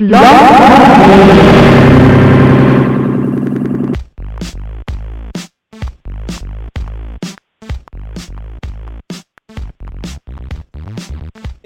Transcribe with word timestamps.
It's 0.00 0.14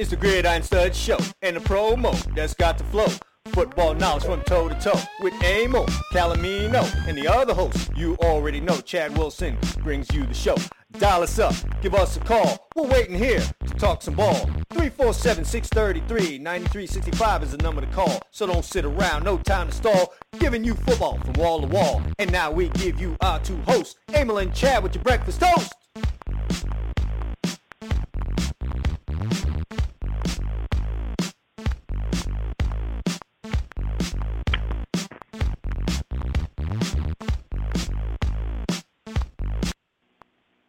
the 0.08 0.16
Gridiron 0.18 0.62
Stud 0.62 0.96
Show 0.96 1.18
and 1.42 1.56
the 1.56 1.60
promo 1.60 2.14
that's 2.34 2.54
got 2.54 2.79
the 2.79 2.84
flow. 2.84 3.08
Football 3.49 3.95
knowledge 3.97 4.24
from 4.24 4.40
toe 4.44 4.71
to 4.71 4.80
toe 4.80 4.99
with 5.21 5.35
Amo, 5.44 5.85
Calomino, 6.14 6.83
and 7.06 7.19
the 7.19 7.28
other 7.28 7.53
host 7.53 7.90
you 7.94 8.17
already 8.22 8.60
know. 8.60 8.80
Chad 8.80 9.14
Wilson 9.19 9.58
brings 9.83 10.10
you 10.14 10.24
the 10.24 10.33
show. 10.33 10.56
Dial 10.99 11.22
us 11.22 11.38
up, 11.38 11.54
give 11.81 11.95
us 11.95 12.17
a 12.17 12.21
call. 12.21 12.69
We're 12.77 12.88
waiting 12.88 13.17
here 13.17 13.40
to 13.40 13.75
talk 13.75 14.03
some 14.03 14.15
ball. 14.15 14.47
347-633-9365 14.75 17.43
is 17.43 17.52
the 17.52 17.59
number 17.59 17.80
to 17.80 17.87
call. 17.88 18.20
So 18.30 18.47
don't 18.47 18.65
sit 18.65 18.84
around, 18.84 19.25
no 19.25 19.39
time 19.39 19.69
to 19.69 19.75
stall. 19.75 20.13
Giving 20.39 20.65
you 20.65 20.75
football 20.75 21.19
from 21.19 21.33
wall 21.35 21.61
to 21.61 21.66
wall. 21.66 22.02
And 22.19 22.30
now 22.30 22.51
we 22.51 22.69
give 22.71 23.01
you 23.01 23.16
our 23.21 23.39
two 23.41 23.57
hosts, 23.63 23.97
Emil 24.15 24.39
and 24.39 24.55
Chad 24.55 24.83
with 24.83 24.95
your 24.95 25.05
breakfast 25.05 25.41
toast. 25.41 25.73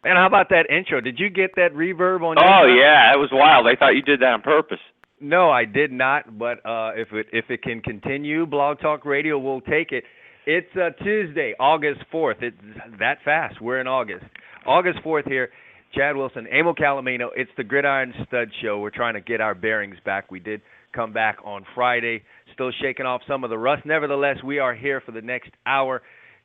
And 0.04 0.18
how 0.18 0.26
about 0.26 0.50
that 0.50 0.70
intro? 0.70 1.00
Did 1.00 1.18
you 1.18 1.30
get 1.30 1.52
that 1.56 1.72
reverb 1.72 2.22
on? 2.22 2.36
Oh 2.38 2.66
yeah, 2.66 3.12
that 3.12 3.18
was 3.18 3.30
wild. 3.32 3.66
I 3.66 3.74
thought 3.78 3.94
you 3.94 4.02
did 4.02 4.20
that 4.20 4.32
on 4.32 4.42
purpose. 4.42 4.78
No, 5.20 5.50
I 5.50 5.64
did 5.64 5.92
not. 5.92 6.38
But 6.38 6.58
uh, 6.66 6.92
if 6.94 7.08
it 7.12 7.26
if 7.32 7.46
it 7.48 7.62
can 7.62 7.80
continue, 7.80 8.46
Blog 8.46 8.80
Talk 8.80 9.04
Radio 9.04 9.38
will 9.38 9.60
take 9.62 9.92
it. 9.92 10.04
It's 10.46 10.68
uh, 10.76 10.90
Tuesday, 11.02 11.54
August 11.58 12.00
fourth. 12.12 12.38
It's 12.42 12.56
that 12.98 13.18
fast. 13.24 13.60
We're 13.62 13.80
in 13.80 13.86
August. 13.86 14.24
August 14.66 14.98
fourth 15.02 15.24
here. 15.24 15.50
Chad 15.94 16.16
Wilson, 16.16 16.46
Emil 16.48 16.74
Calomino. 16.74 17.28
It's 17.36 17.50
the 17.56 17.62
Gridiron 17.62 18.12
Stud 18.26 18.48
Show. 18.60 18.80
We're 18.80 18.90
trying 18.90 19.14
to 19.14 19.20
get 19.20 19.40
our 19.40 19.54
bearings 19.54 19.96
back. 20.04 20.30
We 20.30 20.40
did 20.40 20.60
come 20.92 21.12
back 21.12 21.38
on 21.44 21.64
Friday, 21.74 22.22
still 22.52 22.72
shaking 22.82 23.06
off 23.06 23.20
some 23.28 23.44
of 23.44 23.50
the 23.50 23.58
rust. 23.58 23.84
Nevertheless, 23.86 24.36
we 24.44 24.58
are 24.58 24.74
here 24.74 25.00
for 25.00 25.12
the 25.12 25.22
next 25.22 25.50
hour, 25.66 26.02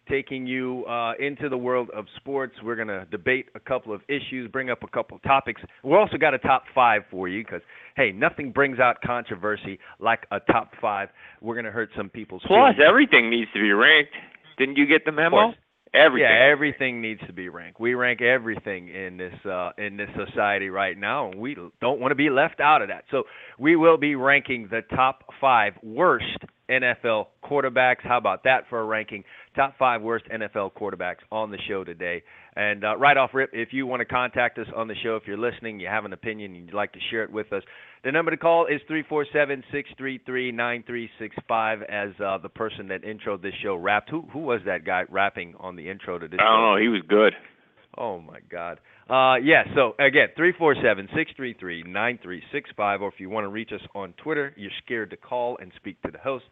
taking 0.10 0.48
you 0.48 0.86
uh, 0.86 1.14
into 1.20 1.50
the 1.50 1.58
world 1.58 1.90
of 1.96 2.06
sports. 2.18 2.56
We're 2.64 2.76
going 2.76 2.88
to 2.88 3.06
debate 3.12 3.48
a 3.56 3.60
couple 3.60 3.94
of 3.94 4.02
issues, 4.08 4.50
bring 4.52 4.70
up 4.70 4.84
a 4.84 4.88
couple 4.88 5.18
of 5.18 5.24
topics. 5.24 5.62
We've 5.84 5.94
also 5.94 6.18
got 6.18 6.34
a 6.34 6.40
top 6.40 6.64
five 6.74 7.04
for 7.12 7.28
you 7.28 7.44
because, 7.44 7.62
hey, 7.96 8.12
nothing 8.12 8.52
brings 8.52 8.80
out 8.80 8.98
controversy 9.06 9.80
like 10.00 10.26
a 10.32 10.40
top 10.40 10.72
five. 10.82 11.10
We're 11.42 11.56
going 11.56 11.66
to 11.66 11.72
hurt 11.72 11.90
some 11.96 12.10
people's 12.10 12.42
Plus, 12.46 12.76
feelings. 12.76 12.78
everything 12.86 13.30
needs 13.30 13.52
to 13.54 13.62
be 13.62 13.72
ranked. 13.72 14.14
Didn't 14.58 14.78
you 14.78 14.86
get 14.86 15.06
the 15.06 15.12
memo? 15.12 15.54
Everything. 15.94 16.30
Yeah, 16.30 16.52
everything 16.52 17.02
needs 17.02 17.22
to 17.26 17.34
be 17.34 17.50
ranked. 17.50 17.80
We 17.80 17.96
rank 17.96 18.22
everything 18.22 18.90
in 18.90 19.18
this 19.18 19.34
uh, 19.44 19.72
in 19.80 19.98
this 19.98 20.10
society 20.16 20.70
right 20.70 20.96
now, 20.96 21.32
and 21.32 21.40
we 21.40 21.56
don't 21.82 22.00
want 22.00 22.12
to 22.12 22.16
be 22.16 22.30
left 22.30 22.60
out 22.60 22.84
of 22.84 22.90
that. 22.90 23.06
So 23.10 23.24
we 23.58 23.76
will 23.76 23.98
be 23.98 24.14
ranking 24.14 24.68
the 24.70 24.82
top 24.96 25.24
five 25.42 25.74
worst 25.82 26.26
NFL 26.70 27.28
quarterbacks. 27.44 28.04
How 28.04 28.20
about 28.20 28.44
that 28.44 28.66
for 28.70 28.80
a 28.80 28.84
ranking? 28.84 29.24
Top 29.56 29.74
five 29.80 30.02
worst 30.02 30.26
NFL 30.34 30.72
quarterbacks 30.74 31.18
on 31.32 31.52
the 31.52 31.58
show 31.68 31.84
today. 31.84 32.22
And 32.56 32.84
uh, 32.86 32.98
right 32.98 33.18
off 33.18 33.32
rip, 33.34 33.50
if 33.52 33.70
you 33.72 33.88
want 33.88 34.02
to 34.02 34.06
contact 34.06 34.60
us 34.60 34.68
on 34.76 34.88
the 34.88 34.94
show, 35.04 35.16
if 35.16 35.24
you're 35.26 35.38
listening, 35.38 35.80
you 35.80 35.88
have 35.88 36.06
an 36.06 36.14
opinion, 36.14 36.54
and 36.56 36.66
you'd 36.68 36.76
like 36.76 36.94
to 36.94 37.00
share 37.10 37.24
it 37.24 37.32
with 37.32 37.52
us, 37.52 37.64
the 38.04 38.12
number 38.12 38.30
to 38.32 38.38
call 38.38 38.68
is 38.68 38.80
347-633-9365 38.90 41.84
as 41.90 42.10
uh, 42.24 42.38
the 42.38 42.50
person 42.50 42.88
that 42.90 43.04
introed 43.04 43.42
this 43.42 43.54
show 43.64 43.76
rapped. 43.76 44.10
Who 44.10 44.22
who 44.32 44.40
was 44.40 44.62
that 44.66 44.86
guy 44.86 45.04
rapping 45.10 45.56
on 45.60 45.76
the 45.76 45.90
intro 45.90 46.20
to 46.20 46.28
this 46.28 46.40
I 46.40 46.44
don't 46.44 46.58
show? 46.58 46.76
know. 46.76 46.82
He 46.82 46.88
was 46.88 47.02
good. 47.08 47.34
Oh 47.98 48.20
my 48.20 48.40
God. 48.52 48.80
Uh 49.10 49.36
yeah, 49.44 49.64
so 49.76 49.94
again, 50.00 50.28
three 50.38 50.54
four 50.58 50.76
seven 50.84 51.10
six 51.16 51.32
three 51.36 51.56
three 51.60 51.84
nine 51.84 52.20
three 52.22 52.44
six 52.52 52.70
five, 52.78 53.02
or 53.02 53.08
if 53.10 53.16
you 53.20 53.30
want 53.30 53.46
to 53.46 53.50
reach 53.50 53.72
us 53.74 53.82
on 53.96 54.14
Twitter, 54.24 54.54
you're 54.56 54.72
scared 54.86 55.10
to 55.10 55.18
call 55.18 55.58
and 55.60 55.72
speak 55.76 56.00
to 56.04 56.12
the 56.12 56.20
host. 56.20 56.46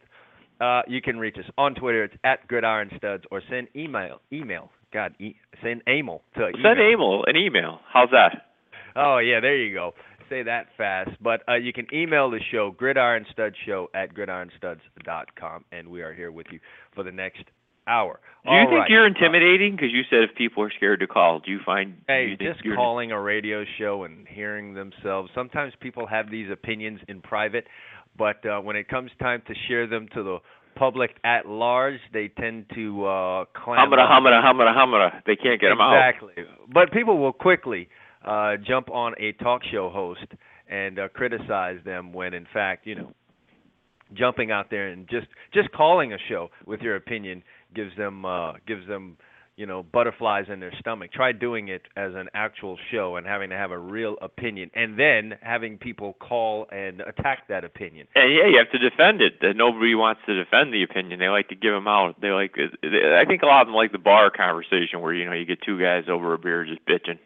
Uh, 0.59 0.81
you 0.87 1.01
can 1.01 1.17
reach 1.19 1.37
us 1.37 1.45
on 1.57 1.75
Twitter. 1.75 2.03
It's 2.05 2.15
at 2.23 2.47
Gridiron 2.47 2.89
Studs, 2.97 3.23
or 3.31 3.41
send 3.49 3.67
email. 3.75 4.21
Email. 4.31 4.71
God, 4.93 5.13
e- 5.19 5.35
send 5.61 5.81
email 5.87 6.21
to 6.35 6.51
Send 6.63 6.79
email. 6.79 7.23
An 7.27 7.35
email. 7.35 7.79
How's 7.91 8.09
that? 8.11 8.47
Oh 8.95 9.19
yeah, 9.19 9.39
there 9.39 9.55
you 9.57 9.73
go. 9.73 9.93
Say 10.29 10.43
that 10.43 10.67
fast. 10.77 11.11
But 11.21 11.41
uh, 11.47 11.55
you 11.55 11.71
can 11.71 11.87
email 11.93 12.29
the 12.29 12.39
show, 12.51 12.71
gridironstudshow 12.71 13.87
at 13.93 14.13
gridironstuds.com, 14.13 15.65
and 15.71 15.87
we 15.89 16.01
are 16.01 16.13
here 16.13 16.31
with 16.31 16.47
you 16.51 16.59
for 16.93 17.03
the 17.03 17.11
next 17.11 17.43
hour. 17.87 18.19
Do 18.43 18.51
you 18.51 18.57
All 18.57 18.65
think 18.65 18.79
right. 18.79 18.89
you're 18.89 19.07
intimidating? 19.07 19.75
Because 19.75 19.91
you 19.91 20.01
said 20.09 20.23
if 20.23 20.35
people 20.35 20.63
are 20.63 20.71
scared 20.75 20.99
to 21.01 21.07
call, 21.07 21.39
do 21.39 21.51
you 21.51 21.59
find? 21.65 21.95
Hey, 22.07 22.35
you 22.39 22.53
just 22.53 22.61
calling 22.75 23.11
a 23.11 23.21
radio 23.21 23.63
show 23.77 24.03
and 24.03 24.27
hearing 24.27 24.73
themselves. 24.73 25.29
Sometimes 25.33 25.73
people 25.79 26.05
have 26.07 26.29
these 26.29 26.49
opinions 26.51 26.99
in 27.07 27.21
private, 27.21 27.67
but 28.17 28.45
uh, 28.45 28.59
when 28.59 28.75
it 28.75 28.87
comes 28.87 29.11
time 29.19 29.41
to 29.47 29.53
share 29.67 29.87
them 29.87 30.07
to 30.13 30.23
the 30.23 30.37
public 30.75 31.11
at 31.23 31.47
large, 31.47 31.99
they 32.13 32.27
tend 32.39 32.65
to 32.75 33.05
uh, 33.05 33.45
clam 33.53 33.89
Humada, 33.89 34.03
up. 34.03 34.23
humada, 34.23 34.43
humada, 34.43 34.75
humada. 34.75 35.21
They 35.25 35.35
can't 35.35 35.59
get 35.59 35.69
them 35.69 35.81
out. 35.81 35.95
exactly. 35.97 36.33
But 36.71 36.91
people 36.91 37.17
will 37.17 37.33
quickly 37.33 37.89
uh, 38.25 38.57
jump 38.65 38.89
on 38.91 39.13
a 39.19 39.31
talk 39.33 39.61
show 39.71 39.89
host 39.89 40.25
and 40.69 40.99
uh, 40.99 41.07
criticize 41.09 41.79
them 41.85 42.13
when, 42.13 42.33
in 42.33 42.45
fact, 42.53 42.85
you 42.85 42.95
know, 42.95 43.11
jumping 44.13 44.51
out 44.51 44.69
there 44.69 44.87
and 44.87 45.07
just 45.09 45.27
just 45.53 45.71
calling 45.71 46.13
a 46.13 46.17
show 46.29 46.49
with 46.65 46.81
your 46.81 46.95
opinion 46.95 47.43
gives 47.75 47.95
them 47.97 48.25
uh, 48.25 48.53
gives 48.65 48.87
them 48.87 49.17
you 49.57 49.65
know 49.65 49.83
butterflies 49.83 50.45
in 50.47 50.59
their 50.59 50.71
stomach. 50.79 51.11
Try 51.11 51.31
doing 51.33 51.67
it 51.67 51.81
as 51.97 52.13
an 52.15 52.29
actual 52.33 52.77
show 52.91 53.17
and 53.17 53.25
having 53.25 53.49
to 53.49 53.57
have 53.57 53.71
a 53.71 53.77
real 53.77 54.15
opinion, 54.21 54.71
and 54.75 54.97
then 54.97 55.33
having 55.41 55.77
people 55.77 56.13
call 56.13 56.67
and 56.71 57.01
attack 57.01 57.47
that 57.49 57.65
opinion. 57.65 58.07
And 58.15 58.33
yeah, 58.33 58.47
you 58.47 58.57
have 58.57 58.71
to 58.71 58.77
defend 58.77 59.21
it. 59.21 59.33
Nobody 59.57 59.95
wants 59.95 60.21
to 60.27 60.35
defend 60.35 60.73
the 60.73 60.83
opinion. 60.83 61.19
They 61.19 61.27
like 61.27 61.49
to 61.49 61.55
give 61.55 61.73
them 61.73 61.87
out. 61.87 62.21
They 62.21 62.29
like. 62.29 62.55
I 62.57 63.25
think 63.25 63.41
a 63.41 63.47
lot 63.47 63.61
of 63.61 63.67
them 63.67 63.75
like 63.75 63.91
the 63.91 63.97
bar 63.97 64.29
conversation 64.29 65.01
where 65.01 65.13
you 65.13 65.25
know 65.25 65.33
you 65.33 65.45
get 65.45 65.61
two 65.61 65.79
guys 65.81 66.05
over 66.07 66.33
a 66.33 66.37
beer 66.37 66.63
just 66.63 66.85
bitching. 66.85 67.19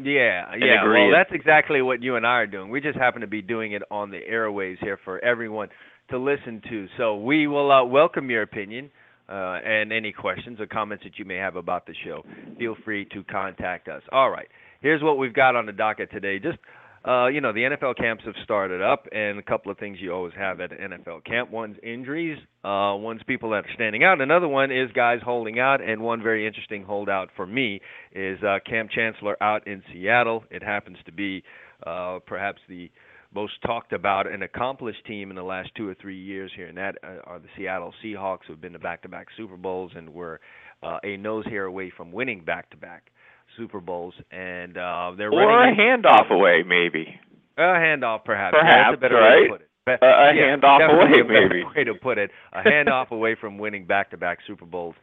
Yeah, 0.00 0.52
And 0.52 0.62
yeah. 0.62 0.80
agree. 0.80 1.08
Well, 1.08 1.10
that's 1.10 1.32
exactly 1.32 1.82
what 1.82 2.04
you 2.04 2.14
and 2.14 2.24
I 2.24 2.34
are 2.38 2.46
doing. 2.46 2.70
We 2.70 2.80
just 2.80 2.96
happen 2.96 3.20
to 3.22 3.26
be 3.26 3.42
doing 3.42 3.72
it 3.72 3.82
on 3.90 4.10
the 4.12 4.20
airwaves 4.30 4.78
here 4.78 4.96
for 5.04 5.18
everyone 5.24 5.70
to 6.10 6.18
listen 6.18 6.62
to. 6.68 6.86
So 6.96 7.16
we 7.16 7.48
will 7.48 7.72
uh, 7.72 7.84
welcome 7.84 8.30
your 8.30 8.42
opinion 8.42 8.92
uh, 9.28 9.58
and 9.64 9.92
any 9.92 10.12
questions 10.12 10.60
or 10.60 10.66
comments 10.66 11.04
that 11.04 11.18
you 11.18 11.24
may 11.24 11.36
have 11.36 11.56
about 11.56 11.86
the 11.86 11.94
show. 12.04 12.24
Feel 12.58 12.76
free 12.84 13.04
to 13.12 13.22
contact 13.24 13.88
us. 13.88 14.02
All 14.12 14.30
right. 14.30 14.48
Here's 14.80 15.02
what 15.02 15.18
we've 15.18 15.34
got 15.34 15.56
on 15.56 15.66
the 15.66 15.72
docket 15.72 16.10
today. 16.10 16.38
Just 16.38 16.58
uh, 17.06 17.28
you 17.28 17.40
know, 17.40 17.52
the 17.52 17.60
NFL 17.60 17.96
camps 17.96 18.24
have 18.24 18.34
started 18.42 18.82
up, 18.82 19.06
and 19.12 19.38
a 19.38 19.42
couple 19.42 19.70
of 19.70 19.78
things 19.78 19.98
you 20.00 20.12
always 20.12 20.34
have 20.36 20.60
at 20.60 20.72
an 20.72 20.90
NFL 20.90 21.24
camp. 21.24 21.50
One's 21.50 21.76
injuries, 21.82 22.38
uh, 22.64 22.94
one's 22.96 23.22
people 23.26 23.50
that 23.50 23.64
are 23.64 23.74
standing 23.74 24.02
out. 24.02 24.20
Another 24.20 24.48
one 24.48 24.72
is 24.72 24.90
guys 24.92 25.20
holding 25.24 25.60
out, 25.60 25.80
and 25.80 26.02
one 26.02 26.22
very 26.22 26.46
interesting 26.46 26.82
holdout 26.82 27.30
for 27.36 27.46
me 27.46 27.80
is 28.12 28.38
uh, 28.42 28.58
Kam 28.68 28.88
Chancellor 28.92 29.40
out 29.42 29.66
in 29.66 29.82
Seattle. 29.92 30.44
It 30.50 30.62
happens 30.62 30.98
to 31.06 31.12
be 31.12 31.44
uh, 31.86 32.18
perhaps 32.26 32.60
the 32.68 32.90
most 33.34 33.60
talked 33.66 33.92
about 33.92 34.26
and 34.30 34.42
accomplished 34.42 35.04
team 35.06 35.30
in 35.30 35.36
the 35.36 35.42
last 35.42 35.70
two 35.76 35.88
or 35.88 35.94
three 35.94 36.18
years 36.18 36.50
here, 36.56 36.66
and 36.66 36.76
that 36.78 36.96
uh, 37.04 37.20
are 37.24 37.38
the 37.38 37.48
Seattle 37.56 37.92
Seahawks, 38.02 38.40
who 38.46 38.54
have 38.54 38.60
been 38.60 38.72
to 38.72 38.78
back-to-back 38.78 39.26
Super 39.36 39.56
Bowls 39.56 39.92
and 39.94 40.08
were 40.12 40.40
uh, 40.82 40.98
a 41.04 41.16
nose 41.16 41.44
hair 41.46 41.64
away 41.64 41.92
from 41.94 42.10
winning 42.12 42.42
back-to-back 42.44 43.10
Super 43.56 43.80
Bowls, 43.80 44.14
and 44.30 44.76
uh, 44.78 45.12
they're 45.16 45.32
Or 45.32 45.64
a 45.68 45.74
handoff 45.76 46.30
away, 46.30 46.62
maybe. 46.66 47.18
a 47.56 47.60
handoff, 47.60 48.24
perhaps. 48.24 48.56
Yeah, 48.58 48.64
that's 48.64 48.74
Perhaps, 48.76 48.96
a 48.96 49.00
better 49.00 49.14
way 49.16 49.20
right? 49.20 49.42
to 49.44 49.48
put 49.50 49.60
it. 49.60 49.68
Be- 49.86 49.92
A- 50.06 50.30
a 50.30 50.34
yeah, 50.34 50.56
handoff 50.56 50.92
away, 50.92 51.20
a 51.20 51.24
maybe. 51.24 51.64
Way 51.64 51.84
to 51.84 51.94
put 51.94 52.18
it. 52.18 52.30
A 52.52 52.62
handoff 52.62 53.10
away 53.10 53.36
from 53.40 53.58
winning 53.58 53.86
back-to-back 53.86 54.38
Super 54.46 54.64
Bowls. 54.66 54.94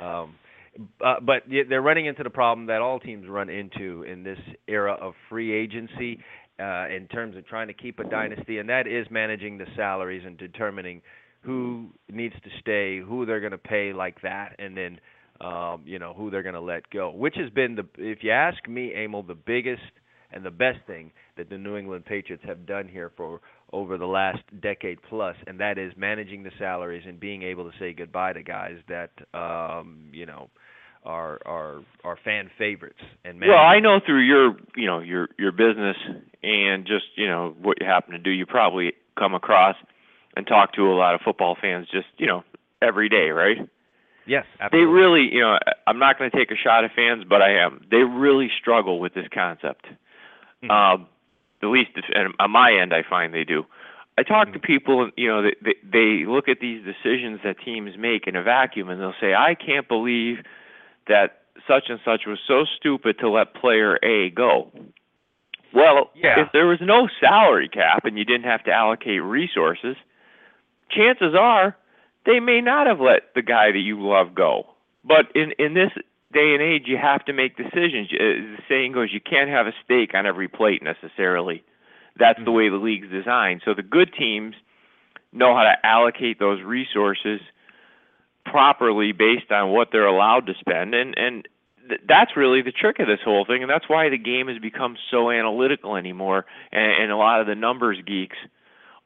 Um, 0.00 0.34
uh, 1.04 1.14
but 1.22 1.44
they're 1.68 1.80
running 1.82 2.06
into 2.06 2.22
the 2.24 2.30
problem 2.30 2.66
that 2.66 2.80
all 2.80 2.98
teams 2.98 3.28
run 3.28 3.48
into 3.48 4.02
in 4.02 4.22
this 4.24 4.38
era 4.66 4.92
of 4.94 5.14
free 5.28 5.52
agency, 5.52 6.18
uh, 6.60 6.86
in 6.88 7.08
terms 7.08 7.36
of 7.36 7.46
trying 7.46 7.68
to 7.68 7.74
keep 7.74 7.98
a 7.98 8.04
dynasty, 8.04 8.58
and 8.58 8.68
that 8.68 8.86
is 8.86 9.06
managing 9.10 9.58
the 9.58 9.66
salaries 9.76 10.22
and 10.24 10.38
determining 10.38 11.02
who 11.40 11.88
needs 12.10 12.34
to 12.42 12.50
stay, 12.60 13.00
who 13.00 13.26
they're 13.26 13.40
going 13.40 13.52
to 13.52 13.58
pay 13.58 13.92
like 13.92 14.20
that, 14.22 14.56
and 14.58 14.76
then 14.76 14.98
um, 15.40 15.82
you 15.84 15.98
know 15.98 16.14
who 16.14 16.30
they're 16.30 16.42
going 16.42 16.54
to 16.54 16.60
let 16.60 16.88
go. 16.90 17.10
Which 17.10 17.34
has 17.36 17.50
been 17.50 17.74
the, 17.74 17.86
if 17.98 18.18
you 18.22 18.30
ask 18.30 18.66
me, 18.68 18.92
Emil, 18.94 19.22
the 19.22 19.34
biggest 19.34 19.82
and 20.32 20.44
the 20.44 20.50
best 20.50 20.78
thing 20.86 21.12
that 21.36 21.48
the 21.48 21.58
New 21.58 21.76
England 21.76 22.04
Patriots 22.04 22.44
have 22.46 22.66
done 22.66 22.88
here 22.88 23.12
for 23.16 23.40
over 23.72 23.98
the 23.98 24.06
last 24.06 24.42
decade 24.60 24.98
plus, 25.08 25.36
and 25.46 25.58
that 25.60 25.78
is 25.78 25.92
managing 25.96 26.42
the 26.42 26.50
salaries 26.58 27.04
and 27.06 27.18
being 27.18 27.42
able 27.42 27.70
to 27.70 27.76
say 27.78 27.92
goodbye 27.92 28.32
to 28.32 28.42
guys 28.42 28.76
that 28.88 29.10
um, 29.32 30.08
you 30.12 30.26
know 30.26 30.48
are 31.04 31.40
are 31.46 31.80
are 32.04 32.16
fan 32.24 32.50
favorites. 32.58 33.00
And 33.24 33.40
Well, 33.40 33.58
I 33.58 33.80
know 33.80 34.00
through 34.04 34.22
your, 34.22 34.56
you 34.76 34.86
know, 34.86 35.00
your 35.00 35.28
your 35.38 35.52
business 35.52 35.96
and 36.42 36.86
just, 36.86 37.06
you 37.16 37.26
know, 37.26 37.54
what 37.60 37.78
you 37.80 37.86
happen 37.86 38.12
to 38.12 38.18
do, 38.18 38.30
you 38.30 38.46
probably 38.46 38.92
come 39.18 39.34
across 39.34 39.76
and 40.36 40.46
talk 40.46 40.72
to 40.74 40.82
a 40.90 40.94
lot 40.94 41.14
of 41.14 41.20
football 41.20 41.56
fans 41.60 41.86
just 41.90 42.06
you 42.18 42.26
know 42.26 42.42
every 42.82 43.08
day, 43.08 43.30
right? 43.30 43.58
Yes, 44.26 44.46
They 44.72 44.78
really, 44.78 45.28
you 45.30 45.40
know, 45.40 45.58
I'm 45.86 45.98
not 45.98 46.18
going 46.18 46.30
to 46.30 46.36
take 46.36 46.50
a 46.50 46.56
shot 46.56 46.82
at 46.82 46.92
fans, 46.96 47.24
but 47.28 47.42
I 47.42 47.58
am. 47.58 47.84
They 47.90 47.98
really 47.98 48.50
struggle 48.58 48.98
with 48.98 49.12
this 49.12 49.26
concept. 49.32 49.86
Mhm. 50.62 50.70
Um, 50.70 51.06
at 51.62 51.68
least 51.68 51.90
if, 51.96 52.06
and 52.14 52.32
on 52.38 52.50
my 52.50 52.72
end, 52.72 52.94
I 52.94 53.02
find 53.02 53.34
they 53.34 53.44
do. 53.44 53.66
I 54.16 54.22
talk 54.22 54.52
to 54.52 54.58
Mhm. 54.58 54.62
people, 54.62 55.02
and 55.02 55.12
you 55.16 55.28
know, 55.28 55.42
they, 55.42 55.54
they 55.60 55.74
they 55.84 56.24
look 56.24 56.48
at 56.48 56.60
these 56.60 56.82
decisions 56.84 57.40
that 57.44 57.58
teams 57.58 57.98
make 57.98 58.26
in 58.26 58.34
a 58.36 58.42
vacuum, 58.42 58.88
and 58.88 58.98
they'll 59.00 59.14
say, 59.20 59.34
"I 59.34 59.54
can't 59.54 59.88
believe 59.88 60.42
that 61.08 61.42
such 61.66 61.88
and 61.88 62.00
such 62.04 62.26
was 62.26 62.38
so 62.46 62.64
stupid 62.76 63.18
to 63.18 63.28
let 63.28 63.54
player 63.54 63.98
A 64.02 64.30
go." 64.30 64.70
Well, 65.72 66.10
Yeah. 66.14 66.40
if 66.40 66.52
there 66.52 66.66
was 66.66 66.80
no 66.80 67.08
salary 67.20 67.68
cap 67.68 68.04
and 68.04 68.16
you 68.18 68.24
didn't 68.24 68.44
have 68.44 68.62
to 68.64 68.72
allocate 68.72 69.22
resources, 69.22 69.96
chances 70.90 71.34
are 71.34 71.76
they 72.24 72.40
may 72.40 72.60
not 72.60 72.86
have 72.86 73.00
let 73.00 73.34
the 73.34 73.42
guy 73.42 73.72
that 73.72 73.78
you 73.78 74.00
love 74.00 74.34
go. 74.34 74.66
But 75.04 75.30
in 75.34 75.52
in 75.58 75.74
this 75.74 75.92
day 76.32 76.54
and 76.54 76.62
age, 76.62 76.88
you 76.88 76.96
have 76.96 77.24
to 77.26 77.32
make 77.32 77.56
decisions. 77.56 78.08
Uh, 78.12 78.18
The 78.18 78.58
saying 78.68 78.92
goes, 78.92 79.12
you 79.12 79.20
can't 79.20 79.50
have 79.50 79.66
a 79.66 79.74
steak 79.84 80.14
on 80.14 80.26
every 80.26 80.48
plate 80.48 80.82
necessarily. 80.82 81.62
That's 82.16 82.38
the 82.38 82.50
Mhm. 82.50 82.54
way 82.54 82.68
the 82.68 82.76
league's 82.76 83.08
designed. 83.08 83.62
So 83.64 83.74
the 83.74 83.82
good 83.82 84.12
teams 84.12 84.54
know 85.32 85.54
how 85.54 85.64
to 85.64 85.86
allocate 85.86 86.38
those 86.38 86.62
resources 86.62 87.40
properly 88.44 89.12
based 89.12 89.50
on 89.50 89.70
what 89.70 89.88
they're 89.92 90.06
allowed 90.06 90.46
to 90.46 90.54
spend, 90.58 90.94
and 90.94 91.16
and 91.18 91.48
th- 91.88 92.00
that's 92.08 92.36
really 92.36 92.62
the 92.62 92.72
trick 92.72 92.98
of 93.00 93.06
this 93.06 93.20
whole 93.24 93.44
thing, 93.44 93.62
and 93.62 93.70
that's 93.70 93.88
why 93.88 94.08
the 94.08 94.18
game 94.18 94.48
has 94.48 94.58
become 94.58 94.96
so 95.10 95.30
analytical 95.30 95.96
anymore, 95.96 96.46
and, 96.72 97.02
and 97.02 97.12
a 97.12 97.16
lot 97.16 97.40
of 97.40 97.46
the 97.46 97.54
numbers 97.54 97.98
geeks 98.06 98.36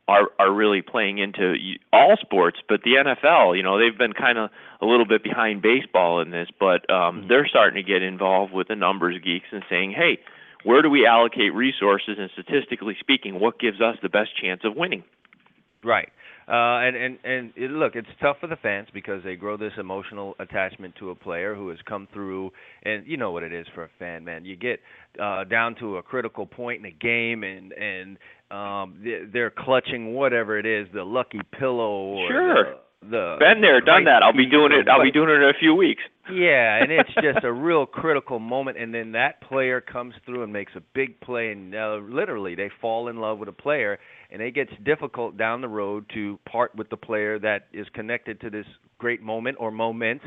are 0.09 0.31
are 0.39 0.53
really 0.53 0.83
playing 0.83 1.19
into 1.19 1.55
all 1.93 2.17
sports, 2.21 2.59
but 2.69 2.83
the 2.83 2.95
NFL, 2.95 3.57
you 3.57 3.63
know, 3.63 3.79
they've 3.79 3.97
been 3.99 4.13
kind 4.15 4.39
of 4.39 4.51
a 4.81 4.87
little 4.87 5.05
bit 5.07 5.23
behind 5.23 5.61
baseball 5.63 6.21
in 6.21 6.31
this, 6.31 6.49
but 6.59 6.89
um, 6.91 7.23
Mhm. 7.23 7.29
they're 7.29 7.47
starting 7.47 7.77
to 7.77 7.83
get 7.83 8.03
involved 8.03 8.53
with 8.53 8.69
the 8.69 8.77
numbers 8.77 9.19
geeks 9.23 9.49
and 9.53 9.63
saying, 9.69 9.91
hey, 9.93 10.19
where 10.65 10.83
do 10.83 10.89
we 10.91 11.07
allocate 11.07 11.55
resources, 11.55 12.19
and 12.19 12.31
statistically 12.31 12.97
speaking, 12.99 13.39
what 13.39 13.59
gives 13.61 13.81
us 13.81 13.97
the 14.03 14.09
best 14.09 14.35
chance 14.37 14.65
of 14.65 14.77
winning? 14.77 15.05
Right. 15.85 16.09
Uh, 16.49 16.81
and 16.81 16.97
and 16.97 17.19
and 17.25 17.53
it, 17.57 17.71
look, 17.71 17.95
it's 17.95 18.09
tough 18.23 18.39
for 18.41 18.47
the 18.47 18.57
fans 18.57 18.89
because 18.95 19.23
they 19.23 19.37
grow 19.37 19.59
this 19.59 19.73
emotional 19.79 20.35
attachment 20.39 20.95
to 20.99 21.11
a 21.11 21.15
player 21.15 21.55
who 21.55 21.69
has 21.69 21.77
come 21.87 22.09
through, 22.15 22.51
and 22.85 23.07
you 23.07 23.19
know 23.19 23.33
what 23.33 23.43
it 23.43 23.53
is 23.53 23.67
for 23.75 23.85
a 23.85 23.89
fan, 23.99 24.25
man. 24.25 24.47
You 24.47 24.57
get 24.57 24.81
uh, 25.23 25.45
down 25.45 25.75
to 25.81 25.99
a 25.99 26.03
critical 26.03 26.47
point 26.47 26.79
in 26.81 26.87
a 26.87 26.91
game, 26.91 27.45
and 27.45 27.73
and 27.73 28.17
um, 28.51 28.95
they- 29.05 29.25
they're 29.31 29.51
clutching 29.51 30.15
whatever 30.15 30.59
it 30.59 30.65
is, 30.65 30.89
the 30.95 31.05
lucky 31.05 31.41
pillow 31.59 31.91
or 32.15 32.29
Sure. 32.31 32.55
the, 32.65 32.79
the 33.03 33.37
Been 33.39 33.61
there, 33.61 33.81
done 33.81 34.05
right 34.05 34.05
that. 34.07 34.23
I'll 34.23 34.33
be 34.33 34.47
doing 34.47 34.73
it. 34.73 34.89
I'll 34.89 35.03
be 35.03 35.11
doing 35.11 35.31
it 35.31 35.35
in 35.35 35.45
a 35.45 35.53
few 35.59 35.75
weeks. 35.75 36.03
yeah, 36.33 36.83
and 36.83 36.91
it's 36.93 37.11
just 37.23 37.45
a 37.45 37.53
real 37.53 37.87
critical 37.87 38.39
moment, 38.39 38.77
and 38.77 38.93
then 38.95 39.13
that 39.13 39.41
player 39.43 39.81
comes 39.81 40.15
through 40.27 40.43
and 40.43 40.53
makes 40.53 40.73
a 40.77 40.81
big 40.95 41.19
play, 41.21 41.53
and 41.53 41.75
uh, 41.75 41.99
literally 42.09 42.55
they 42.55 42.71
fall 42.81 43.09
in 43.09 43.17
love 43.19 43.39
with 43.39 43.49
a 43.49 43.53
player, 43.53 43.99
and 44.31 44.43
it 44.43 44.55
gets 44.55 44.71
difficult 44.85 45.37
down 45.37 45.61
the 45.61 45.69
road 45.69 46.05
to 46.15 46.39
part 46.51 46.75
with 46.75 46.91
the 46.91 46.97
player 46.97 47.39
that 47.39 47.67
is 47.73 47.87
connected 47.95 48.41
to 48.41 48.51
this 48.51 48.67
great 48.99 49.23
moment 49.23 49.57
or 49.61 49.71
moments 49.71 50.25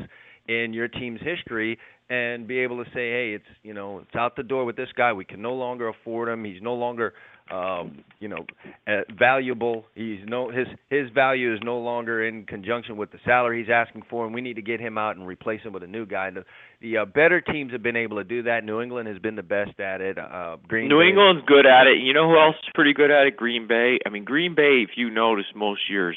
in 0.48 0.72
your 0.72 0.88
team's 0.88 1.20
history, 1.20 1.78
and 2.10 2.48
be 2.48 2.58
able 2.58 2.82
to 2.82 2.90
say, 2.90 3.10
hey, 3.12 3.32
it's 3.34 3.44
you 3.62 3.74
know 3.74 3.98
it's 4.00 4.16
out 4.16 4.34
the 4.34 4.42
door 4.42 4.64
with 4.64 4.76
this 4.76 4.88
guy. 4.96 5.12
We 5.12 5.24
can 5.24 5.40
no 5.40 5.52
longer 5.54 5.88
afford 5.88 6.28
him. 6.28 6.44
He's 6.44 6.60
no 6.62 6.74
longer 6.74 7.14
um, 7.50 8.04
you 8.20 8.28
know, 8.28 8.46
uh, 8.86 9.00
valuable. 9.18 9.84
He's 9.94 10.20
no 10.26 10.50
his 10.50 10.66
his 10.90 11.10
value 11.10 11.52
is 11.54 11.60
no 11.62 11.78
longer 11.78 12.24
in 12.24 12.44
conjunction 12.44 12.96
with 12.96 13.10
the 13.10 13.18
salary 13.24 13.62
he's 13.62 13.70
asking 13.70 14.02
for, 14.08 14.24
and 14.24 14.34
we 14.34 14.40
need 14.40 14.56
to 14.56 14.62
get 14.62 14.80
him 14.80 14.96
out 14.96 15.16
and 15.16 15.26
replace 15.26 15.62
him 15.62 15.72
with 15.72 15.82
a 15.82 15.86
new 15.86 16.06
guy. 16.06 16.30
The, 16.30 16.44
the 16.80 16.98
uh, 16.98 17.04
better 17.04 17.40
teams 17.40 17.72
have 17.72 17.82
been 17.82 17.96
able 17.96 18.16
to 18.16 18.24
do 18.24 18.42
that. 18.44 18.64
New 18.64 18.80
England 18.80 19.08
has 19.08 19.18
been 19.18 19.36
the 19.36 19.42
best 19.42 19.78
at 19.80 20.00
it. 20.00 20.18
Uh, 20.18 20.56
Green 20.68 20.88
New 20.88 21.00
Bay- 21.00 21.08
England's 21.08 21.44
good 21.46 21.66
at 21.66 21.86
it. 21.86 21.98
You 21.98 22.12
know 22.14 22.28
who 22.28 22.38
else 22.38 22.56
is 22.56 22.70
pretty 22.74 22.94
good 22.94 23.10
at 23.10 23.26
it? 23.26 23.36
Green 23.36 23.66
Bay. 23.66 23.98
I 24.06 24.08
mean, 24.08 24.24
Green 24.24 24.54
Bay, 24.54 24.84
if 24.88 24.90
you 24.96 25.10
notice 25.10 25.46
most 25.54 25.90
years, 25.90 26.16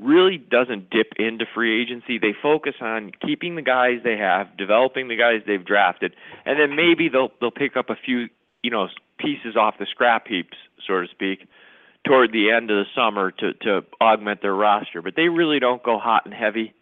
really 0.00 0.38
doesn't 0.38 0.90
dip 0.90 1.12
into 1.18 1.44
free 1.54 1.82
agency. 1.82 2.18
They 2.18 2.34
focus 2.40 2.74
on 2.80 3.12
keeping 3.24 3.56
the 3.56 3.62
guys 3.62 3.98
they 4.04 4.16
have, 4.16 4.56
developing 4.56 5.08
the 5.08 5.16
guys 5.16 5.42
they've 5.46 5.64
drafted, 5.64 6.14
and 6.44 6.58
then 6.58 6.76
maybe 6.76 7.08
they'll 7.08 7.30
they'll 7.40 7.50
pick 7.50 7.76
up 7.76 7.90
a 7.90 7.96
few, 7.96 8.28
you 8.62 8.70
know, 8.70 8.88
pieces 9.22 9.56
off 9.56 9.74
the 9.78 9.86
scrap 9.90 10.26
heaps, 10.26 10.56
so 10.86 11.00
to 11.00 11.06
speak, 11.08 11.46
toward 12.06 12.32
the 12.32 12.50
end 12.50 12.70
of 12.70 12.76
the 12.84 12.86
summer 12.94 13.30
to 13.30 13.52
to 13.54 13.84
augment 14.00 14.42
their 14.42 14.54
roster. 14.54 15.00
But 15.02 15.14
they 15.16 15.28
really 15.28 15.60
don't 15.60 15.82
go 15.82 15.98
hot 15.98 16.24
and 16.24 16.34
heavy. 16.34 16.74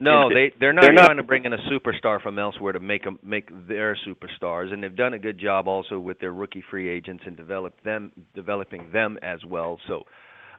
No, 0.00 0.26
And 0.26 0.36
they 0.36 0.52
they're 0.58 0.72
not 0.72 0.82
they're 0.82 0.92
not- 0.92 1.06
trying 1.06 1.16
to 1.18 1.22
bring 1.22 1.44
in 1.44 1.52
a 1.52 1.58
superstar 1.70 2.20
from 2.20 2.38
elsewhere 2.38 2.72
to 2.72 2.80
make 2.80 3.04
them 3.04 3.18
make 3.22 3.48
their 3.68 3.96
superstars, 4.06 4.72
and 4.72 4.82
they've 4.82 4.94
done 4.96 5.14
a 5.14 5.18
good 5.18 5.38
job 5.38 5.68
also 5.68 5.98
with 5.98 6.18
their 6.18 6.32
rookie 6.32 6.64
free 6.70 6.88
agents 6.88 7.22
and 7.26 7.36
develop 7.36 7.80
them 7.82 8.10
developing 8.34 8.90
them 8.92 9.16
as 9.22 9.44
well. 9.44 9.78
So, 9.86 9.98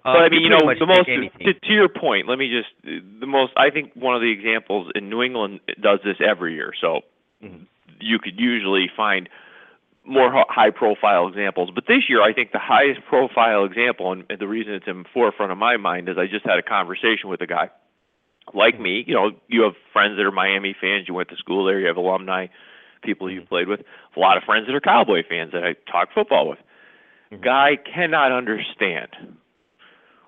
uh, 0.06 0.14
But 0.14 0.22
I 0.24 0.30
mean, 0.30 0.42
you 0.44 0.48
pretty 0.50 0.64
know, 0.64 0.66
much 0.66 0.80
the 0.80 0.86
most 0.86 1.08
to, 1.08 1.54
to 1.54 1.74
your 1.74 1.90
point. 1.90 2.28
Let 2.30 2.40
me 2.40 2.50
just 2.50 2.70
the 3.20 3.28
most. 3.28 3.52
I 3.58 3.70
think 3.70 3.92
one 3.96 4.16
of 4.16 4.22
the 4.22 4.32
examples 4.32 4.90
in 4.96 5.10
New 5.10 5.22
England 5.22 5.60
does 5.82 6.00
this 6.06 6.18
every 6.26 6.54
year. 6.56 6.72
So 6.80 7.02
Mhm. 7.44 7.66
you 8.00 8.20
could 8.20 8.40
usually 8.40 8.88
find 8.96 9.28
more 10.06 10.46
high 10.50 10.70
profile 10.70 11.28
examples. 11.28 11.70
But 11.74 11.86
this 11.88 12.10
year, 12.10 12.22
I 12.22 12.34
think 12.34 12.52
the 12.52 12.60
highest 12.60 13.02
profile 13.08 13.64
example, 13.64 14.12
and 14.12 14.26
the 14.38 14.48
reason 14.48 14.74
it's 14.74 14.88
in 14.88 15.04
the 15.04 15.10
forefront 15.14 15.52
of 15.52 15.58
my 15.58 15.78
mind 15.78 16.10
is 16.10 16.18
I 16.18 16.28
just 16.28 16.46
had 16.46 16.60
a 16.60 16.64
conversation 16.64 17.30
with 17.30 17.42
a 17.42 17.48
guy 17.48 17.70
like 18.54 18.80
me. 18.80 19.04
You 19.08 19.14
know, 19.14 19.32
you 19.48 19.62
have 19.64 19.74
friends 19.92 20.18
that 20.18 20.26
are 20.26 20.32
Miami 20.32 20.76
fans. 20.80 21.08
You 21.08 21.14
went 21.14 21.30
to 21.30 21.38
school 21.38 21.66
there. 21.66 21.80
You 21.80 21.88
have 21.88 21.98
alumni, 21.98 22.48
people 23.02 23.32
you've 23.32 23.48
played 23.48 23.68
with. 23.68 23.82
A 24.16 24.20
lot 24.20 24.38
of 24.38 24.44
friends 24.44 24.68
that 24.68 24.76
are 24.76 24.82
Cowboy 24.82 25.24
fans 25.28 25.52
that 25.54 25.64
I 25.64 25.76
talk 25.90 26.10
football 26.14 26.50
with. 26.50 26.60
Mhm. 27.32 27.42
Guy 27.42 27.78
cannot 27.78 28.32
understand 28.32 29.38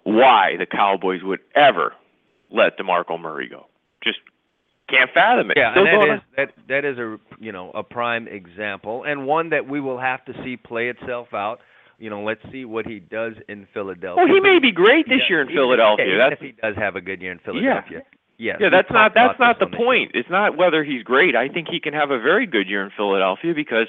why 0.03 0.55
the 0.57 0.65
Cowboys 0.65 1.23
would 1.23 1.41
ever 1.53 1.93
let 2.49 2.77
DeMarco 2.77 3.19
Murray 3.19 3.47
go. 3.47 3.67
Just 4.01 4.19
can't 4.89 5.09
fathom 5.13 5.51
it. 5.51 5.57
Yeah, 5.57 5.73
Still 5.73 5.87
and 5.87 6.01
that 6.01 6.15
is 6.15 6.21
that 6.37 6.67
that 6.69 6.85
is 6.85 6.97
a 6.97 7.17
you 7.39 7.51
know 7.51 7.71
a 7.71 7.83
prime 7.83 8.27
example 8.27 9.03
and 9.03 9.25
one 9.25 9.49
that 9.49 9.67
we 9.67 9.81
will 9.81 9.99
have 9.99 10.23
to 10.25 10.33
see 10.43 10.57
play 10.57 10.89
itself 10.89 11.33
out. 11.33 11.59
You 11.97 12.09
know, 12.09 12.23
let's 12.23 12.41
see 12.51 12.65
what 12.65 12.85
he 12.85 12.99
does 12.99 13.33
in 13.47 13.67
Philadelphia. 13.73 14.25
Well, 14.25 14.33
he 14.33 14.41
may 14.41 14.59
be 14.59 14.71
great 14.71 15.07
this 15.07 15.19
Yeah, 15.21 15.29
year 15.29 15.41
in 15.41 15.47
Philadelphia. 15.47 16.05
Yeah, 16.05 16.29
That's 16.29 16.41
if 16.41 16.45
he 16.45 16.51
does 16.61 16.75
have 16.75 16.97
a 16.97 17.01
good 17.01 17.21
year 17.21 17.31
in 17.31 17.39
Philadelphia. 17.39 18.01
Yes, 18.37 18.57
yeah, 18.59 18.69
that's 18.69 18.91
not 18.91 19.13
that's 19.15 19.39
not 19.39 19.59
the 19.59 19.67
point. 19.67 20.11
It's 20.13 20.29
not 20.29 20.57
whether 20.57 20.83
he's 20.83 21.03
great. 21.03 21.35
I 21.35 21.47
think 21.47 21.69
he 21.69 21.79
can 21.79 21.93
have 21.93 22.11
a 22.11 22.19
very 22.19 22.45
good 22.45 22.67
year 22.67 22.83
in 22.83 22.91
Philadelphia 22.95 23.53
because 23.55 23.87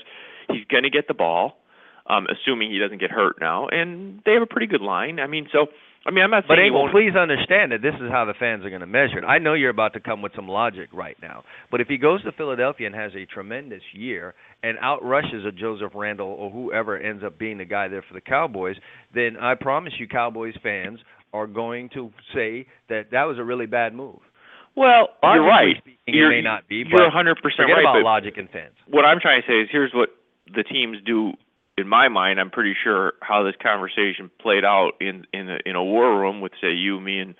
he's 0.52 0.64
going 0.66 0.84
to 0.84 0.90
get 0.90 1.08
the 1.08 1.14
ball, 1.14 1.58
um, 2.06 2.28
assuming 2.30 2.70
he 2.70 2.78
doesn't 2.78 2.98
get 2.98 3.10
hurt 3.10 3.36
now, 3.40 3.66
and 3.66 4.22
they 4.24 4.34
have 4.34 4.42
a 4.42 4.46
pretty 4.46 4.68
good 4.68 4.82
line. 4.82 5.18
I 5.18 5.26
mean, 5.26 5.48
so 5.50 5.66
I 6.06 6.12
mean, 6.12 6.22
I'm 6.22 6.30
not 6.30 6.44
But 6.46 6.56
saying 6.56 6.72
he 6.72 6.78
Abel, 6.78 6.88
please 6.92 7.16
understand 7.16 7.72
that 7.72 7.82
this 7.82 7.94
is 7.96 8.10
how 8.10 8.24
the 8.24 8.34
fans 8.38 8.64
are 8.64 8.68
going 8.70 8.80
to 8.80 8.86
measure 8.86 9.18
it. 9.18 9.24
I 9.24 9.38
know 9.38 9.54
you're 9.54 9.70
about 9.70 9.92
to 9.94 10.00
come 10.00 10.22
with 10.22 10.32
some 10.36 10.46
logic 10.48 10.88
right 10.92 11.16
now, 11.20 11.42
but 11.70 11.80
if 11.80 11.88
he 11.88 11.98
goes 11.98 12.22
to 12.22 12.32
Philadelphia 12.32 12.86
and 12.86 12.94
has 12.94 13.12
a 13.16 13.26
tremendous 13.26 13.82
year 13.92 14.34
and 14.62 14.78
outrushes 14.78 15.44
a 15.46 15.50
Joseph 15.52 15.92
Randle 15.94 16.28
or 16.28 16.50
whoever 16.50 16.96
ends 16.96 17.24
up 17.24 17.38
being 17.38 17.58
the 17.58 17.64
guy 17.64 17.88
there 17.88 18.02
for 18.06 18.14
the 18.14 18.20
Cowboys, 18.20 18.76
then 19.14 19.36
I 19.36 19.54
promise 19.56 19.94
you, 19.98 20.06
Cowboys 20.06 20.54
fans 20.62 21.00
are 21.32 21.46
going 21.48 21.88
to 21.94 22.12
say 22.34 22.66
that 22.88 23.10
that 23.10 23.24
was 23.24 23.38
a 23.38 23.44
really 23.44 23.66
bad 23.66 23.92
move. 23.94 24.18
Well, 24.76 25.08
you're 25.24 25.42
right. 25.44 25.76
speaking, 25.78 25.98
it 26.06 26.14
You're, 26.14 26.30
may 26.30 26.42
not 26.42 26.68
be, 26.68 26.84
You're 26.86 26.98
but 26.98 27.02
100 27.04 27.36
percent 27.42 27.62
Forget 27.66 27.76
right. 27.76 27.82
about 27.82 27.94
but 27.94 28.02
logic 28.04 28.34
and 28.36 28.48
fans. 28.50 28.74
what 28.88 29.04
I'm 29.04 29.18
trying 29.20 29.42
to 29.42 29.48
say 29.48 29.60
is 29.60 29.68
here's 29.72 29.92
what 29.92 30.10
the 30.54 30.62
teams 30.62 30.98
do 31.04 31.32
in 31.78 31.88
my 31.88 32.08
mind. 32.08 32.40
I'm 32.40 32.50
pretty 32.50 32.74
sure 32.82 33.14
how 33.20 33.42
this 33.42 33.54
conversation 33.62 34.30
played 34.40 34.64
out 34.64 34.92
in 35.00 35.26
in 35.32 35.50
a, 35.50 35.58
in 35.66 35.76
a 35.76 35.84
war 35.84 36.18
room 36.18 36.40
with 36.40 36.52
say 36.60 36.72
you, 36.72 37.00
me, 37.00 37.20
and 37.20 37.34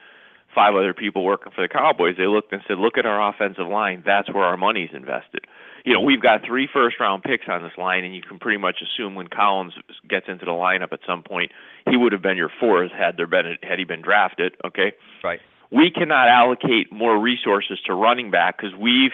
five 0.55 0.75
other 0.75 0.95
people 0.95 1.25
working 1.25 1.53
for 1.55 1.63
the 1.63 1.69
Cowboys. 1.69 2.17
They 2.19 2.27
looked 2.27 2.53
and 2.53 2.63
said, 2.69 2.79
"Look 2.79 2.99
at 2.99 3.07
our 3.07 3.29
offensive 3.29 3.67
line. 3.67 4.03
That's 4.05 4.33
where 4.33 4.45
our 4.45 4.57
money's 4.57 4.91
invested." 4.93 5.47
You 5.85 5.93
know, 5.93 6.01
we've 6.01 6.21
got 6.21 6.45
three 6.45 6.69
first 6.73 6.99
round 6.99 7.23
picks 7.23 7.47
on 7.49 7.63
this 7.63 7.79
line, 7.79 8.05
and 8.05 8.15
you 8.15 8.21
can 8.21 8.39
pretty 8.39 8.59
much 8.59 8.83
assume 8.83 9.15
when 9.15 9.29
Collins 9.29 9.75
gets 10.09 10.27
into 10.29 10.45
the 10.45 10.51
lineup 10.51 10.93
at 10.93 11.01
some 11.07 11.23
point, 11.23 11.53
he 11.89 11.97
would 11.97 12.13
have 12.13 12.23
been 12.23 12.37
your 12.37 12.51
fourth 12.61 12.91
had 12.91 13.17
there 13.17 13.29
been 13.29 13.57
had 13.63 13.79
he 13.79 13.85
been 13.85 14.03
drafted. 14.03 14.55
Okay, 14.65 14.93
Right. 15.23 15.41
we 15.71 15.91
cannot 15.91 16.29
allocate 16.29 16.93
more 16.93 17.19
resources 17.19 17.79
to 17.87 17.95
running 17.95 18.31
back 18.31 18.59
because 18.59 18.75
we've 18.77 19.13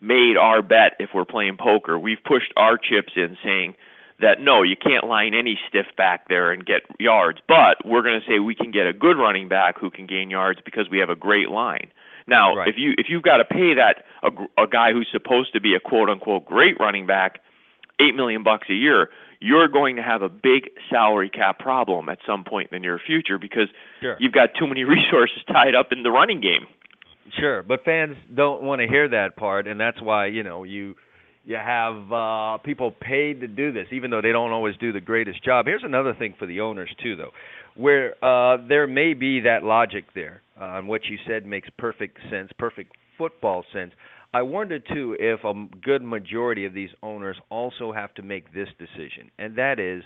made 0.00 0.36
our 0.36 0.62
bet 0.62 0.94
if 1.00 1.10
we're 1.14 1.24
playing 1.24 1.56
poker. 1.56 1.98
We've 1.98 2.22
pushed 2.24 2.52
our 2.56 2.78
chips 2.78 3.14
in 3.16 3.36
saying 3.42 3.74
that 4.20 4.40
no, 4.40 4.62
you 4.62 4.76
can't 4.76 5.04
line 5.06 5.34
any 5.34 5.58
stiff 5.68 5.86
back 5.96 6.28
there 6.28 6.52
and 6.52 6.64
get 6.64 6.82
yards, 7.00 7.40
but 7.48 7.84
we're 7.84 8.02
going 8.02 8.20
to 8.20 8.26
say 8.26 8.38
we 8.38 8.54
can 8.54 8.70
get 8.70 8.86
a 8.86 8.92
good 8.92 9.16
running 9.18 9.48
back 9.48 9.78
who 9.78 9.90
can 9.90 10.06
gain 10.06 10.30
yards 10.30 10.60
because 10.64 10.88
we 10.88 10.98
have 10.98 11.10
a 11.10 11.16
great 11.16 11.50
line. 11.50 11.88
Now, 12.26 12.54
Right. 12.56 12.68
if 12.68 12.78
you 12.78 12.94
if 12.96 13.06
you've 13.10 13.22
got 13.22 13.38
to 13.38 13.44
pay 13.44 13.74
that 13.74 14.04
a, 14.22 14.30
a 14.62 14.66
guy 14.66 14.92
who's 14.92 15.08
supposed 15.12 15.52
to 15.52 15.60
be 15.60 15.74
a 15.74 15.80
quote 15.80 16.08
unquote 16.08 16.46
great 16.46 16.78
running 16.80 17.06
back 17.06 17.40
eight 18.00 18.14
million 18.14 18.42
bucks 18.42 18.68
a 18.70 18.74
year, 18.74 19.10
you're 19.40 19.68
going 19.68 19.96
to 19.96 20.02
have 20.02 20.22
a 20.22 20.28
big 20.30 20.70
salary 20.88 21.28
cap 21.28 21.58
problem 21.58 22.08
at 22.08 22.18
some 22.26 22.42
point 22.44 22.70
in 22.72 22.76
the 22.76 22.80
near 22.80 22.98
future 22.98 23.38
because 23.38 23.68
Sure. 24.00 24.16
you've 24.18 24.32
got 24.32 24.54
too 24.54 24.66
many 24.66 24.84
resources 24.96 25.38
tied 25.52 25.74
up 25.74 25.92
in 25.92 26.02
the 26.02 26.10
running 26.10 26.40
game. 26.40 26.66
Sure, 27.38 27.62
but 27.62 27.84
fans 27.84 28.16
don't 28.34 28.62
want 28.62 28.80
to 28.80 28.86
hear 28.86 29.08
that 29.08 29.34
part, 29.36 29.66
and 29.66 29.80
that's 29.80 30.00
why 30.00 30.26
you 30.26 30.42
know 30.42 30.62
you 30.62 30.94
you 31.44 31.56
have 31.56 32.12
uh, 32.12 32.58
people 32.58 32.90
paid 32.90 33.40
to 33.40 33.48
do 33.48 33.72
this, 33.72 33.86
even 33.92 34.10
though 34.10 34.22
they 34.22 34.32
don't 34.32 34.52
always 34.52 34.76
do 34.78 34.92
the 34.92 35.00
greatest 35.00 35.44
job. 35.44 35.66
Here's 35.66 35.82
another 35.84 36.14
thing 36.14 36.34
for 36.38 36.46
the 36.46 36.60
owners 36.60 36.90
too, 37.02 37.16
though, 37.16 37.30
where 37.74 38.14
uh, 38.24 38.58
there 38.66 38.86
may 38.86 39.14
be 39.14 39.40
that 39.40 39.62
logic 39.62 40.04
there, 40.14 40.42
uh, 40.60 40.78
and 40.78 40.88
what 40.88 41.04
you 41.04 41.18
said 41.26 41.44
makes 41.46 41.68
perfect 41.78 42.18
sense, 42.30 42.50
perfect 42.58 42.92
football 43.18 43.64
sense. 43.72 43.92
I 44.32 44.42
wonder 44.42 44.78
too 44.78 45.16
if 45.20 45.44
a 45.44 45.66
good 45.82 46.02
majority 46.02 46.64
of 46.64 46.74
these 46.74 46.90
owners 47.02 47.36
also 47.50 47.92
have 47.92 48.14
to 48.14 48.22
make 48.22 48.52
this 48.52 48.68
decision, 48.78 49.30
and 49.38 49.56
that 49.56 49.78
is, 49.78 50.02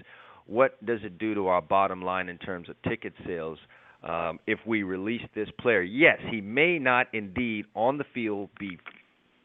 what 0.46 0.84
does 0.84 1.00
it 1.02 1.18
do 1.18 1.34
to 1.34 1.46
our 1.46 1.62
bottom 1.62 2.02
line 2.02 2.28
in 2.28 2.38
terms 2.38 2.68
of 2.68 2.76
ticket 2.82 3.12
sales? 3.26 3.58
um, 4.02 4.38
if 4.46 4.58
we 4.66 4.82
release 4.82 5.22
this 5.34 5.48
player. 5.60 5.82
Yes, 5.82 6.18
he 6.30 6.40
may 6.40 6.78
not 6.78 7.06
indeed 7.12 7.66
on 7.74 7.98
the 7.98 8.04
field 8.14 8.50
be 8.58 8.78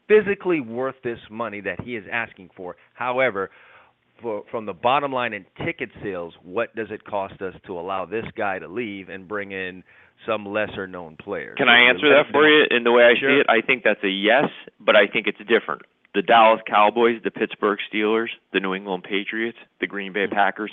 physically 0.08 0.60
worth 0.60 0.96
this 1.02 1.18
money 1.30 1.60
that 1.60 1.80
he 1.80 1.96
is 1.96 2.04
asking 2.10 2.50
for. 2.56 2.76
However, 2.94 3.50
for, 4.22 4.44
from 4.50 4.66
the 4.66 4.72
bottom 4.72 5.12
line 5.12 5.32
in 5.32 5.44
ticket 5.64 5.90
sales, 6.02 6.34
what 6.42 6.74
does 6.76 6.88
it 6.90 7.04
cost 7.04 7.40
us 7.42 7.54
to 7.66 7.78
allow 7.78 8.04
this 8.04 8.24
guy 8.36 8.58
to 8.58 8.68
leave 8.68 9.08
and 9.08 9.26
bring 9.26 9.52
in 9.52 9.82
some 10.26 10.46
lesser 10.46 10.86
known 10.86 11.16
player? 11.16 11.54
Can 11.56 11.68
I 11.68 11.80
answer 11.88 12.08
that 12.10 12.30
for 12.30 12.48
you 12.48 12.66
in 12.70 12.84
the 12.84 12.92
way 12.92 13.04
I 13.04 13.14
Sure. 13.18 13.30
see 13.30 13.40
it? 13.40 13.46
I 13.48 13.60
think 13.60 13.82
that's 13.82 14.02
a 14.04 14.08
yes, 14.08 14.48
but 14.80 14.96
I 14.96 15.06
think 15.06 15.26
it's 15.26 15.38
different. 15.48 15.82
The 16.14 16.22
Dallas 16.22 16.60
Cowboys, 16.66 17.20
the 17.24 17.30
Pittsburgh 17.32 17.78
Steelers, 17.92 18.28
the 18.52 18.60
New 18.60 18.74
England 18.74 19.02
Patriots, 19.02 19.58
the 19.80 19.86
Green 19.86 20.12
Bay 20.12 20.28
Packers, 20.28 20.70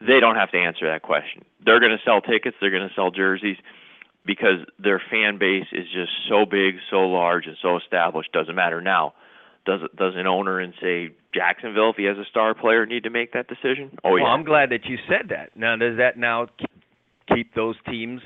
they 0.00 0.20
don't 0.20 0.36
have 0.36 0.50
to 0.50 0.58
answer 0.58 0.86
that 0.86 1.00
question. 1.00 1.44
They're 1.64 1.80
going 1.80 1.96
to 1.96 2.04
sell 2.04 2.20
tickets, 2.20 2.56
they're 2.60 2.70
going 2.70 2.86
to 2.86 2.94
sell 2.94 3.10
jerseys 3.10 3.56
because 4.26 4.66
their 4.78 5.00
fan 5.10 5.38
base 5.38 5.66
is 5.72 5.86
just 5.92 6.10
so 6.28 6.44
big, 6.44 6.76
so 6.90 7.06
large, 7.08 7.46
and 7.46 7.56
so 7.62 7.76
established. 7.76 8.32
Doesn't 8.32 8.54
matter 8.54 8.80
now. 8.80 9.14
Does 9.64 9.80
does 9.96 10.14
an 10.16 10.26
owner 10.26 10.60
in 10.60 10.74
say 10.80 11.10
Jacksonville, 11.34 11.90
if 11.90 11.96
he 11.96 12.04
has 12.04 12.16
a 12.18 12.24
star 12.24 12.54
player, 12.54 12.86
need 12.86 13.02
to 13.04 13.10
make 13.10 13.32
that 13.32 13.48
decision? 13.48 13.98
Oh 14.04 14.10
well, 14.12 14.18
yeah. 14.18 14.24
I'm 14.26 14.44
glad 14.44 14.70
that 14.70 14.84
you 14.86 14.98
said 15.08 15.28
that. 15.30 15.56
Now, 15.56 15.76
does 15.76 15.96
that 15.98 16.16
now 16.16 16.46
keep, 17.28 17.54
those 17.54 17.76
teams 17.88 18.22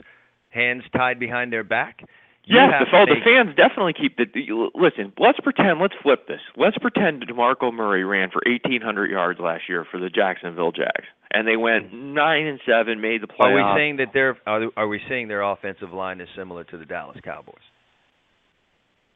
hands 0.51 0.83
tied 0.95 1.19
behind 1.19 1.53
their 1.53 1.65
back? 1.65 2.05
You 2.45 2.57
Yes, 2.57 2.85
the, 2.91 2.97
oh, 2.97 3.07
the 3.07 3.21
fans 3.25 3.55
definitely 3.57 3.93
keep 3.95 4.17
the. 4.17 4.27
you- 4.35 4.71
Listen, 4.75 5.13
let's 5.19 5.41
pretend. 5.41 5.81
Let's 5.81 5.95
flip 6.03 6.27
this. 6.29 6.41
Let's 6.57 6.77
pretend 6.79 7.27
DeMarco 7.27 7.73
Murray 7.73 8.05
ran 8.05 8.31
for 8.31 8.43
1,800 8.47 9.11
yards 9.11 9.41
last 9.41 9.69
year 9.69 9.87
for 9.91 9.99
the 10.01 10.11
Jacksonville 10.11 10.73
Jags, 10.73 11.07
and 11.33 11.47
they 11.47 11.57
went 11.57 11.93
nine 11.93 12.47
and 12.47 12.61
seven, 12.67 13.01
made 13.01 13.23
the 13.23 13.27
playoffs. 13.27 13.63
Are 13.63 13.75
we 13.75 13.79
saying 13.79 13.97
that 13.99 14.13
their 14.13 14.37
are, 14.47 14.67
are 14.77 14.89
we 14.89 15.01
saying 15.09 15.29
their 15.29 15.43
offensive 15.43 15.93
line 15.93 16.21
is 16.21 16.29
similar 16.37 16.65
to 16.65 16.77
the 16.77 16.85
Dallas 16.85 17.19
Cowboys? 17.23 17.55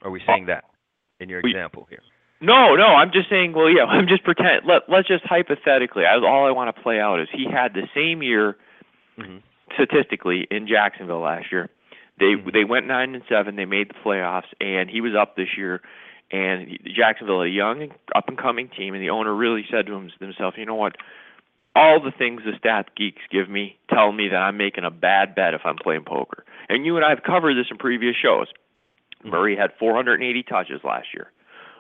Are 0.02 0.11
we 0.11 0.21
saying 0.26 0.47
that 0.47 0.64
in 1.21 1.28
your 1.28 1.40
example 1.40 1.87
here? 1.88 2.00
No, 2.40 2.75
no. 2.76 2.87
I'm 2.87 3.11
just 3.11 3.30
saying. 3.30 3.52
Well, 3.54 3.71
yeah. 3.71 3.85
I'm 3.88 4.06
just 4.06 4.23
pretend. 4.23 4.66
Let 4.66 4.83
Let's 4.88 5.09
just 5.09 5.25
hypothetically. 5.25 6.04
I, 6.04 6.16
all 6.16 6.47
I 6.47 6.50
want 6.50 6.75
to 6.75 6.83
play 6.83 7.00
out 7.00 7.21
is 7.21 7.28
he 7.33 7.47
had 7.50 7.75
the 7.75 7.88
same 7.94 8.23
year 8.23 8.56
hmm 9.18 9.38
statistically 9.73 10.47
in 10.50 10.68
Jacksonville 10.68 11.21
last 11.21 11.50
year. 11.50 11.68
They 12.21 12.37
Mhm. 12.37 12.52
they 12.52 12.64
went 12.64 12.87
nine 12.87 13.14
and 13.14 13.25
seven. 13.28 13.56
They 13.56 13.64
made 13.64 13.88
the 13.88 13.94
playoffs, 13.94 14.52
and 14.61 14.88
he 14.88 15.00
was 15.00 15.14
up 15.16 15.37
this 15.37 15.56
year. 15.56 15.80
And 16.30 16.78
Jacksonville, 16.85 17.42
a 17.42 17.49
young 17.49 17.83
and 17.83 17.92
up 18.14 18.28
and 18.28 18.38
coming 18.38 18.68
team, 18.68 18.94
and 18.94 19.02
the 19.02 19.11
owner 19.11 19.35
really 19.35 19.66
said 19.71 19.87
to 19.87 19.94
him, 19.94 20.11
himself, 20.21 20.54
"You 20.56 20.66
know 20.66 20.75
what? 20.75 20.97
All 21.76 22.00
the 22.00 22.12
things 22.12 22.43
the 22.45 22.57
stat 22.59 22.90
geeks 22.97 23.23
give 23.31 23.49
me 23.49 23.76
tell 23.93 24.12
me 24.12 24.28
that 24.28 24.37
I'm 24.37 24.57
making 24.57 24.85
a 24.85 24.90
bad 24.90 25.35
bet 25.35 25.54
if 25.54 25.62
I'm 25.64 25.76
playing 25.76 26.04
poker." 26.04 26.45
And 26.69 26.87
you 26.87 26.97
and 26.97 27.04
I 27.04 27.11
have 27.11 27.23
covered 27.23 27.54
this 27.54 27.71
in 27.71 27.78
previous 27.78 28.16
shows. 28.16 28.49
Murray 29.25 29.57
had 29.57 29.73
480 29.78 30.43
touches 30.43 30.85
last 30.85 31.09
year 31.14 31.31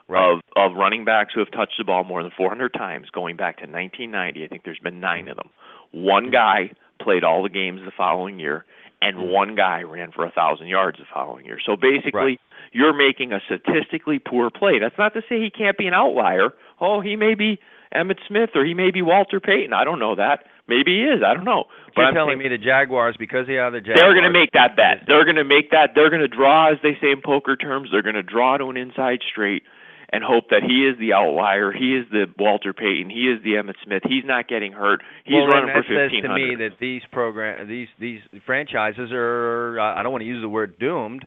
Right. 0.08 0.22
of 0.22 0.40
of 0.56 0.76
running 0.76 1.04
backs 1.04 1.32
who 1.34 1.40
have 1.40 1.50
touched 1.50 1.78
the 1.78 1.84
ball 1.84 2.04
more 2.04 2.22
than 2.22 2.32
400 2.32 2.72
times 2.74 3.10
going 3.10 3.36
back 3.36 3.56
to 3.58 3.66
1990. 3.66 4.44
I 4.44 4.48
think 4.48 4.62
there's 4.64 4.78
been 4.78 5.00
nine 5.00 5.28
of 5.28 5.36
them. 5.36 5.50
One 5.92 6.28
Mhm. 6.28 6.32
guy 6.32 6.70
played 7.00 7.24
all 7.24 7.42
the 7.42 7.48
games 7.48 7.82
the 7.84 7.90
following 7.90 8.38
year, 8.38 8.64
and 9.02 9.16
Mhm. 9.16 9.28
one 9.28 9.54
guy 9.54 9.82
ran 9.82 10.10
for 10.12 10.24
a 10.24 10.30
thousand 10.30 10.68
yards 10.68 10.98
the 10.98 11.04
following 11.06 11.44
year. 11.44 11.58
So 11.60 11.76
basically, 11.76 12.12
Right. 12.20 12.40
you're 12.72 12.92
making 12.92 13.32
a 13.32 13.40
statistically 13.40 14.18
poor 14.18 14.50
play. 14.50 14.78
That's 14.78 14.98
not 14.98 15.14
to 15.14 15.22
say 15.22 15.40
he 15.40 15.50
can't 15.50 15.76
be 15.76 15.86
an 15.86 15.94
outlier. 15.94 16.52
Oh, 16.80 17.00
he 17.00 17.16
may 17.16 17.34
be 17.34 17.58
Emmitt 17.94 18.18
Smith 18.26 18.50
or 18.54 18.64
he 18.64 18.74
may 18.74 18.90
be 18.90 19.02
Walter 19.02 19.40
Payton. 19.40 19.72
I 19.72 19.84
don't 19.84 19.98
know 19.98 20.14
that. 20.14 20.44
Maybe 20.66 20.96
he 20.96 21.02
is. 21.02 21.22
I 21.24 21.34
don't 21.34 21.44
know. 21.44 21.64
But 21.94 22.02
You're 22.02 22.08
I'm 22.08 22.14
telling 22.14 22.38
me 22.38 22.48
the 22.48 22.58
Jaguars, 22.58 23.16
because 23.18 23.46
they 23.46 23.58
are 23.58 23.70
the 23.70 23.80
Jaguars, 23.80 24.00
they're 24.00 24.14
going 24.14 24.24
to 24.24 24.30
make 24.30 24.52
that 24.52 24.76
bet. 24.76 25.04
They're 25.06 25.24
going 25.24 25.36
to 25.36 25.44
make 25.44 25.70
that. 25.70 25.90
They're 25.94 26.08
going 26.08 26.22
to 26.22 26.28
draw, 26.28 26.72
as 26.72 26.78
they 26.82 26.96
say 27.00 27.10
in 27.10 27.20
poker 27.22 27.54
terms, 27.54 27.90
they're 27.92 28.02
going 28.02 28.14
to 28.14 28.22
draw 28.22 28.56
to 28.56 28.66
an 28.66 28.76
inside 28.76 29.20
straight 29.30 29.62
and 30.10 30.24
hope 30.24 30.48
that 30.50 30.62
he 30.62 30.86
is 30.86 30.98
the 30.98 31.12
outlier. 31.12 31.72
He 31.72 31.96
is 31.96 32.06
the 32.10 32.26
Walter 32.38 32.72
Payton. 32.72 33.10
He 33.10 33.28
is 33.28 33.42
the 33.42 33.54
Emmitt 33.54 33.74
Smith. 33.84 34.02
He's 34.08 34.24
not 34.24 34.48
getting 34.48 34.72
hurt. 34.72 35.02
He's 35.24 35.34
well, 35.34 35.48
running 35.48 35.70
for 35.74 35.82
that 35.82 36.10
says 36.12 36.22
to 36.22 36.34
me 36.34 36.54
that 36.56 36.78
these 36.80 37.02
program, 37.12 37.68
these 37.68 37.88
these 37.98 38.20
franchises 38.46 39.10
are, 39.12 39.78
I 39.80 40.02
don't 40.02 40.12
want 40.12 40.22
to 40.22 40.28
use 40.28 40.40
the 40.40 40.48
word 40.48 40.78
doomed, 40.78 41.26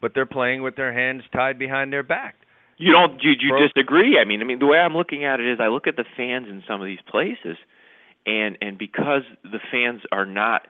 but 0.00 0.12
they're 0.14 0.26
playing 0.26 0.62
with 0.62 0.76
their 0.76 0.92
hands 0.92 1.22
tied 1.32 1.58
behind 1.58 1.92
their 1.92 2.02
back. 2.02 2.36
You 2.78 2.92
don't? 2.92 3.20
Do 3.20 3.28
you 3.28 3.58
disagree? 3.58 4.18
I 4.18 4.24
mean, 4.24 4.40
I 4.40 4.44
mean, 4.44 4.58
the 4.60 4.66
way 4.66 4.78
I'm 4.78 4.96
looking 4.96 5.24
at 5.24 5.40
it 5.40 5.46
is, 5.46 5.58
I 5.60 5.66
look 5.68 5.86
at 5.86 5.96
the 5.96 6.04
fans 6.16 6.46
in 6.48 6.62
some 6.66 6.80
of 6.80 6.86
these 6.86 7.00
places, 7.06 7.56
and 8.26 8.56
and 8.62 8.78
because 8.78 9.22
the 9.42 9.58
fans 9.70 10.02
are 10.12 10.24
not 10.26 10.66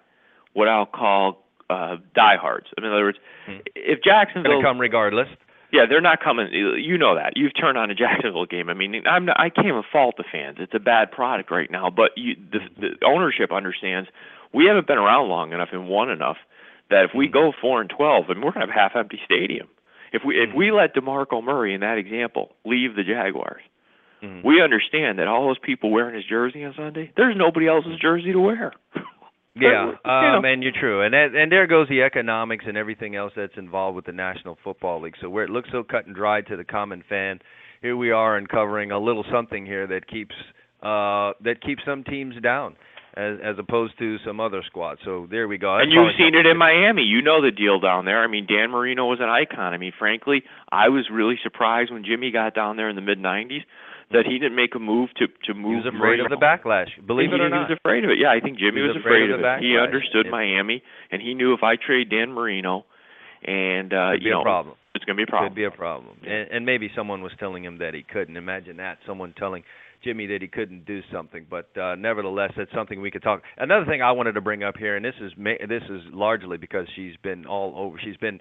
what 0.54 0.68
I'll 0.68 0.86
call 0.86 1.44
uh 1.70 1.96
diehards. 2.14 2.68
I 2.76 2.80
mean, 2.80 2.88
in 2.90 2.94
other 2.94 3.04
words, 3.04 3.18
Hmm. 3.46 3.56
if 3.74 4.00
Going 4.02 4.04
Jacksonville 4.04 4.60
to 4.60 4.62
come 4.62 4.80
regardless. 4.80 5.28
Yeah, 5.70 5.84
they're 5.86 6.00
not 6.00 6.22
coming. 6.24 6.48
You 6.50 6.96
know 6.96 7.14
that. 7.14 7.36
You've 7.36 7.52
turned 7.54 7.76
on 7.76 7.90
a 7.90 7.94
Jacksonville 7.94 8.46
game. 8.46 8.70
I 8.70 8.74
mean, 8.74 9.02
I'm 9.06 9.26
not, 9.26 9.38
I 9.38 9.50
can't 9.50 9.66
even 9.66 9.82
fault 9.92 10.16
the 10.16 10.24
fans. 10.24 10.56
It's 10.60 10.72
a 10.74 10.78
bad 10.78 11.10
product 11.12 11.50
right 11.50 11.70
now, 11.70 11.90
but 11.90 12.12
you, 12.16 12.36
the, 12.50 12.60
the 12.80 13.06
ownership 13.06 13.52
understands 13.52 14.08
we 14.54 14.64
haven't 14.64 14.86
been 14.86 14.96
around 14.96 15.28
long 15.28 15.52
enough 15.52 15.68
and 15.72 15.86
won 15.86 16.08
enough 16.10 16.38
that 16.88 17.04
if 17.04 17.10
we 17.14 17.28
go 17.28 17.52
four 17.60 17.82
and 17.82 17.90
twelve, 17.90 18.30
and 18.30 18.42
we're 18.42 18.52
gonna 18.52 18.64
have 18.64 18.74
half 18.74 18.96
empty 18.96 19.20
stadium. 19.26 19.68
If 20.12 20.22
we 20.24 20.36
if 20.36 20.54
we 20.54 20.70
let 20.70 20.94
DeMarco 20.94 21.42
Murray 21.42 21.74
in 21.74 21.80
that 21.80 21.98
example 21.98 22.52
leave 22.64 22.96
the 22.96 23.04
Jaguars, 23.04 23.62
Mhm. 24.22 24.42
we 24.44 24.60
understand 24.60 25.18
that 25.18 25.28
all 25.28 25.46
those 25.46 25.58
people 25.58 25.90
wearing 25.90 26.14
his 26.14 26.24
jersey 26.24 26.64
on 26.64 26.74
Sunday, 26.74 27.12
there's 27.16 27.36
nobody 27.36 27.68
else's 27.68 27.98
jersey 27.98 28.32
to 28.32 28.40
wear. 28.40 28.72
Yeah, 29.60 29.94
um, 30.04 30.44
and 30.44 30.62
you're 30.62 30.72
true, 30.72 31.02
and 31.02 31.12
that, 31.14 31.34
and 31.34 31.50
there 31.50 31.66
goes 31.66 31.88
the 31.88 32.02
economics 32.02 32.64
and 32.68 32.76
everything 32.76 33.16
else 33.16 33.32
that's 33.34 33.56
involved 33.56 33.96
with 33.96 34.04
the 34.04 34.12
National 34.12 34.56
Football 34.62 35.00
League. 35.02 35.16
So 35.20 35.28
where 35.28 35.42
it 35.42 35.50
looks 35.50 35.68
so 35.72 35.82
cut 35.82 36.06
and 36.06 36.14
dried 36.14 36.46
to 36.46 36.56
the 36.56 36.62
common 36.64 37.02
fan, 37.08 37.40
here 37.82 37.96
we 37.96 38.12
are 38.12 38.36
uncovering 38.36 38.92
a 38.92 38.98
little 39.00 39.24
something 39.32 39.66
here 39.66 39.86
that 39.88 40.06
keeps 40.06 40.34
uh, 40.82 41.32
that 41.40 41.60
keeps 41.60 41.82
some 41.84 42.04
teams 42.04 42.36
down, 42.40 42.76
as 43.18 43.38
as 43.42 43.56
opposed 43.58 43.98
to 43.98 44.16
some 44.25 44.38
other 44.38 44.62
squads. 44.64 45.00
So 45.04 45.26
there 45.28 45.48
we 45.48 45.58
go. 45.58 45.76
And 45.76 45.90
you've 45.90 46.14
seen 46.16 46.34
it 46.34 46.46
in 46.46 46.56
Miami. 46.56 47.02
You 47.02 47.20
know 47.20 47.42
the 47.42 47.50
deal 47.50 47.80
down 47.80 48.04
there. 48.04 48.22
I 48.22 48.28
mean, 48.28 48.46
Dan 48.46 48.70
Marino 48.70 49.06
was 49.06 49.18
an 49.20 49.28
icon. 49.28 49.75
I 49.75 49.78
mean, 49.78 49.92
frankly, 49.98 50.44
I 50.70 50.88
was 50.88 51.08
really 51.12 51.37
surprised 51.42 51.92
when 51.92 52.04
Jimmy 52.04 52.30
got 52.30 52.54
down 52.54 52.76
there 52.76 52.88
in 52.88 52.94
the 52.94 53.02
mid 53.02 53.18
'90s 53.18 53.62
that 54.12 54.25
he 54.25 54.38
didn't 54.38 54.56
make 54.56 54.75
a 54.75 54.78
move 54.78 55.10
to 55.18 55.26
to 55.44 55.54
move. 55.54 55.82
He 55.82 55.88
was 55.88 55.94
afraid 55.94 56.20
of 56.20 56.30
the 56.30 56.37
backlash. 56.37 56.88
Believe 57.06 57.32
it 57.32 57.40
or 57.40 57.48
not, 57.48 57.68
he 57.68 57.75
was 57.75 57.78
afraid 57.82 58.04
of 58.04 58.10
it. 58.10 58.18
Yeah, 58.18 58.30
I 58.30 58.40
think 58.40 58.58
Jimmy 58.58 58.82
was 58.82 58.94
was 58.94 59.02
afraid 59.02 59.30
of 59.30 59.37
of 59.37 59.42
the 59.42 59.54
it. 59.56 59.62
He 59.62 59.76
understood 59.76 60.26
Miami, 60.30 60.82
and 61.10 61.20
he 61.20 61.34
knew 61.34 61.54
if 61.54 61.62
I 61.62 61.75
trade 61.75 62.10
Dan 62.10 62.32
Marino, 62.32 62.87
and 63.42 63.92
uh, 63.92 64.12
you 64.20 64.30
know, 64.30 64.40
a 64.40 64.44
problem. 64.44 64.76
it's 64.94 65.04
going 65.04 65.16
to 65.16 65.20
be 65.20 65.25
a 65.25 65.26
problem. 65.26 65.50
Could 65.50 65.56
be 65.56 65.64
a 65.64 65.70
problem. 65.70 66.16
And, 66.22 66.50
and 66.50 66.66
maybe 66.66 66.90
someone 66.94 67.20
was 67.20 67.32
telling 67.38 67.64
him 67.64 67.78
that 67.78 67.94
he 67.94 68.02
couldn't. 68.02 68.37
Imagine 68.37 68.76
that. 68.78 68.98
Someone 69.06 69.34
telling 69.37 69.64
Jimmy 70.02 70.26
that 70.26 70.43
he 70.43 70.49
couldn't 70.49 70.85
do 70.85 71.00
something. 71.12 71.47
But 71.49 71.69
uh, 71.76 71.95
nevertheless, 71.97 72.52
that's 72.57 72.71
something 72.75 73.00
we 73.00 73.11
could 73.11 73.23
talk. 73.23 73.43
Another 73.57 73.87
thing 73.87 74.02
I 74.02 74.12
wanted 74.12 74.33
to 74.33 74.40
bring 74.40 74.62
up 74.62 74.76
here, 74.76 74.97
and 74.97 75.05
this 75.05 75.14
is 75.21 75.33
this 75.69 75.83
is 75.90 76.02
largely 76.12 76.57
because 76.57 76.87
she's 76.95 77.17
been 77.23 77.47
all 77.47 77.75
over. 77.76 78.00
She's 78.02 78.17
been 78.17 78.40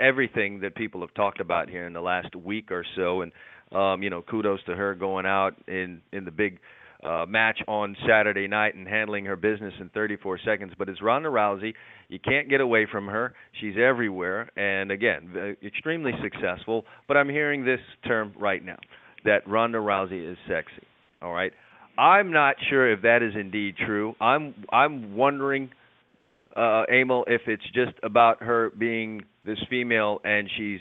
everything 0.00 0.60
that 0.60 0.74
people 0.74 1.00
have 1.00 1.14
talked 1.14 1.40
about 1.40 1.68
here 1.68 1.86
in 1.86 1.92
the 1.92 2.00
last 2.00 2.34
week 2.34 2.70
or 2.70 2.84
so. 2.96 3.22
And 3.22 3.32
um, 3.72 4.02
you 4.02 4.10
know, 4.10 4.22
kudos 4.22 4.60
to 4.66 4.74
her 4.74 4.94
going 4.94 5.26
out 5.26 5.54
in 5.66 6.02
in 6.12 6.24
the 6.24 6.30
big 6.30 6.58
uh, 7.02 7.26
match 7.28 7.60
on 7.68 7.96
Saturday 8.08 8.48
night 8.48 8.74
and 8.74 8.88
handling 8.88 9.24
her 9.26 9.36
business 9.36 9.72
in 9.80 9.88
34 9.90 10.40
seconds. 10.44 10.72
But 10.76 10.88
it's 10.88 11.00
Ronda 11.00 11.28
Rousey. 11.28 11.74
You 12.08 12.18
can't 12.18 12.48
get 12.48 12.60
away 12.60 12.86
from 12.90 13.06
her. 13.06 13.34
She's 13.60 13.74
everywhere, 13.78 14.50
and 14.56 14.90
again, 14.90 15.56
extremely 15.64 16.12
successful. 16.22 16.84
But 17.06 17.16
I'm 17.16 17.28
hearing 17.28 17.64
this 17.64 17.80
term 18.06 18.32
right 18.38 18.64
now 18.64 18.78
that 19.24 19.46
Ronda 19.46 19.78
Rousey 19.78 20.30
is 20.30 20.38
sexy. 20.48 20.87
All 21.20 21.32
right, 21.32 21.52
I'm 21.98 22.32
not 22.32 22.56
sure 22.70 22.90
if 22.92 23.02
that 23.02 23.22
is 23.22 23.34
indeed 23.34 23.76
true. 23.76 24.14
I'm 24.20 24.54
I'm 24.72 25.16
wondering, 25.16 25.70
uh, 26.56 26.84
Emil, 26.92 27.24
if 27.26 27.42
it's 27.46 27.64
just 27.74 27.92
about 28.02 28.42
her 28.42 28.70
being 28.70 29.22
this 29.44 29.58
female 29.68 30.20
and 30.24 30.48
she's 30.56 30.80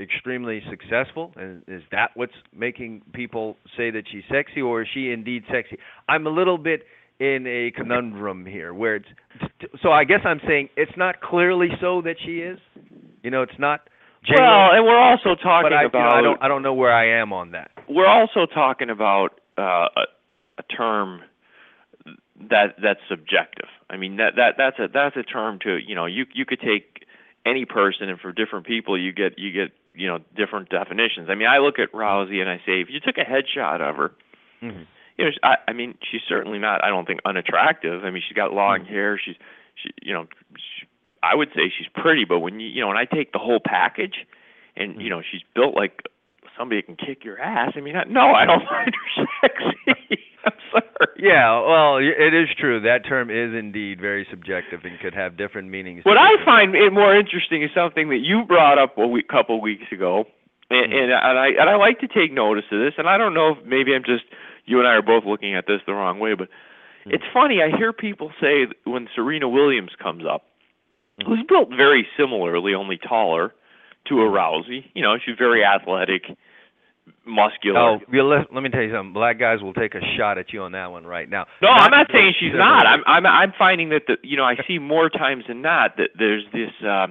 extremely 0.00 0.62
successful? 0.70 1.32
And 1.36 1.62
is 1.66 1.82
that 1.92 2.10
what's 2.14 2.32
making 2.56 3.02
people 3.12 3.56
say 3.76 3.90
that 3.90 4.04
she's 4.10 4.22
sexy, 4.30 4.60
or 4.60 4.82
is 4.82 4.88
she 4.92 5.10
indeed 5.10 5.44
sexy? 5.50 5.78
I'm 6.08 6.26
a 6.26 6.30
little 6.30 6.58
bit 6.58 6.82
in 7.20 7.46
a 7.46 7.72
conundrum 7.76 8.46
here, 8.46 8.72
where 8.72 8.96
it's 8.96 9.08
so. 9.82 9.90
I 9.90 10.04
guess 10.04 10.20
I'm 10.24 10.40
saying 10.46 10.68
it's 10.76 10.96
not 10.96 11.20
clearly 11.20 11.68
so 11.80 12.02
that 12.02 12.16
she 12.24 12.38
is. 12.38 12.58
You 13.22 13.30
know, 13.30 13.42
it's 13.42 13.58
not. 13.58 13.80
Genuine, 14.26 14.50
well, 14.50 14.70
and 14.72 14.84
we're 14.84 14.98
also 14.98 15.34
talking 15.42 15.70
but 15.70 15.72
I, 15.72 15.84
about. 15.84 15.98
You 15.98 16.04
know, 16.04 16.10
I 16.10 16.22
don't. 16.22 16.42
I 16.44 16.48
don't 16.48 16.62
know 16.62 16.74
where 16.74 16.92
I 16.92 17.20
am 17.20 17.32
on 17.32 17.52
that. 17.52 17.70
We're 17.88 18.06
also 18.06 18.46
talking 18.46 18.90
about 18.90 19.40
uh, 19.56 19.88
a, 19.96 20.02
a 20.58 20.62
term 20.76 21.22
that 22.50 22.76
that's 22.82 23.00
subjective. 23.08 23.68
I 23.90 23.96
mean 23.96 24.16
that 24.16 24.36
that 24.36 24.54
that's 24.56 24.78
a 24.78 24.88
that's 24.92 25.16
a 25.16 25.22
term 25.22 25.58
to 25.60 25.78
you 25.78 25.94
know 25.94 26.06
you 26.06 26.26
you 26.32 26.44
could 26.44 26.60
take 26.60 27.06
any 27.44 27.64
person 27.64 28.08
and 28.08 28.20
for 28.20 28.32
different 28.32 28.66
people 28.66 28.98
you 28.98 29.12
get 29.12 29.38
you 29.38 29.50
get 29.52 29.72
you 29.94 30.06
know 30.06 30.18
different 30.36 30.68
definitions. 30.68 31.28
I 31.30 31.34
mean 31.34 31.48
I 31.48 31.58
look 31.58 31.78
at 31.78 31.92
Rousey 31.92 32.40
and 32.40 32.48
I 32.48 32.58
say 32.58 32.80
if 32.80 32.88
you 32.90 33.00
took 33.00 33.16
a 33.18 33.24
headshot 33.24 33.80
of 33.80 33.96
her, 33.96 34.12
mm-hmm. 34.62 34.82
you 35.16 35.24
know 35.24 35.30
I 35.42 35.56
I 35.66 35.72
mean 35.72 35.96
she's 36.10 36.22
certainly 36.28 36.58
not 36.58 36.84
I 36.84 36.88
don't 36.88 37.06
think 37.06 37.20
unattractive. 37.24 38.04
I 38.04 38.10
mean 38.10 38.22
she's 38.26 38.36
got 38.36 38.52
long 38.52 38.80
mm-hmm. 38.80 38.92
hair. 38.92 39.20
She's 39.22 39.36
she 39.74 39.90
you 40.02 40.12
know 40.12 40.26
she, 40.56 40.86
I 41.22 41.34
would 41.34 41.48
say 41.48 41.72
she's 41.76 41.88
pretty, 41.94 42.24
but 42.24 42.40
when 42.40 42.60
you 42.60 42.68
you 42.68 42.80
know 42.80 42.88
when 42.88 42.96
I 42.96 43.04
take 43.04 43.32
the 43.32 43.38
whole 43.38 43.60
package, 43.64 44.26
and 44.76 44.92
mm-hmm. 44.92 45.00
you 45.00 45.10
know 45.10 45.22
she's 45.28 45.42
built 45.54 45.74
like 45.74 46.02
somebody 46.58 46.82
can 46.82 46.96
kick 46.96 47.24
your 47.24 47.40
ass. 47.40 47.72
I 47.76 47.80
mean, 47.80 47.94
no, 48.08 48.32
I 48.32 48.44
don't 48.44 48.62
find 48.68 48.92
her 48.92 49.26
sexy. 49.40 50.22
I'm 50.44 50.52
sorry. 50.70 51.08
Yeah, 51.18 51.60
well, 51.60 51.96
it 51.98 52.34
is 52.34 52.48
true. 52.58 52.80
That 52.80 53.04
term 53.06 53.30
is 53.30 53.54
indeed 53.54 54.00
very 54.00 54.26
subjective 54.30 54.80
and 54.84 54.98
could 55.00 55.14
have 55.14 55.36
different 55.36 55.68
meanings. 55.68 56.04
What 56.04 56.18
I 56.18 56.42
find 56.44 56.74
it 56.74 56.92
more 56.92 57.14
interesting 57.14 57.62
is 57.62 57.70
something 57.74 58.08
that 58.10 58.18
you 58.18 58.44
brought 58.44 58.78
up 58.78 58.96
a 58.98 59.06
week, 59.06 59.28
couple 59.28 59.60
weeks 59.60 59.90
ago, 59.90 60.24
and, 60.70 60.92
mm. 60.92 60.96
and, 60.96 61.12
and 61.12 61.38
I 61.38 61.48
and 61.48 61.70
I 61.70 61.76
like 61.76 62.00
to 62.00 62.08
take 62.08 62.32
notice 62.32 62.64
of 62.70 62.78
this. 62.80 62.94
And 62.98 63.08
I 63.08 63.18
don't 63.18 63.34
know 63.34 63.52
if 63.52 63.66
maybe 63.66 63.94
I'm 63.94 64.04
just 64.04 64.24
you 64.64 64.78
and 64.78 64.86
I 64.86 64.92
are 64.92 65.02
both 65.02 65.24
looking 65.24 65.54
at 65.54 65.66
this 65.66 65.80
the 65.86 65.92
wrong 65.92 66.18
way, 66.20 66.34
but 66.34 66.48
mm. 67.06 67.14
it's 67.14 67.24
funny. 67.32 67.62
I 67.62 67.76
hear 67.76 67.92
people 67.92 68.30
say 68.40 68.66
when 68.84 69.08
Serena 69.14 69.48
Williams 69.48 69.92
comes 70.00 70.24
up, 70.28 70.44
mm. 71.20 71.26
who's 71.26 71.44
built 71.48 71.70
very 71.70 72.06
similarly, 72.16 72.74
only 72.74 72.96
taller, 72.96 73.54
to 74.08 74.20
a 74.20 74.26
Rousey. 74.26 74.84
You 74.94 75.02
know, 75.02 75.16
she's 75.24 75.36
very 75.36 75.64
athletic 75.64 76.26
muscular. 77.26 77.78
Oh, 77.78 77.98
let, 78.10 78.52
let 78.52 78.62
me 78.62 78.68
tell 78.68 78.82
you 78.82 78.92
something. 78.92 79.12
Black 79.12 79.38
guys 79.38 79.60
will 79.62 79.74
take 79.74 79.94
a 79.94 80.00
shot 80.16 80.38
at 80.38 80.52
you 80.52 80.62
on 80.62 80.72
that 80.72 80.90
one 80.90 81.06
right 81.06 81.28
now. 81.28 81.46
No, 81.62 81.68
not 81.68 81.80
I'm 81.80 81.90
not 81.90 82.06
saying 82.12 82.34
she's 82.38 82.54
not. 82.54 82.86
I'm 82.86 83.02
I'm 83.06 83.26
I'm 83.26 83.52
finding 83.58 83.90
that 83.90 84.02
the 84.06 84.16
you 84.22 84.36
know 84.36 84.44
I 84.44 84.56
see 84.66 84.78
more 84.78 85.08
times 85.08 85.44
than 85.48 85.62
not 85.62 85.96
that 85.96 86.10
there's 86.18 86.44
this 86.52 86.70
uh, 86.84 87.08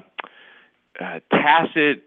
uh, 0.99 1.19
tacit 1.31 2.03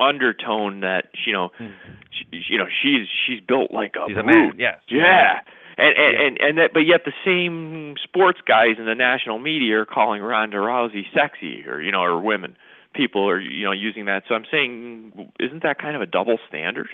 undertone 0.00 0.80
that 0.80 1.06
you 1.26 1.32
know 1.32 1.50
hmm. 1.58 1.68
she, 2.10 2.42
you 2.48 2.58
know 2.58 2.66
she's 2.82 3.06
she's 3.26 3.40
built 3.40 3.70
like 3.72 3.94
a 3.96 4.08
she's 4.08 4.16
a 4.16 4.22
man. 4.22 4.52
Yes. 4.58 4.78
Yeah. 4.88 5.40
And 5.76 5.88
and, 5.88 5.96
yeah. 5.96 6.26
and 6.26 6.38
and 6.38 6.58
that, 6.58 6.72
but 6.72 6.80
yet 6.80 7.04
the 7.04 7.12
same 7.24 7.96
sports 8.02 8.40
guys 8.46 8.76
in 8.78 8.86
the 8.86 8.94
national 8.94 9.38
media 9.38 9.80
are 9.80 9.86
calling 9.86 10.22
Ronda 10.22 10.58
Rousey 10.58 11.04
sexy, 11.12 11.64
or 11.66 11.80
you 11.80 11.90
know, 11.90 12.02
or 12.02 12.20
women. 12.20 12.56
People 12.94 13.28
are 13.28 13.40
you 13.40 13.64
know 13.64 13.72
using 13.72 14.04
that. 14.04 14.22
So 14.28 14.36
I'm 14.36 14.44
saying, 14.50 15.32
isn't 15.40 15.64
that 15.64 15.80
kind 15.80 15.96
of 15.96 16.02
a 16.02 16.06
double 16.06 16.38
standard? 16.48 16.90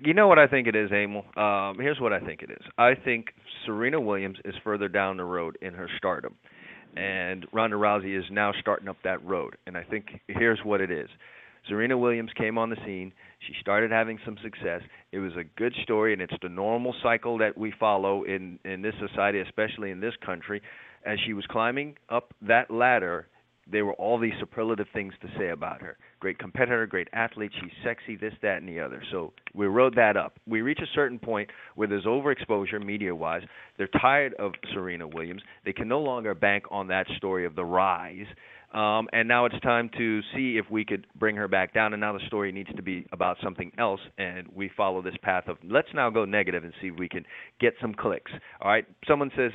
You 0.00 0.12
know 0.12 0.26
what 0.26 0.38
I 0.38 0.46
think 0.46 0.66
it 0.66 0.74
is, 0.74 0.90
Emil? 0.90 1.24
Um, 1.36 1.76
here's 1.78 2.00
what 2.00 2.12
I 2.12 2.20
think 2.20 2.42
it 2.42 2.50
is. 2.50 2.62
I 2.76 2.94
think 2.94 3.26
Serena 3.64 4.00
Williams 4.00 4.38
is 4.44 4.54
further 4.64 4.88
down 4.88 5.16
the 5.16 5.24
road 5.24 5.56
in 5.62 5.74
her 5.74 5.88
stardom, 5.96 6.34
and 6.96 7.46
Ronda 7.52 7.76
Rousey 7.76 8.18
is 8.18 8.24
now 8.30 8.52
starting 8.60 8.88
up 8.88 8.96
that 9.04 9.24
road. 9.24 9.56
And 9.66 9.76
I 9.76 9.84
think 9.84 10.20
here's 10.26 10.60
what 10.64 10.80
it 10.80 10.90
is. 10.90 11.08
Serena 11.68 11.96
Williams 11.96 12.30
came 12.36 12.58
on 12.58 12.70
the 12.70 12.76
scene. 12.84 13.12
She 13.46 13.54
started 13.60 13.90
having 13.90 14.18
some 14.24 14.36
success. 14.42 14.82
It 15.12 15.18
was 15.18 15.32
a 15.36 15.44
good 15.56 15.74
story, 15.82 16.12
and 16.12 16.20
it's 16.20 16.34
the 16.42 16.48
normal 16.48 16.94
cycle 17.02 17.38
that 17.38 17.56
we 17.56 17.72
follow 17.78 18.24
in 18.24 18.58
in 18.64 18.82
this 18.82 18.94
society, 19.00 19.40
especially 19.40 19.90
in 19.90 20.00
this 20.00 20.14
country. 20.24 20.60
As 21.06 21.18
she 21.24 21.34
was 21.34 21.46
climbing 21.46 21.96
up 22.08 22.34
that 22.42 22.70
ladder, 22.70 23.28
there 23.70 23.84
were 23.84 23.94
all 23.94 24.18
these 24.18 24.32
superlative 24.40 24.88
things 24.92 25.14
to 25.22 25.28
say 25.38 25.50
about 25.50 25.80
her. 25.82 25.96
Great 26.24 26.38
competitor, 26.38 26.86
great 26.86 27.08
athlete, 27.12 27.52
she's 27.60 27.70
sexy, 27.84 28.16
this, 28.16 28.32
that, 28.40 28.56
and 28.56 28.66
the 28.66 28.80
other. 28.80 29.02
So 29.12 29.34
we 29.52 29.66
rode 29.66 29.94
that 29.96 30.16
up. 30.16 30.32
We 30.46 30.62
reach 30.62 30.78
a 30.82 30.86
certain 30.94 31.18
point 31.18 31.50
where 31.74 31.86
there's 31.86 32.06
overexposure 32.06 32.82
media 32.82 33.14
wise. 33.14 33.42
They're 33.76 33.90
tired 34.00 34.32
of 34.38 34.52
Serena 34.72 35.06
Williams. 35.06 35.42
They 35.66 35.74
can 35.74 35.86
no 35.86 36.00
longer 36.00 36.34
bank 36.34 36.64
on 36.70 36.88
that 36.88 37.06
story 37.18 37.44
of 37.44 37.54
the 37.54 37.64
rise. 37.66 38.24
Um, 38.72 39.06
and 39.12 39.28
now 39.28 39.44
it's 39.44 39.60
time 39.60 39.90
to 39.98 40.22
see 40.34 40.56
if 40.56 40.64
we 40.70 40.86
could 40.86 41.06
bring 41.14 41.36
her 41.36 41.46
back 41.46 41.74
down. 41.74 41.92
And 41.92 42.00
now 42.00 42.14
the 42.14 42.26
story 42.26 42.52
needs 42.52 42.70
to 42.74 42.82
be 42.82 43.06
about 43.12 43.36
something 43.44 43.70
else. 43.76 44.00
And 44.16 44.48
we 44.56 44.70
follow 44.74 45.02
this 45.02 45.16
path 45.20 45.44
of 45.46 45.58
let's 45.62 45.88
now 45.92 46.08
go 46.08 46.24
negative 46.24 46.64
and 46.64 46.72
see 46.80 46.86
if 46.86 46.98
we 46.98 47.06
can 47.06 47.26
get 47.60 47.74
some 47.82 47.92
clicks. 47.92 48.32
All 48.62 48.70
right. 48.70 48.86
Someone 49.06 49.30
says 49.36 49.52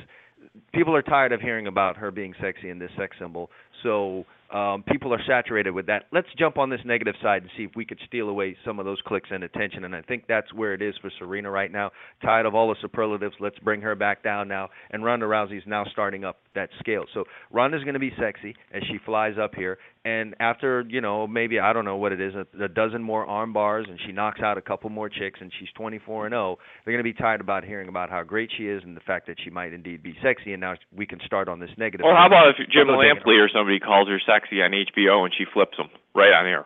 people 0.72 0.94
are 0.94 1.02
tired 1.02 1.32
of 1.32 1.40
hearing 1.40 1.66
about 1.66 1.96
her 1.96 2.12
being 2.12 2.32
sexy 2.40 2.70
and 2.70 2.80
this 2.80 2.92
sex 2.96 3.16
symbol. 3.18 3.50
So 3.82 4.24
um, 4.52 4.82
people 4.82 5.14
are 5.14 5.22
saturated 5.26 5.70
with 5.70 5.86
that. 5.86 6.04
Let's 6.12 6.28
jump 6.38 6.58
on 6.58 6.70
this 6.70 6.80
negative 6.84 7.14
side 7.22 7.42
and 7.42 7.50
see 7.56 7.64
if 7.64 7.70
we 7.76 7.84
could 7.84 8.00
steal 8.06 8.28
away 8.28 8.56
some 8.64 8.78
of 8.78 8.84
those 8.84 9.00
clicks 9.06 9.28
and 9.32 9.44
attention. 9.44 9.84
And 9.84 9.94
I 9.94 10.02
think 10.02 10.24
that's 10.28 10.52
where 10.52 10.74
it 10.74 10.82
is 10.82 10.94
for 11.00 11.10
Serena 11.18 11.50
right 11.50 11.70
now. 11.70 11.90
Tired 12.22 12.46
of 12.46 12.54
all 12.54 12.68
the 12.68 12.76
superlatives, 12.80 13.34
let's 13.38 13.58
bring 13.60 13.80
her 13.82 13.94
back 13.94 14.22
down 14.24 14.48
now. 14.48 14.68
And 14.90 15.04
Ronda 15.04 15.26
Rousey 15.26 15.58
is 15.58 15.64
now 15.66 15.84
starting 15.92 16.24
up 16.24 16.40
that 16.54 16.70
scale. 16.80 17.04
So 17.14 17.24
Ronda's 17.52 17.84
going 17.84 17.94
to 17.94 18.00
be 18.00 18.12
sexy 18.18 18.54
as 18.72 18.82
she 18.90 18.98
flies 19.04 19.34
up 19.40 19.54
here. 19.54 19.78
And 20.04 20.34
after 20.40 20.82
you 20.88 21.02
know 21.02 21.26
maybe 21.26 21.60
I 21.60 21.74
don't 21.74 21.84
know 21.84 21.96
what 21.96 22.12
it 22.12 22.20
is 22.22 22.32
a, 22.34 22.46
a 22.64 22.68
dozen 22.68 23.02
more 23.02 23.26
arm 23.26 23.52
bars 23.52 23.86
and 23.88 23.98
she 24.06 24.12
knocks 24.12 24.40
out 24.40 24.56
a 24.56 24.62
couple 24.62 24.88
more 24.88 25.10
chicks 25.10 25.40
and 25.42 25.52
she's 25.58 25.68
24 25.76 26.26
and 26.26 26.32
0, 26.32 26.58
they're 26.84 26.92
going 26.94 27.04
to 27.04 27.04
be 27.04 27.12
tired 27.12 27.42
about 27.42 27.64
hearing 27.64 27.88
about 27.88 28.08
how 28.08 28.22
great 28.22 28.50
she 28.56 28.66
is 28.68 28.82
and 28.82 28.96
the 28.96 29.00
fact 29.02 29.26
that 29.26 29.36
she 29.44 29.50
might 29.50 29.74
indeed 29.74 30.02
be 30.02 30.14
sexy. 30.22 30.52
And 30.54 30.60
now 30.62 30.74
we 30.96 31.04
can 31.06 31.20
start 31.26 31.48
on 31.50 31.60
this 31.60 31.70
negative. 31.76 32.06
Or 32.06 32.16
how 32.16 32.26
about 32.26 32.48
if 32.48 32.56
Jim 32.70 32.86
Lampley 32.88 33.38
or 33.38 33.50
somebody 33.52 33.78
calls 33.78 34.08
her 34.08 34.18
sexy 34.24 34.62
on 34.62 34.70
HBO 34.72 35.24
and 35.24 35.34
she 35.36 35.44
flips 35.52 35.76
them 35.76 35.90
right 36.14 36.32
on 36.32 36.46
air? 36.46 36.64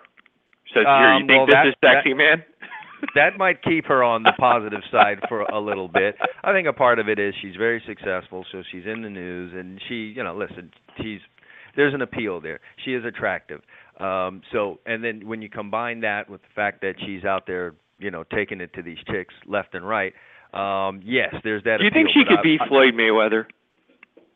Says, 0.73 0.85
"Here, 0.87 1.09
you 1.15 1.21
Um, 1.23 1.27
think 1.27 1.39
well, 1.39 1.47
this 1.47 1.55
that- 1.55 1.67
is 1.67 1.75
sexy, 1.85 2.13
that- 2.13 2.17
man?" 2.17 2.45
that 3.17 3.37
might 3.37 3.63
keep 3.63 3.85
her 3.87 4.03
on 4.05 4.23
the 4.23 4.33
positive 4.39 4.83
side 4.91 5.19
for 5.29 5.43
a 5.43 5.59
little 5.61 5.89
bit. 5.89 6.17
I 6.45 6.53
think 6.53 6.67
a 6.69 6.73
part 6.73 6.99
of 7.01 7.09
it 7.09 7.19
is 7.19 7.35
she's 7.43 7.57
very 7.57 7.83
successful, 7.87 8.47
so 8.51 8.63
she's 8.71 8.87
in 8.87 9.03
the 9.03 9.11
news, 9.11 9.53
and 9.53 9.81
she, 9.89 10.07
you 10.17 10.23
know, 10.23 10.35
listen, 10.35 10.73
she's 11.03 11.21
there's 11.77 11.95
an 11.95 12.03
appeal 12.03 12.41
there. 12.41 12.61
She 12.85 12.95
is 12.95 13.05
attractive. 13.05 13.61
Um, 14.01 14.43
so, 14.53 14.81
and 14.87 15.03
then 15.05 15.27
when 15.27 15.41
you 15.43 15.49
combine 15.49 16.01
that 16.01 16.29
with 16.29 16.43
the 16.43 16.49
fact 16.55 16.81
that 16.83 16.95
she's 17.05 17.25
out 17.25 17.47
there, 17.47 17.75
you 17.99 18.11
know, 18.11 18.25
taking 18.35 18.61
it 18.61 18.73
to 18.75 18.83
these 18.83 18.99
chicks 19.11 19.35
left 19.47 19.75
and 19.75 19.87
right, 19.89 20.13
um, 20.53 21.01
yes, 21.05 21.35
there's 21.45 21.63
that. 21.65 21.79
Do 21.79 21.85
you 21.85 21.91
think 21.91 22.09
she 22.13 22.25
could 22.25 22.39
I- 22.39 22.43
beat 22.43 22.61
Floyd 22.69 22.95
Mayweather? 22.95 23.45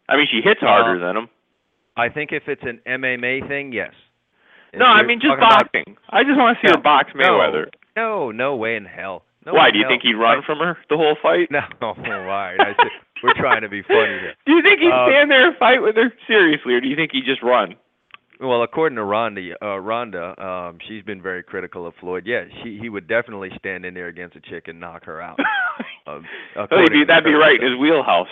I 0.09 0.17
mean, 0.17 0.27
she 0.31 0.41
hits 0.43 0.61
harder 0.61 0.97
Uh, 1.03 1.07
than 1.07 1.17
him. 1.17 1.29
I 1.97 2.09
think 2.09 2.33
if 2.33 2.49
it's 2.49 2.63
an 2.63 2.81
MMA 2.87 3.47
thing, 3.49 3.73
yes. 3.73 3.93
If 4.73 4.79
No, 4.79 4.87
I 4.87 5.03
mean 5.03 5.19
just 5.21 5.31
talking 5.31 5.45
about- 5.45 5.73
boxing. 5.73 5.97
I 6.11 6.23
just 6.25 6.39
want 6.39 6.57
to 6.59 6.67
see 6.67 6.71
No, 6.73 6.79
her 6.79 6.83
box 6.83 7.13
Mayweather. 7.13 7.67
No, 7.97 8.31
no 8.31 8.55
way 8.57 8.77
in 8.77 8.85
hell. 8.85 9.25
No 9.45 9.55
Why? 9.55 9.71
Do 9.71 9.79
you 9.79 9.85
hell. 9.85 9.91
think 9.93 10.03
he'd 10.03 10.15
run 10.15 10.43
from 10.43 10.59
her 10.59 10.79
the 10.89 10.97
whole 10.97 11.17
fight? 11.17 11.51
No, 11.51 11.61
all 11.83 11.95
right. 11.97 12.59
I 12.61 12.75
said, 12.75 12.91
we're 13.23 13.35
trying 13.35 13.63
to 13.63 13.69
be 13.69 13.83
funny 13.83 14.19
here. 14.21 14.35
Do 14.47 14.53
you 14.53 14.63
think 14.63 14.81
he'd 14.81 14.91
Uh, 14.93 15.09
stand 15.09 15.31
there 15.31 15.47
and 15.49 15.57
fight 15.57 15.83
with 15.83 15.97
her 15.97 16.13
seriously, 16.27 16.75
or 16.75 16.81
do 16.81 16.89
you 16.89 16.97
think 16.97 17.13
he'd 17.13 17.25
just 17.25 17.43
run? 17.43 17.75
Well, 18.41 18.63
according 18.63 18.97
to 18.97 19.05
Ronda, 19.05 19.55
uh, 19.61 19.79
Ronda, 19.81 20.41
um, 20.41 20.79
she's 20.87 21.03
been 21.03 21.21
very 21.21 21.43
critical 21.43 21.87
of 21.87 21.95
Floyd. 21.99 22.23
Yeah, 22.25 22.45
she 22.63 22.79
he 22.81 22.89
would 22.89 23.09
definitely 23.09 23.51
stand 23.59 23.85
in 23.85 23.95
there 23.95 24.07
against 24.07 24.37
a 24.37 24.41
chick 24.41 24.69
and 24.69 24.79
knock 24.81 25.05
her 25.05 25.21
out. 25.21 25.39
Um, 26.09 26.25
That'd 26.57 26.91
be, 26.91 27.05
that'd 27.05 27.23
be 27.25 27.35
right 27.35 27.61
in 27.61 27.71
his 27.73 27.79
wheelhouse. 27.79 28.29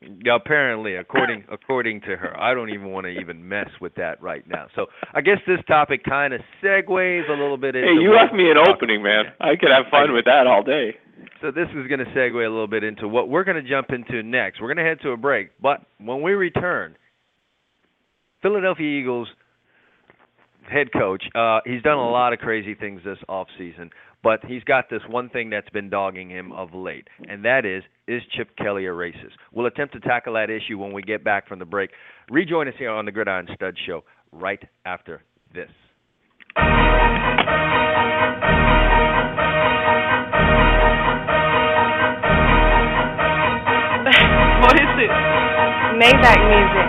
Yeah, 0.00 0.36
apparently, 0.36 0.94
according 0.94 1.44
according 1.52 2.00
to 2.02 2.16
her, 2.16 2.34
I 2.40 2.54
don't 2.54 2.70
even 2.70 2.90
want 2.90 3.04
to 3.04 3.10
even 3.20 3.46
mess 3.46 3.68
with 3.82 3.94
that 3.96 4.22
right 4.22 4.48
now. 4.48 4.68
So 4.74 4.86
I 5.12 5.20
guess 5.20 5.36
this 5.46 5.58
topic 5.68 6.04
kind 6.04 6.32
of 6.32 6.40
segues 6.62 7.28
a 7.28 7.32
little 7.32 7.58
bit 7.58 7.76
into. 7.76 7.86
Hey, 7.88 8.00
you 8.00 8.14
left 8.14 8.32
me 8.32 8.50
an 8.50 8.56
opening, 8.56 9.02
man. 9.02 9.26
I 9.40 9.56
could 9.56 9.68
have 9.70 9.86
fun 9.90 10.08
I- 10.08 10.12
with 10.14 10.24
that 10.24 10.46
all 10.46 10.62
day. 10.62 10.96
So 11.40 11.50
this 11.50 11.68
is 11.70 11.86
going 11.88 12.00
to 12.00 12.12
segue 12.16 12.34
a 12.34 12.50
little 12.50 12.66
bit 12.66 12.84
into 12.84 13.08
what 13.08 13.28
we're 13.28 13.44
going 13.44 13.62
to 13.62 13.68
jump 13.68 13.88
into 13.90 14.22
next. 14.22 14.60
We're 14.60 14.72
going 14.72 14.84
to 14.84 14.88
head 14.88 14.98
to 15.02 15.10
a 15.10 15.16
break, 15.16 15.50
but 15.60 15.80
when 15.98 16.22
we 16.22 16.32
return, 16.32 16.96
Philadelphia 18.42 19.00
Eagles 19.00 19.28
head 20.70 20.92
coach, 20.92 21.22
uh, 21.34 21.60
he's 21.64 21.82
done 21.82 21.98
a 21.98 22.10
lot 22.10 22.32
of 22.32 22.38
crazy 22.38 22.74
things 22.74 23.00
this 23.04 23.18
off 23.28 23.48
season, 23.56 23.90
but 24.22 24.44
he's 24.46 24.64
got 24.64 24.90
this 24.90 25.02
one 25.08 25.28
thing 25.30 25.50
that's 25.50 25.68
been 25.70 25.90
dogging 25.90 26.28
him 26.28 26.52
of 26.52 26.74
late, 26.74 27.08
and 27.28 27.44
that 27.44 27.64
is 27.64 27.82
is 28.06 28.22
Chip 28.36 28.48
Kelly 28.56 28.86
a 28.86 28.90
racist? 28.90 29.32
We'll 29.52 29.66
attempt 29.66 29.94
to 29.94 30.00
tackle 30.00 30.34
that 30.34 30.50
issue 30.50 30.78
when 30.78 30.92
we 30.92 31.02
get 31.02 31.24
back 31.24 31.48
from 31.48 31.58
the 31.58 31.64
break. 31.64 31.90
Rejoin 32.30 32.68
us 32.68 32.74
here 32.78 32.90
on 32.90 33.04
the 33.04 33.12
Gridiron 33.12 33.48
Stud 33.54 33.76
Show 33.86 34.04
right 34.32 34.62
after 34.84 35.22
this. 35.54 35.70
Maybach 45.98 46.38
music. 46.46 46.88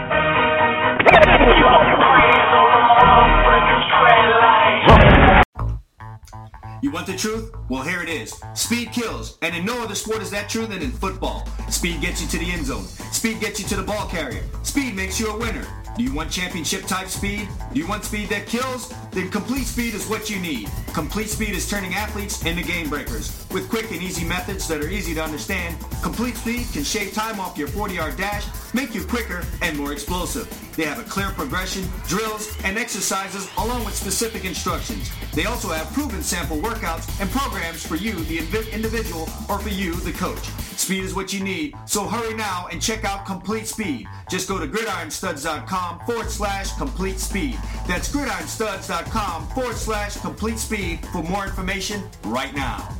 You 6.84 6.92
want 6.92 7.08
the 7.08 7.18
truth? 7.18 7.52
Well, 7.70 7.82
here 7.82 8.04
it 8.04 8.10
is. 8.10 8.40
Speed 8.54 8.92
kills, 8.92 9.40
and 9.42 9.56
in 9.56 9.66
no 9.66 9.82
other 9.82 9.96
sport 9.96 10.22
is 10.22 10.30
that 10.30 10.48
true 10.48 10.68
than 10.68 10.84
in 10.84 10.92
football. 10.92 11.48
Speed 11.70 12.02
gets 12.02 12.22
you 12.22 12.28
to 12.28 12.38
the 12.38 12.52
end 12.52 12.68
zone. 12.68 12.86
Speed 13.12 13.40
gets 13.40 13.60
you 13.60 13.66
to 13.70 13.78
the 13.78 13.84
ball 13.84 14.08
carrier. 14.08 14.44
Speed 14.62 14.96
makes 14.96 15.20
you 15.20 15.32
a 15.32 15.38
winner. 15.38 15.66
Do 16.00 16.06
you 16.06 16.14
want 16.14 16.32
championship 16.32 16.86
type 16.86 17.10
speed? 17.10 17.50
Do 17.74 17.80
you 17.80 17.86
want 17.86 18.06
speed 18.06 18.30
that 18.30 18.48
kills? 18.48 18.94
Then 19.12 19.30
Complete 19.30 19.66
Speed 19.66 19.96
is 19.96 20.08
what 20.08 20.30
you 20.30 20.40
need. 20.40 20.70
Complete 20.94 21.28
Speed 21.28 21.50
is 21.50 21.70
turning 21.70 21.94
athletes 21.94 22.46
into 22.46 22.64
game 22.64 22.88
breakers. 22.88 23.46
With 23.52 23.68
quick 23.68 23.92
and 23.92 24.02
easy 24.02 24.26
methods 24.26 24.66
that 24.70 24.82
are 24.82 24.88
easy 24.88 25.14
to 25.16 25.22
understand, 25.22 25.76
Complete 26.02 26.38
Speed 26.38 26.68
can 26.72 26.86
shave 26.86 27.12
time 27.12 27.42
off 27.42 27.58
your 27.58 27.68
40 27.68 27.96
yard 27.96 28.16
dash, 28.16 28.46
make 28.74 28.94
you 28.94 29.04
quicker 29.04 29.44
and 29.62 29.78
more 29.78 29.92
explosive. 29.92 30.48
They 30.76 30.84
have 30.86 31.00
a 31.00 31.04
clear 31.04 31.30
progression, 31.30 31.84
drills, 32.08 32.56
and 32.64 32.78
exercises 32.78 33.50
along 33.58 33.86
with 33.86 33.96
specific 33.96 34.46
instructions. 34.46 35.12
They 35.34 35.46
also 35.46 35.70
have 35.70 35.92
proven 35.94 36.22
sample 36.22 36.58
workouts 36.58 37.20
and 37.22 37.30
programs 37.32 37.86
for 37.86 37.96
you, 37.96 38.16
the 38.26 38.40
individual, 38.74 39.30
or 39.50 39.60
for 39.60 39.70
you, 39.70 39.96
the 39.96 40.14
coach. 40.14 40.50
Speed 40.80 41.04
is 41.04 41.14
what 41.14 41.34
you 41.34 41.44
need, 41.44 41.76
so 41.86 42.06
hurry 42.06 42.34
now 42.34 42.68
and 42.72 42.82
check 42.82 43.04
out 43.04 43.26
Complete 43.26 43.68
Speed. 43.68 44.08
Just 44.30 44.48
go 44.48 44.58
to 44.58 44.68
gridironstuds.com 44.68 46.00
forward 46.06 46.30
slash 46.30 46.72
complete 46.78 47.20
speed. 47.20 47.60
That's 47.88 48.14
gridironstuds.com 48.14 49.48
forward 49.50 49.76
slash 49.76 50.18
complete 50.18 50.58
speed 50.58 51.06
for 51.08 51.22
more 51.24 51.46
information 51.46 52.04
right 52.26 52.56
now. 52.56 52.96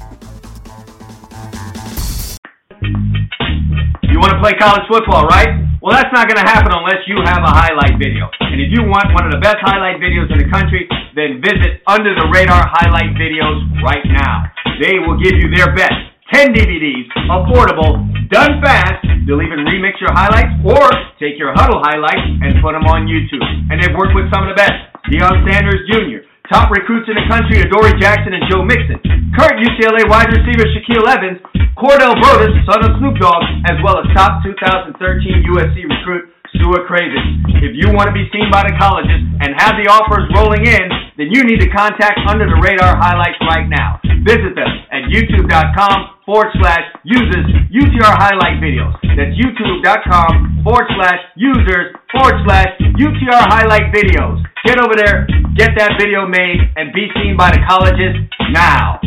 You 4.20 4.28
want 4.28 4.36
to 4.36 4.44
play 4.44 4.52
college 4.60 4.84
football, 4.92 5.32
right? 5.32 5.48
Well, 5.80 5.96
that's 5.96 6.12
not 6.12 6.28
going 6.28 6.36
to 6.36 6.44
happen 6.44 6.76
unless 6.76 7.08
you 7.08 7.24
have 7.24 7.40
a 7.40 7.56
highlight 7.56 7.96
video. 7.96 8.28
And 8.52 8.60
if 8.60 8.68
you 8.68 8.84
want 8.84 9.16
one 9.16 9.24
of 9.24 9.32
the 9.32 9.40
best 9.40 9.64
highlight 9.64 9.96
videos 10.04 10.28
in 10.28 10.44
the 10.44 10.50
country, 10.52 10.92
then 11.16 11.40
visit 11.40 11.80
Under 11.88 12.12
the 12.12 12.28
Radar 12.28 12.68
Highlight 12.68 13.16
Videos 13.16 13.64
right 13.80 14.04
now. 14.12 14.52
They 14.84 15.00
will 15.00 15.16
give 15.24 15.40
you 15.40 15.48
their 15.56 15.72
best 15.72 15.96
10 16.36 16.52
DVDs, 16.52 17.08
affordable, 17.32 18.12
done 18.28 18.60
fast. 18.60 19.08
They'll 19.24 19.40
even 19.40 19.64
remix 19.64 20.04
your 20.04 20.12
highlights 20.12 20.52
or 20.68 20.84
take 21.16 21.40
your 21.40 21.56
huddle 21.56 21.80
highlights 21.80 22.44
and 22.44 22.60
put 22.60 22.76
them 22.76 22.92
on 22.92 23.08
YouTube. 23.08 23.48
And 23.72 23.80
they've 23.80 23.96
worked 23.96 24.20
with 24.20 24.28
some 24.36 24.44
of 24.44 24.52
the 24.52 24.60
best. 24.60 24.84
Deion 25.08 25.48
Sanders 25.48 25.88
Jr., 25.88 26.28
top 26.50 26.74
recruits 26.74 27.06
in 27.06 27.14
the 27.14 27.26
country, 27.30 27.62
Adoree 27.62 27.94
Jackson 28.02 28.34
and 28.34 28.44
Joe 28.50 28.66
Mixon, 28.66 28.98
current 29.38 29.62
UCLA 29.62 30.10
wide 30.10 30.34
receiver 30.34 30.66
Shaquelle 30.74 31.06
Evans, 31.06 31.40
Cordell 31.78 32.18
Broadus, 32.18 32.58
son 32.66 32.82
of 32.90 32.98
Snoop 32.98 33.22
Dogg, 33.22 33.46
as 33.70 33.78
well 33.86 34.02
as 34.02 34.10
top 34.18 34.42
2013 34.42 34.98
USC 35.46 35.86
recruit 35.86 36.34
Su'a 36.58 36.86
Cravens. 36.88 37.46
If 37.62 37.78
you 37.78 37.94
want 37.94 38.10
to 38.10 38.16
be 38.16 38.26
seen 38.34 38.50
by 38.50 38.66
the 38.66 38.74
colleges 38.80 39.22
and 39.44 39.54
have 39.60 39.78
the 39.78 39.86
offers 39.92 40.26
rolling 40.34 40.66
in, 40.66 40.86
then 41.20 41.30
you 41.30 41.44
need 41.44 41.60
to 41.62 41.70
contact 41.70 42.18
Under 42.26 42.48
the 42.48 42.58
Radar 42.64 42.96
Highlights 42.96 43.38
right 43.46 43.68
now. 43.68 44.00
Visit 44.24 44.56
them 44.56 44.72
at 44.90 45.12
youtube.com 45.12 46.24
forward 46.26 46.52
slash 46.62 46.86
users 47.04 47.46
UTR 47.70 48.16
highlight 48.18 48.62
videos. 48.62 48.96
That's 49.18 49.34
youtube.com 49.38 50.64
forward 50.64 50.88
slash 50.96 51.22
users 51.36 51.96
forward 52.12 52.38
slash 52.46 52.72
UTR 52.98 53.44
highlight 53.50 53.94
videos. 53.94 54.44
Get 54.66 54.80
over 54.80 54.94
there, 54.96 55.28
get 55.56 55.72
that 55.78 55.98
video 56.00 56.28
made, 56.28 56.60
and 56.76 56.94
be 56.94 57.08
seen 57.16 57.38
by 57.38 57.52
the 57.52 57.60
colleges 57.68 58.16
now. 58.52 59.00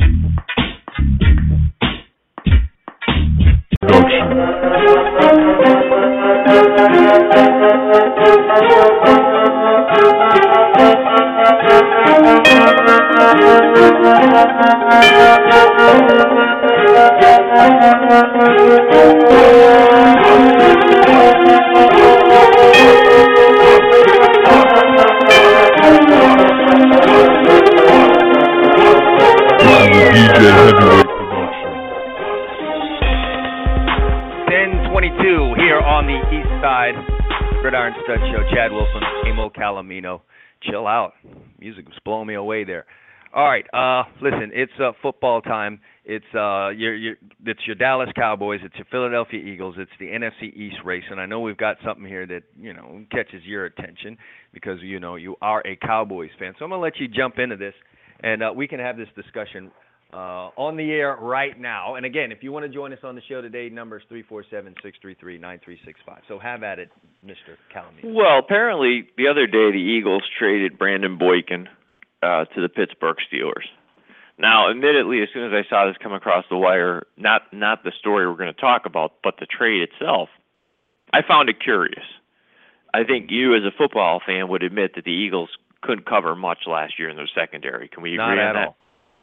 DJ 30.13 30.53
Heavyweight. 30.53 31.02
1022 35.03 35.61
here 35.61 35.81
on 35.81 36.07
the 36.07 36.15
east 36.31 36.63
side. 36.63 36.95
Gridiron 37.61 37.93
Stud 38.05 38.21
Show. 38.31 38.55
Chad 38.55 38.71
Wilson, 38.71 39.03
Amo 39.27 39.51
Calomino. 39.51 40.21
Chill 40.63 40.87
out. 40.87 41.15
Music 41.59 41.85
was 41.87 41.99
blowing 42.05 42.29
me 42.29 42.35
away 42.35 42.63
there. 42.63 42.87
All 43.35 43.45
right, 43.45 43.65
uh, 43.75 44.05
listen, 44.21 44.53
it's 44.53 44.73
uh, 44.81 44.93
football 45.03 45.41
time. 45.41 45.81
It's 46.05 46.25
uh, 46.35 46.69
your, 46.69 46.95
your, 46.95 47.15
it's 47.47 47.67
your 47.67 47.75
Dallas 47.75 48.11
Cowboys. 48.15 48.61
It's 48.63 48.77
your 48.77 48.87
Philadelphia 48.93 49.41
Eagles. 49.41 49.75
It's 49.77 49.91
the 49.99 50.07
NFC 50.07 50.55
East 50.55 50.77
race, 50.85 51.05
and 51.11 51.19
I 51.19 51.27
know 51.27 51.41
we've 51.41 51.57
got 51.57 51.79
something 51.85 52.07
here 52.07 52.27
that 52.27 52.43
you 52.57 52.73
know 52.73 53.05
catches 53.11 53.43
your 53.45 53.65
attention 53.65 54.17
because 54.55 54.79
you 54.83 55.01
know 55.01 55.17
you 55.17 55.35
are 55.43 55.67
a 55.67 55.75
Cowboys 55.75 56.31
fan. 56.39 56.53
So 56.61 56.65
I'm 56.65 56.71
gonna 56.71 56.83
let 56.83 57.01
you 57.01 57.09
jump 57.09 57.41
into 57.41 57.57
this, 57.57 57.75
and 58.21 58.43
uh, 58.43 58.53
we 58.55 58.69
can 58.69 58.79
have 58.79 58.97
this 58.97 59.09
discussion 59.17 59.73
on 60.13 60.77
the 60.77 60.91
air 60.91 61.17
right 61.21 61.59
now. 61.59 61.95
And 61.95 62.07
again, 62.07 62.33
if 62.33 62.43
you 62.43 62.53
want 62.53 62.65
to 62.65 62.69
join 62.69 62.93
us 62.93 62.99
on 63.03 63.15
the 63.15 63.23
show 63.29 63.41
today, 63.41 63.69
number 63.69 63.99
is 63.99 64.03
347-633-9365. 64.11 66.19
So 66.29 66.39
have 66.39 66.63
at 66.63 66.79
it, 66.79 66.91
Mr. 67.25 67.57
Calomino. 67.75 68.15
Well, 68.15 68.39
apparently 68.39 69.09
the 69.17 69.29
other 69.29 69.47
day 69.47 69.71
the 69.73 69.79
Eagles 69.79 70.23
traded 70.39 70.79
Brandon 70.79 71.19
Boykin 71.19 71.69
uh, 72.23 72.45
to 72.47 72.61
the 72.61 72.69
Pittsburgh 72.69 73.17
Steelers. 73.33 73.65
Now, 74.39 74.71
admittedly, 74.71 75.23
as 75.23 75.29
soon 75.33 75.45
as 75.45 75.53
I 75.53 75.69
saw 75.69 75.87
this 75.87 75.97
come 76.03 76.13
across 76.13 76.45
the 76.51 76.57
wire, 76.57 77.07
not 77.17 77.43
not 77.53 77.85
the 77.85 77.93
story 77.99 78.27
we're 78.27 78.37
going 78.37 78.53
to 78.53 78.61
talk 78.61 78.87
about, 78.87 79.13
but 79.23 79.35
the 79.39 79.47
trade 79.47 79.83
itself, 79.83 80.29
I 81.13 81.21
found 81.27 81.49
it 81.49 81.61
curious. 81.63 82.05
I 82.95 83.05
think 83.05 83.31
you, 83.31 83.55
as 83.55 83.63
a 83.63 83.71
football 83.77 84.21
fan, 84.25 84.49
would 84.49 84.63
admit 84.63 84.93
that 84.97 85.05
the 85.05 85.13
Eagles 85.13 85.51
couldn't 85.83 86.07
cover 86.07 86.35
much 86.35 86.61
last 86.67 86.99
year 86.99 87.09
in 87.09 87.17
their 87.17 87.29
secondary. 87.35 87.89
Can 87.89 88.03
we 88.03 88.15
agree 88.15 88.19
Not 88.19 88.39
on 88.39 88.39
at 88.39 88.53
that? 88.55 88.67
all. 88.69 88.77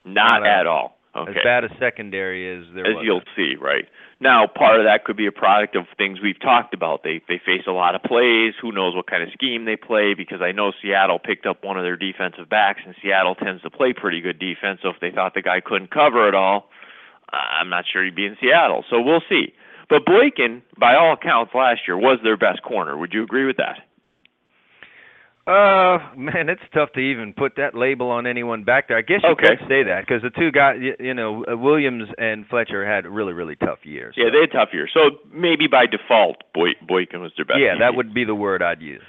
Not, 0.06 0.42
Not 0.42 0.46
at 0.46 0.60
at 0.62 0.68
all. 0.68 0.98
Okay. 1.16 1.32
As 1.32 1.44
bad 1.44 1.64
a 1.64 1.70
secondary 1.80 2.46
as 2.56 2.66
there 2.76 2.86
as 2.86 2.96
was. 2.96 3.04
you'll 3.04 3.24
see, 3.36 3.56
right? 3.60 3.86
Now, 4.22 4.46
part 4.46 4.80
of 4.80 4.86
that 4.86 5.06
could 5.06 5.18
be 5.18 5.26
a 5.26 5.32
product 5.32 5.76
of 5.76 5.86
things 5.98 6.20
we've 6.22 6.40
talked 6.40 6.74
about. 6.74 7.04
They 7.04 7.22
they 7.28 7.42
face 7.44 7.64
a 7.68 7.72
lot 7.72 7.96
of 7.96 8.04
plays. 8.04 8.54
Who 8.62 8.72
knows 8.72 8.96
what 8.96 9.08
kind 9.08 9.24
of 9.24 9.30
scheme 9.34 9.66
they 9.66 9.76
play? 9.76 10.14
Because 10.14 10.42
I 10.42 10.52
know 10.52 10.72
Seattle 10.82 11.18
picked 11.18 11.48
up 11.48 11.64
one 11.64 11.78
of 11.78 11.84
their 11.84 11.98
defensive 11.98 12.48
backs, 12.48 12.82
and 12.86 12.94
Seattle 13.02 13.34
tends 13.34 13.64
to 13.64 13.72
play 13.72 13.92
pretty 13.92 14.22
good 14.22 14.38
defense. 14.38 14.82
So 14.84 14.90
if 14.90 15.00
they 15.02 15.10
thought 15.10 15.34
the 15.34 15.42
guy 15.42 15.62
couldn't 15.62 15.90
cover 15.90 16.28
it 16.28 16.36
all, 16.36 16.70
I'm 17.32 17.70
not 17.70 17.86
sure 17.92 18.06
he'd 18.06 18.16
be 18.16 18.26
in 18.26 18.38
Seattle. 18.40 18.86
So 18.90 19.02
we'll 19.02 19.24
see. 19.28 19.54
But 19.90 20.06
Boykin, 20.06 20.62
by 20.78 20.96
all 20.96 21.14
accounts, 21.14 21.54
last 21.56 21.82
year 21.88 21.98
was 21.98 22.20
their 22.24 22.38
best 22.38 22.62
corner. 22.62 22.96
Would 22.98 23.14
you 23.14 23.24
agree 23.24 23.46
with 23.46 23.58
that? 23.58 23.80
Uh, 25.50 25.98
man, 26.16 26.48
it's 26.48 26.62
tough 26.76 26.92
to 26.94 27.00
even 27.00 27.34
put 27.34 27.56
that 27.58 27.74
label 27.74 28.12
on 28.12 28.28
anyone 28.28 28.64
back 28.64 28.88
there. 28.88 28.98
I 28.98 29.02
guess 29.02 29.22
you 29.24 29.30
Okay. 29.30 29.56
could 29.58 29.68
say 29.68 29.82
that 29.84 30.02
because 30.02 30.22
the 30.22 30.30
two 30.30 30.52
guys, 30.52 30.78
you, 30.80 30.96
you 31.00 31.14
know, 31.16 31.44
uh, 31.52 31.58
Williams 31.58 32.08
and 32.20 32.46
Fletcher 32.48 32.86
had 32.86 33.08
really, 33.08 33.34
really 33.34 33.56
tough 33.56 33.80
years. 33.84 34.14
Yeah, 34.16 34.30
they 34.32 34.42
had 34.42 34.52
tough 34.52 34.70
years. 34.74 34.92
So 34.94 35.18
maybe 35.34 35.66
by 35.66 35.88
default, 35.88 36.38
Boy, 36.54 36.74
Boykin 36.88 37.22
was 37.22 37.32
their 37.36 37.46
best. 37.46 37.60
yeah, 37.60 37.76
that 37.80 37.96
would 37.96 38.14
be 38.14 38.26
the 38.26 38.36
word 38.36 38.62
I'd 38.62 38.82
use. 38.82 39.02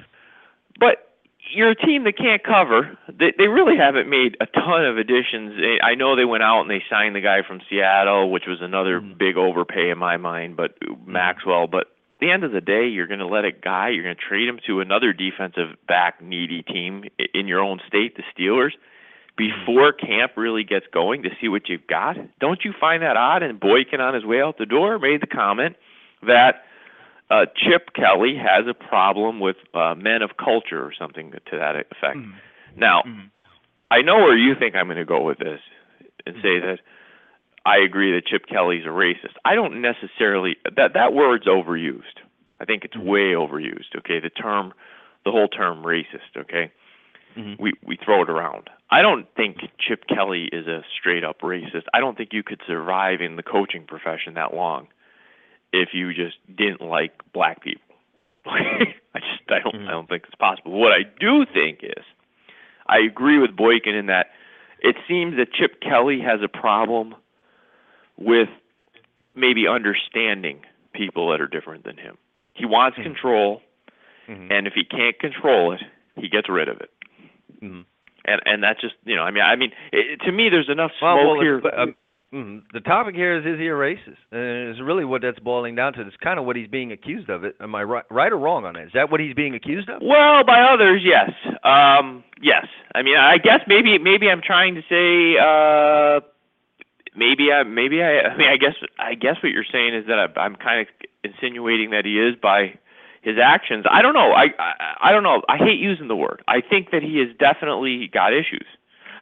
But 0.79 1.09
you're 1.53 1.71
a 1.71 1.75
team 1.75 2.05
that 2.05 2.17
can't 2.17 2.43
cover. 2.43 2.97
They 3.09 3.33
they 3.37 3.49
really 3.49 3.77
haven't 3.77 4.09
made 4.09 4.37
a 4.41 4.47
ton 4.47 4.87
of 4.87 4.97
additions. 4.97 5.61
I 5.83 5.95
know 5.95 6.17
they 6.17 6.25
went 6.25 6.43
out 6.43 6.63
and 6.63 6.71
they 6.71 6.83
signed 6.89 7.15
the 7.17 7.21
guy 7.21 7.43
from 7.47 7.61
Seattle, 7.69 8.31
which 8.31 8.47
was 8.47 8.63
another 8.63 9.01
Mhm. 9.03 9.19
big 9.19 9.37
overpay 9.37 9.91
in 9.91 9.99
my 9.99 10.17
mind, 10.17 10.57
but 10.57 10.75
Maxwell, 11.07 11.67
but 11.67 11.89
the 12.21 12.31
end 12.31 12.45
of 12.45 12.53
the 12.53 12.61
day, 12.61 12.87
you're 12.89 13.07
going 13.07 13.21
to 13.21 13.27
let 13.27 13.45
a 13.45 13.53
guy, 13.53 13.89
you're 13.89 14.05
going 14.05 14.17
to 14.17 14.23
trade 14.23 14.49
him 14.49 14.61
to 14.67 14.81
another 14.81 15.13
defensive 15.13 15.77
back 15.87 16.23
needy 16.23 16.63
team 16.63 17.05
in 17.35 17.47
your 17.49 17.61
own 17.61 17.81
state, 17.87 18.17
the 18.17 18.23
Steelers, 18.35 18.73
before 19.37 19.93
camp 19.93 20.33
really 20.37 20.65
gets 20.65 20.87
going 20.93 21.23
to 21.23 21.31
see 21.41 21.49
what 21.49 21.69
you've 21.69 21.87
got. 21.87 22.17
Don't 22.41 22.65
you 22.65 22.75
find 22.79 23.03
that 23.03 23.17
odd? 23.17 23.43
And 23.43 23.59
Boykin 23.59 24.01
on 24.01 24.15
his 24.15 24.25
way 24.25 24.43
out 24.43 24.59
the 24.59 24.67
door 24.67 24.99
made 24.99 25.23
the 25.23 25.27
comment 25.27 25.77
that 26.27 26.65
uh, 27.31 27.47
Chip 27.57 27.95
Kelly 27.95 28.37
has 28.37 28.67
a 28.69 28.75
problem 28.75 29.41
with 29.41 29.57
uh, 29.73 29.95
men 29.95 30.21
of 30.23 30.37
culture 30.37 30.85
or 30.85 30.93
something 30.99 31.33
to 31.33 31.57
that 31.57 31.77
effect. 31.77 32.19
Now, 32.77 33.03
I 33.91 34.03
know 34.03 34.17
where 34.17 34.37
you 34.37 34.55
think 34.55 34.75
I'm 34.75 34.87
going 34.87 34.99
to 34.99 35.05
go 35.05 35.23
with 35.23 35.39
this 35.39 35.61
and 36.27 36.37
say 36.43 36.61
that 36.61 36.81
I 37.71 37.77
agree 37.85 38.13
that 38.13 38.27
Chip 38.27 38.47
Kelly's 38.47 38.85
a 38.85 38.89
racist. 38.89 39.35
I 39.45 39.55
don't 39.55 39.81
necessarily 39.81 40.57
that 40.77 40.95
that 40.95 41.13
word's 41.13 41.47
overused. 41.47 42.19
I 42.61 42.65
think 42.65 42.85
it's 42.85 42.97
way 42.97 43.33
overused. 43.43 43.93
Okay, 43.99 44.19
the 44.21 44.31
term, 44.31 44.73
the 45.25 45.31
whole 45.31 45.49
term 45.49 45.83
racist. 45.85 46.33
Okay, 46.37 46.71
Mhm. 47.37 47.59
we 47.61 47.73
we 47.85 47.97
throw 47.97 48.23
it 48.23 48.31
around. 48.31 48.69
I 48.91 49.03
don't 49.03 49.27
think 49.37 49.59
Chip 49.79 50.07
Kelly 50.09 50.45
is 50.53 50.67
a 50.67 50.83
straight 50.99 51.23
up 51.25 51.41
racist. 51.43 51.85
I 51.95 52.01
don't 52.01 52.17
think 52.19 52.33
you 52.33 52.43
could 52.43 52.61
survive 52.67 53.21
in 53.21 53.37
the 53.37 53.43
coaching 53.45 53.85
profession 53.87 54.35
that 54.35 54.53
long 54.53 54.89
if 55.73 55.95
you 55.95 56.13
just 56.13 56.39
didn't 56.57 56.81
like 56.83 57.13
black 57.33 57.63
people. 57.63 57.95
I 58.47 59.21
just 59.21 59.49
I 59.49 59.61
don't 59.61 59.87
I 59.89 59.91
don't 59.93 60.09
think 60.09 60.25
it's 60.27 60.35
possible. 60.35 60.73
What 60.73 60.93
I 60.93 61.03
do 61.21 61.47
think 61.47 61.85
is 61.85 62.05
I 62.89 62.99
agree 62.99 63.39
with 63.39 63.55
Boykin 63.55 63.95
in 63.95 64.07
that 64.07 64.27
it 64.81 64.97
seems 65.07 65.37
that 65.37 65.53
Chip 65.53 65.81
Kelly 65.81 66.21
has 66.21 66.41
a 66.43 66.49
problem 66.49 67.15
with 68.21 68.49
maybe 69.35 69.67
understanding 69.67 70.61
people 70.93 71.31
that 71.31 71.41
are 71.41 71.47
different 71.49 71.85
than 71.85 71.97
him. 71.97 72.19
He 72.55 72.67
wants 72.67 72.99
Mhm. 72.99 73.03
control, 73.05 73.63
Mhm. 74.29 74.51
and 74.51 74.67
if 74.67 74.75
he 74.75 74.85
can't 74.85 75.19
control 75.19 75.73
it, 75.73 75.83
he 76.17 76.29
gets 76.29 76.49
rid 76.49 76.69
of 76.69 76.81
it. 76.81 76.91
Mhm. 77.63 77.85
And 78.27 78.41
and 78.45 78.63
that's 78.63 78.81
just 78.81 78.95
you 79.07 79.17
know 79.17 79.23
I 79.23 79.31
mean 79.31 79.43
I 79.43 79.57
mean 79.57 79.73
it, 79.93 80.21
to 80.23 80.33
me 80.33 80.49
there's 80.51 80.69
enough 80.69 80.93
smoke 80.99 81.19
well, 81.19 81.41
here. 81.41 81.59
it's- 81.59 81.73
um, 81.77 81.95
mhm. 82.35 82.63
the 82.73 82.81
topic 82.81 83.15
here 83.15 83.33
is 83.35 83.47
is 83.47 83.59
he 83.59 83.69
a 83.69 83.73
racist? 83.73 84.19
Uh, 84.33 84.71
is 84.71 84.81
really 84.81 85.05
what 85.07 85.23
that's 85.23 85.39
boiling 85.39 85.75
down 85.75 85.95
to. 85.95 86.03
It's 86.03 86.17
kind 86.19 86.39
of 86.39 86.45
what 86.45 86.57
he's 86.57 86.69
being 86.69 86.93
accused 86.93 87.31
of. 87.31 87.45
It. 87.45 87.57
Am 87.61 87.75
I 87.75 87.83
right, 87.83 88.05
right 88.11 88.31
or 88.31 88.37
wrong 88.39 88.65
on 88.67 88.77
it? 88.77 88.85
Is 88.87 88.93
that 88.93 89.11
what 89.11 89.21
he's 89.21 89.35
being 89.35 89.55
accused 89.55 89.89
of? 89.89 90.03
Well, 90.03 90.45
by 90.45 90.61
others, 90.61 91.03
yes. 91.03 91.33
Um, 91.65 92.23
yes. 92.43 92.67
I 92.95 93.03
mean, 93.03 93.17
I 93.17 93.39
guess 93.39 93.63
maybe 93.67 93.97
maybe 93.99 94.31
I'm 94.31 94.43
trying 94.43 94.75
to 94.75 94.83
say 94.83 95.39
uh, 95.39 96.21
maybe 97.15 97.53
I 97.53 97.63
maybe 97.63 98.03
I 98.03 98.21
I 98.21 98.37
mean 98.37 98.49
I 98.49 98.57
guess 98.57 98.75
I 98.99 99.15
guess 99.15 99.37
what 99.43 99.53
you're 99.53 99.65
saying 99.71 99.95
is 99.95 100.07
that 100.07 100.19
I, 100.19 100.41
I'm 100.41 100.57
kind 100.57 100.81
of 100.81 100.87
insinuating 101.25 101.91
that 101.91 102.05
he 102.05 102.19
is 102.19 102.35
by 102.41 102.79
his 103.23 103.37
actions. 103.43 103.85
I 103.91 104.03
don't 104.03 104.15
know. 104.15 104.33
I, 104.33 104.47
I 104.59 104.73
I 105.03 105.13
don't 105.13 105.23
know. 105.23 105.43
I 105.49 105.57
hate 105.57 105.79
using 105.79 106.09
the 106.09 106.17
word. 106.17 106.43
I 106.49 106.61
think 106.61 106.91
that 106.91 107.03
he 107.03 107.19
has 107.19 107.29
definitely 107.39 108.09
got 108.09 108.33
issues. 108.33 108.67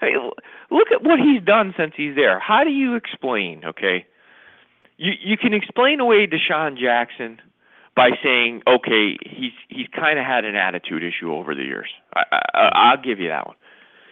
I 0.00 0.06
mean, 0.06 0.30
look 0.70 0.92
at 0.92 1.02
what 1.02 1.18
he's 1.18 1.42
done 1.42 1.74
since 1.76 1.92
he's 1.96 2.14
there. 2.14 2.38
How 2.38 2.62
do 2.62 2.70
you 2.70 2.94
explain? 2.94 3.64
Okay, 3.64 4.06
you 4.96 5.12
you 5.20 5.36
can 5.36 5.54
explain 5.54 6.00
away 6.00 6.26
DeSean 6.26 6.78
Jackson 6.78 7.40
by 7.96 8.10
saying, 8.22 8.62
okay, 8.68 9.16
he's 9.26 9.52
he's 9.68 9.88
kind 9.88 10.18
of 10.20 10.24
had 10.24 10.44
an 10.44 10.54
attitude 10.54 11.02
issue 11.02 11.32
over 11.34 11.54
the 11.54 11.64
years. 11.64 11.88
I, 12.14 12.22
I, 12.54 12.70
I'll 12.74 13.02
give 13.02 13.18
you 13.18 13.28
that 13.28 13.46
one. 13.46 13.56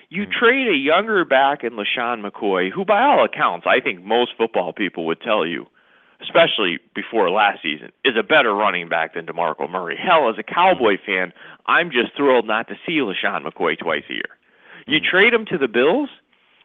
You 0.08 0.26
Mhm. 0.26 0.32
trade 0.32 0.68
a 0.68 0.76
younger 0.76 1.24
back 1.24 1.64
in 1.64 1.72
LeSean 1.74 2.24
McCoy, 2.24 2.70
who 2.70 2.84
by 2.84 3.02
all 3.02 3.24
accounts, 3.24 3.66
I 3.66 3.80
think 3.80 4.04
most 4.04 4.34
football 4.36 4.72
people 4.72 5.04
would 5.06 5.20
tell 5.20 5.44
you, 5.44 5.66
especially 6.20 6.78
before 6.94 7.28
last 7.30 7.62
season, 7.62 7.90
is 8.04 8.16
a 8.16 8.22
better 8.22 8.54
running 8.54 8.88
back 8.88 9.14
than 9.14 9.26
DeMarco 9.26 9.68
Murray. 9.68 9.96
Hell, 9.96 10.28
as 10.28 10.38
a 10.38 10.42
Cowboy 10.42 10.96
fan, 10.98 11.32
I'm 11.66 11.90
just 11.90 12.12
thrilled 12.14 12.46
not 12.46 12.68
to 12.68 12.78
see 12.86 12.98
LeSean 12.98 13.42
McCoy 13.42 13.76
twice 13.78 14.04
a 14.08 14.14
year. 14.14 14.36
You 14.86 15.00
Mhm. 15.00 15.04
trade 15.04 15.34
him 15.34 15.44
to 15.46 15.58
the 15.58 15.68
Bills 15.68 16.08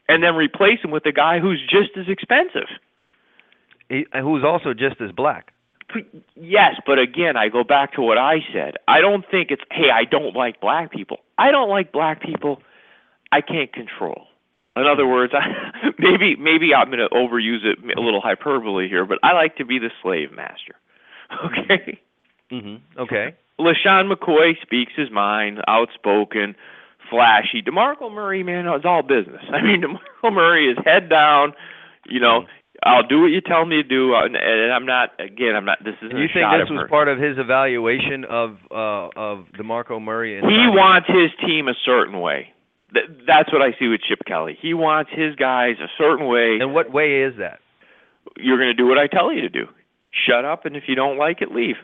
and 0.08 0.21
then 0.21 0.36
replace 0.36 0.82
him 0.82 0.91
with 0.91 1.06
a 1.08 1.12
guy 1.12 1.39
who's 1.39 1.62
just 1.62 1.97
as 1.97 2.08
expensive. 2.08 2.69
He, 3.89 4.06
who's 4.13 4.43
also 4.43 4.73
just 4.73 5.01
as 5.01 5.12
black. 5.12 5.51
Yes, 6.36 6.80
but 6.86 6.99
again, 6.99 7.36
I 7.36 7.49
go 7.49 7.65
back 7.65 7.91
to 7.93 8.01
what 8.01 8.17
I 8.17 8.45
said. 8.54 8.77
I 8.88 9.01
don't 9.01 9.25
think 9.25 9.51
it's 9.51 9.63
hey, 9.71 9.89
I 9.89 10.06
don't 10.06 10.34
like 10.34 10.62
black 10.62 10.91
people. 10.91 11.19
I 11.38 11.51
don't 11.51 11.67
like 11.69 11.91
black 11.91 12.21
people. 12.21 12.62
I 13.31 13.41
can't 13.41 13.71
control. 13.71 14.27
In 14.75 14.85
other 14.87 15.05
words, 15.07 15.33
I, 15.35 15.89
maybe 15.99 16.35
maybe 16.37 16.73
I'm 16.73 16.87
going 16.87 16.99
to 16.99 17.09
overuse 17.13 17.65
it 17.65 17.77
a 17.97 18.01
little 18.01 18.21
hyperbole 18.21 18.87
here, 18.87 19.05
but 19.05 19.19
I 19.23 19.33
like 19.33 19.57
to 19.57 19.65
be 19.65 19.79
the 19.79 19.89
slave 20.01 20.31
master. 20.31 20.75
Okay. 21.45 21.97
hmm 22.49 22.75
Okay. 22.99 23.33
LeSean 23.57 24.11
McCoy 24.11 24.61
speaks 24.61 24.91
his 24.97 25.09
mind, 25.11 25.61
outspoken, 25.65 26.55
flashy. 27.09 27.61
DeMarco 27.61 28.11
Murray, 28.11 28.43
man, 28.43 28.65
it's 28.67 28.83
all 28.85 29.01
business. 29.01 29.41
I 29.53 29.61
mean, 29.61 29.81
DeMarco 29.81 30.33
Murray 30.33 30.69
is 30.69 30.77
head 30.83 31.07
down. 31.09 31.53
You 32.05 32.19
know, 32.19 32.45
I'll 32.83 33.07
do 33.07 33.21
what 33.21 33.27
you 33.27 33.39
tell 33.41 33.65
me 33.65 33.77
to 33.77 33.83
do, 33.83 34.15
uh, 34.15 34.25
and, 34.25 34.35
and 34.35 34.73
I'm 34.73 34.85
not. 34.85 35.11
Again, 35.19 35.55
I'm 35.55 35.65
not. 35.65 35.83
This 35.83 35.95
isn't 36.01 36.17
you 36.17 36.25
a 36.25 36.27
think 36.33 36.45
this 36.59 36.69
was 36.69 36.87
part 36.89 37.07
of 37.07 37.19
his 37.19 37.37
evaluation 37.37 38.25
of 38.25 38.57
uh 38.71 39.09
of 39.15 39.45
DeMarco 39.57 40.01
Murray? 40.01 40.37
And 40.37 40.49
He 40.49 40.67
wants 40.67 41.07
his 41.07 41.29
team 41.47 41.67
a 41.67 41.75
certain 41.85 42.19
way. 42.19 42.51
Th- 42.93 43.06
that's 43.25 43.51
what 43.54 43.62
I 43.62 43.73
see 43.80 43.88
with 43.88 44.01
Chip 44.01 44.19
Kelly. 44.25 44.58
He 44.62 44.73
wants 44.73 45.12
his 45.13 45.36
guys 45.36 45.77
a 45.82 45.88
certain 45.97 46.27
way. 46.27 46.58
And 46.60 46.73
what 46.73 46.91
way 46.91 47.21
is 47.23 47.36
that? 47.38 47.60
You're 48.38 48.58
going 48.58 48.69
to 48.69 48.73
do 48.73 48.88
what 48.88 48.97
I 48.97 49.08
tell 49.08 49.32
you 49.32 49.41
to 49.41 49.49
do. 49.49 49.67
Shut 50.12 50.43
up, 50.45 50.65
and 50.65 50.75
if 50.75 50.84
you 50.88 50.95
don't 50.95 51.17
like 51.17 51.41
it, 51.41 51.51
leave. 51.51 51.77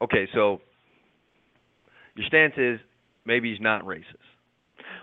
Okay, 0.00 0.28
so 0.32 0.60
your 2.14 2.26
stance 2.26 2.54
is 2.56 2.78
maybe 3.24 3.50
he's 3.50 3.60
not 3.60 3.84
racist. 3.84 4.04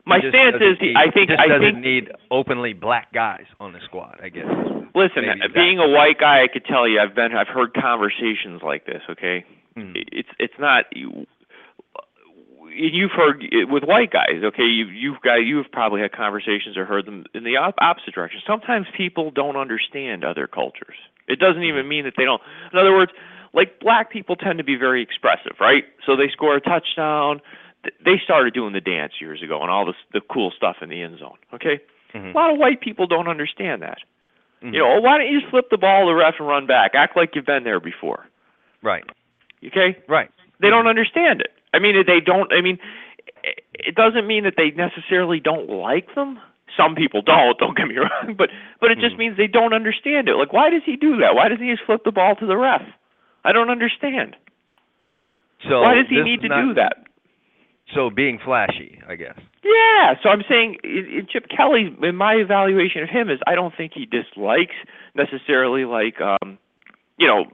My 0.05 0.19
stance 0.19 0.57
is, 0.61 0.77
he, 0.79 0.93
I 0.97 1.09
think, 1.11 1.31
I 1.31 1.47
doesn't 1.47 1.75
think. 1.75 1.77
need 1.85 2.11
openly 2.29 2.73
black 2.73 3.13
guys 3.13 3.45
on 3.59 3.71
the 3.73 3.79
squad. 3.85 4.19
I 4.21 4.29
guess. 4.29 4.45
Listen, 4.95 5.23
maybe 5.25 5.53
being 5.53 5.79
a 5.79 5.87
white 5.89 6.19
guy, 6.19 6.43
I 6.43 6.47
could 6.47 6.65
tell 6.65 6.87
you, 6.87 6.99
I've 6.99 7.15
been, 7.15 7.33
I've 7.33 7.47
heard 7.47 7.73
conversations 7.73 8.61
like 8.63 8.85
this. 8.85 9.01
Okay, 9.09 9.45
Hmm. 9.75 9.93
it's, 9.95 10.29
it's 10.39 10.53
not. 10.59 10.85
You, 12.75 12.89
you've 12.89 13.11
heard 13.11 13.43
with 13.69 13.83
white 13.83 14.11
guys. 14.11 14.41
Okay, 14.43 14.63
you, 14.65 14.85
you've 14.87 15.21
got, 15.21 15.35
you've 15.35 15.71
probably 15.71 16.01
had 16.01 16.11
conversations 16.11 16.77
or 16.77 16.85
heard 16.85 17.05
them 17.05 17.25
in 17.33 17.43
the 17.43 17.57
op- 17.57 17.75
opposite 17.79 18.13
direction. 18.13 18.41
Sometimes 18.45 18.87
people 18.95 19.31
don't 19.31 19.55
understand 19.55 20.23
other 20.23 20.47
cultures. 20.47 20.95
It 21.27 21.39
doesn't 21.39 21.63
even 21.63 21.87
mean 21.87 22.03
that 22.05 22.13
they 22.17 22.25
don't. 22.25 22.41
In 22.71 22.79
other 22.79 22.93
words, 22.93 23.11
like 23.53 23.79
black 23.79 24.11
people 24.11 24.35
tend 24.35 24.57
to 24.57 24.63
be 24.63 24.75
very 24.75 25.01
expressive, 25.01 25.53
right? 25.59 25.85
So 26.05 26.15
they 26.15 26.29
score 26.29 26.55
a 26.55 26.61
touchdown. 26.61 27.39
They 28.03 28.19
started 28.23 28.53
doing 28.53 28.73
the 28.73 28.81
dance 28.81 29.13
years 29.19 29.41
ago 29.43 29.61
and 29.61 29.69
all 29.69 29.85
this 29.85 29.95
the 30.13 30.21
cool 30.21 30.51
stuff 30.55 30.77
in 30.81 30.89
the 30.89 31.01
end 31.01 31.19
zone. 31.19 31.37
Okay, 31.53 31.79
Mhm. 32.13 32.33
a 32.33 32.37
lot 32.37 32.51
of 32.51 32.57
white 32.57 32.81
people 32.81 33.07
don't 33.07 33.27
understand 33.27 33.81
that. 33.81 33.97
Mhm. 34.63 34.73
You 34.73 34.79
know, 34.79 34.99
why 35.01 35.17
don't 35.17 35.27
you 35.27 35.39
just 35.41 35.49
flip 35.51 35.69
the 35.69 35.77
ball 35.77 36.05
to 36.05 36.11
the 36.11 36.15
ref 36.15 36.35
and 36.39 36.47
run 36.47 36.65
back? 36.65 36.95
Act 36.95 37.17
like 37.17 37.35
you've 37.35 37.45
been 37.45 37.63
there 37.63 37.79
before. 37.81 38.25
Right. 38.81 39.03
Okay? 39.65 39.97
Right. 40.07 40.29
They 40.59 40.69
don't 40.69 40.87
understand 40.87 41.41
it. 41.41 41.53
I 41.73 41.79
mean, 41.79 41.95
they 42.05 42.19
don't. 42.19 42.51
I 42.53 42.61
mean, 42.61 42.77
it- 43.43 43.95
doesn't 43.95 44.25
mean 44.27 44.43
that 44.43 44.55
they 44.57 44.71
necessarily 44.71 45.39
don't 45.39 45.69
like 45.69 46.13
them. 46.15 46.39
Some 46.77 46.95
people 46.95 47.21
don't. 47.21 47.57
Don't 47.59 47.77
get 47.77 47.87
me 47.87 47.97
wrong, 47.97 48.35
but 48.37 48.49
but 48.79 48.91
it 48.91 48.99
just 48.99 49.15
Mhm. 49.15 49.19
means 49.19 49.37
they 49.37 49.47
don't 49.47 49.73
understand 49.73 50.27
it. 50.29 50.35
Like, 50.35 50.53
why 50.53 50.69
does 50.69 50.83
he 50.85 50.95
do 50.95 51.17
that? 51.17 51.35
Why 51.35 51.47
doesn't 51.49 51.63
he 51.63 51.71
just 51.71 51.83
flip 51.85 52.03
the 52.03 52.11
ball 52.11 52.35
to 52.37 52.45
the 52.45 52.57
ref? 52.57 52.81
I 53.43 53.51
don't 53.51 53.69
understand. 53.69 54.35
So 55.67 55.81
why 55.81 55.95
does 55.95 56.07
he 56.07 56.21
need 56.21 56.41
to 56.41 56.49
not- 56.49 56.61
do 56.61 56.73
that? 56.75 56.97
So 57.93 58.09
being 58.09 58.39
flashy, 58.39 59.01
I 59.07 59.15
guess. 59.15 59.37
Yeah, 59.63 60.15
so 60.23 60.29
I'm 60.29 60.43
saying 60.49 60.77
in, 60.83 61.05
in 61.05 61.27
Chip 61.27 61.47
Kelly, 61.49 61.93
in 62.01 62.15
my 62.15 62.33
evaluation 62.35 63.03
of 63.03 63.09
him 63.09 63.29
is 63.29 63.39
I 63.45 63.55
don't 63.55 63.75
think 63.75 63.93
he 63.93 64.05
dislikes 64.05 64.75
necessarily 65.15 65.85
like 65.85 66.19
um, 66.21 66.57
you 67.17 67.27
know, 67.27 67.45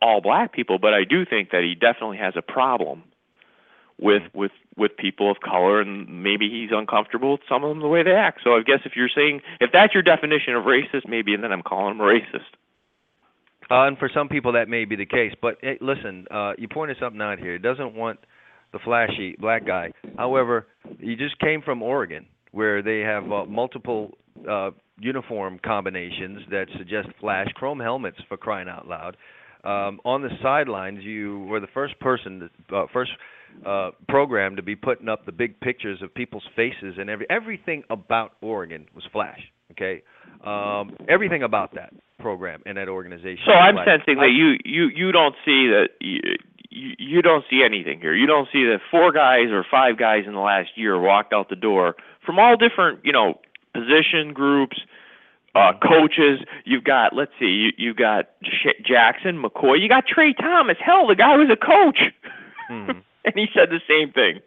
all 0.00 0.20
black 0.20 0.52
people, 0.52 0.78
but 0.78 0.94
I 0.94 1.04
do 1.04 1.24
think 1.24 1.50
that 1.50 1.62
he 1.62 1.74
definitely 1.74 2.18
has 2.18 2.34
a 2.36 2.42
problem 2.42 3.02
with 4.02 4.22
with 4.34 4.50
with 4.76 4.96
people 4.96 5.30
of 5.30 5.38
color, 5.40 5.80
and 5.80 6.22
maybe 6.22 6.50
he's 6.50 6.70
uncomfortable 6.72 7.32
with 7.32 7.40
some 7.48 7.62
of 7.62 7.70
them 7.70 7.80
the 7.80 7.88
way 7.88 8.02
they 8.02 8.12
act. 8.12 8.40
So 8.42 8.56
I 8.56 8.62
guess 8.62 8.80
if 8.84 8.92
you're 8.96 9.10
saying 9.14 9.40
if 9.60 9.70
that's 9.72 9.94
your 9.94 10.02
definition 10.02 10.54
of 10.54 10.64
racist, 10.64 11.08
maybe 11.08 11.34
and 11.34 11.42
then 11.42 11.52
I'm 11.52 11.62
calling 11.62 11.94
him 11.94 12.00
a 12.00 12.04
racist. 12.04 12.52
Uh, 13.70 13.86
and 13.86 13.96
for 13.96 14.10
some 14.12 14.28
people 14.28 14.52
that 14.52 14.68
may 14.68 14.84
be 14.84 14.96
the 14.96 15.06
case. 15.06 15.32
But 15.40 15.56
hey, 15.62 15.78
listen, 15.80 16.26
uh, 16.30 16.52
you 16.58 16.68
pointed 16.68 16.96
something 17.00 17.20
out 17.22 17.38
here. 17.38 17.52
He 17.52 17.58
doesn't 17.58 17.94
want 17.94 18.18
the 18.72 18.78
flashy 18.80 19.36
black 19.38 19.66
guy. 19.66 19.92
However, 20.18 20.66
he 20.98 21.14
just 21.14 21.38
came 21.38 21.62
from 21.62 21.82
Oregon, 21.82 22.26
where 22.50 22.82
they 22.82 23.00
have 23.00 23.30
uh, 23.30 23.44
multiple 23.44 24.12
uh, 24.50 24.70
uniform 24.98 25.60
combinations 25.64 26.40
that 26.50 26.66
suggest 26.76 27.08
flash, 27.20 27.48
chrome 27.54 27.80
helmets 27.80 28.18
for 28.28 28.36
crying 28.36 28.68
out 28.68 28.88
loud. 28.88 29.16
Um, 29.64 30.00
on 30.04 30.22
the 30.22 30.30
sidelines, 30.42 31.04
you 31.04 31.40
were 31.40 31.60
the 31.60 31.68
first 31.72 31.98
person, 32.00 32.50
to, 32.68 32.76
uh, 32.76 32.86
first 32.92 33.12
uh, 33.66 33.90
program 34.08 34.56
to 34.56 34.62
be 34.62 34.74
putting 34.76 35.08
up 35.08 35.24
the 35.26 35.32
big 35.32 35.58
pictures 35.60 36.02
of 36.02 36.12
people's 36.14 36.44
faces 36.56 36.94
and 36.98 37.08
every 37.10 37.26
everything 37.30 37.84
about 37.90 38.32
Oregon 38.40 38.86
was 38.94 39.04
flash. 39.12 39.40
Okay, 39.72 40.02
um, 40.44 40.94
everything 41.08 41.42
about 41.42 41.74
that 41.74 41.92
program 42.18 42.62
and 42.66 42.76
that 42.76 42.88
organization. 42.88 43.42
So 43.46 43.52
I'm 43.52 43.74
flash. 43.76 43.86
sensing 43.86 44.16
that 44.20 44.30
you 44.32 44.56
you 44.64 44.88
you 44.94 45.12
don't 45.12 45.34
see 45.44 45.68
that 45.68 45.88
you, 46.00 46.20
you 46.70 46.94
you 46.98 47.22
don't 47.22 47.44
see 47.48 47.62
anything 47.64 48.00
here. 48.00 48.14
You 48.14 48.26
don't 48.26 48.48
see 48.52 48.64
that 48.64 48.80
four 48.90 49.12
guys 49.12 49.46
or 49.50 49.64
five 49.70 49.96
guys 49.98 50.24
in 50.26 50.32
the 50.34 50.40
last 50.40 50.70
year 50.76 50.98
walked 51.00 51.32
out 51.32 51.48
the 51.48 51.56
door 51.56 51.94
from 52.26 52.38
all 52.38 52.56
different 52.56 53.00
you 53.04 53.12
know 53.12 53.40
position 53.72 54.32
groups, 54.34 54.78
uh, 55.54 55.72
coaches. 55.82 56.40
You've 56.64 56.84
got 56.84 57.14
let's 57.14 57.32
see, 57.38 57.46
you 57.46 57.70
you 57.78 57.94
got 57.94 58.30
Sh- 58.44 58.80
Jackson, 58.84 59.42
McCoy. 59.42 59.80
You 59.80 59.88
got 59.88 60.04
Tra 60.06 60.34
Thomas. 60.34 60.76
Hell, 60.84 61.06
the 61.06 61.14
guy 61.16 61.36
was 61.36 61.48
a 61.50 61.56
coach, 61.56 62.12
Mhm. 62.70 63.02
and 63.24 63.34
he 63.34 63.46
said 63.54 63.68
the 63.70 63.80
same 63.88 64.12
thing. 64.12 64.40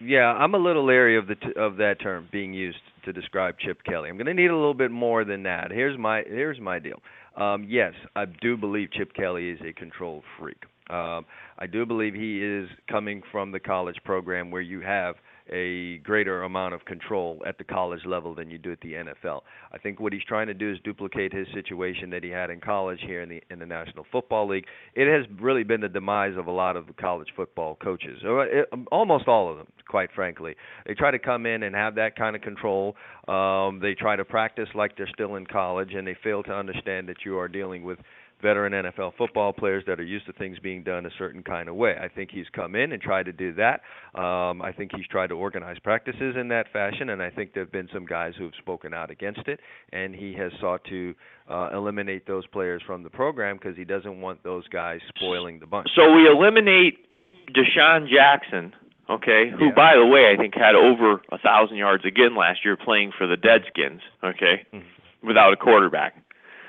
Yeah, 0.00 0.32
I'm 0.32 0.54
a 0.54 0.58
little 0.58 0.86
leery 0.86 1.16
of 1.16 1.26
the 1.26 1.34
t- 1.34 1.52
of 1.56 1.76
that 1.76 2.00
term 2.00 2.28
being 2.30 2.54
used 2.54 2.78
to 3.04 3.12
describe 3.12 3.58
Chip 3.58 3.82
Kelly. 3.84 4.08
I'm 4.08 4.16
going 4.16 4.26
to 4.26 4.34
need 4.34 4.50
a 4.50 4.56
little 4.56 4.74
bit 4.74 4.92
more 4.92 5.24
than 5.24 5.42
that. 5.42 5.70
Here's 5.72 5.98
my 5.98 6.22
here's 6.26 6.60
my 6.60 6.78
deal. 6.78 7.00
Um, 7.36 7.66
yes, 7.68 7.94
I 8.14 8.24
do 8.26 8.56
believe 8.56 8.92
Chip 8.92 9.12
Kelly 9.14 9.50
is 9.50 9.58
a 9.64 9.72
control 9.72 10.22
freak. 10.38 10.62
Um, 10.90 11.26
I 11.58 11.66
do 11.70 11.84
believe 11.84 12.14
he 12.14 12.42
is 12.42 12.68
coming 12.88 13.22
from 13.30 13.52
the 13.52 13.60
college 13.60 13.96
program 14.04 14.50
where 14.50 14.62
you 14.62 14.80
have 14.80 15.16
a 15.50 15.98
greater 15.98 16.42
amount 16.42 16.74
of 16.74 16.84
control 16.84 17.42
at 17.46 17.58
the 17.58 17.64
college 17.64 18.04
level 18.06 18.34
than 18.34 18.50
you 18.50 18.58
do 18.58 18.72
at 18.72 18.80
the 18.80 18.92
NFL. 18.92 19.40
I 19.72 19.78
think 19.78 20.00
what 20.00 20.12
he's 20.12 20.24
trying 20.24 20.46
to 20.48 20.54
do 20.54 20.72
is 20.72 20.78
duplicate 20.84 21.32
his 21.32 21.46
situation 21.54 22.10
that 22.10 22.22
he 22.24 22.30
had 22.30 22.50
in 22.50 22.60
college 22.60 23.00
here 23.06 23.22
in 23.22 23.28
the 23.28 23.42
in 23.50 23.58
the 23.58 23.66
National 23.66 24.04
Football 24.10 24.48
League. 24.48 24.64
It 24.94 25.06
has 25.06 25.26
really 25.40 25.64
been 25.64 25.80
the 25.80 25.88
demise 25.88 26.36
of 26.36 26.46
a 26.46 26.50
lot 26.50 26.76
of 26.76 26.84
college 26.96 27.28
football 27.36 27.76
coaches, 27.76 28.20
or 28.24 28.46
it, 28.46 28.68
almost 28.90 29.28
all 29.28 29.50
of 29.50 29.58
them, 29.58 29.68
quite 29.88 30.10
frankly. 30.14 30.54
They 30.86 30.94
try 30.94 31.10
to 31.10 31.18
come 31.18 31.46
in 31.46 31.62
and 31.62 31.74
have 31.74 31.94
that 31.96 32.16
kind 32.16 32.36
of 32.36 32.42
control. 32.42 32.96
Um, 33.26 33.80
they 33.80 33.94
try 33.94 34.16
to 34.16 34.24
practice 34.24 34.68
like 34.74 34.96
they're 34.96 35.08
still 35.12 35.36
in 35.36 35.46
college, 35.46 35.94
and 35.94 36.06
they 36.06 36.16
fail 36.22 36.42
to 36.44 36.52
understand 36.52 37.08
that 37.08 37.24
you 37.24 37.38
are 37.38 37.48
dealing 37.48 37.82
with 37.82 37.98
veteran 38.40 38.72
NFL 38.72 39.14
football 39.16 39.52
players 39.52 39.84
that 39.86 39.98
are 39.98 40.04
used 40.04 40.26
to 40.26 40.32
things 40.32 40.58
being 40.60 40.82
done 40.82 41.06
a 41.06 41.10
certain 41.18 41.42
kind 41.42 41.68
of 41.68 41.74
way. 41.74 41.96
I 42.00 42.08
think 42.08 42.30
he's 42.30 42.46
come 42.52 42.74
in 42.74 42.92
and 42.92 43.02
tried 43.02 43.24
to 43.26 43.32
do 43.32 43.52
that. 43.54 43.80
Um, 44.18 44.62
I 44.62 44.72
think 44.72 44.92
he's 44.96 45.06
tried 45.06 45.28
to 45.28 45.34
organize 45.34 45.78
practices 45.80 46.36
in 46.38 46.48
that 46.48 46.66
fashion, 46.72 47.10
and 47.10 47.22
I 47.22 47.30
think 47.30 47.52
there 47.54 47.64
have 47.64 47.72
been 47.72 47.88
some 47.92 48.06
guys 48.06 48.34
who 48.38 48.44
have 48.44 48.54
spoken 48.58 48.94
out 48.94 49.10
against 49.10 49.46
it, 49.48 49.60
and 49.92 50.14
he 50.14 50.34
has 50.34 50.52
sought 50.60 50.84
to 50.84 51.14
uh, 51.48 51.70
eliminate 51.72 52.26
those 52.26 52.46
players 52.46 52.82
from 52.86 53.02
the 53.02 53.10
program 53.10 53.56
because 53.56 53.76
he 53.76 53.84
doesn't 53.84 54.20
want 54.20 54.42
those 54.44 54.66
guys 54.68 55.00
spoiling 55.16 55.58
the 55.58 55.66
bunch. 55.66 55.88
So 55.96 56.12
we 56.14 56.26
eliminate 56.28 57.06
DeSean 57.52 58.08
Jackson. 58.08 58.74
Okay, 59.10 59.48
who, 59.48 59.66
Yeah. 59.66 59.72
by 59.74 59.96
the 59.96 60.04
way, 60.04 60.30
I 60.30 60.36
think 60.36 60.54
had 60.54 60.74
over 60.74 61.22
a 61.32 61.38
thousand 61.38 61.78
yards 61.78 62.04
again 62.04 62.34
last 62.36 62.62
year 62.62 62.76
playing 62.76 63.12
for 63.16 63.26
the 63.26 63.36
Deadskins. 63.36 64.00
Okay, 64.22 64.66
Mhm. 64.74 64.82
without 65.22 65.50
a 65.52 65.56
quarterback. 65.56 66.14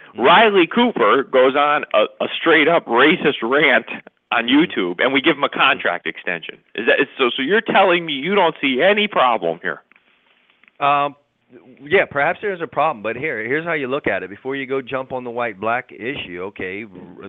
Mm-hmm. 0.10 0.22
Riley 0.22 0.68
Cooper 0.68 1.24
goes 1.24 1.56
on 1.56 1.86
a, 1.94 2.06
a 2.24 2.28
straight 2.40 2.68
up 2.68 2.86
racist 2.86 3.42
rant 3.42 3.86
on 4.32 4.48
YouTube, 4.48 5.02
and 5.02 5.12
we 5.12 5.22
give 5.22 5.38
him 5.38 5.44
a 5.44 5.50
contract 5.50 6.06
extension. 6.06 6.60
Is 6.76 6.86
that 6.86 7.00
so? 7.18 7.30
So 7.36 7.42
you're 7.42 7.62
telling 7.62 8.06
me 8.06 8.14
you 8.14 8.36
don't 8.36 8.56
see 8.62 8.82
any 8.82 9.08
problem 9.08 9.60
here? 9.62 9.82
Um, 10.80 11.16
yeah, 11.82 12.06
perhaps 12.06 12.40
there's 12.42 12.62
a 12.62 12.68
problem, 12.68 13.02
but 13.02 13.16
here, 13.16 13.44
here's 13.44 13.66
how 13.66 13.74
you 13.74 13.88
look 13.88 14.06
at 14.06 14.22
it. 14.22 14.30
Before 14.30 14.56
you 14.56 14.68
go 14.68 14.82
jump 14.82 15.12
on 15.12 15.24
the 15.24 15.32
white-black 15.32 15.92
issue, 15.92 16.44
okay, 16.50 16.86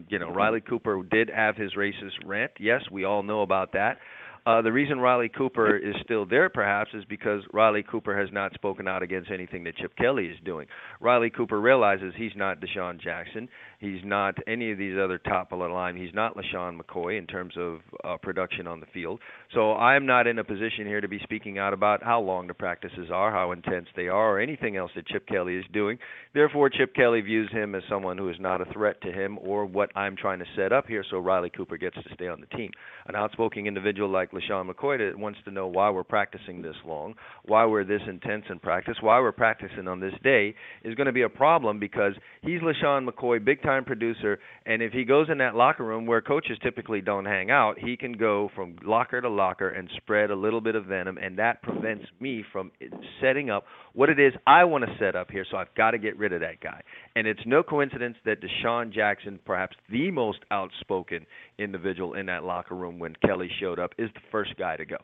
you 0.08 0.18
know, 0.18 0.30
Riley 0.30 0.60
Cooper 0.60 1.02
did 1.02 1.30
have 1.30 1.56
his 1.56 1.72
racist 1.72 2.22
rant. 2.26 2.52
Yes, 2.60 2.82
we 2.90 3.04
all 3.04 3.22
know 3.22 3.40
about 3.40 3.72
that. 3.72 3.98
Uh, 4.46 4.62
the 4.62 4.72
reason 4.72 4.98
Riley 5.00 5.28
Cooper 5.28 5.76
is 5.76 5.94
still 6.02 6.24
there, 6.24 6.48
perhaps, 6.48 6.90
is 6.94 7.04
because 7.04 7.42
Riley 7.52 7.82
Cooper 7.82 8.18
has 8.18 8.28
not 8.32 8.54
spoken 8.54 8.88
out 8.88 9.02
against 9.02 9.30
anything 9.30 9.64
that 9.64 9.76
Chip 9.76 9.94
Kelly 9.96 10.26
is 10.26 10.38
doing. 10.44 10.66
Riley 11.00 11.30
Cooper 11.30 11.60
realizes 11.60 12.14
he's 12.16 12.32
not 12.36 12.60
DeSean 12.60 13.00
Jackson. 13.00 13.48
He's 13.80 14.00
not 14.04 14.34
any 14.46 14.72
of 14.72 14.78
these 14.78 14.96
other 15.02 15.16
top 15.16 15.52
of 15.52 15.58
the 15.58 15.64
line. 15.64 15.96
He's 15.96 16.12
not 16.12 16.36
LeSean 16.36 16.78
McCoy 16.78 17.18
in 17.18 17.26
terms 17.26 17.54
of 17.56 17.78
uh, 18.04 18.18
production 18.18 18.66
on 18.66 18.78
the 18.78 18.86
field. 18.92 19.20
So 19.54 19.72
I'm 19.72 20.04
not 20.04 20.26
in 20.26 20.38
a 20.38 20.44
position 20.44 20.84
here 20.86 21.00
to 21.00 21.08
be 21.08 21.18
speaking 21.22 21.58
out 21.58 21.72
about 21.72 22.02
how 22.02 22.20
long 22.20 22.46
the 22.46 22.52
practices 22.52 23.08
are, 23.10 23.32
how 23.32 23.52
intense 23.52 23.86
they 23.96 24.08
are, 24.08 24.36
or 24.36 24.38
anything 24.38 24.76
else 24.76 24.90
that 24.96 25.06
Chip 25.06 25.26
Kelly 25.26 25.56
is 25.56 25.64
doing. 25.72 25.98
Therefore, 26.34 26.68
Chip 26.68 26.94
Kelly 26.94 27.22
views 27.22 27.50
him 27.52 27.74
as 27.74 27.82
someone 27.88 28.18
who 28.18 28.28
is 28.28 28.36
not 28.38 28.60
a 28.60 28.70
threat 28.70 29.00
to 29.00 29.12
him 29.12 29.38
or 29.40 29.64
what 29.64 29.90
I'm 29.96 30.14
trying 30.14 30.40
to 30.40 30.44
set 30.54 30.74
up 30.74 30.86
here 30.86 31.02
so 31.10 31.18
Riley 31.18 31.48
Cooper 31.48 31.78
gets 31.78 31.96
to 31.96 32.14
stay 32.14 32.28
on 32.28 32.42
the 32.42 32.56
team. 32.56 32.70
An 33.06 33.16
outspoken 33.16 33.66
individual 33.66 34.10
like 34.10 34.32
LeSean 34.32 34.70
McCoy 34.70 34.98
that 34.98 35.18
wants 35.18 35.38
to 35.46 35.50
know 35.50 35.66
why 35.66 35.88
we're 35.88 36.04
practicing 36.04 36.60
this 36.60 36.76
long, 36.86 37.14
why 37.46 37.64
we're 37.64 37.84
this 37.84 38.02
intense 38.06 38.44
in 38.50 38.58
practice, 38.58 38.96
why 39.00 39.18
we're 39.20 39.32
practicing 39.32 39.88
on 39.88 40.00
this 40.00 40.14
day 40.22 40.54
is 40.84 40.94
going 40.94 41.06
to 41.06 41.12
be 41.12 41.22
a 41.22 41.30
problem 41.30 41.80
because 41.80 42.12
he's 42.42 42.60
LeSean 42.60 43.08
McCoy, 43.08 43.42
big 43.42 43.62
time 43.70 43.84
producer, 43.84 44.38
and 44.66 44.82
if 44.82 44.92
he 44.92 45.04
goes 45.04 45.28
in 45.30 45.38
that 45.38 45.54
locker 45.54 45.84
room 45.84 46.06
where 46.06 46.20
coaches 46.20 46.58
typically 46.62 47.00
don't 47.00 47.24
hang 47.24 47.50
out, 47.50 47.78
he 47.78 47.96
can 47.96 48.12
go 48.12 48.50
from 48.54 48.76
locker 48.84 49.20
to 49.20 49.28
locker 49.28 49.68
and 49.68 49.88
spread 49.96 50.30
a 50.30 50.34
little 50.34 50.60
bit 50.60 50.74
of 50.74 50.86
venom, 50.86 51.18
and 51.18 51.38
that 51.38 51.62
prevents 51.62 52.04
me 52.18 52.44
from 52.52 52.72
setting 53.20 53.50
up 53.50 53.64
what 53.92 54.08
it 54.08 54.18
is 54.18 54.32
I 54.46 54.64
want 54.64 54.84
to 54.84 54.90
set 54.98 55.14
up 55.14 55.30
here. 55.30 55.44
So 55.50 55.56
I've 55.56 55.74
got 55.76 55.92
to 55.92 55.98
get 55.98 56.18
rid 56.18 56.32
of 56.32 56.40
that 56.40 56.60
guy. 56.60 56.80
And 57.14 57.26
it's 57.26 57.40
no 57.46 57.62
coincidence 57.62 58.16
that 58.24 58.38
DeSean 58.40 58.92
Jackson, 58.92 59.38
perhaps 59.44 59.76
the 59.90 60.10
most 60.10 60.38
outspoken 60.50 61.26
individual 61.58 62.14
in 62.14 62.26
that 62.26 62.44
locker 62.44 62.74
room 62.74 62.98
when 62.98 63.14
Kelly 63.24 63.50
showed 63.60 63.78
up, 63.78 63.92
is 63.98 64.10
the 64.14 64.20
first 64.32 64.56
guy 64.58 64.76
to 64.76 64.84
go. 64.84 64.96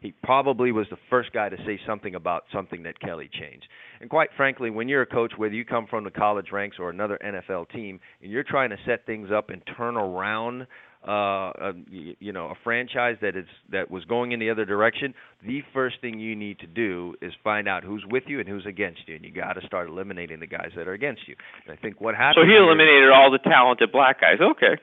He 0.00 0.12
probably 0.22 0.72
was 0.72 0.86
the 0.90 0.96
first 1.10 1.32
guy 1.32 1.48
to 1.50 1.56
say 1.66 1.78
something 1.86 2.14
about 2.14 2.44
something 2.52 2.82
that 2.84 2.98
Kelly 3.00 3.28
changed. 3.32 3.66
And 4.00 4.08
quite 4.08 4.30
frankly, 4.36 4.70
when 4.70 4.88
you're 4.88 5.02
a 5.02 5.06
coach, 5.06 5.32
whether 5.36 5.54
you 5.54 5.64
come 5.64 5.86
from 5.86 6.04
the 6.04 6.10
college 6.10 6.52
ranks 6.52 6.78
or 6.80 6.88
another 6.90 7.18
NFL 7.24 7.70
team, 7.70 8.00
and 8.22 8.32
you're 8.32 8.42
trying 8.44 8.70
to 8.70 8.76
set 8.86 9.04
things 9.04 9.28
up 9.30 9.50
and 9.50 9.60
turn 9.76 9.96
around, 9.98 10.66
uh, 11.06 11.12
a, 11.12 11.72
y- 11.90 12.16
you 12.18 12.32
know, 12.32 12.46
a 12.46 12.54
franchise 12.64 13.16
that 13.20 13.36
is 13.36 13.46
that 13.70 13.90
was 13.90 14.04
going 14.06 14.32
in 14.32 14.40
the 14.40 14.50
other 14.50 14.64
direction, 14.64 15.14
the 15.46 15.62
first 15.72 15.96
thing 16.00 16.18
you 16.18 16.34
need 16.36 16.58
to 16.60 16.66
do 16.66 17.14
is 17.22 17.32
find 17.44 17.68
out 17.68 17.84
who's 17.84 18.04
with 18.10 18.24
you 18.26 18.40
and 18.40 18.48
who's 18.48 18.66
against 18.66 19.00
you, 19.06 19.16
and 19.16 19.24
you 19.24 19.30
got 19.32 19.54
to 19.54 19.66
start 19.66 19.88
eliminating 19.88 20.40
the 20.40 20.46
guys 20.46 20.70
that 20.76 20.88
are 20.88 20.92
against 20.92 21.26
you. 21.28 21.34
And 21.66 21.76
I 21.76 21.80
think 21.80 22.00
what 22.00 22.14
happened. 22.14 22.44
So 22.44 22.48
he 22.50 22.56
eliminated 22.56 23.10
all 23.10 23.30
the 23.30 23.38
talented 23.38 23.92
black 23.92 24.20
guys. 24.20 24.40
Okay, 24.40 24.76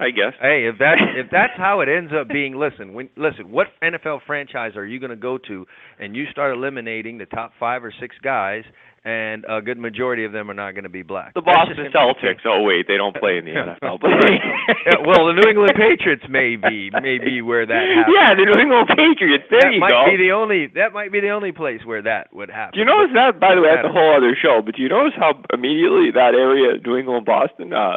I 0.00 0.10
guess. 0.10 0.34
Hey, 0.40 0.66
if 0.66 0.78
that 0.78 0.98
if 1.16 1.30
that's 1.32 1.54
how 1.56 1.80
it 1.80 1.88
ends 1.88 2.12
up 2.18 2.28
being, 2.28 2.56
listen, 2.56 2.94
when 2.94 3.08
listen, 3.16 3.50
what 3.50 3.68
NFL 3.82 4.20
franchise 4.26 4.76
are 4.76 4.86
you 4.86 5.00
going 5.00 5.10
to 5.10 5.16
go 5.16 5.38
to 5.38 5.66
and 5.98 6.14
you 6.14 6.26
start 6.30 6.54
eliminating 6.54 7.18
the 7.18 7.26
top 7.26 7.52
5 7.58 7.84
or 7.84 7.92
6 7.98 8.16
guys 8.22 8.64
and 9.04 9.44
a 9.48 9.62
good 9.62 9.78
majority 9.78 10.24
of 10.24 10.32
them 10.32 10.50
are 10.50 10.54
not 10.54 10.72
going 10.72 10.84
to 10.84 10.92
be 10.92 11.02
black. 11.02 11.34
The 11.34 11.40
Boston 11.40 11.76
Celtics. 11.94 12.44
Oh 12.44 12.62
wait, 12.62 12.86
they 12.88 12.96
don't 12.96 13.16
play 13.16 13.38
in 13.38 13.44
the 13.44 13.52
NFL. 13.56 14.00
But 14.00 14.10
Yeah, 14.20 15.00
well, 15.06 15.26
the 15.26 15.34
New 15.34 15.48
England 15.48 15.72
Patriots 15.76 16.24
may 16.28 16.56
be 16.56 16.90
may 17.00 17.18
be 17.18 17.40
where 17.40 17.64
that 17.64 17.84
happens. 17.94 18.14
Yeah, 18.14 18.34
the 18.34 18.44
New 18.44 18.60
England 18.60 18.88
Patriots. 18.88 19.44
There 19.50 19.60
that 19.62 19.72
you 19.72 19.80
might 19.80 19.96
go. 19.96 20.04
be 20.10 20.16
the 20.16 20.32
only 20.32 20.66
that 20.74 20.92
might 20.92 21.12
be 21.12 21.20
the 21.20 21.30
only 21.30 21.52
place 21.52 21.80
where 21.84 22.02
that 22.02 22.34
would 22.34 22.50
happen. 22.50 22.74
Do 22.74 22.80
you 22.80 22.86
notice 22.86 23.14
that? 23.14 23.40
By 23.40 23.54
the 23.54 23.62
way, 23.62 23.70
that's 23.74 23.88
a 23.88 23.92
whole 23.92 24.14
other 24.14 24.36
show. 24.36 24.60
But 24.64 24.76
do 24.76 24.82
you 24.82 24.88
notice 24.88 25.14
how 25.16 25.40
immediately 25.54 26.10
that 26.12 26.34
area, 26.34 26.76
New 26.84 26.96
England, 26.96 27.24
Boston, 27.24 27.72
uh, 27.72 27.96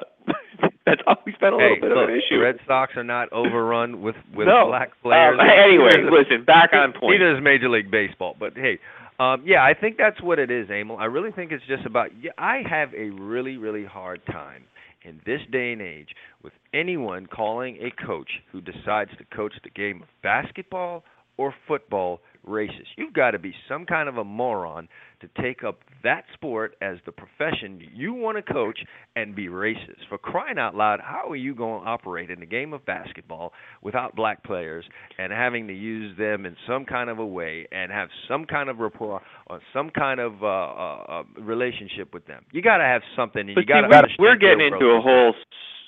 that's 0.86 1.02
always 1.08 1.36
been 1.40 1.54
a 1.54 1.58
little 1.58 1.76
Hey, 1.76 1.80
bit 1.80 1.90
look, 1.90 2.10
of 2.10 2.10
an 2.10 2.22
the 2.30 2.36
ise 2.36 2.42
Red 2.42 2.60
Sox 2.68 2.94
are 2.96 3.04
not 3.04 3.32
overrun 3.32 4.02
with 4.02 4.16
with 4.36 4.48
no. 4.48 4.68
black 4.68 4.92
players. 5.02 5.38
Um, 5.40 5.48
anyway, 5.48 6.04
listen, 6.10 6.44
back 6.46 6.72
on 6.74 6.94
point. 6.94 7.20
Neither 7.20 7.38
is 7.38 7.44
Major 7.44 7.70
League 7.70 7.92
Baseball, 7.92 8.36
but 8.40 8.54
hey, 8.56 8.80
um, 9.20 9.44
yeah, 9.46 9.64
I 9.64 9.74
think 9.74 9.98
that's 9.98 10.22
what 10.22 10.40
it 10.40 10.50
is, 10.50 10.70
Emil. 10.70 10.98
I 10.98 11.06
really 11.06 11.32
think 11.32 11.52
it's 11.52 11.64
just 11.68 11.86
about. 11.86 12.10
Yeah, 12.20 12.32
I 12.38 12.64
have 12.68 12.94
a 12.94 13.10
really, 13.12 13.58
really 13.58 13.86
hard 13.86 14.26
time 14.26 14.64
in 15.04 15.20
this 15.26 15.42
day 15.52 15.74
and 15.74 15.82
age 15.82 16.10
with 16.44 16.54
anyone 16.74 17.26
calling 17.28 17.78
a 17.78 17.92
coach 18.06 18.30
who 18.52 18.62
decides 18.62 19.12
to 19.18 19.26
coach 19.36 19.54
the 19.64 19.70
game 19.70 20.02
of 20.02 20.08
basketball 20.24 21.04
or 21.38 21.54
football 21.68 22.20
racist. 22.48 22.88
You've 22.98 23.14
got 23.14 23.32
to 23.32 23.40
be 23.40 23.54
some 23.68 23.86
kind 23.86 24.10
of 24.10 24.18
a 24.18 24.24
moron 24.24 24.88
to 25.22 25.30
take 25.42 25.64
up 25.64 25.80
that 26.04 26.24
sport 26.34 26.76
as 26.82 26.98
the 27.06 27.12
profession 27.12 27.82
you 27.94 28.14
want 28.14 28.44
to 28.44 28.54
coach 28.54 28.80
and 29.16 29.36
be 29.36 29.48
racist. 29.48 30.08
For 30.10 30.18
crying 30.18 30.58
out 30.58 30.76
loud, 30.76 31.00
how 31.00 31.30
are 31.30 31.36
you 31.36 31.54
going 31.54 31.84
to 31.84 31.88
operate 31.88 32.32
in 32.32 32.40
the 32.40 32.46
game 32.46 32.74
of 32.74 32.86
basketball 32.86 33.54
without 33.82 34.16
black 34.16 34.44
players 34.44 34.84
and 35.20 35.32
having 35.32 35.68
to 35.68 35.74
use 35.74 36.18
them 36.18 36.46
in 36.46 36.56
some 36.68 36.86
kind 36.86 37.10
of 37.10 37.20
a 37.20 37.26
way 37.26 37.68
and 37.72 37.92
have 37.92 38.10
some 38.28 38.46
kind 38.46 38.70
of 38.70 38.80
rapport 38.80 39.22
or 39.48 39.60
some 39.74 39.90
kind 39.92 40.20
of 40.20 40.42
uh, 40.42 40.48
uh, 40.48 41.06
uh, 41.08 41.24
relationship 41.40 42.14
with 42.14 42.26
them? 42.26 42.44
You 42.52 42.62
got 42.62 42.78
to 42.78 42.86
have 42.86 43.04
something. 43.16 43.42
And 43.42 43.56
But 43.56 43.62
you 43.62 43.68
got 43.68 43.82
to 43.82 44.08
we're 44.18 44.36
getting 44.36 44.62
into 44.62 44.86
a 44.86 45.02
whole, 45.02 45.34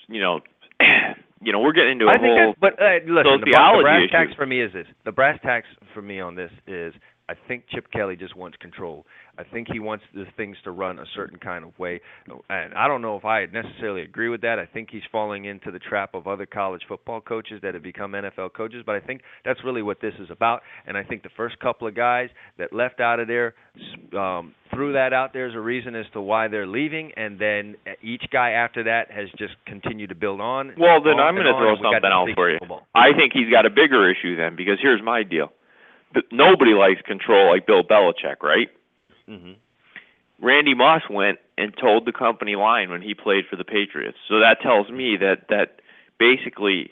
you 0.07 0.21
know, 0.21 0.41
you 1.43 1.51
know, 1.51 1.59
we're 1.59 1.73
getting 1.73 1.93
into 1.93 2.05
a 2.05 2.09
I 2.09 2.13
think 2.13 2.37
whole. 2.37 2.55
that's, 2.59 2.59
but 2.59 2.73
uh, 2.81 2.99
listen, 3.05 3.39
the, 3.41 3.51
the 3.51 3.81
brass 3.81 4.03
issue. 4.03 4.11
tacks 4.11 4.33
for 4.35 4.45
me 4.45 4.61
is 4.61 4.71
this. 4.73 4.87
The 5.05 5.11
brass 5.11 5.39
tacks 5.43 5.67
for 5.93 6.01
me 6.01 6.19
on 6.19 6.35
this 6.35 6.51
is 6.67 6.93
I 7.29 7.35
think 7.47 7.63
Chip 7.69 7.89
Kelly 7.91 8.17
just 8.17 8.35
wants 8.35 8.57
control. 8.57 9.05
I 9.37 9.43
think 9.43 9.67
he 9.71 9.79
wants 9.79 10.03
the 10.13 10.25
things 10.35 10.57
to 10.65 10.71
run 10.71 10.99
a 10.99 11.05
certain 11.15 11.39
kind 11.39 11.63
of 11.63 11.77
way, 11.79 12.01
and 12.49 12.73
I 12.73 12.87
don't 12.87 13.01
know 13.01 13.15
if 13.15 13.23
I 13.25 13.45
necessarily 13.45 14.01
agree 14.01 14.29
with 14.29 14.41
that. 14.41 14.59
I 14.59 14.65
think 14.65 14.89
he's 14.91 15.01
falling 15.11 15.45
into 15.45 15.71
the 15.71 15.79
trap 15.79 16.13
of 16.13 16.27
other 16.27 16.45
college 16.45 16.81
football 16.87 17.21
coaches 17.21 17.59
that 17.63 17.73
have 17.73 17.81
become 17.81 18.11
NFL 18.11 18.53
coaches, 18.53 18.83
but 18.85 18.95
I 18.95 18.99
think 18.99 19.21
that's 19.45 19.63
really 19.63 19.81
what 19.81 20.01
this 20.01 20.13
is 20.19 20.29
about. 20.29 20.61
And 20.85 20.97
I 20.97 21.03
think 21.03 21.23
the 21.23 21.29
first 21.35 21.57
couple 21.59 21.87
of 21.87 21.95
guys 21.95 22.29
that 22.57 22.73
left 22.73 22.99
out 22.99 23.19
of 23.19 23.27
there 23.27 23.55
um, 24.15 24.53
threw 24.71 24.93
that 24.93 25.13
out 25.13 25.33
there 25.33 25.47
as 25.47 25.55
a 25.55 25.59
reason 25.61 25.95
as 25.95 26.05
to 26.13 26.21
why 26.21 26.47
they're 26.49 26.67
leaving, 26.67 27.11
and 27.15 27.39
then 27.39 27.75
each 28.01 28.25
guy 28.31 28.51
after 28.51 28.83
that 28.83 29.09
has 29.11 29.29
just 29.37 29.53
continued 29.65 30.09
to 30.09 30.15
build 30.15 30.41
on. 30.41 30.73
Well, 30.77 31.01
then 31.01 31.13
on 31.13 31.21
I'm 31.21 31.35
going 31.35 31.47
to 31.47 31.53
throw 31.53 31.71
and 31.71 31.79
we 31.79 31.83
got 31.83 31.93
something 31.93 32.11
out 32.11 32.27
for 32.35 32.51
you. 32.51 32.59
Bowl. 32.67 32.81
I 32.93 33.13
think 33.13 33.31
he's 33.33 33.49
got 33.49 33.65
a 33.65 33.69
bigger 33.69 34.11
issue 34.11 34.35
then, 34.35 34.55
because 34.55 34.77
here's 34.81 35.01
my 35.01 35.23
deal. 35.23 35.53
Nobody 36.31 36.73
likes 36.73 37.01
control 37.01 37.49
like 37.51 37.65
Bill 37.65 37.83
Belichick, 37.83 38.41
right? 38.41 38.69
Mhm. 39.29 39.55
Randy 40.39 40.73
Moss 40.73 41.03
went 41.09 41.39
and 41.57 41.75
told 41.77 42.05
the 42.05 42.11
company 42.11 42.55
line 42.55 42.89
when 42.89 43.01
he 43.01 43.13
played 43.13 43.45
for 43.47 43.55
the 43.55 43.63
Patriots. 43.63 44.17
So 44.27 44.39
that 44.39 44.61
tells 44.61 44.89
me 44.89 45.15
that 45.17 45.47
that 45.47 45.79
basically 46.19 46.91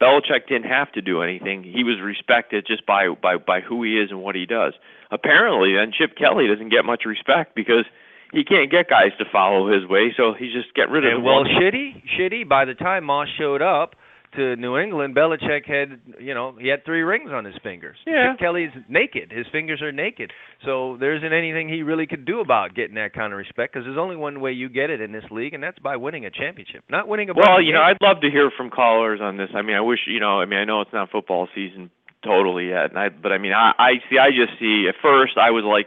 Belichick 0.00 0.46
didn't 0.46 0.66
have 0.66 0.92
to 0.92 1.02
do 1.02 1.22
anything. 1.22 1.62
He 1.62 1.82
was 1.84 2.00
respected 2.00 2.66
just 2.66 2.86
by 2.86 3.08
by 3.08 3.36
by 3.36 3.60
who 3.60 3.82
he 3.82 3.98
is 3.98 4.10
and 4.10 4.22
what 4.22 4.34
he 4.34 4.46
does. 4.46 4.74
Apparently, 5.10 5.74
then 5.74 5.92
Chip 5.92 6.16
Kelly 6.16 6.46
doesn't 6.46 6.68
get 6.68 6.84
much 6.84 7.04
respect 7.04 7.54
because 7.54 7.84
he 8.32 8.44
can't 8.44 8.70
get 8.70 8.88
guys 8.88 9.12
to 9.18 9.24
follow 9.24 9.68
his 9.68 9.86
way, 9.86 10.12
so 10.16 10.32
he's 10.32 10.52
just 10.52 10.74
getting 10.74 10.92
rid 10.92 11.04
of 11.04 11.12
And 11.12 11.22
the 11.22 11.26
well, 11.26 11.44
shitty, 11.44 12.02
shitty. 12.18 12.48
By 12.48 12.64
the 12.64 12.74
time 12.74 13.04
Moss 13.04 13.28
showed 13.28 13.62
up 13.62 13.94
to 14.36 14.56
New 14.56 14.76
England, 14.76 15.14
Belichick 15.14 15.66
had, 15.66 16.00
you 16.20 16.34
know, 16.34 16.54
he 16.58 16.68
had 16.68 16.84
three 16.84 17.02
rings 17.02 17.30
on 17.32 17.44
his 17.44 17.54
fingers. 17.62 17.96
Yeah. 18.06 18.32
Chip 18.32 18.40
Kelly's 18.40 18.70
naked. 18.88 19.32
His 19.32 19.46
fingers 19.52 19.82
are 19.82 19.92
naked. 19.92 20.32
So 20.64 20.96
there 20.98 21.16
isn't 21.16 21.32
anything 21.32 21.68
he 21.68 21.82
really 21.82 22.06
could 22.06 22.24
do 22.24 22.40
about 22.40 22.74
getting 22.74 22.94
that 22.96 23.12
kind 23.12 23.32
of 23.32 23.38
respect 23.38 23.72
because 23.72 23.86
there's 23.86 23.98
only 23.98 24.16
one 24.16 24.40
way 24.40 24.52
you 24.52 24.68
get 24.68 24.90
it 24.90 25.00
in 25.00 25.12
this 25.12 25.24
league, 25.30 25.54
and 25.54 25.62
that's 25.62 25.78
by 25.78 25.96
winning 25.96 26.26
a 26.26 26.30
championship, 26.30 26.84
not 26.88 27.08
winning 27.08 27.30
a. 27.30 27.34
Well, 27.34 27.60
you 27.60 27.72
know. 27.72 27.82
I'd 27.82 27.98
love 28.00 28.20
to 28.22 28.30
hear 28.30 28.50
from 28.56 28.70
callers 28.70 29.20
on 29.22 29.36
this. 29.36 29.50
I 29.54 29.62
mean, 29.62 29.76
I 29.76 29.80
wish, 29.80 30.00
you 30.06 30.20
know, 30.20 30.40
I 30.40 30.46
mean, 30.46 30.58
I 30.58 30.64
know 30.64 30.80
it's 30.80 30.92
not 30.92 31.10
football 31.10 31.48
season 31.54 31.90
totally 32.24 32.68
yet, 32.68 32.90
and 32.90 32.98
I, 32.98 33.08
but 33.10 33.32
I 33.32 33.38
mean, 33.38 33.52
I, 33.52 33.72
I 33.78 33.92
see, 34.08 34.18
I 34.18 34.30
just 34.30 34.58
see. 34.58 34.86
At 34.88 34.94
first, 35.02 35.36
I 35.36 35.50
was 35.50 35.64
like, 35.64 35.86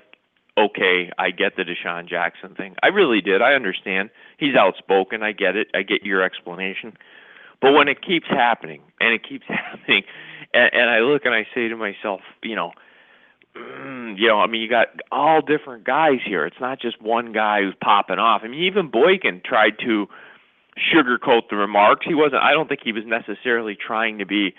okay, 0.58 1.12
I 1.18 1.32
get 1.32 1.56
the 1.56 1.64
DeSean 1.64 2.10
Jackson 2.10 2.56
thing. 2.56 2.76
I 2.82 2.88
really 2.88 3.22
did. 3.22 3.42
I 3.42 3.54
understand. 3.54 4.10
He's 4.38 4.56
outspoken. 4.56 5.22
I 5.22 5.32
get 5.32 5.56
it. 5.56 5.68
I 5.76 5.84
get 5.84 6.04
your 6.04 6.24
explanation. 6.24 6.98
But 7.62 7.74
when 7.74 7.88
it 7.88 8.02
keeps 8.02 8.28
happening 8.28 8.82
and 9.00 9.14
it 9.14 9.28
keeps 9.28 9.46
happening, 9.48 10.04
and, 10.54 10.70
and 10.74 10.90
I 10.90 11.00
look 11.00 11.26
and 11.26 11.34
I 11.34 11.46
say 11.56 11.68
to 11.68 11.76
myself, 11.76 12.22
you 12.44 12.56
know, 12.56 12.72
mm, 13.56 14.18
you 14.18 14.28
know, 14.28 14.40
I 14.40 14.48
mean, 14.48 14.62
you 14.62 14.70
got 14.70 14.88
all 15.12 15.42
different 15.42 15.84
guys 15.84 16.20
here. 16.26 16.46
It's 16.46 16.60
not 16.60 16.80
just 16.80 17.02
one 17.02 17.32
guy 17.32 17.62
who's 17.64 17.76
popping 17.82 18.20
off. 18.20 18.42
I 18.44 18.48
mean, 18.48 18.64
even 18.64 18.90
Boykin 18.90 19.42
tried 19.44 19.80
to 19.86 20.08
sugarcoat 20.94 21.50
the 21.50 21.56
remarks. 21.56 22.06
He 22.06 22.14
wasn't. 22.14 22.44
I 22.44 22.52
don't 22.52 22.68
think 22.68 22.82
he 22.84 22.92
was 22.92 23.04
necessarily 23.06 23.76
trying 23.76 24.20
to 24.20 24.26
be 24.26 24.54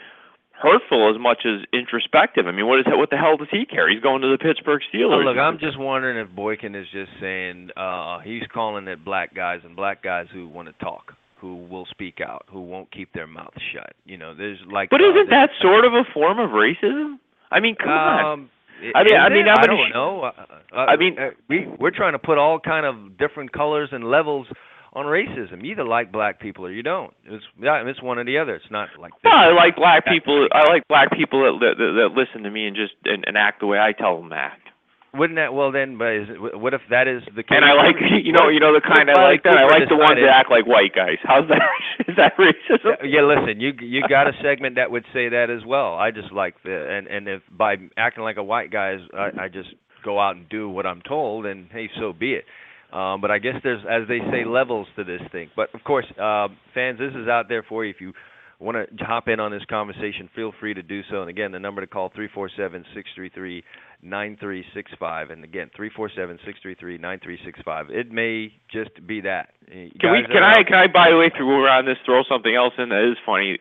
hurtful 0.53 1.09
as 1.15 1.21
much 1.21 1.47
as 1.47 1.61
introspective. 1.73 2.49
I 2.49 2.51
mean, 2.51 2.67
what 2.67 2.81
is 2.81 2.85
that? 2.87 2.99
What 2.99 3.11
the 3.11 3.17
hell 3.17 3.37
does 3.37 3.47
he 3.51 3.65
care? 3.65 3.89
He's 3.89 4.03
going 4.03 4.23
to 4.23 4.29
the 4.29 4.39
Pittsburgh 4.39 4.83
Oh, 4.93 4.97
Steelers. 4.97 5.25
look, 5.25 5.39
I'm 5.39 5.59
just 5.61 5.79
wondering 5.79 6.19
if 6.19 6.35
Boykin 6.35 6.75
is 6.75 6.89
just 6.93 7.13
saying 7.21 7.71
uh 7.77 8.19
he's 8.19 8.43
calling 8.53 8.89
it 8.89 9.05
black 9.05 9.35
guys 9.35 9.61
and 9.65 9.77
black 9.77 10.03
guys 10.03 10.27
who 10.33 10.49
want 10.49 10.67
to 10.67 10.75
talk, 10.85 11.15
who 11.41 11.57
will 11.57 11.87
speak 11.87 12.21
out, 12.21 12.45
who 12.51 12.61
won't 12.61 12.91
keep 12.91 13.13
their 13.13 13.27
mouth 13.27 13.55
shut. 13.73 13.93
You 14.05 14.17
know, 14.19 14.35
there's 14.35 14.59
like. 14.71 14.91
But 14.91 15.01
uh, 15.01 15.11
isn't 15.11 15.31
there's- 15.31 15.51
that 15.51 15.63
sort 15.63 15.85
of 15.85 15.95
a 15.95 16.05
form 16.13 16.39
of 16.39 16.51
racism? 16.51 17.19
I 17.51 17.61
mean, 17.61 17.77
come 17.77 17.89
on. 17.91 18.25
Um, 18.25 18.51
I 18.95 19.03
mean- 19.05 19.17
I 19.17 19.29
mean. 19.29 19.49
I 19.49 19.67
don't 19.67 19.89
sh- 19.91 19.95
know. 19.95 20.23
Uh, 20.25 20.33
uh, 20.73 20.77
I 20.77 20.97
mean- 20.97 21.19
uh, 21.19 21.31
we 21.49 21.67
we're 21.79 21.91
trying 21.91 22.13
to 22.13 22.19
put 22.19 22.39
all 22.39 22.59
kind 22.61 22.87
of 22.87 23.17
different 23.19 23.53
colors 23.53 23.89
and 23.93 24.05
levels 24.11 24.47
on 24.95 25.07
racism. 25.07 25.65
You 25.65 25.73
either 25.73 25.85
like 25.85 26.11
black 26.13 26.41
people 26.41 26.65
or 26.67 26.73
you 26.73 26.83
don't. 26.83 27.13
It's 27.25 27.45
yeah, 27.61 27.83
it's 27.87 28.03
one 28.03 28.19
or 28.19 28.25
the 28.25 28.39
other. 28.39 28.55
It's 28.55 28.71
not 28.71 28.89
like. 28.99 29.13
Well, 29.25 29.35
I 29.35 29.53
like 29.53 29.77
black 29.77 30.07
people. 30.07 30.49
I 30.53 30.67
like 30.69 30.87
black 30.89 31.11
people 31.13 31.43
that 31.45 31.59
that, 31.61 31.75
that, 31.79 31.93
that 32.09 32.15
listen 32.21 32.43
to 32.43 32.51
me 32.51 32.67
and 32.67 32.75
just 32.77 32.95
and, 33.05 33.25
and 33.27 33.37
act 33.37 33.61
the 33.61 33.67
way 33.67 33.79
I 33.79 33.93
tell 33.93 34.21
them 34.21 34.31
to 34.31 34.37
act. 34.37 34.68
Wouldn't 35.15 35.39
that 35.39 35.55
well 35.55 35.73
then? 35.73 35.97
But 35.97 36.13
is 36.13 36.29
it, 36.29 36.61
what 36.61 36.75
if 36.75 36.83
that 36.91 37.09
is 37.09 37.23
the 37.35 37.43
case? 37.43 37.57
And 37.57 37.65
I 37.65 37.73
like 37.73 37.97
you 38.25 38.33
know 38.33 38.49
you 38.49 38.61
know 38.61 38.75
the 38.75 38.81
kind 38.81 39.11
I 39.11 39.23
like 39.25 39.43
that. 39.45 39.57
I 39.57 39.65
like 39.67 39.89
the 39.89 39.97
ones 39.97 40.19
that 40.21 40.29
act 40.29 40.51
like 40.51 40.67
white 40.67 40.95
guys. 40.95 41.17
How's 41.23 41.49
that? 41.49 41.63
Is 42.09 42.17
that 42.17 42.37
racism? 42.37 42.97
Yeah, 43.05 43.23
listen, 43.23 43.61
you 43.61 43.73
you 43.81 44.03
got 44.09 44.29
a 44.29 44.33
segment 44.43 44.77
that 44.77 44.91
would 44.91 45.05
say 45.13 45.29
that 45.31 45.51
as 45.51 45.65
well. 45.67 45.95
I 45.95 46.11
just 46.11 46.33
like 46.33 46.55
the 46.63 46.89
and 46.91 47.07
and 47.07 47.27
if 47.29 47.43
by 47.51 47.77
acting 47.97 48.23
like 48.25 48.37
a 48.37 48.43
white 48.43 48.71
guy, 48.71 48.95
is- 48.95 49.11
I, 49.13 49.45
I 49.45 49.49
just 49.49 49.71
go 50.05 50.21
out 50.21 50.37
and 50.37 50.49
do 50.49 50.69
what 50.69 50.87
I'm 50.87 51.03
told, 51.03 51.47
and 51.47 51.69
hey, 51.71 51.89
so 51.99 52.13
be 52.13 52.35
it. 52.35 52.45
Um, 52.93 53.21
but 53.21 53.31
I 53.31 53.39
guess 53.39 53.55
there's, 53.63 53.83
as 53.91 54.09
they 54.09 54.21
say, 54.31 54.47
levels 54.47 54.87
to 54.97 55.05
this 55.05 55.21
thing. 55.31 55.51
But 55.55 55.75
of 55.75 55.85
course, 55.85 56.07
uh, 56.19 56.49
fans, 56.73 56.99
this 56.99 57.13
is 57.15 57.29
out 57.29 57.47
there 57.49 57.63
for 57.69 57.85
you. 57.85 57.91
If 57.91 58.01
you 58.01 58.15
want 58.61 58.79
to 58.97 59.05
hop 59.05 59.29
in 59.29 59.41
on 59.41 59.51
this 59.53 59.65
conversation, 59.69 60.31
feel 60.35 60.53
free 60.59 60.73
to 60.73 60.83
do 60.83 61.03
so. 61.11 61.21
And 61.21 61.29
again, 61.29 61.53
the 61.53 61.59
number 61.59 61.83
to 61.83 61.87
call 61.87 62.11
three 62.15 62.29
four 62.33 62.49
seven 62.57 62.85
six 62.95 63.11
three 63.15 63.29
three 63.29 63.63
nine 64.03 64.37
three 64.41 64.65
six 64.75 64.91
five. 64.99 65.31
And 65.31 65.45
again, 65.45 65.71
three 65.75 65.91
four 65.95 66.11
seven 66.15 66.39
six 66.45 66.61
three 66.61 66.75
three 66.75 66.99
nine 66.99 67.21
three 67.23 67.39
six 67.45 67.61
five. 67.65 67.91
It 67.91 68.11
may 68.13 68.53
just 68.71 69.07
be 69.07 69.21
that. 69.23 69.51
You 69.71 69.91
Can 70.01 70.13
we? 70.13 70.23
Can 70.25 70.43
I? 70.43 70.63
Can 70.63 70.75
I? 70.75 70.87
By 70.87 71.11
the 71.11 71.17
way, 71.17 71.31
through 71.37 71.47
we're 71.47 71.69
on 71.69 71.85
this, 71.87 71.99
throw 72.05 72.23
something 72.23 72.55
else 72.55 72.75
in 72.79 72.89
that 72.91 73.11
is 73.11 73.17
funny 73.25 73.59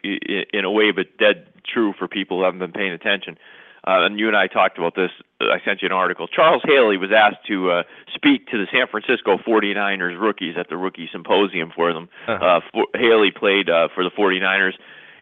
in 0.53 0.65
a 0.65 0.71
way, 0.71 0.91
but 0.91 1.17
dead 1.17 1.47
true 1.71 1.93
for 1.97 2.07
people 2.07 2.38
who 2.38 2.43
haven't 2.43 2.59
been 2.59 2.71
paying 2.71 2.91
attention. 2.91 3.38
Uh, 3.85 4.03
and 4.03 4.19
you 4.19 4.27
and 4.27 4.35
I 4.35 4.47
talked 4.47 4.77
about 4.77 4.95
this. 4.95 5.11
Uh, 5.39 5.45
I 5.45 5.61
sent 5.63 5.81
you 5.81 5.85
an 5.85 5.93
article. 5.93 6.27
Charles 6.27 6.61
Haley 6.65 6.97
was 6.97 7.11
asked 7.15 7.45
to 7.47 7.71
uh, 7.71 7.83
speak 8.13 8.47
to 8.47 8.57
the 8.57 8.67
San 8.69 8.88
Francisco 8.88 9.38
49ers 9.38 10.19
rookies 10.19 10.55
at 10.59 10.67
the 10.67 10.75
rookie 10.75 11.07
symposium 11.09 11.71
for 11.73 11.93
them. 11.93 12.09
Uh-huh. 12.27 12.45
Uh, 12.45 12.59
for, 12.73 12.85
Haley 12.95 13.31
played 13.31 13.69
uh, 13.69 13.88
for 13.95 14.03
the 14.03 14.09
49ers 14.11 14.73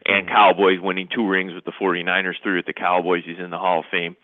and 0.07 0.28
Mhm. 0.28 0.32
Cowboys, 0.32 0.80
winning 0.80 1.07
two 1.13 1.28
rings 1.28 1.53
with 1.53 1.66
the 1.66 1.72
49ers. 1.74 2.36
Three 2.41 2.55
with 2.55 2.66
the 2.66 2.74
Cowboys. 2.74 3.24
He's 3.26 3.38
in 3.38 3.51
the 3.51 3.57
Hall 3.59 3.80
of 3.80 3.86
Fame. 3.91 4.16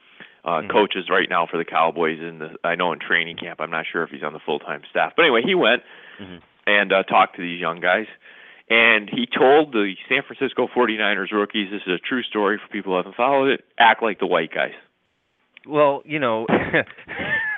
Uh, 0.44 0.62
Mhm. 0.62 0.70
Coaches 0.72 1.08
right 1.10 1.30
now 1.30 1.46
for 1.46 1.58
the 1.58 1.66
Cowboys 1.66 2.20
in 2.20 2.39
the. 2.39 2.56
I 2.64 2.74
know 2.76 2.92
in 2.94 3.00
training 3.00 3.38
camp. 3.38 3.62
I'm 3.62 3.70
not 3.70 3.86
sure 3.86 4.02
if 4.04 4.10
he's 4.10 4.24
on 4.24 4.34
the 4.34 4.39
full 4.39 4.58
time 4.60 4.82
staff, 4.89 5.14
but 5.16 5.22
anyway, 5.24 5.42
he 5.44 5.54
went 5.54 5.84
Mhm. 6.20 6.42
and 6.66 6.92
uh, 6.92 7.04
talked 7.04 7.36
to 7.36 7.42
these 7.44 7.60
young 7.60 7.80
guys. 7.80 8.08
And 8.70 9.10
he 9.10 9.26
told 9.28 9.74
the 9.74 9.96
San 10.10 10.22
Francisco 10.24 10.68
49ers 10.68 11.32
rookies, 11.32 11.70
this 11.70 11.82
is 11.86 11.94
a 11.94 11.98
true 12.00 12.24
story 12.24 12.58
for 12.58 12.68
people 12.70 12.94
who 12.94 12.98
haven't 12.98 13.16
followed 13.16 13.50
it, 13.52 13.66
act 13.78 14.02
like 14.02 14.20
the 14.20 14.26
white 14.26 14.52
guys. 14.54 14.74
Well, 15.68 16.02
you 16.06 16.18
know, 16.20 16.48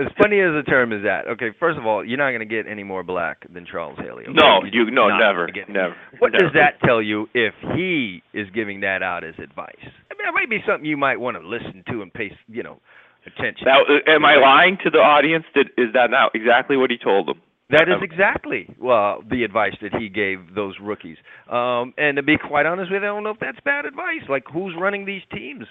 as 0.00 0.06
funny 0.20 0.40
as 0.40 0.52
the 0.52 0.62
term 0.66 0.92
is 0.92 1.02
that. 1.04 1.26
Okay, 1.28 1.50
first 1.58 1.78
of 1.78 1.86
all, 1.86 2.04
you're 2.04 2.18
not 2.18 2.30
going 2.30 2.40
to 2.40 2.46
get 2.46 2.66
any 2.66 2.82
more 2.82 3.02
black 3.02 3.44
than 3.52 3.66
Charles 3.66 3.98
Haley. 3.98 4.24
Okay? 4.24 4.32
No, 4.32 4.60
You're 4.64 4.86
you 4.86 4.90
no, 4.90 5.08
never, 5.08 5.48
never. 5.68 5.94
What 6.18 6.32
never. 6.32 6.44
does 6.44 6.52
that 6.54 6.80
tell 6.84 7.02
you 7.02 7.28
if 7.34 7.54
he 7.76 8.22
is 8.32 8.48
giving 8.54 8.80
that 8.80 9.02
out 9.02 9.24
as 9.24 9.34
advice? 9.42 9.76
I 9.82 10.14
mean, 10.14 10.24
that 10.24 10.32
might 10.32 10.48
be 10.48 10.60
something 10.66 10.84
you 10.84 10.96
might 10.96 11.20
want 11.20 11.36
to 11.36 11.46
listen 11.46 11.84
to 11.90 12.02
and 12.02 12.12
pay, 12.12 12.32
you 12.48 12.62
know, 12.62 12.80
attention. 13.26 13.66
Now, 13.66 13.82
am 14.06 14.24
I 14.24 14.36
lying 14.36 14.78
to 14.84 14.90
the 14.90 14.98
audience? 14.98 15.44
That 15.54 15.66
is 15.76 15.92
that 15.94 16.10
now 16.10 16.30
exactly 16.34 16.76
what 16.76 16.90
he 16.90 16.96
told 16.96 17.28
them? 17.28 17.40
That 17.70 17.88
is 17.88 18.02
exactly 18.02 18.68
well 18.80 19.22
the 19.28 19.44
advice 19.44 19.74
that 19.80 19.94
he 19.94 20.08
gave 20.08 20.54
those 20.54 20.74
rookies. 20.80 21.18
Um, 21.48 21.94
and 21.98 22.16
to 22.16 22.22
be 22.22 22.36
quite 22.36 22.66
honest 22.66 22.90
with 22.90 23.02
you, 23.02 23.08
I 23.08 23.12
don't 23.12 23.22
know 23.22 23.30
if 23.30 23.38
that's 23.38 23.60
bad 23.64 23.84
advice. 23.84 24.22
Like 24.28 24.44
who's 24.52 24.74
running 24.78 25.04
these 25.04 25.22
teams? 25.32 25.66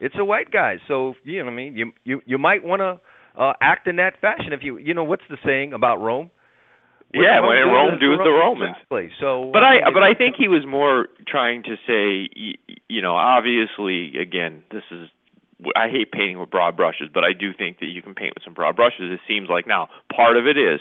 It's 0.00 0.16
a 0.18 0.24
white 0.24 0.50
guy. 0.50 0.78
So 0.88 1.14
you 1.24 1.38
know 1.38 1.44
what 1.44 1.52
I 1.52 1.56
mean. 1.56 1.76
You 1.76 1.92
you 2.04 2.20
you 2.26 2.38
might 2.38 2.64
want 2.64 2.80
to 2.80 3.00
uh, 3.36 3.52
act 3.60 3.86
in 3.86 3.96
that 3.96 4.20
fashion. 4.20 4.52
If 4.52 4.62
you 4.62 4.78
you 4.78 4.94
know 4.94 5.04
what's 5.04 5.24
the 5.28 5.38
saying 5.44 5.72
about 5.72 6.00
Rome? 6.00 6.30
What 7.14 7.22
Yeah, 7.22 7.40
when 7.40 7.56
Rome, 7.66 7.98
do 7.98 8.12
as 8.12 8.18
the 8.18 8.30
Romans. 8.30 8.72
Exactly. 8.76 9.10
So, 9.18 9.50
But 9.52 9.62
uh, 9.62 9.66
I 9.66 9.90
but 9.92 10.02
I 10.02 10.12
think 10.14 10.36
he 10.36 10.46
was 10.48 10.66
more 10.66 11.08
trying 11.26 11.62
to 11.64 11.76
say, 11.86 12.28
y- 12.36 12.76
you 12.88 13.00
know, 13.00 13.14
obviously, 13.16 14.16
again, 14.18 14.62
this 14.70 14.82
is. 14.90 15.08
I 15.74 15.88
hate 15.88 16.12
painting 16.12 16.38
with 16.38 16.50
broad 16.50 16.76
brushes, 16.76 17.08
but 17.12 17.24
I 17.24 17.32
do 17.32 17.52
think 17.52 17.80
that 17.80 17.86
you 17.86 18.00
can 18.00 18.14
paint 18.14 18.32
with 18.36 18.44
some 18.44 18.54
broad 18.54 18.76
brushes. 18.76 19.10
It 19.10 19.18
seems 19.26 19.48
like 19.48 19.66
now 19.66 19.88
part 20.14 20.36
of 20.36 20.46
it 20.46 20.56
is, 20.56 20.80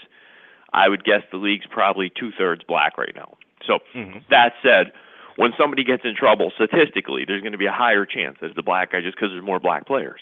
I 0.71 0.87
would 0.87 1.03
guess 1.03 1.23
the 1.31 1.37
league's 1.37 1.65
probably 1.65 2.11
two 2.15 2.31
thirds 2.37 2.61
black 2.63 2.95
right 2.95 3.15
now. 3.15 3.37
So 3.65 3.79
Mhm. 3.95 4.21
that 4.29 4.53
said, 4.61 4.91
when 5.37 5.51
somebody 5.57 5.83
gets 5.83 6.05
in 6.05 6.13
trouble, 6.15 6.51
statistically, 6.51 7.25
there's 7.25 7.41
going 7.41 7.53
to 7.53 7.57
be 7.57 7.65
a 7.65 7.71
higher 7.71 8.05
chance 8.05 8.37
as 8.43 8.53
the 8.53 8.61
black 8.61 8.91
guy 8.91 9.01
just 9.01 9.15
because 9.15 9.31
there's 9.31 9.43
more 9.43 9.59
black 9.59 9.87
players. 9.87 10.21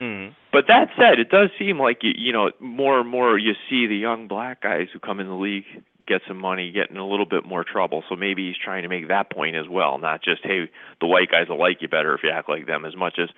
Mhm. 0.00 0.34
But 0.52 0.66
that 0.68 0.90
said, 0.96 1.18
it 1.18 1.30
does 1.30 1.50
seem 1.58 1.78
like 1.78 2.02
you 2.02 2.12
you 2.16 2.32
know 2.32 2.50
more 2.60 3.00
and 3.00 3.08
more 3.08 3.38
you 3.38 3.54
see 3.68 3.86
the 3.86 3.96
young 3.96 4.28
black 4.28 4.60
guys 4.62 4.88
who 4.92 4.98
come 4.98 5.20
in 5.20 5.28
the 5.28 5.34
league 5.34 5.64
get 6.06 6.22
some 6.28 6.38
money, 6.38 6.70
get 6.70 6.88
in 6.90 6.96
a 6.98 7.06
little 7.06 7.26
bit 7.26 7.44
more 7.44 7.64
trouble. 7.64 8.04
So 8.08 8.14
maybe 8.14 8.46
he's 8.46 8.56
trying 8.56 8.82
to 8.82 8.88
make 8.88 9.08
that 9.08 9.30
point 9.30 9.56
as 9.56 9.68
well, 9.68 9.98
not 9.98 10.22
just 10.22 10.42
hey 10.44 10.70
the 11.00 11.06
white 11.06 11.30
guys 11.30 11.48
will 11.48 11.58
like 11.58 11.82
you 11.82 11.88
better 11.88 12.14
if 12.14 12.22
you 12.22 12.30
act 12.30 12.48
like 12.48 12.66
them, 12.66 12.84
as 12.84 12.94
much 12.96 13.18
as 13.18 13.28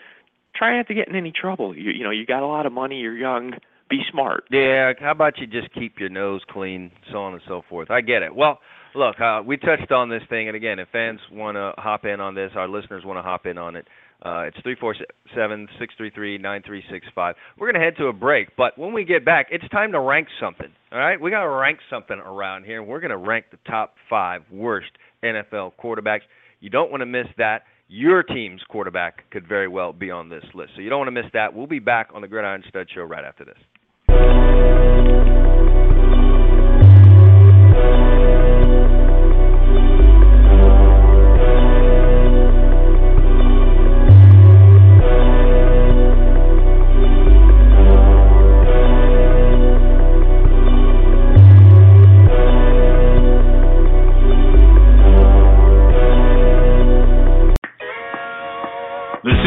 try 0.54 0.76
not 0.76 0.86
to 0.88 0.94
get 0.94 1.08
in 1.08 1.16
any 1.16 1.32
trouble. 1.32 1.76
You 1.76 1.90
you 1.92 2.04
know 2.04 2.10
you 2.10 2.26
got 2.26 2.42
a 2.42 2.46
lot 2.46 2.66
of 2.66 2.72
money, 2.72 2.98
you're 3.00 3.16
young, 3.16 3.54
be 3.88 4.02
smart. 4.10 4.44
Yeah, 4.50 4.92
how 5.00 5.12
about 5.12 5.38
you 5.38 5.46
just 5.46 5.72
keep 5.72 5.98
your 5.98 6.10
nose 6.10 6.42
clean, 6.48 6.90
so 7.10 7.18
on 7.18 7.32
and 7.32 7.42
so 7.46 7.62
forth. 7.68 7.90
I 7.90 8.00
get 8.00 8.22
it. 8.22 8.34
Well, 8.34 8.60
look, 8.94 9.20
uh, 9.20 9.42
we 9.44 9.56
touched 9.56 9.92
on 9.92 10.08
this 10.08 10.22
thing, 10.28 10.48
and 10.48 10.56
again, 10.56 10.78
if 10.78 10.88
fans 10.90 11.20
want 11.30 11.56
to 11.56 11.72
hop 11.78 12.04
in 12.04 12.20
on 12.20 12.34
this, 12.34 12.52
our 12.54 12.68
listeners 12.68 13.04
want 13.04 13.18
to 13.18 13.22
hop 13.22 13.46
in 13.46 13.56
on 13.56 13.76
it. 13.76 13.86
Uh, 14.24 14.40
it's 14.48 14.56
three 14.62 14.74
four 14.80 14.96
seven 15.34 15.68
six 15.78 15.94
three 15.96 16.10
three 16.10 16.38
nine 16.38 16.62
three 16.66 16.82
six 16.90 17.06
five. 17.14 17.36
We're 17.56 17.70
gonna 17.70 17.84
head 17.84 17.96
to 17.98 18.06
a 18.06 18.12
break, 18.12 18.56
but 18.56 18.76
when 18.76 18.92
we 18.92 19.04
get 19.04 19.24
back, 19.24 19.46
it's 19.50 19.68
time 19.68 19.92
to 19.92 20.00
rank 20.00 20.26
something. 20.40 20.68
All 20.90 20.98
right, 20.98 21.20
we 21.20 21.30
gotta 21.30 21.48
rank 21.48 21.78
something 21.88 22.18
around 22.18 22.64
here. 22.64 22.82
We're 22.82 23.00
gonna 23.00 23.16
rank 23.16 23.46
the 23.50 23.58
top 23.68 23.94
five 24.10 24.42
worst 24.50 24.90
NFL 25.22 25.72
quarterbacks. 25.82 26.22
You 26.60 26.70
don't 26.70 26.90
want 26.90 27.02
to 27.02 27.06
miss 27.06 27.26
that. 27.38 27.62
Your 27.86 28.22
team's 28.22 28.60
quarterback 28.68 29.30
could 29.30 29.46
very 29.48 29.68
well 29.68 29.92
be 29.92 30.10
on 30.10 30.28
this 30.28 30.44
list, 30.52 30.72
so 30.74 30.82
you 30.82 30.90
don't 30.90 30.98
want 30.98 31.08
to 31.08 31.22
miss 31.22 31.30
that. 31.32 31.54
We'll 31.54 31.66
be 31.66 31.78
back 31.78 32.10
on 32.12 32.20
the 32.20 32.28
Gridiron 32.28 32.62
Stud 32.68 32.88
Show 32.94 33.02
right 33.02 33.24
after 33.24 33.44
this. 33.44 33.56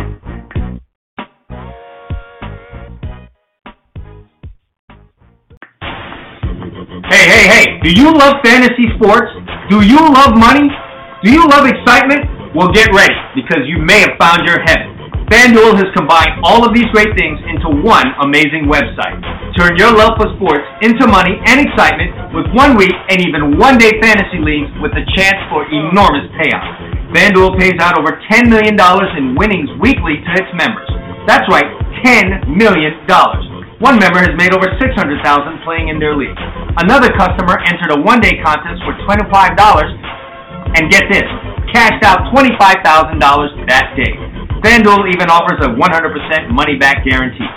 Hey, 7.08 7.30
hey, 7.30 7.48
hey, 7.48 7.80
do 7.82 7.90
you 7.94 8.12
love 8.12 8.36
fantasy 8.44 8.90
sports? 8.98 9.32
Do 9.70 9.82
you 9.86 10.00
love 10.00 10.36
money? 10.38 10.68
Do 11.24 11.32
you 11.32 11.48
love 11.48 11.66
excitement? 11.66 12.26
Well, 12.56 12.72
get 12.72 12.88
ready 12.96 13.20
because 13.36 13.68
you 13.68 13.84
may 13.84 14.00
have 14.00 14.16
found 14.16 14.48
your 14.48 14.64
heaven. 14.64 14.96
FanDuel 15.28 15.76
has 15.76 15.92
combined 15.92 16.40
all 16.40 16.64
of 16.64 16.72
these 16.72 16.88
great 16.96 17.12
things 17.20 17.36
into 17.52 17.84
one 17.84 18.08
amazing 18.24 18.72
website. 18.72 19.20
Turn 19.60 19.76
your 19.76 19.92
love 19.92 20.16
for 20.16 20.32
sports 20.40 20.64
into 20.80 21.04
money 21.04 21.36
and 21.52 21.60
excitement 21.60 22.16
with 22.32 22.48
one 22.56 22.80
week 22.80 22.96
and 23.12 23.20
even 23.20 23.60
one 23.60 23.76
day 23.76 23.92
fantasy 24.00 24.40
leagues 24.40 24.72
with 24.80 24.96
a 24.96 25.04
chance 25.20 25.36
for 25.52 25.68
enormous 25.68 26.32
payouts. 26.40 27.12
FanDuel 27.12 27.60
pays 27.60 27.76
out 27.84 28.00
over 28.00 28.24
$10 28.32 28.48
million 28.48 28.80
in 28.80 29.36
winnings 29.36 29.68
weekly 29.84 30.24
to 30.24 30.32
its 30.40 30.48
members. 30.56 30.88
That's 31.28 31.44
right, 31.52 31.68
$10 32.08 32.56
million. 32.56 33.04
One 33.84 34.00
member 34.00 34.24
has 34.24 34.32
made 34.40 34.56
over 34.56 34.72
600,000 34.80 34.96
playing 35.68 35.92
in 35.92 36.00
their 36.00 36.16
league. 36.16 36.40
Another 36.80 37.12
customer 37.20 37.60
entered 37.68 37.92
a 37.92 38.00
one-day 38.00 38.40
contest 38.40 38.80
for 38.88 38.96
$25 39.04 39.28
and 40.80 40.88
get 40.88 41.04
this, 41.12 41.28
cashed 41.74 42.04
out 42.06 42.30
$25,000 42.34 42.82
that 43.70 43.96
day. 43.98 44.14
FanDuel 44.66 45.10
even 45.14 45.30
offers 45.30 45.62
a 45.62 45.70
100% 45.78 45.78
money-back 46.50 47.06
guarantee. 47.06 47.50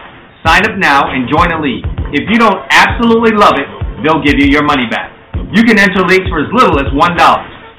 Sign 0.45 0.65
up 0.69 0.77
now 0.77 1.09
and 1.09 1.29
join 1.29 1.51
a 1.53 1.59
league. 1.61 1.85
If 2.13 2.29
you 2.29 2.37
don't 2.37 2.61
absolutely 2.71 3.37
love 3.37 3.57
it, 3.57 3.69
they'll 4.05 4.23
give 4.23 4.37
you 4.39 4.49
your 4.49 4.65
money 4.65 4.87
back. 4.89 5.13
You 5.53 5.65
can 5.65 5.81
enter 5.81 6.05
leagues 6.05 6.29
for 6.29 6.45
as 6.45 6.51
little 6.53 6.77
as 6.77 6.89
$1. 6.93 6.97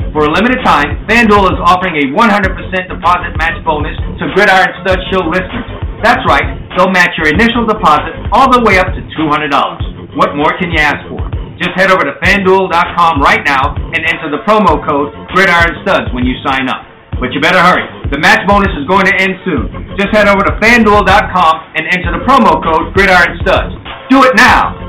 For 0.09 0.25
a 0.25 0.31
limited 0.33 0.65
time, 0.65 1.05
FanDuel 1.05 1.53
is 1.53 1.59
offering 1.61 1.93
a 2.01 2.09
100% 2.09 2.17
deposit 2.17 3.31
match 3.37 3.61
bonus 3.61 3.93
to 4.17 4.33
Gridiron 4.33 4.73
Stud 4.81 4.97
Show 5.13 5.21
listeners. 5.29 5.69
That's 6.01 6.25
right, 6.25 6.57
they'll 6.73 6.89
match 6.89 7.13
your 7.21 7.29
initial 7.29 7.69
deposit 7.69 8.17
all 8.33 8.49
the 8.49 8.65
way 8.65 8.81
up 8.81 8.89
to 8.89 9.01
$200. 9.13 10.17
What 10.17 10.33
more 10.33 10.49
can 10.57 10.73
you 10.73 10.81
ask 10.81 10.97
for? 11.05 11.18
Just 11.59 11.75
head 11.75 11.91
over 11.91 12.07
to 12.07 12.15
fanduel.com 12.23 13.19
right 13.19 13.43
now 13.43 13.75
and 13.75 13.99
enter 14.07 14.31
the 14.31 14.39
promo 14.47 14.79
code 14.79 15.11
Gridiron 15.35 15.83
Studs 15.83 16.07
when 16.15 16.25
you 16.25 16.33
sign 16.47 16.71
up. 16.71 16.87
But 17.19 17.35
you 17.35 17.43
better 17.43 17.59
hurry. 17.59 17.83
The 18.09 18.17
match 18.17 18.47
bonus 18.47 18.71
is 18.79 18.87
going 18.87 19.05
to 19.05 19.15
end 19.19 19.35
soon. 19.43 19.67
Just 19.99 20.15
head 20.15 20.31
over 20.31 20.39
to 20.39 20.55
fanduel.com 20.63 21.53
and 21.75 21.83
enter 21.91 22.15
the 22.15 22.23
promo 22.23 22.63
code 22.63 22.95
Gridiron 22.95 23.37
Studs. 23.43 23.75
Do 24.09 24.23
it 24.23 24.33
now! 24.39 24.88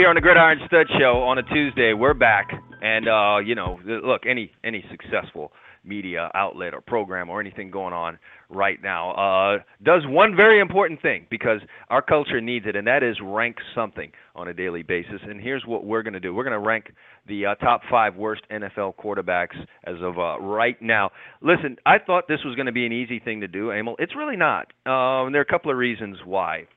Here 0.00 0.08
on 0.08 0.14
the 0.14 0.20
Gridiron 0.22 0.58
Stud 0.66 0.86
Show 0.98 1.22
on 1.24 1.36
a 1.36 1.42
Tuesday. 1.42 1.92
We're 1.92 2.14
back. 2.14 2.48
And, 2.80 3.06
uh, 3.06 3.36
you 3.44 3.54
know, 3.54 3.78
look, 3.84 4.22
any 4.26 4.50
any 4.64 4.82
successful 4.90 5.52
media 5.84 6.30
outlet 6.34 6.72
or 6.72 6.80
program 6.80 7.28
or 7.28 7.38
anything 7.38 7.70
going 7.70 7.92
on 7.92 8.18
right 8.48 8.82
now 8.82 9.10
uh, 9.10 9.58
does 9.82 10.00
one 10.06 10.34
very 10.34 10.58
important 10.58 11.02
thing 11.02 11.26
because 11.30 11.60
our 11.90 12.00
culture 12.00 12.40
needs 12.40 12.64
it, 12.66 12.76
and 12.76 12.86
that 12.86 13.02
is 13.02 13.14
rank 13.22 13.56
something 13.74 14.10
on 14.34 14.48
a 14.48 14.54
daily 14.54 14.82
basis. 14.82 15.20
And 15.22 15.38
here's 15.38 15.66
what 15.66 15.84
we're 15.84 16.02
going 16.02 16.14
to 16.14 16.20
do 16.20 16.32
we're 16.32 16.44
going 16.44 16.58
to 16.58 16.66
rank 16.66 16.94
the 17.28 17.44
uh, 17.44 17.54
top 17.56 17.82
five 17.90 18.16
worst 18.16 18.40
NFL 18.50 18.94
quarterbacks 18.96 19.56
as 19.84 19.96
of 20.00 20.18
uh, 20.18 20.40
right 20.40 20.80
now. 20.80 21.10
Listen, 21.42 21.76
I 21.84 21.98
thought 21.98 22.24
this 22.26 22.40
was 22.42 22.56
going 22.56 22.64
to 22.64 22.72
be 22.72 22.86
an 22.86 22.92
easy 22.92 23.18
thing 23.18 23.42
to 23.42 23.48
do, 23.48 23.70
Emil. 23.70 23.96
It's 23.98 24.16
really 24.16 24.36
not. 24.36 24.72
And 24.86 25.34
there 25.34 25.42
are 25.42 25.44
a 25.44 25.52
couple 25.52 25.70
of 25.70 25.76
reasons 25.76 26.16
why. 26.24 26.68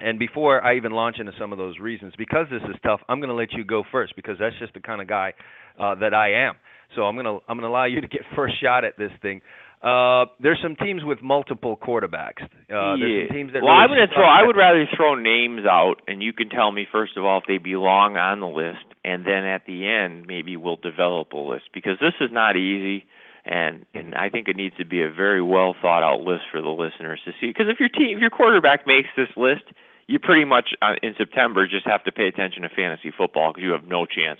And 0.00 0.18
before 0.18 0.62
I 0.62 0.76
even 0.76 0.92
launch 0.92 1.16
into 1.18 1.32
some 1.38 1.52
of 1.52 1.58
those 1.58 1.78
reasons, 1.78 2.14
because 2.18 2.46
this 2.50 2.62
is 2.68 2.76
tough, 2.82 3.00
I'm 3.08 3.20
going 3.20 3.28
to 3.28 3.34
let 3.34 3.52
you 3.52 3.64
go 3.64 3.84
first 3.90 4.16
because 4.16 4.36
that's 4.38 4.58
just 4.58 4.74
the 4.74 4.80
kind 4.80 5.00
of 5.00 5.08
guy 5.08 5.34
uh, 5.78 5.94
that 5.96 6.14
I 6.14 6.46
am. 6.46 6.54
So 6.96 7.02
I'm 7.02 7.14
going 7.14 7.26
to 7.26 7.38
I'm 7.48 7.56
going 7.56 7.68
to 7.68 7.68
allow 7.68 7.84
you 7.84 8.00
to 8.00 8.08
get 8.08 8.22
first 8.36 8.60
shot 8.60 8.84
at 8.84 8.96
this 8.98 9.12
thing. 9.20 9.40
Uh, 9.82 10.26
there's 10.40 10.60
some 10.62 10.76
teams 10.76 11.02
with 11.02 11.20
multiple 11.22 11.76
quarterbacks. 11.76 12.42
Uh, 12.70 12.94
There's 12.94 13.28
some 13.28 13.34
teams 13.34 13.52
that 13.52 13.64
well, 13.64 13.74
really 13.74 13.82
I'm 13.82 13.88
going 13.88 14.08
to 14.08 14.14
throw. 14.14 14.24
I 14.24 14.46
would 14.46 14.56
rather 14.56 14.86
throw 14.96 15.16
names 15.16 15.62
out, 15.68 15.96
and 16.06 16.22
you 16.22 16.32
can 16.32 16.50
tell 16.50 16.70
me 16.70 16.86
first 16.90 17.16
of 17.16 17.24
all 17.24 17.38
if 17.38 17.44
they 17.48 17.58
belong 17.58 18.16
on 18.16 18.38
the 18.38 18.46
list, 18.46 18.86
and 19.04 19.26
then 19.26 19.42
at 19.42 19.66
the 19.66 19.88
end 19.88 20.26
maybe 20.28 20.56
we'll 20.56 20.76
develop 20.76 21.32
a 21.32 21.36
list 21.36 21.64
because 21.74 21.98
this 22.00 22.14
is 22.20 22.30
not 22.30 22.56
easy, 22.56 23.06
and 23.44 23.84
and 23.94 24.14
I 24.14 24.28
think 24.28 24.48
it 24.48 24.56
needs 24.56 24.76
to 24.76 24.84
be 24.84 25.02
a 25.02 25.10
very 25.10 25.42
well 25.42 25.74
thought 25.80 26.02
out 26.02 26.20
list 26.20 26.44
for 26.50 26.60
the 26.60 26.68
listeners 26.68 27.20
to 27.24 27.32
see. 27.40 27.48
Because 27.48 27.66
if 27.68 27.80
your 27.80 27.88
team, 27.88 28.16
if 28.16 28.20
your 28.20 28.30
quarterback 28.30 28.86
makes 28.86 29.08
this 29.16 29.28
list, 29.36 29.64
you 30.06 30.18
pretty 30.18 30.44
much 30.44 30.70
uh, 30.80 30.94
in 31.02 31.14
September 31.18 31.66
just 31.66 31.86
have 31.86 32.04
to 32.04 32.12
pay 32.12 32.26
attention 32.28 32.62
to 32.62 32.68
fantasy 32.68 33.12
football 33.16 33.52
because 33.52 33.64
you 33.64 33.72
have 33.72 33.86
no 33.86 34.06
chance 34.06 34.38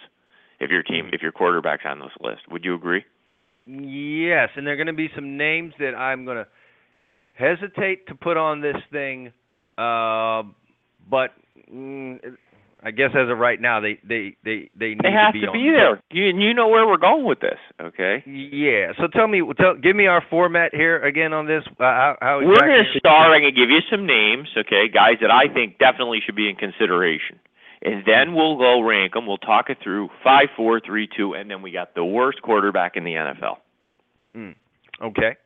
if 0.60 0.70
your 0.70 0.82
team 0.82 1.10
if 1.12 1.22
your 1.22 1.32
quarterback's 1.32 1.84
on 1.84 1.98
this 1.98 2.12
list. 2.20 2.42
Would 2.50 2.64
you 2.64 2.74
agree? 2.74 3.04
Yes, 3.66 4.50
and 4.56 4.66
there 4.66 4.74
are 4.74 4.76
going 4.76 4.88
to 4.88 4.92
be 4.92 5.10
some 5.14 5.36
names 5.36 5.72
that 5.78 5.94
I'm 5.94 6.24
going 6.24 6.38
to 6.38 6.46
hesitate 7.34 8.06
to 8.08 8.14
put 8.14 8.36
on 8.36 8.60
this 8.60 8.76
thing, 8.90 9.28
uh, 9.78 10.42
but 11.08 11.30
mm, 11.72 12.18
I 12.84 12.90
guess 12.90 13.10
as 13.14 13.30
of 13.30 13.38
right 13.38 13.60
now, 13.60 13.80
they 13.80 13.98
they 14.02 14.36
they 14.44 14.68
they 14.74 14.88
need 14.88 15.00
They 15.02 15.12
have 15.12 15.32
to 15.32 15.40
be 15.40 15.46
to 15.46 15.52
be 15.52 15.70
the 15.70 15.76
there. 15.76 16.02
You 16.10 16.24
you 16.36 16.52
know 16.52 16.66
where 16.66 16.86
we're 16.86 16.96
going 16.96 17.24
with 17.24 17.38
this, 17.38 17.58
okay? 17.80 18.24
Yeah. 18.26 18.92
So 18.98 19.06
tell 19.06 19.28
me, 19.28 19.40
tell, 19.56 19.76
give 19.76 19.94
me 19.94 20.06
our 20.06 20.22
format 20.28 20.74
here 20.74 21.00
again 21.02 21.32
on 21.32 21.46
this. 21.46 21.62
Uh, 21.78 21.84
how, 21.84 22.16
how 22.20 22.36
We're 22.38 22.52
exactly 22.52 22.72
going 22.72 22.84
to 22.92 22.98
start. 22.98 23.30
I'm 23.30 23.40
going 23.40 23.54
to 23.54 23.60
give 23.60 23.70
you 23.70 23.80
some 23.88 24.04
names, 24.04 24.48
okay, 24.56 24.88
guys 24.88 25.18
that 25.20 25.30
I 25.30 25.46
think 25.52 25.78
definitely 25.78 26.20
should 26.24 26.34
be 26.34 26.48
in 26.48 26.56
consideration, 26.56 27.38
and 27.82 28.02
then 28.04 28.34
we'll 28.34 28.58
go 28.58 28.80
rank 28.82 29.12
them. 29.12 29.26
We'll 29.26 29.38
talk 29.38 29.70
it 29.70 29.78
through 29.80 30.08
five, 30.24 30.48
four, 30.56 30.80
three, 30.80 31.08
two, 31.16 31.34
and 31.34 31.48
then 31.48 31.62
we 31.62 31.70
got 31.70 31.94
the 31.94 32.04
worst 32.04 32.42
quarterback 32.42 32.96
in 32.96 33.04
the 33.04 33.12
NFL. 33.12 33.58
Mm, 34.36 34.56
okay. 35.00 35.36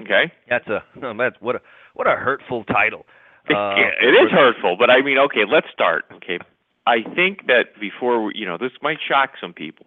Okay. 0.00 0.32
That's 0.48 0.68
a 0.68 0.84
that's 1.18 1.36
what 1.40 1.56
a 1.56 1.60
what 1.94 2.06
a 2.06 2.16
hurtful 2.16 2.64
title. 2.64 3.06
Uh, 3.44 3.76
yeah, 3.76 3.90
it 4.00 4.14
is 4.24 4.30
hurtful, 4.30 4.74
but 4.78 4.88
I 4.88 5.02
mean, 5.02 5.18
okay, 5.18 5.42
let's 5.46 5.66
start. 5.70 6.06
Okay, 6.14 6.38
I 6.86 7.02
think 7.14 7.46
that 7.46 7.78
before 7.80 8.24
we, 8.24 8.32
you 8.34 8.46
know, 8.46 8.58
this 8.58 8.72
might 8.82 8.98
shock 9.06 9.30
some 9.40 9.52
people. 9.54 9.86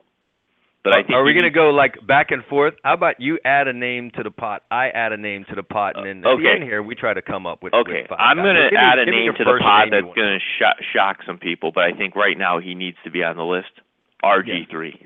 but 0.84 0.94
I 0.94 1.04
think 1.04 1.12
Are 1.12 1.24
we 1.24 1.34
going 1.34 1.44
to 1.44 1.50
go 1.52 1.70
like 1.70 1.96
back 2.08 2.32
and 2.32 2.44
forth? 2.46 2.74
How 2.84 2.94
about 2.94 3.20
you 3.20 3.38
add 3.46 3.68
a 3.68 3.74
name 3.74 4.10
to 4.16 4.24
the 4.24 4.32
pot, 4.32 4.64
I 4.72 4.90
add 4.90 5.12
a 5.12 5.18
name 5.18 5.46
to 5.50 5.56
the 5.56 5.64
pot, 5.64 5.96
and 5.98 6.06
then 6.06 6.18
at 6.32 6.38
the 6.38 6.50
end 6.50 6.64
here 6.64 6.82
we 6.82 6.96
try 6.96 7.14
to 7.14 7.22
come 7.22 7.46
up 7.46 7.62
with. 7.62 7.74
Okay, 7.74 8.08
with 8.10 8.20
I'm 8.20 8.38
going 8.38 8.56
to 8.56 8.64
give 8.70 8.72
me- 8.72 8.78
add 8.80 9.00
a 9.00 9.06
name 9.06 9.34
to 9.38 9.44
the 9.44 9.60
pot 9.62 9.90
that's 9.92 10.16
going 10.16 10.40
to 10.40 10.40
sh- 10.40 10.84
shock 10.94 11.18
some 11.26 11.38
people, 11.38 11.72
but 11.72 11.84
I 11.84 11.92
think 11.92 12.16
right 12.16 12.38
now 12.38 12.60
he 12.60 12.74
needs 12.74 12.98
to 13.04 13.12
be 13.12 13.24
on 13.24 13.38
the 13.38 13.44
list. 13.46 13.70
RG3. 14.24 15.06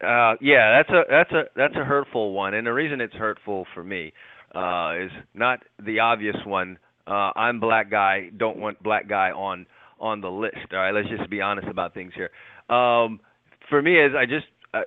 Uh, 0.00 0.36
yeah, 0.40 0.76
that's 0.82 0.90
a 0.90 1.02
that's 1.10 1.32
a 1.32 1.44
that's 1.56 1.74
a 1.76 1.84
hurtful 1.84 2.32
one, 2.32 2.54
and 2.54 2.66
the 2.66 2.72
reason 2.72 3.00
it's 3.00 3.14
hurtful 3.14 3.66
for 3.74 3.82
me 3.82 4.12
uh, 4.54 4.94
is 5.00 5.10
not 5.34 5.60
the 5.84 5.98
obvious 6.00 6.36
one. 6.44 6.78
Uh, 7.06 7.32
I'm 7.34 7.58
black 7.58 7.90
guy, 7.90 8.30
don't 8.36 8.58
want 8.58 8.80
black 8.82 9.08
guy 9.08 9.30
on 9.32 9.66
on 10.00 10.20
the 10.20 10.30
list. 10.30 10.56
All 10.72 10.78
right, 10.78 10.92
let's 10.92 11.08
just 11.08 11.28
be 11.30 11.40
honest 11.40 11.68
about 11.68 11.94
things 11.94 12.12
here. 12.14 12.30
Um, 12.74 13.20
for 13.68 13.80
me, 13.82 13.98
is 13.98 14.12
I 14.16 14.26
just 14.26 14.46
uh, 14.74 14.82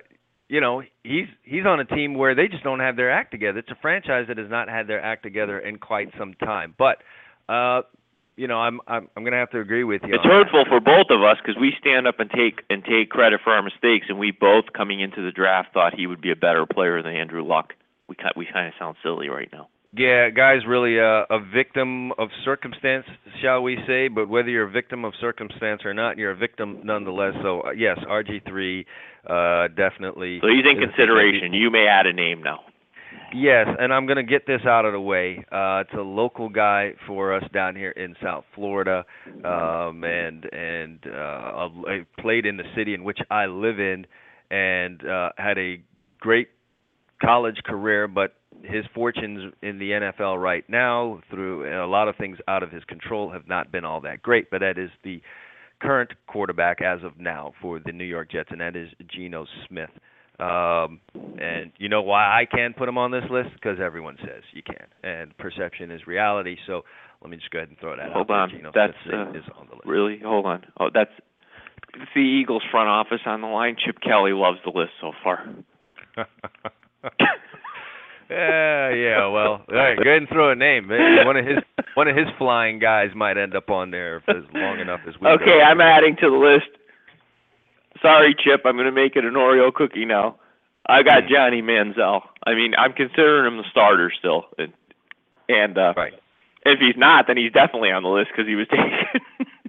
you 0.48 0.60
know 0.60 0.82
he's 1.02 1.26
he's 1.42 1.64
on 1.66 1.80
a 1.80 1.84
team 1.84 2.14
where 2.14 2.34
they 2.34 2.48
just 2.48 2.64
don't 2.64 2.80
have 2.80 2.96
their 2.96 3.10
act 3.10 3.30
together. 3.30 3.58
It's 3.58 3.70
a 3.70 3.78
franchise 3.80 4.26
that 4.28 4.38
has 4.38 4.50
not 4.50 4.68
had 4.68 4.86
their 4.86 5.02
act 5.02 5.22
together 5.22 5.58
in 5.58 5.78
quite 5.78 6.10
some 6.18 6.34
time. 6.34 6.74
But 6.76 6.98
uh, 7.48 7.82
you 8.36 8.48
know, 8.48 8.58
I'm 8.58 8.80
I'm 8.86 9.08
I'm 9.16 9.24
gonna 9.24 9.36
have 9.36 9.50
to 9.50 9.60
agree 9.60 9.84
with 9.84 10.02
you. 10.04 10.14
It's 10.14 10.24
on 10.24 10.30
that. 10.30 10.46
hurtful 10.46 10.64
for 10.68 10.80
both 10.80 11.06
of 11.10 11.22
us 11.22 11.36
because 11.44 11.60
we 11.60 11.72
stand 11.78 12.06
up 12.06 12.18
and 12.18 12.30
take 12.30 12.62
and 12.70 12.84
take 12.84 13.10
credit 13.10 13.40
for 13.44 13.52
our 13.52 13.62
mistakes, 13.62 14.06
and 14.08 14.18
we 14.18 14.30
both 14.30 14.66
coming 14.74 15.00
into 15.00 15.22
the 15.22 15.32
draft 15.32 15.72
thought 15.74 15.94
he 15.94 16.06
would 16.06 16.20
be 16.20 16.30
a 16.30 16.36
better 16.36 16.66
player 16.66 17.02
than 17.02 17.14
Andrew 17.14 17.44
Luck. 17.44 17.74
We 18.08 18.16
ki- 18.16 18.36
we 18.36 18.46
kind 18.52 18.66
of 18.66 18.74
sound 18.78 18.96
silly 19.02 19.28
right 19.28 19.48
now. 19.52 19.68
Yeah, 19.94 20.30
guy's 20.30 20.64
really 20.66 20.96
a, 20.96 21.24
a 21.28 21.38
victim 21.54 22.12
of 22.12 22.30
circumstance, 22.46 23.04
shall 23.42 23.62
we 23.62 23.76
say? 23.86 24.08
But 24.08 24.28
whether 24.28 24.48
you're 24.48 24.66
a 24.66 24.70
victim 24.70 25.04
of 25.04 25.12
circumstance 25.20 25.82
or 25.84 25.92
not, 25.92 26.16
you're 26.16 26.30
a 26.30 26.36
victim 26.36 26.80
nonetheless. 26.82 27.34
So 27.42 27.60
uh, 27.60 27.72
yes, 27.72 27.98
RG3 28.08 28.86
uh, 29.28 29.68
definitely. 29.68 30.40
So 30.40 30.48
he's 30.48 30.64
in 30.64 30.80
consideration. 30.80 31.52
You 31.52 31.70
may 31.70 31.86
add 31.86 32.06
a 32.06 32.12
name 32.12 32.42
now. 32.42 32.60
Yes, 33.34 33.66
and 33.78 33.92
I'm 33.92 34.06
going 34.06 34.16
to 34.16 34.22
get 34.22 34.46
this 34.46 34.60
out 34.66 34.84
of 34.84 34.92
the 34.92 35.00
way. 35.00 35.44
Uh, 35.50 35.84
it's 35.86 35.94
a 35.94 36.02
local 36.02 36.48
guy 36.48 36.92
for 37.06 37.34
us 37.34 37.44
down 37.52 37.76
here 37.76 37.90
in 37.90 38.14
South 38.22 38.44
Florida, 38.54 39.04
um, 39.44 40.04
and 40.04 40.44
and 40.52 40.98
uh, 41.06 41.68
I 41.86 42.06
played 42.20 42.44
in 42.44 42.56
the 42.56 42.64
city 42.76 42.92
in 42.94 43.04
which 43.04 43.18
I 43.30 43.46
live 43.46 43.78
in, 43.78 44.06
and 44.50 45.06
uh, 45.06 45.30
had 45.38 45.58
a 45.58 45.82
great 46.20 46.48
college 47.22 47.56
career, 47.64 48.06
but 48.06 48.34
his 48.64 48.84
fortunes 48.94 49.52
in 49.62 49.78
the 49.78 49.90
NFL 49.90 50.40
right 50.40 50.64
now, 50.68 51.20
through 51.30 51.84
a 51.84 51.86
lot 51.86 52.08
of 52.08 52.16
things 52.16 52.38
out 52.48 52.62
of 52.62 52.70
his 52.70 52.84
control, 52.84 53.30
have 53.30 53.46
not 53.46 53.72
been 53.72 53.84
all 53.84 54.00
that 54.02 54.22
great. 54.22 54.50
But 54.50 54.60
that 54.60 54.78
is 54.78 54.90
the 55.04 55.20
current 55.80 56.12
quarterback 56.26 56.80
as 56.80 57.02
of 57.02 57.18
now 57.18 57.52
for 57.60 57.80
the 57.84 57.92
New 57.92 58.04
York 58.04 58.30
Jets, 58.30 58.48
and 58.50 58.60
that 58.60 58.76
is 58.76 58.88
Geno 59.08 59.46
Smith. 59.68 59.90
Um, 60.38 61.00
and 61.38 61.72
you 61.78 61.88
know 61.88 62.02
why 62.02 62.24
I 62.24 62.46
can 62.50 62.72
put 62.72 62.88
him 62.88 62.98
on 62.98 63.10
this 63.10 63.24
list? 63.30 63.50
Because 63.54 63.78
everyone 63.80 64.16
says 64.20 64.42
you 64.52 64.62
can, 64.62 64.86
and 65.02 65.36
perception 65.38 65.90
is 65.90 66.06
reality. 66.06 66.56
So 66.66 66.82
let 67.20 67.30
me 67.30 67.36
just 67.36 67.50
go 67.50 67.58
ahead 67.58 67.68
and 67.68 67.78
throw 67.78 67.96
that 67.96 68.12
Hold 68.12 68.30
out. 68.30 68.34
on, 68.34 68.48
there. 68.48 68.58
Geno 68.58 68.72
that's, 68.74 68.94
Smith 69.04 69.14
uh, 69.14 69.38
is 69.38 69.44
on 69.58 69.66
the 69.68 69.74
list. 69.74 69.86
Really? 69.86 70.20
Hold 70.24 70.46
on. 70.46 70.64
Oh, 70.80 70.88
that's 70.92 71.10
it's 71.94 72.10
the 72.14 72.20
Eagles 72.20 72.62
front 72.70 72.88
office 72.88 73.20
on 73.26 73.40
the 73.40 73.46
line. 73.46 73.76
Chip 73.84 73.96
Kelly 74.00 74.32
loves 74.32 74.58
the 74.64 74.72
list 74.76 74.92
so 75.00 75.12
far. 75.22 75.46
yeah, 78.32 78.90
yeah. 78.94 79.26
Well, 79.28 79.62
all 79.68 79.74
right. 79.74 79.96
Go 79.96 80.02
ahead 80.02 80.18
and 80.22 80.28
throw 80.28 80.50
a 80.50 80.54
name. 80.54 80.88
One 80.88 81.36
of 81.36 81.44
his 81.46 81.58
one 81.94 82.08
of 82.08 82.16
his 82.16 82.26
flying 82.38 82.78
guys 82.78 83.10
might 83.14 83.36
end 83.36 83.54
up 83.54 83.70
on 83.70 83.90
there 83.90 84.16
if 84.16 84.22
it's 84.28 84.46
long 84.54 84.78
enough 84.80 85.00
as 85.06 85.14
we. 85.20 85.28
Okay. 85.28 85.60
I'm 85.62 85.80
adding 85.80 86.16
to 86.16 86.30
the 86.30 86.36
list. 86.36 86.68
Sorry, 88.00 88.34
Chip. 88.38 88.62
I'm 88.64 88.74
going 88.74 88.86
to 88.86 88.92
make 88.92 89.16
it 89.16 89.24
an 89.24 89.34
Oreo 89.34 89.72
cookie 89.72 90.04
now. 90.04 90.36
I 90.86 91.02
got 91.02 91.28
Johnny 91.28 91.62
Manziel. 91.62 92.22
I 92.44 92.54
mean, 92.54 92.74
I'm 92.76 92.92
considering 92.92 93.46
him 93.46 93.58
the 93.58 93.64
starter 93.70 94.10
still, 94.18 94.46
and 94.58 94.72
and 95.48 95.78
uh, 95.78 95.94
Right. 95.96 96.14
if 96.66 96.80
he's 96.80 96.96
not, 96.96 97.26
then 97.28 97.36
he's 97.36 97.52
definitely 97.52 97.90
on 97.92 98.02
the 98.02 98.08
list 98.08 98.30
because 98.34 98.48
he 98.48 98.56
was 98.56 98.66
taken 98.70 98.90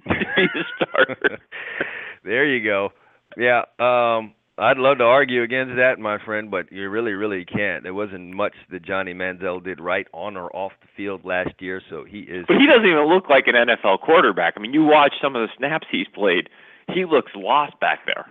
to 0.08 0.24
be 0.36 0.46
the 0.54 0.64
starter. 0.76 1.38
there 2.24 2.44
you 2.46 2.64
go. 2.64 2.92
Yeah. 3.36 3.62
Um. 3.78 4.32
I'd 4.56 4.78
love 4.78 4.98
to 4.98 5.04
argue 5.04 5.42
against 5.42 5.74
that, 5.76 5.98
my 5.98 6.18
friend, 6.24 6.48
but 6.48 6.70
you 6.70 6.88
really, 6.88 7.12
really 7.12 7.44
can't. 7.44 7.82
There 7.82 7.94
wasn't 7.94 8.34
much 8.34 8.54
that 8.70 8.84
Johnny 8.84 9.12
Manziel 9.12 9.62
did 9.62 9.80
right 9.80 10.06
on 10.12 10.36
or 10.36 10.54
off 10.54 10.72
the 10.80 10.86
field 10.96 11.24
last 11.24 11.54
year, 11.58 11.82
so 11.90 12.04
he 12.04 12.20
is. 12.20 12.44
But 12.46 12.58
he 12.58 12.66
doesn't 12.66 12.86
even 12.86 13.08
look 13.08 13.28
like 13.28 13.48
an 13.48 13.54
NFL 13.54 14.00
quarterback. 14.02 14.54
I 14.56 14.60
mean, 14.60 14.72
you 14.72 14.84
watch 14.84 15.14
some 15.20 15.34
of 15.34 15.42
the 15.42 15.52
snaps 15.58 15.88
he's 15.90 16.06
played. 16.14 16.48
He 16.92 17.04
looks 17.04 17.32
lost 17.34 17.78
back 17.80 18.00
there. 18.06 18.26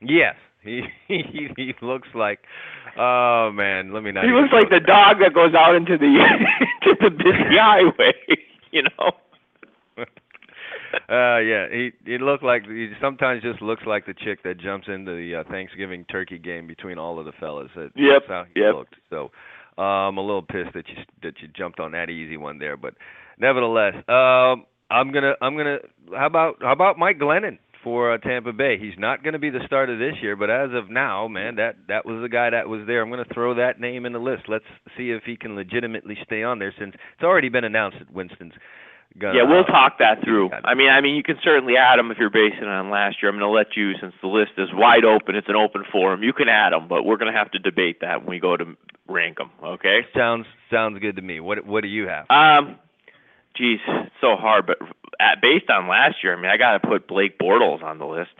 Yes, 0.00 0.36
he 0.62 0.82
he 1.08 1.48
he 1.56 1.74
looks 1.82 2.08
like. 2.14 2.40
Oh 2.96 3.50
man, 3.52 3.92
let 3.92 4.02
me 4.02 4.12
not. 4.12 4.24
He 4.24 4.30
looks 4.30 4.52
like 4.52 4.70
the 4.70 4.80
dog 4.80 5.18
that 5.20 5.34
goes 5.34 5.54
out 5.54 5.74
into 5.74 5.98
the 5.98 6.06
into 6.86 6.96
the 7.00 7.10
busy 7.10 7.56
highway. 7.60 8.14
You 8.70 8.84
know. 8.84 10.06
Uh 11.08 11.38
yeah, 11.38 11.66
he 11.70 11.90
he 12.04 12.18
looked 12.18 12.44
like 12.44 12.66
he 12.66 12.90
sometimes 13.00 13.42
just 13.42 13.62
looks 13.62 13.82
like 13.86 14.06
the 14.06 14.14
chick 14.14 14.42
that 14.44 14.58
jumps 14.60 14.88
into 14.88 15.12
the 15.12 15.40
uh, 15.40 15.50
Thanksgiving 15.50 16.04
turkey 16.10 16.38
game 16.38 16.66
between 16.66 16.98
all 16.98 17.18
of 17.18 17.24
the 17.24 17.32
fellas. 17.40 17.70
That, 17.74 17.90
Yep, 17.96 18.22
That's 18.22 18.28
how 18.28 18.44
he 18.54 18.60
yep. 18.60 18.74
looked. 18.74 18.94
So, 19.10 19.30
uh, 19.78 19.82
I'm 19.82 20.18
a 20.18 20.20
little 20.20 20.42
pissed 20.42 20.74
that 20.74 20.88
you 20.88 20.96
that 21.22 21.34
you 21.40 21.48
jumped 21.48 21.80
on 21.80 21.92
that 21.92 22.10
easy 22.10 22.36
one 22.36 22.58
there, 22.58 22.76
but 22.76 22.94
nevertheless, 23.38 23.94
um 24.08 24.66
I'm 24.92 25.10
going 25.10 25.24
to 25.24 25.34
I'm 25.40 25.56
to 25.56 25.78
how 26.14 26.26
about 26.26 26.56
how 26.60 26.72
about 26.72 26.98
Mike 26.98 27.18
Glennon 27.18 27.58
for 27.82 28.12
uh, 28.12 28.18
Tampa 28.18 28.52
Bay? 28.52 28.78
He's 28.78 28.98
not 28.98 29.22
going 29.22 29.32
to 29.32 29.38
be 29.38 29.50
the 29.50 29.60
starter 29.66 29.98
this 29.98 30.20
year, 30.22 30.36
but 30.36 30.50
as 30.50 30.70
of 30.74 30.90
now, 30.90 31.28
man, 31.28 31.56
that 31.56 31.76
that 31.88 32.04
was 32.04 32.20
the 32.20 32.28
guy 32.28 32.50
that 32.50 32.68
was 32.68 32.82
there. 32.86 33.02
I'm 33.02 33.10
going 33.10 33.24
to 33.24 33.34
throw 33.34 33.54
that 33.54 33.80
name 33.80 34.04
in 34.04 34.12
the 34.12 34.18
list. 34.18 34.44
Let's 34.48 34.66
see 34.96 35.10
if 35.10 35.22
he 35.24 35.36
can 35.36 35.56
legitimately 35.56 36.18
stay 36.24 36.42
on 36.42 36.58
there 36.58 36.74
since 36.78 36.94
it's 36.94 37.24
already 37.24 37.48
been 37.48 37.64
announced 37.64 37.98
that 38.00 38.12
Winston's 38.12 38.52
gonna 39.18 39.36
Yeah, 39.38 39.42
we'll 39.44 39.64
talk 39.64 39.98
that 39.98 40.22
through. 40.24 40.50
I 40.64 40.74
mean, 40.74 40.88
I 40.88 41.00
mean, 41.00 41.14
you 41.16 41.22
can 41.22 41.38
certainly 41.42 41.76
add 41.76 41.98
them 41.98 42.10
if 42.10 42.18
you're 42.18 42.30
basing 42.30 42.62
it 42.62 42.66
on 42.68 42.90
last 42.90 43.22
year. 43.22 43.30
I'm 43.30 43.38
going 43.38 43.48
to 43.48 43.54
let 43.54 43.76
you, 43.76 43.92
since 44.00 44.14
the 44.20 44.28
list 44.28 44.52
is 44.58 44.68
wide 44.72 45.04
open, 45.04 45.34
it's 45.36 45.48
an 45.48 45.56
open 45.56 45.84
forum. 45.90 46.22
You 46.22 46.32
can 46.32 46.48
add 46.48 46.72
them, 46.72 46.88
but 46.88 47.04
we're 47.04 47.16
going 47.16 47.32
to 47.32 47.38
have 47.38 47.50
to 47.52 47.58
debate 47.58 48.00
that 48.00 48.20
when 48.22 48.30
we 48.30 48.38
go 48.40 48.56
to 48.56 48.76
rank 49.08 49.38
them. 49.38 49.50
Okay? 49.62 50.06
Sounds 50.16 50.46
sounds 50.70 50.98
good 51.00 51.16
to 51.16 51.22
me. 51.22 51.40
What 51.40 51.64
what 51.66 51.82
do 51.82 51.88
you 51.88 52.08
have? 52.08 52.26
Um, 52.30 52.76
geez, 53.56 53.80
it's 53.86 54.14
so 54.20 54.36
hard, 54.36 54.66
but 54.66 54.78
at, 55.20 55.40
based 55.42 55.68
on 55.70 55.88
last 55.88 56.16
year, 56.22 56.36
I 56.36 56.40
mean, 56.40 56.50
I 56.50 56.56
got 56.56 56.80
to 56.80 56.88
put 56.88 57.06
Blake 57.06 57.38
Bortles 57.38 57.82
on 57.82 57.98
the 57.98 58.06
list. 58.06 58.30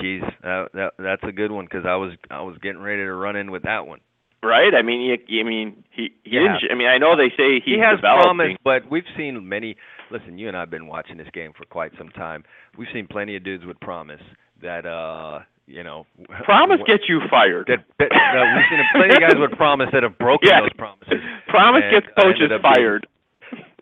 Geez, 0.00 0.22
that, 0.42 0.68
that 0.74 0.92
that's 0.98 1.22
a 1.24 1.32
good 1.32 1.50
one 1.50 1.64
because 1.64 1.86
I 1.86 1.96
was 1.96 2.12
I 2.30 2.42
was 2.42 2.56
getting 2.58 2.82
ready 2.82 3.02
to 3.02 3.12
run 3.14 3.34
in 3.36 3.50
with 3.50 3.62
that 3.62 3.86
one. 3.86 4.00
Right? 4.42 4.74
I 4.74 4.82
mean, 4.82 5.00
you 5.00 5.40
I 5.40 5.42
mean, 5.42 5.82
he, 5.90 6.12
he 6.22 6.36
Yeah. 6.36 6.58
didn't. 6.58 6.70
I 6.70 6.74
mean, 6.74 6.86
I 6.86 6.98
know 6.98 7.16
they 7.16 7.30
say 7.30 7.54
he's 7.60 7.76
he 7.76 7.78
has 7.80 7.96
developing. 7.96 8.36
promise, 8.36 8.56
but 8.62 8.90
we've 8.90 9.06
seen 9.16 9.48
many. 9.48 9.76
Listen, 10.10 10.38
you 10.38 10.48
and 10.48 10.56
I've 10.56 10.70
been 10.70 10.86
watching 10.86 11.16
this 11.16 11.28
game 11.32 11.52
for 11.56 11.64
quite 11.64 11.92
some 11.98 12.08
time. 12.10 12.44
We've 12.78 12.88
seen 12.92 13.06
plenty 13.06 13.36
of 13.36 13.44
dudes 13.44 13.64
with 13.64 13.78
promise 13.80 14.20
that 14.62 14.86
uh 14.86 15.40
you 15.66 15.82
know 15.82 16.06
Promise 16.44 16.80
gets 16.86 17.04
you 17.08 17.20
fired. 17.28 17.66
that, 17.68 17.84
that 17.98 18.08
no, 18.12 18.54
we've 18.56 18.64
seen 18.70 18.86
plenty 18.94 19.14
of 19.14 19.20
guys 19.20 19.38
with 19.40 19.50
promise 19.58 19.88
that 19.92 20.02
have 20.02 20.16
broken 20.18 20.48
Yeah. 20.48 20.60
those 20.60 20.72
promises. 20.78 21.14
Promise 21.48 21.82
gets 21.90 22.06
coaches 22.18 22.50
up 22.52 22.62
being- 22.62 22.74
fired. 22.74 23.06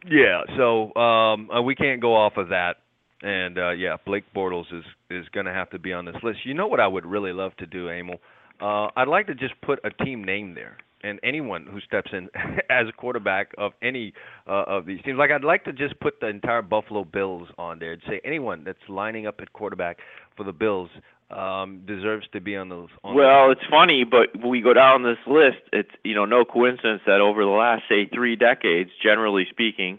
Yeah, 0.09 0.43
so 0.57 0.95
um 0.97 1.51
uh, 1.51 1.63
we 1.63 1.75
can't 1.75 2.01
go 2.01 2.15
off 2.15 2.37
of 2.37 2.49
that. 2.51 2.77
And 3.23 3.59
uh 3.59 3.71
yeah, 3.71 3.97
Blake 4.05 4.25
Bortles 4.35 4.73
is 4.73 4.85
is 5.11 5.27
going 5.31 5.47
to 5.47 5.53
have 5.53 5.71
to 5.71 5.79
be 5.79 5.93
on 5.93 6.05
this 6.05 6.17
list. 6.23 6.41
You 6.45 6.55
know 6.55 6.67
what 6.67 6.81
I 6.81 6.87
would 6.87 7.07
really 7.07 7.33
love 7.33 7.57
to 7.57 7.67
do, 7.67 7.89
Emil? 7.89 8.19
Uh 8.61 8.89
I'd 8.97 9.09
like 9.09 9.27
to 9.29 9.35
just 9.35 9.55
put 9.63 9.79
a 9.85 9.91
team 10.05 10.25
name 10.25 10.55
there. 10.55 10.77
And 11.05 11.21
anyone 11.23 11.67
who 11.71 11.81
steps 11.81 12.11
in 12.13 12.31
as 12.71 12.89
a 12.89 12.93
quarterback 12.93 13.53
of 13.59 13.73
any 13.83 14.13
uh, 14.49 14.65
of 14.67 14.87
these 14.87 15.01
teams, 15.03 15.19
like 15.19 15.31
I'd 15.31 15.45
like 15.45 15.65
to 15.65 15.73
just 15.73 16.01
put 16.01 16.21
the 16.21 16.29
entire 16.29 16.63
Buffalo 16.63 17.05
Bills 17.05 17.49
on 17.59 17.79
there 17.79 17.93
and 17.93 18.03
say 18.09 18.21
anyone 18.25 18.65
that's 18.65 18.79
lining 18.89 19.27
up 19.27 19.37
at 19.41 19.53
quarterback 19.53 19.99
for 20.37 20.45
the 20.45 20.53
Bills 20.53 20.91
um, 21.31 21.83
deserves 21.87 22.27
to 22.33 22.41
be 22.41 22.57
on 22.57 22.69
those. 22.69 22.89
On 23.05 23.15
Well, 23.15 23.49
those. 23.49 23.57
it's 23.57 23.67
funny, 23.71 24.05
but 24.05 24.35
when 24.37 24.49
we 24.51 24.61
go 24.61 24.73
down 24.73 25.03
this 25.03 25.19
list, 25.27 25.59
it's 25.73 25.91
you 26.05 26.15
know 26.15 26.25
no 26.25 26.45
coincidence 26.45 27.03
that 27.07 27.21
over 27.21 27.45
the 27.45 27.51
last 27.51 27.83
say 27.89 28.07
three 28.07 28.37
decades, 28.37 28.91
generally 29.03 29.47
speaking, 29.51 29.99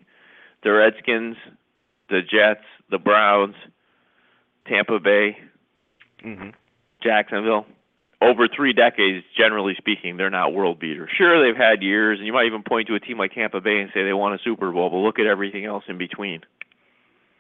the 0.64 0.72
Redskins, 0.72 1.38
the 2.10 2.22
Jets, 2.22 2.66
the 2.90 3.00
Browns, 3.00 3.56
Tampa 4.68 5.00
Bay, 5.00 5.38
hmm 6.22 6.50
Jacksonville, 7.04 7.66
over 8.22 8.48
three 8.48 8.74
decades, 8.74 9.26
generally 9.38 9.76
speaking, 9.78 10.18
they're 10.18 10.30
not 10.30 10.54
world 10.54 10.80
beaters. 10.80 11.10
Sure, 11.16 11.44
they've 11.44 11.58
had 11.58 11.84
years, 11.84 12.20
and 12.20 12.26
you 12.26 12.34
might 12.34 12.46
even 12.46 12.64
point 12.64 12.88
to 12.88 12.96
a 12.96 13.00
team 13.00 13.18
like 13.18 13.34
Tampa 13.34 13.62
Bay 13.62 13.80
and 13.80 13.92
say 13.94 14.04
they 14.04 14.14
won 14.14 14.34
a 14.34 14.40
Super 14.44 14.72
Bowl, 14.72 14.90
but 14.90 14.98
look 14.98 15.20
at 15.20 15.26
everything 15.26 15.66
else 15.66 15.84
in 15.88 15.98
between. 15.98 16.42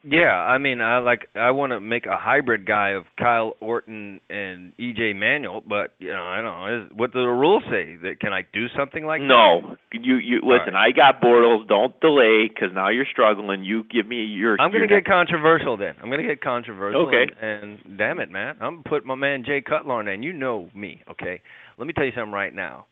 Yeah, 0.07 0.35
I 0.35 0.59
mean, 0.59 0.81
I 0.81 0.99
like 0.99 1.27
I 1.35 1.49
want 1.49 1.71
to 1.71 1.79
make 1.79 2.05
a 2.05 2.15
hybrid 2.15 2.67
guy 2.67 2.89
of 2.89 3.05
Kyle 3.17 3.55
Orton 3.59 4.19
and 4.29 4.71
EJ 4.77 5.15
Manuel, 5.15 5.63
but 5.67 5.93
you 5.97 6.13
know, 6.13 6.23
I 6.23 6.41
don't 6.41 6.45
know 6.45 6.83
is, 6.83 6.91
what 6.95 7.11
do 7.11 7.21
the 7.21 7.27
rules 7.27 7.63
say. 7.71 7.95
That 8.03 8.19
can 8.19 8.31
I 8.31 8.43
do 8.53 8.67
something 8.77 9.05
like 9.05 9.21
that? 9.21 9.27
no. 9.27 9.77
You 9.91 10.17
you 10.17 10.41
listen. 10.43 10.75
I 10.75 10.91
got 10.91 11.21
Bortles. 11.21 11.67
Don't 11.67 11.99
delay 12.01 12.47
because 12.47 12.69
now 12.73 12.89
you're 12.89 13.07
struggling. 13.11 13.63
You 13.63 13.83
give 13.85 14.05
me 14.05 14.23
your. 14.23 14.61
I'm 14.61 14.71
gonna 14.71 14.85
your 14.87 15.01
get 15.01 15.05
controversial 15.05 15.75
then. 15.75 15.95
I'm 16.03 16.11
gonna 16.11 16.23
get 16.23 16.41
controversial. 16.41 17.07
Okay. 17.07 17.25
And, 17.41 17.79
and 17.87 17.97
damn 17.97 18.19
it, 18.19 18.29
man, 18.29 18.57
I'm 18.61 18.75
gonna 18.75 18.83
put 18.85 19.05
my 19.05 19.15
man 19.15 19.43
Jay 19.43 19.61
Cutler 19.61 19.95
on 19.95 20.05
there, 20.05 20.13
and 20.13 20.23
you 20.23 20.33
know 20.33 20.69
me, 20.75 21.01
okay? 21.09 21.41
Let 21.79 21.87
me 21.87 21.93
tell 21.93 22.05
you 22.05 22.11
something 22.15 22.31
right 22.31 22.53
now. 22.53 22.85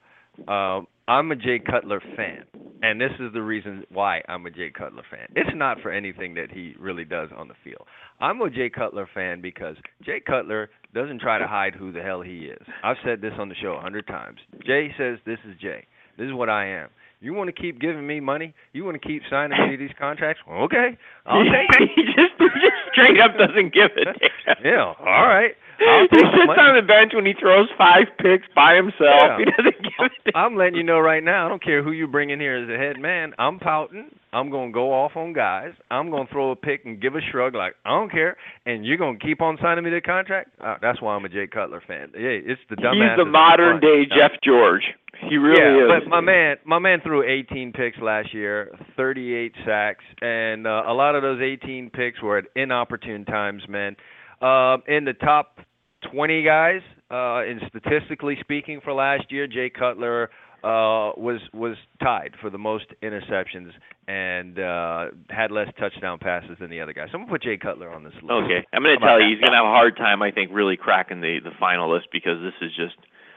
Uh, 0.47 0.81
I'm 1.07 1.31
a 1.31 1.35
Jay 1.35 1.59
Cutler 1.59 2.01
fan, 2.15 2.43
and 2.81 2.99
this 2.99 3.11
is 3.19 3.33
the 3.33 3.41
reason 3.41 3.83
why 3.89 4.21
I'm 4.29 4.45
a 4.45 4.49
Jay 4.51 4.69
Cutler 4.71 5.03
fan. 5.11 5.27
It's 5.35 5.49
not 5.55 5.81
for 5.81 5.91
anything 5.91 6.33
that 6.35 6.49
he 6.51 6.75
really 6.79 7.03
does 7.03 7.29
on 7.35 7.47
the 7.49 7.53
field. 7.63 7.85
I'm 8.21 8.41
a 8.41 8.49
Jay 8.49 8.69
Cutler 8.69 9.07
fan 9.13 9.41
because 9.41 9.75
Jay 10.03 10.21
Cutler 10.25 10.69
doesn't 10.93 11.19
try 11.19 11.37
to 11.39 11.47
hide 11.47 11.75
who 11.75 11.91
the 11.91 12.01
hell 12.01 12.21
he 12.21 12.45
is. 12.45 12.61
I've 12.83 12.97
said 13.03 13.19
this 13.21 13.33
on 13.37 13.49
the 13.49 13.55
show 13.55 13.73
a 13.73 13.81
hundred 13.81 14.07
times. 14.07 14.39
Jay 14.65 14.93
says, 14.97 15.19
"This 15.25 15.39
is 15.45 15.57
Jay. 15.59 15.85
This 16.17 16.27
is 16.27 16.33
what 16.33 16.49
I 16.49 16.65
am." 16.67 16.89
You 17.19 17.33
want 17.33 17.47
to 17.47 17.53
keep 17.61 17.79
giving 17.79 18.05
me 18.05 18.19
money? 18.19 18.53
You 18.73 18.83
want 18.83 19.01
to 19.01 19.07
keep 19.07 19.23
signing 19.29 19.57
me 19.69 19.75
these 19.77 19.95
contracts? 19.97 20.41
Well, 20.47 20.59
okay, 20.63 20.97
I'll 21.25 21.43
take 21.45 21.81
it. 21.81 21.89
he 21.95 22.03
just 22.05 22.33
he 22.39 22.47
just 22.59 22.75
straight 22.91 23.19
up 23.19 23.37
doesn't 23.37 23.73
give 23.73 23.91
it. 23.95 24.07
Yeah, 24.63 24.93
all 24.99 25.27
right. 25.27 25.55
He 26.11 26.19
sits 26.19 26.57
on 26.57 26.75
the 26.75 26.85
bench 26.85 27.13
when 27.13 27.25
he 27.25 27.33
throws 27.33 27.67
five 27.77 28.05
picks 28.19 28.47
by 28.55 28.75
himself. 28.75 28.99
Yeah. 29.01 29.37
He 29.43 29.45
doesn't 29.45 29.83
give 29.83 30.11
it. 30.25 30.35
I'm 30.35 30.55
letting 30.55 30.75
you 30.75 30.83
know 30.83 30.99
right 30.99 31.23
now. 31.23 31.45
I 31.45 31.49
don't 31.49 31.63
care 31.63 31.83
who 31.83 31.91
you 31.91 32.07
bring 32.07 32.29
in 32.29 32.39
here 32.39 32.55
as 32.55 32.69
a 32.69 32.77
head 32.77 32.99
man. 32.99 33.33
I'm 33.37 33.59
pouting. 33.59 34.09
I'm 34.31 34.49
gonna 34.49 34.71
go 34.71 34.93
off 34.93 35.15
on 35.15 35.33
guys. 35.33 35.73
I'm 35.91 36.09
gonna 36.09 36.27
throw 36.31 36.51
a 36.51 36.55
pick 36.55 36.85
and 36.85 37.01
give 37.01 37.15
a 37.15 37.21
shrug 37.31 37.55
like 37.55 37.75
I 37.85 37.89
don't 37.89 38.11
care. 38.11 38.37
And 38.65 38.85
you're 38.85 38.97
gonna 38.97 39.19
keep 39.19 39.41
on 39.41 39.57
signing 39.61 39.83
me 39.83 39.91
the 39.91 40.01
contract. 40.01 40.51
Uh, 40.63 40.75
that's 40.81 41.01
why 41.01 41.15
I'm 41.15 41.25
a 41.25 41.29
Jay 41.29 41.47
Cutler 41.47 41.83
fan. 41.85 42.09
Yeah, 42.13 42.29
it's 42.29 42.61
the 42.69 42.75
dumbass. 42.75 43.15
He's 43.15 43.25
the 43.25 43.29
modern 43.29 43.79
day 43.79 44.05
Jeff 44.05 44.31
George. 44.43 44.83
He 45.29 45.37
really 45.37 45.61
yeah, 45.61 45.95
is. 45.95 46.03
but 46.03 46.09
my 46.09 46.21
man, 46.21 46.57
my 46.65 46.79
man 46.79 46.99
threw 47.01 47.23
18 47.23 47.73
picks 47.73 47.97
last 47.99 48.33
year, 48.33 48.75
38 48.97 49.53
sacks, 49.65 50.03
and 50.21 50.65
uh, 50.65 50.83
a 50.87 50.93
lot 50.93 51.15
of 51.15 51.21
those 51.21 51.39
18 51.41 51.91
picks 51.91 52.21
were 52.21 52.39
at 52.39 52.45
inopportune 52.55 53.25
times, 53.25 53.63
man. 53.69 53.95
Uh, 54.41 54.77
in 54.87 55.05
the 55.05 55.13
top 55.13 55.59
20 56.11 56.43
guys, 56.43 56.81
uh, 57.11 57.43
in 57.45 57.59
statistically 57.69 58.37
speaking, 58.39 58.81
for 58.83 58.93
last 58.93 59.31
year, 59.31 59.47
Jay 59.47 59.69
Cutler 59.69 60.29
uh, 60.63 61.11
was 61.17 61.41
was 61.53 61.75
tied 62.01 62.31
for 62.41 62.49
the 62.49 62.57
most 62.57 62.85
interceptions 63.01 63.71
and 64.07 64.59
uh, 64.59 65.05
had 65.29 65.51
less 65.51 65.67
touchdown 65.79 66.17
passes 66.19 66.57
than 66.59 66.69
the 66.69 66.79
other 66.81 66.93
guys. 66.93 67.09
So 67.11 67.17
I'm 67.17 67.21
gonna 67.23 67.31
put 67.31 67.43
Jay 67.43 67.57
Cutler 67.57 67.89
on 67.91 68.03
this 68.03 68.13
list. 68.21 68.31
Okay, 68.31 68.65
I'm 68.73 68.83
going 68.83 68.97
to 68.97 69.05
How 69.05 69.15
about 69.15 69.17
tell 69.19 69.21
you, 69.21 69.35
he's 69.35 69.39
going 69.39 69.51
to 69.51 69.57
have 69.57 69.65
a 69.65 69.69
hard 69.69 69.97
time, 69.97 70.21
I 70.21 70.31
think, 70.31 70.51
really 70.53 70.77
cracking 70.77 71.21
the 71.21 71.39
the 71.43 71.51
final 71.59 71.91
list 71.93 72.07
because 72.11 72.41
this 72.41 72.53
is 72.61 72.75
just. 72.75 72.95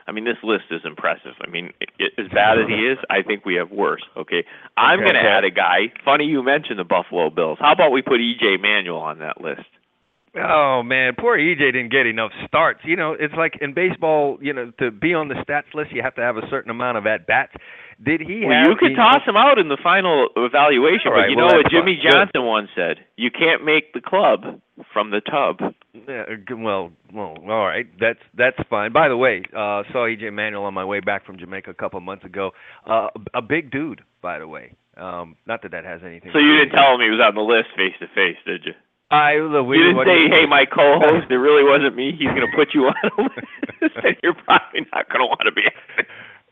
I 0.08 0.12
mean, 0.12 0.24
this 0.24 0.36
list 0.44 0.66
is 0.70 0.82
impressive. 0.84 1.32
I 1.44 1.50
mean, 1.50 1.72
i 1.98 2.04
as 2.16 2.28
bad 2.32 2.60
as 2.60 2.68
he 2.68 2.86
is, 2.86 2.96
I 3.10 3.22
think 3.22 3.44
we 3.44 3.56
have 3.56 3.72
worse. 3.72 4.02
Okay, 4.16 4.44
I'm 4.76 5.00
Okay. 5.00 5.10
going 5.10 5.14
to 5.24 5.28
add 5.28 5.42
a 5.42 5.50
guy. 5.50 5.92
Funny 6.04 6.26
you 6.26 6.44
mentioned 6.44 6.78
the 6.78 6.84
Buffalo 6.84 7.28
Bills. 7.28 7.58
How 7.60 7.72
about 7.72 7.90
we 7.90 8.02
put 8.02 8.20
EJ 8.20 8.60
Manuel 8.62 9.00
on 9.00 9.18
that 9.18 9.40
list? 9.40 9.66
Oh 10.38 10.82
man, 10.82 11.14
poor 11.18 11.38
EJ 11.38 11.58
didn't 11.72 11.90
get 11.90 12.06
enough 12.06 12.30
starts. 12.46 12.80
You 12.84 12.96
know, 12.96 13.12
it's 13.18 13.34
like 13.34 13.58
in 13.60 13.72
baseball. 13.74 14.38
You 14.40 14.52
know, 14.52 14.70
to 14.78 14.90
be 14.90 15.14
on 15.14 15.28
the 15.28 15.34
stats 15.36 15.72
list, 15.74 15.92
you 15.92 16.02
have 16.02 16.14
to 16.16 16.22
have 16.22 16.36
a 16.36 16.46
certain 16.50 16.70
amount 16.70 16.98
of 16.98 17.06
at 17.06 17.26
bats. 17.26 17.52
Did 18.04 18.20
he 18.20 18.44
Well, 18.44 18.52
have? 18.58 18.66
you 18.68 18.76
could 18.76 18.94
toss 18.94 19.22
him 19.26 19.36
out 19.38 19.58
in 19.58 19.68
the 19.68 19.78
final 19.82 20.28
evaluation, 20.36 21.12
All 21.12 21.18
but 21.22 21.30
you 21.30 21.36
well, 21.36 21.48
know 21.48 21.56
what 21.56 21.70
Jimmy. 21.70 21.96
Good. 21.96 22.12
Johnson 22.12 22.44
once 22.44 22.68
said: 22.76 22.98
"You 23.16 23.30
can't 23.30 23.64
make 23.64 23.94
the 23.94 24.02
club 24.02 24.60
from 24.92 25.10
the 25.10 25.22
tub." 25.22 25.74
Yeah, 26.06 26.24
uh, 26.28 26.56
well, 26.58 26.92
well, 27.14 27.36
all 27.48 27.66
right. 27.66 27.86
That's 27.98 28.20
that's 28.34 28.58
fine. 28.68 28.92
By 28.92 29.08
the 29.08 29.16
way, 29.16 29.42
uh 29.56 29.84
saw 29.92 30.06
EJ 30.06 30.30
Manuel 30.34 30.64
on 30.64 30.74
my 30.74 30.84
way 30.84 31.00
back 31.00 31.24
from 31.24 31.38
Jamaica 31.38 31.70
a 31.70 31.74
couple 31.74 31.96
of 31.96 32.02
months 32.04 32.24
ago. 32.26 32.52
Uh 32.86 33.08
a 33.32 33.40
big 33.40 33.70
dude, 33.70 34.02
by 34.20 34.38
the 34.38 34.46
way. 34.46 34.72
Um 34.98 35.36
not 35.46 35.62
that 35.62 35.70
that 35.70 35.84
has 35.84 36.02
anything. 36.04 36.30
So 36.34 36.38
to 36.38 36.44
you 36.44 36.58
didn't 36.58 36.76
tell 36.76 36.94
him 36.94 37.00
he 37.00 37.08
was 37.08 37.20
on 37.20 37.34
the 37.34 37.40
list 37.40 37.68
face 37.76 37.94
to 38.00 38.08
face, 38.08 38.36
did 38.44 38.66
you? 38.66 38.74
I 39.10 39.36
look, 39.36 39.66
we, 39.66 39.78
you 39.78 39.84
didn't 39.94 40.06
say, 40.06 40.28
"Hey, 40.28 40.46
my 40.46 40.64
co-host, 40.66 41.30
it 41.30 41.34
really 41.36 41.62
wasn't 41.62 41.94
me. 41.94 42.10
He's 42.12 42.28
going 42.28 42.42
to 42.42 42.56
put 42.56 42.74
you 42.74 42.86
on 42.86 42.94
a 43.04 43.22
list, 43.22 43.96
and 44.04 44.16
you're 44.22 44.34
probably 44.34 44.80
not 44.92 45.08
going 45.08 45.20
to 45.20 45.26
want 45.26 45.42
to 45.44 45.52
be." 45.52 45.62
on 45.62 45.98
it." 45.98 46.06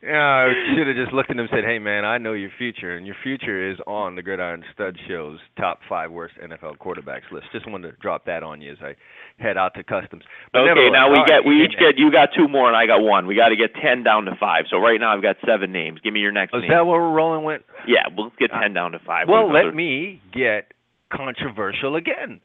Yeah, 0.05 0.53
I 0.53 0.53
should 0.77 0.87
have 0.87 0.97
just 0.97 1.15
looked 1.15 1.31
at 1.31 1.37
him 1.37 1.41
and 1.41 1.49
said, 1.51 1.65
"Hey, 1.65 1.79
man, 1.79 2.05
I 2.05 2.19
know 2.19 2.35
your 2.35 2.51
future, 2.59 2.95
and 2.95 3.07
your 3.07 3.17
future 3.25 3.71
is 3.73 3.79
on 3.87 4.15
the 4.17 4.23
Gridiron 4.23 4.63
Stud 4.75 4.99
Show's 5.09 5.39
top 5.59 5.81
five 5.89 6.13
worst 6.13 6.35
NFL 6.45 6.77
quarterbacks 6.77 7.33
list." 7.33 7.47
Just 7.53 7.69
wanted 7.69 7.91
to 7.91 7.97
drop 8.03 8.27
that 8.27 8.43
on 8.43 8.61
you 8.61 8.71
as 8.73 8.79
I 8.83 8.95
head 9.43 9.57
out 9.57 9.73
to 9.75 9.83
customs. 9.83 10.23
But 10.53 10.69
Okay, 10.69 10.91
now 10.91 11.11
we 11.11 11.17
get 11.27 11.37
right, 11.37 11.45
we 11.47 11.65
each 11.65 11.75
get 11.79 11.97
you 11.99 12.13
got 12.13 12.29
two 12.37 12.47
more 12.49 12.69
and 12.69 12.77
I 12.77 12.87
got 12.87 13.01
one. 13.03 13.27
We 13.27 13.35
got 13.35 13.49
to 13.49 13.57
get 13.57 13.75
ten 13.83 14.03
down 14.05 14.27
to 14.27 14.37
five. 14.39 14.67
So 14.71 14.77
right 14.79 15.01
now 15.01 15.17
I've 15.17 15.23
got 15.23 15.37
seven 15.45 15.73
names. 15.73 16.01
Give 16.05 16.13
me 16.13 16.21
your 16.21 16.33
next 16.33 16.55
Is 16.55 16.61
name. 16.61 16.71
that 16.71 16.87
what 16.87 17.01
we're 17.01 17.11
rolling 17.11 17.45
with? 17.45 17.63
yeah, 17.89 18.03
we'll 18.15 18.31
get 18.39 18.53
uh, 18.53 18.61
ten 18.61 18.75
down 18.75 18.93
to 18.93 18.99
five. 19.01 19.27
Well, 19.27 19.47
What- 19.47 19.65
let 19.65 19.75
me 19.75 20.21
get 20.33 20.71
controversial 21.15 21.97
again. 21.97 22.41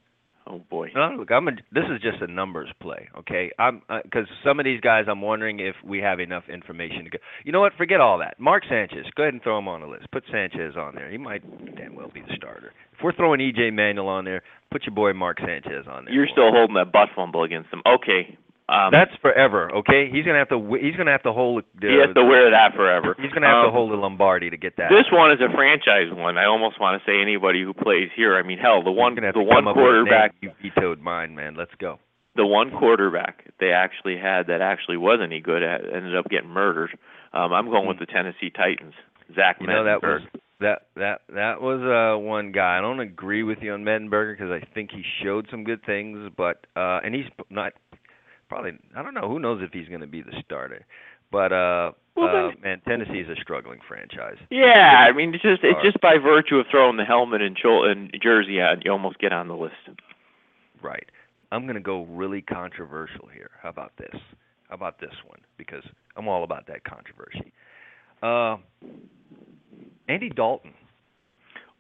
Oh 0.48 0.62
boy. 0.70 0.90
No, 0.96 1.16
look, 1.20 1.32
I'm 1.32 1.48
a, 1.48 1.52
this 1.72 1.84
is 1.94 2.02
just 2.02 2.22
a 2.22 2.28
numbers 2.32 2.70
play, 2.82 3.08
okay? 3.20 3.52
I'm 3.60 3.84
uh, 3.88 4.00
because 4.04 4.26
some 4.44 4.60
of 4.60 4.66
these 4.66 4.82
guys, 4.82 5.06
I'm 5.08 5.22
wondering 5.22 5.60
if 5.60 5.76
we 5.86 6.00
have 6.00 6.20
enough 6.20 6.44
information 6.52 7.04
to 7.04 7.10
go. 7.12 7.18
You 7.46 7.52
know 7.52 7.60
what? 7.60 7.74
Forget 7.78 8.02
all 8.02 8.18
that. 8.18 8.40
Mark 8.40 8.64
Sanchez, 8.68 9.06
go 9.16 9.24
ahead 9.24 9.34
and 9.34 9.44
throw 9.44 9.60
him 9.60 9.68
on 9.68 9.82
the 9.82 9.88
list. 9.88 10.10
Put 10.12 10.24
Sanchez 10.32 10.76
on 10.76 10.96
there. 10.96 11.12
He 11.12 11.18
might 11.18 11.44
damn 11.76 11.94
well 11.96 12.10
be 12.12 12.22
the 12.22 12.34
starter. 12.36 12.74
If 12.98 13.04
we're 13.04 13.14
throwing 13.14 13.40
EJ 13.40 13.74
Manuel 13.74 14.08
on 14.08 14.26
there, 14.26 14.42
put 14.72 14.84
your 14.86 14.96
boy 14.96 15.14
Mark 15.14 15.38
Sanchez 15.40 15.86
on 15.88 16.06
there. 16.06 16.14
You're 16.14 16.28
still 16.32 16.48
us. 16.48 16.54
holding 16.56 16.76
that 16.76 16.92
butt 16.92 17.10
fumble 17.16 17.44
against 17.44 17.72
him. 17.72 17.84
Okay. 17.86 18.36
Um, 18.70 18.92
That's 18.92 19.12
forever, 19.22 19.72
okay? 19.78 20.10
He's 20.12 20.26
gonna 20.26 20.38
have 20.38 20.50
to. 20.50 20.60
He's 20.80 20.96
gonna 20.96 21.10
have 21.12 21.24
to 21.24 21.34
hold. 21.34 21.64
The, 21.82 21.88
he 21.90 21.96
has 22.06 22.14
to 22.14 22.24
wear 22.24 22.52
that 22.52 22.76
forever. 22.76 23.16
He's 23.20 23.32
gonna 23.32 23.48
have 23.48 23.64
to 23.64 23.68
Um, 23.70 23.74
hold 23.74 23.92
the 23.92 23.96
Lombardi 23.98 24.50
to 24.52 24.58
get 24.58 24.78
that. 24.78 24.90
This 24.92 25.06
one 25.12 25.32
is 25.32 25.40
a 25.42 25.50
franchise 25.56 26.14
one. 26.14 26.38
I 26.38 26.46
almost 26.46 26.80
want 26.80 27.02
to 27.02 27.06
say 27.10 27.20
anybody 27.20 27.64
who 27.64 27.74
plays 27.74 28.10
here. 28.16 28.38
I 28.38 28.44
mean, 28.44 28.60
hell, 28.60 28.84
the 28.84 28.92
one 28.92 29.16
the 29.16 29.22
to 29.32 29.40
one 29.42 29.64
come 29.66 29.68
up 29.70 29.76
with 29.76 29.86
a 29.86 29.88
name. 29.88 30.06
quarterback 30.06 30.36
You 30.42 30.52
vetoed 30.62 31.02
mine, 31.02 31.34
man. 31.36 31.56
Let's 31.58 31.74
go. 31.80 31.98
the 32.36 32.46
one 32.46 32.70
quarterback 32.70 33.46
they 33.60 33.72
actually 33.72 34.18
had 34.18 34.46
that 34.48 34.62
actually 34.62 34.98
was 34.98 35.20
any 35.24 35.40
good 35.42 35.64
at 35.64 35.82
ended 35.86 36.16
up 36.16 36.30
getting 36.30 36.50
murdered. 36.50 36.92
Um, 37.34 37.52
I'm 37.54 37.70
going 37.70 37.88
with 37.88 37.98
the 38.00 38.06
Tennessee 38.06 38.52
Titans. 38.52 38.94
Zach. 39.36 39.58
You 39.62 39.68
know 39.68 39.84
that 39.84 40.02
was 40.04 40.22
that 40.60 40.84
that 40.96 41.22
that 41.34 41.62
was 41.62 41.82
uh 41.82 42.20
one 42.20 42.52
guy. 42.52 42.78
I 42.78 42.82
don't 42.82 43.00
agree 43.00 43.44
with 43.44 43.60
you 43.62 43.74
on 43.74 43.84
Mettenberger 43.84 44.34
because 44.38 44.52
I 44.52 44.62
think 44.74 44.92
he 44.92 45.04
showed 45.24 45.48
some 45.50 45.64
good 45.64 45.84
things, 45.86 46.32
but 46.38 46.66
uh 46.76 47.00
and 47.04 47.14
he's 47.16 47.26
not 47.50 47.74
probably 48.50 48.72
I 48.96 49.02
don't 49.04 49.14
know 49.14 49.30
who 49.30 49.40
knows 49.40 49.62
if 49.64 49.72
he's 49.72 49.88
going 49.88 50.02
to 50.02 50.08
be 50.08 50.22
the 50.22 50.34
starter. 50.46 50.86
But 51.32 51.52
uh, 51.54 51.92
Well, 52.16 52.28
uh 52.30 52.50
then- 52.50 52.62
man, 52.62 52.82
Tennessee's 52.88 53.28
a 53.30 53.40
struggling 53.42 53.80
franchise. 53.88 54.38
Yeah, 54.50 55.06
I 55.08 55.12
mean, 55.12 55.34
it's 55.34 55.44
just 55.44 55.62
it's 55.64 55.82
just 55.84 56.02
by 56.02 56.18
virtue 56.18 56.56
of 56.58 56.66
throwing 56.72 56.98
the 56.98 57.06
helmet 57.06 57.42
and, 57.42 57.56
chol- 57.56 57.88
and 57.90 58.12
jersey 58.22 58.60
on, 58.60 58.82
you 58.84 58.92
almost 58.92 59.20
get 59.20 59.32
on 59.32 59.48
the 59.48 59.56
list. 59.56 59.76
Right. 60.82 61.06
I'm 61.52 61.64
going 61.64 61.76
to 61.76 61.82
go 61.82 62.04
really 62.06 62.42
controversial 62.42 63.28
here. 63.34 63.52
How 63.62 63.70
about 63.70 63.92
this? 63.98 64.16
How 64.70 64.76
about 64.76 65.00
this 65.00 65.14
one? 65.28 65.40
Because 65.58 65.84
I'm 66.16 66.28
all 66.28 66.44
about 66.44 66.68
that 66.68 66.84
controversy. 66.84 67.52
Uh, 68.22 68.58
Andy 70.08 70.30
Dalton. 70.30 70.74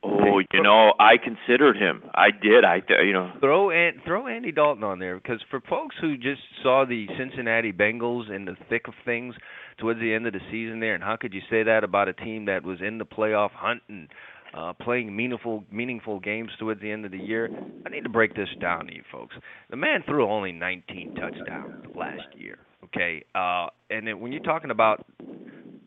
Oh, 0.01 0.39
you 0.53 0.63
know, 0.63 0.93
I 0.99 1.17
considered 1.17 1.75
him. 1.75 2.03
I 2.13 2.31
did. 2.31 2.63
I, 2.63 2.79
th- 2.79 2.99
you 3.05 3.13
know, 3.13 3.31
Throw 3.41 3.69
and 3.71 3.97
throw 4.05 4.27
Andy 4.27 4.51
Dalton 4.51 4.83
on 4.83 4.99
there 4.99 5.15
because 5.19 5.41
for 5.49 5.59
folks 5.61 5.95
who 5.99 6.15
just 6.15 6.41
saw 6.63 6.85
the 6.87 7.07
Cincinnati 7.17 7.73
Bengals 7.73 8.33
in 8.33 8.45
the 8.45 8.55
thick 8.69 8.87
of 8.87 8.93
things 9.03 9.35
towards 9.77 9.99
the 9.99 10.13
end 10.13 10.25
of 10.27 10.33
the 10.33 10.39
season 10.51 10.79
there, 10.79 10.95
and 10.95 11.03
how 11.03 11.17
could 11.17 11.33
you 11.33 11.41
say 11.49 11.63
that 11.63 11.83
about 11.83 12.07
a 12.07 12.13
team 12.13 12.45
that 12.45 12.63
was 12.63 12.79
in 12.85 12.97
the 12.97 13.05
playoff 13.05 13.51
hunt 13.51 13.81
and 13.89 14.07
uh, 14.53 14.73
playing 14.73 15.13
meaningful 15.15 15.63
meaningful 15.71 16.19
games 16.19 16.49
towards 16.59 16.81
the 16.81 16.91
end 16.91 17.03
of 17.05 17.11
the 17.11 17.17
year? 17.17 17.49
I 17.85 17.89
need 17.89 18.03
to 18.03 18.09
break 18.09 18.35
this 18.35 18.49
down 18.61 18.87
to 18.87 18.95
you 18.95 19.03
folks. 19.11 19.35
The 19.69 19.77
man 19.77 20.03
threw 20.07 20.29
only 20.29 20.51
19 20.53 21.15
touchdowns 21.15 21.85
last 21.95 22.27
year. 22.37 22.59
Okay, 22.85 23.23
uh, 23.35 23.67
and 23.89 24.07
then 24.07 24.19
when 24.21 24.31
you're 24.31 24.41
talking 24.41 24.71
about 24.71 25.05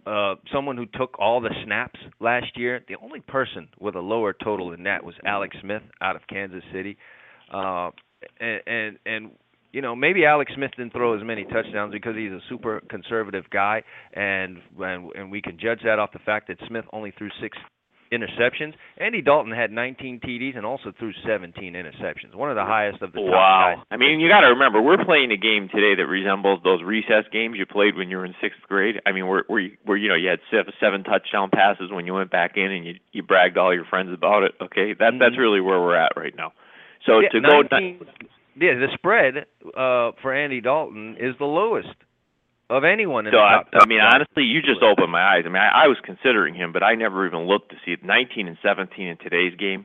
uh, 0.06 0.34
someone 0.52 0.76
who 0.76 0.86
took 0.86 1.18
all 1.18 1.40
the 1.40 1.50
snaps 1.64 1.98
last 2.20 2.56
year. 2.56 2.80
The 2.88 2.96
only 3.02 3.20
person 3.20 3.68
with 3.78 3.94
a 3.94 4.00
lower 4.00 4.32
total 4.32 4.70
than 4.70 4.82
that 4.84 5.04
was 5.04 5.14
Alex 5.24 5.56
Smith 5.60 5.82
out 6.00 6.16
of 6.16 6.22
Kansas 6.28 6.62
City. 6.72 6.96
Uh, 7.52 7.90
and, 8.40 8.60
and 8.66 8.98
and 9.06 9.30
you 9.72 9.82
know 9.82 9.94
maybe 9.94 10.24
Alex 10.24 10.52
Smith 10.54 10.70
didn't 10.76 10.92
throw 10.92 11.16
as 11.16 11.24
many 11.24 11.44
touchdowns 11.44 11.92
because 11.92 12.16
he's 12.16 12.32
a 12.32 12.40
super 12.48 12.82
conservative 12.88 13.44
guy, 13.50 13.82
and 14.14 14.58
and 14.78 15.10
and 15.14 15.30
we 15.30 15.40
can 15.40 15.58
judge 15.58 15.80
that 15.84 15.98
off 15.98 16.12
the 16.12 16.18
fact 16.20 16.48
that 16.48 16.58
Smith 16.66 16.84
only 16.92 17.12
threw 17.16 17.28
six 17.40 17.56
interceptions. 18.12 18.74
Andy 18.98 19.22
Dalton 19.22 19.52
had 19.52 19.72
19 19.72 20.20
TDs 20.20 20.56
and 20.56 20.66
also 20.66 20.92
threw 20.98 21.12
17 21.26 21.72
interceptions, 21.74 22.34
one 22.34 22.50
of 22.50 22.56
the 22.56 22.64
highest 22.64 23.02
of 23.02 23.12
the 23.12 23.18
top 23.18 23.28
wow. 23.28 23.74
guys. 23.76 23.86
I 23.90 23.96
mean, 23.96 24.20
you 24.20 24.28
got 24.28 24.40
to 24.40 24.48
remember, 24.48 24.80
we're 24.80 25.02
playing 25.04 25.32
a 25.32 25.36
game 25.36 25.68
today 25.68 25.94
that 25.96 26.06
resembles 26.06 26.60
those 26.62 26.82
recess 26.82 27.24
games 27.32 27.56
you 27.58 27.66
played 27.66 27.96
when 27.96 28.08
you 28.10 28.18
were 28.18 28.26
in 28.26 28.34
sixth 28.40 28.60
grade. 28.68 29.00
I 29.06 29.12
mean, 29.12 29.26
where 29.26 29.44
where 29.48 29.60
you, 29.60 29.76
where 29.84 29.96
you 29.96 30.08
know 30.08 30.14
you 30.14 30.28
had 30.28 30.40
seven, 30.50 31.02
touchdown 31.04 31.50
passes 31.50 31.90
when 31.90 32.06
you 32.06 32.14
went 32.14 32.30
back 32.30 32.52
in 32.56 32.70
and 32.70 32.84
you 32.84 32.94
you 33.12 33.22
bragged 33.22 33.56
all 33.56 33.74
your 33.74 33.86
friends 33.86 34.12
about 34.12 34.42
it. 34.42 34.52
Okay, 34.60 34.94
that 34.94 35.14
that's 35.18 35.34
Mhm. 35.34 35.38
really 35.38 35.60
where 35.60 35.80
we're 35.80 35.96
at 35.96 36.12
right 36.16 36.34
now. 36.36 36.52
So 37.06 37.20
yeah, 37.20 37.28
to 37.30 37.40
go 37.40 37.62
19 37.62 38.06
yeah, 38.54 38.74
the 38.74 38.88
spread 38.94 39.46
uh, 39.74 40.12
for 40.20 40.34
Andy 40.34 40.60
Dalton 40.60 41.16
is 41.18 41.34
the 41.38 41.46
lowest 41.46 41.94
of 42.76 42.84
anyone 42.84 43.26
in 43.26 43.32
So 43.32 43.36
the 43.38 43.42
I, 43.42 43.50
top. 43.62 43.68
I 43.74 43.86
mean, 43.86 44.00
honestly, 44.00 44.44
you 44.44 44.60
just 44.62 44.82
opened 44.82 45.12
my 45.12 45.22
eyes. 45.22 45.42
I 45.46 45.48
mean, 45.48 45.62
I, 45.62 45.84
I 45.84 45.86
was 45.88 45.98
considering 46.04 46.54
him, 46.54 46.72
but 46.72 46.82
I 46.82 46.94
never 46.94 47.26
even 47.26 47.46
looked 47.46 47.70
to 47.70 47.76
see 47.84 47.92
it. 47.92 48.04
19 48.04 48.48
and 48.48 48.56
17 48.62 49.06
in 49.06 49.16
today's 49.18 49.54
game. 49.58 49.84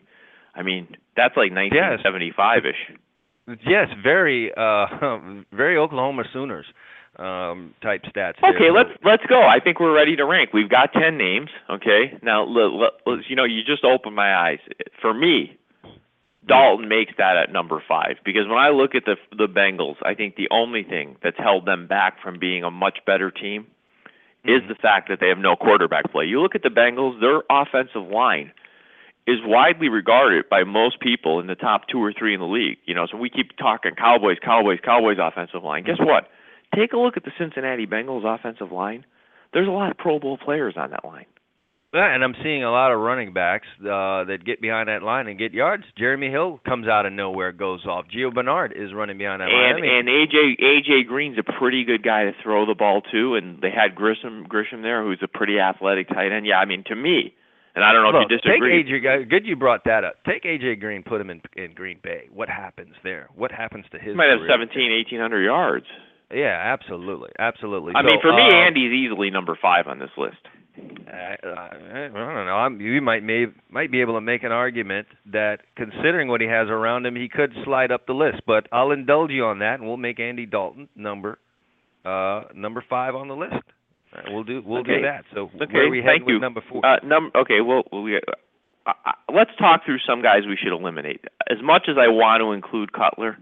I 0.56 0.64
mean, 0.64 0.88
that's 1.16 1.36
like 1.38 1.52
1975 1.52 2.66
ish. 2.66 2.98
Yes, 3.66 3.88
very, 4.04 4.52
uh, 4.58 4.88
very 5.54 5.78
Oklahoma 5.78 6.24
Sooners 6.34 6.66
um, 7.18 7.74
type 7.82 8.04
stats. 8.04 8.34
there. 8.42 8.56
Okay, 8.56 8.72
let's 8.72 8.90
let's 9.04 9.24
go. 9.28 9.42
I 9.42 9.60
think 9.60 9.80
we're 9.80 9.94
ready 9.96 10.16
to 10.16 10.26
rank. 10.26 10.52
We've 10.54 10.70
got 10.70 10.92
10 10.94 11.18
names. 11.18 11.50
Okay, 11.70 12.18
now 12.22 12.44
let, 12.44 12.92
let's- 13.06 13.26
you 13.30 13.36
know, 13.36 13.46
you 13.46 13.64
just 13.64 13.84
opened 13.86 14.16
my 14.16 14.36
eyes. 14.36 14.60
For 15.02 15.14
me, 15.14 15.58
Dalton 16.48 16.88
makes 16.88 17.14
that 17.18 17.38
at 17.38 17.52
number 17.52 17.84
five 17.88 18.18
because 18.24 18.48
when 18.48 18.58
I 18.58 18.70
look 18.70 18.95
at 18.95 19.04
the 19.06 19.16
the 19.36 19.48
Bengals, 19.48 19.95
I 20.04 20.14
think 20.14 20.36
the 20.36 20.48
only 20.52 20.84
thing 20.84 21.18
that's 21.22 21.38
held 21.38 21.66
them 21.66 21.88
back 21.88 22.22
from 22.22 22.39
being 22.39 22.64
a 22.64 22.72
much 22.72 23.00
better 23.06 23.32
team 23.32 23.68
is 24.45 24.62
mm-hmm. 24.62 24.70
the 24.70 24.76
fact 24.76 25.10
that 25.10 25.20
they 25.20 25.28
have 25.28 25.38
no 25.38 25.56
quarterback 25.56 26.12
play. 26.12 26.26
You 26.26 26.41
look 26.41 26.56
at 26.56 26.64
the 26.64 26.70
Bengals, 26.70 27.20
their 27.20 27.43
offensive 27.50 28.10
line 28.12 28.52
is 29.28 29.39
widely 29.43 29.89
regarded 29.89 30.48
by 30.50 30.64
most 30.64 31.02
people 31.02 31.39
in 31.41 31.48
the 31.48 31.56
top 31.56 31.88
two 31.91 32.02
or 32.02 32.14
three 32.14 32.34
in 32.34 32.39
the 32.39 32.48
league. 32.48 32.78
You 32.86 32.95
know, 32.95 33.08
so 33.12 33.18
we 33.18 33.30
keep 33.30 33.58
talking 33.58 33.91
Cowboys, 33.95 34.38
Cowboys, 34.41 34.80
Cowboys 34.84 35.18
offensive 35.22 35.64
line. 35.64 35.84
Guess 35.84 35.98
mm-hmm. 35.98 36.08
what? 36.08 36.30
Take 36.76 36.93
a 36.93 36.98
look 36.98 37.18
at 37.18 37.26
the 37.26 37.32
Cincinnati 37.38 37.86
Bengals 37.86 38.24
offensive 38.26 38.72
line. 38.72 39.06
There's 39.54 39.68
a 39.68 39.72
lot 39.72 39.91
of 39.91 39.98
Pro 39.98 40.20
Bowl 40.20 40.38
players 40.38 40.76
on 40.78 40.91
that 40.91 41.04
line. 41.04 41.26
Yeah, 41.94 42.14
and 42.14 42.22
I'm 42.24 42.36
seeing 42.44 42.64
a 42.64 42.70
lot 42.72 42.92
of 42.92 43.00
running 43.00 43.32
backs 43.34 43.66
uh, 43.82 44.28
that 44.28 44.40
get 44.46 44.62
behind 44.62 44.90
that 44.90 45.04
line 45.04 45.28
and 45.28 45.40
get 45.40 45.54
yards. 45.54 45.84
Jeremy 45.98 46.30
Hill 46.30 46.60
comes 46.68 46.86
out 46.88 47.06
of 47.06 47.14
nowhere, 47.14 47.52
goes 47.54 47.86
off. 47.86 48.06
Gio 48.14 48.34
Bernard 48.34 48.74
is 48.76 48.94
running 48.94 49.18
behind 49.18 49.42
that 49.42 49.46
line. 49.46 49.70
And 49.70 49.78
I 49.78 49.82
mean, 49.82 49.92
and 49.92 50.08
AJ 50.08 50.60
AJ 50.62 51.08
Green's 51.08 51.38
a 51.40 51.44
pretty 51.60 51.86
good 51.86 52.04
guy 52.04 52.26
to 52.26 52.34
throw 52.44 52.66
the 52.66 52.76
ball 52.76 53.02
to, 53.14 53.36
and 53.36 53.62
they 53.62 53.72
had 53.72 53.96
Gresham 53.96 54.44
Gresham 54.50 54.82
there, 54.82 55.02
who's 55.02 55.20
a 55.24 55.28
pretty 55.30 55.60
athletic 55.60 56.10
tight 56.10 56.32
end. 56.34 56.46
Yeah, 56.46 56.60
I 56.60 56.66
mean 56.66 56.84
to 56.88 56.96
me, 56.96 57.34
and 57.74 57.86
I 57.86 57.94
don't 57.94 58.04
know 58.04 58.20
look, 58.20 58.28
if 58.30 58.32
you 58.32 58.38
disagree. 58.38 58.84
take 58.84 58.92
AJ. 59.04 59.30
Good, 59.30 59.46
you 59.48 59.56
brought 59.56 59.86
that 59.86 60.04
up. 60.04 60.16
Take 60.28 60.44
AJ 60.44 60.82
Green, 60.82 61.04
put 61.04 61.22
him 61.22 61.30
in 61.30 61.42
in 61.56 61.74
Green 61.74 62.00
Bay. 62.04 62.28
What 62.34 62.50
happens 62.50 62.96
there? 63.04 63.30
What 63.34 63.52
happens 63.52 63.86
to 63.92 63.98
his? 63.98 64.12
he 64.12 64.14
might 64.14 64.30
have 64.30 64.40
career? 64.40 64.52
17, 64.52 64.92
1800 64.92 65.42
yards. 65.44 65.86
Yeah, 66.34 66.60
absolutely, 66.62 67.30
absolutely. 67.40 67.94
I 67.96 68.02
So, 68.02 68.08
mean, 68.08 68.22
for 68.22 68.34
me, 68.34 68.44
uh, 68.44 68.54
Andy's 68.68 68.92
easily 68.92 69.30
number 69.32 69.58
five 69.62 69.88
on 69.88 70.00
this 70.00 70.12
list. 70.18 70.36
I, 71.07 71.36
I, 71.47 72.05
I 72.05 72.07
don't 72.09 72.45
know. 72.45 72.55
I'm, 72.57 72.82
you 72.82 73.01
might 73.01 73.23
may, 73.23 73.45
might 73.69 73.91
be 73.91 74.01
able 74.01 74.13
to 74.15 74.21
make 74.21 74.43
an 74.43 74.51
argument 74.51 75.07
that, 75.32 75.59
considering 75.75 76.28
what 76.28 76.41
he 76.41 76.47
has 76.47 76.67
around 76.69 77.05
him, 77.05 77.15
he 77.15 77.30
could 77.30 77.53
slide 77.63 77.91
up 77.91 78.05
the 78.07 78.13
list. 78.13 78.41
But 78.45 78.67
I'll 78.71 78.91
indulge 78.91 79.32
you 79.32 79.45
on 79.45 79.59
that, 79.59 79.75
and 79.80 79.88
we'll 79.88 79.97
make 79.97 80.19
Andy 80.19 80.45
Dalton 80.45 80.89
number 80.95 81.39
uh, 82.05 82.43
number 82.55 82.84
five 82.89 83.15
on 83.15 83.28
the 83.28 83.36
list. 83.36 83.55
Uh, 84.13 84.21
we'll 84.30 84.43
do 84.43 84.61
we'll 84.65 84.80
Okay. 84.82 84.97
do 84.97 85.01
that. 85.01 85.23
So 85.34 85.49
Okay, 85.61 85.73
where 85.73 85.86
are 85.88 85.89
we 85.89 85.97
heading 85.97 86.19
thank 86.21 86.25
with 86.28 86.41
number 86.41 86.61
four? 86.69 86.86
Uh, 86.86 86.97
num- 87.03 87.32
okay, 87.36 87.59
well, 87.61 87.84
we, 87.91 88.15
uh, 88.15 88.19
uh, 88.86 88.91
uh, 89.05 89.11
let's 89.34 89.51
talk 89.59 89.84
through 89.86 89.99
some 90.07 90.21
guys 90.21 90.41
we 90.47 90.55
should 90.55 90.71
eliminate. 90.73 91.25
As 91.49 91.57
much 91.61 91.88
as 91.89 91.97
I 91.99 92.07
want 92.07 92.41
to 92.41 92.53
include 92.53 92.93
Cutler, 92.93 93.38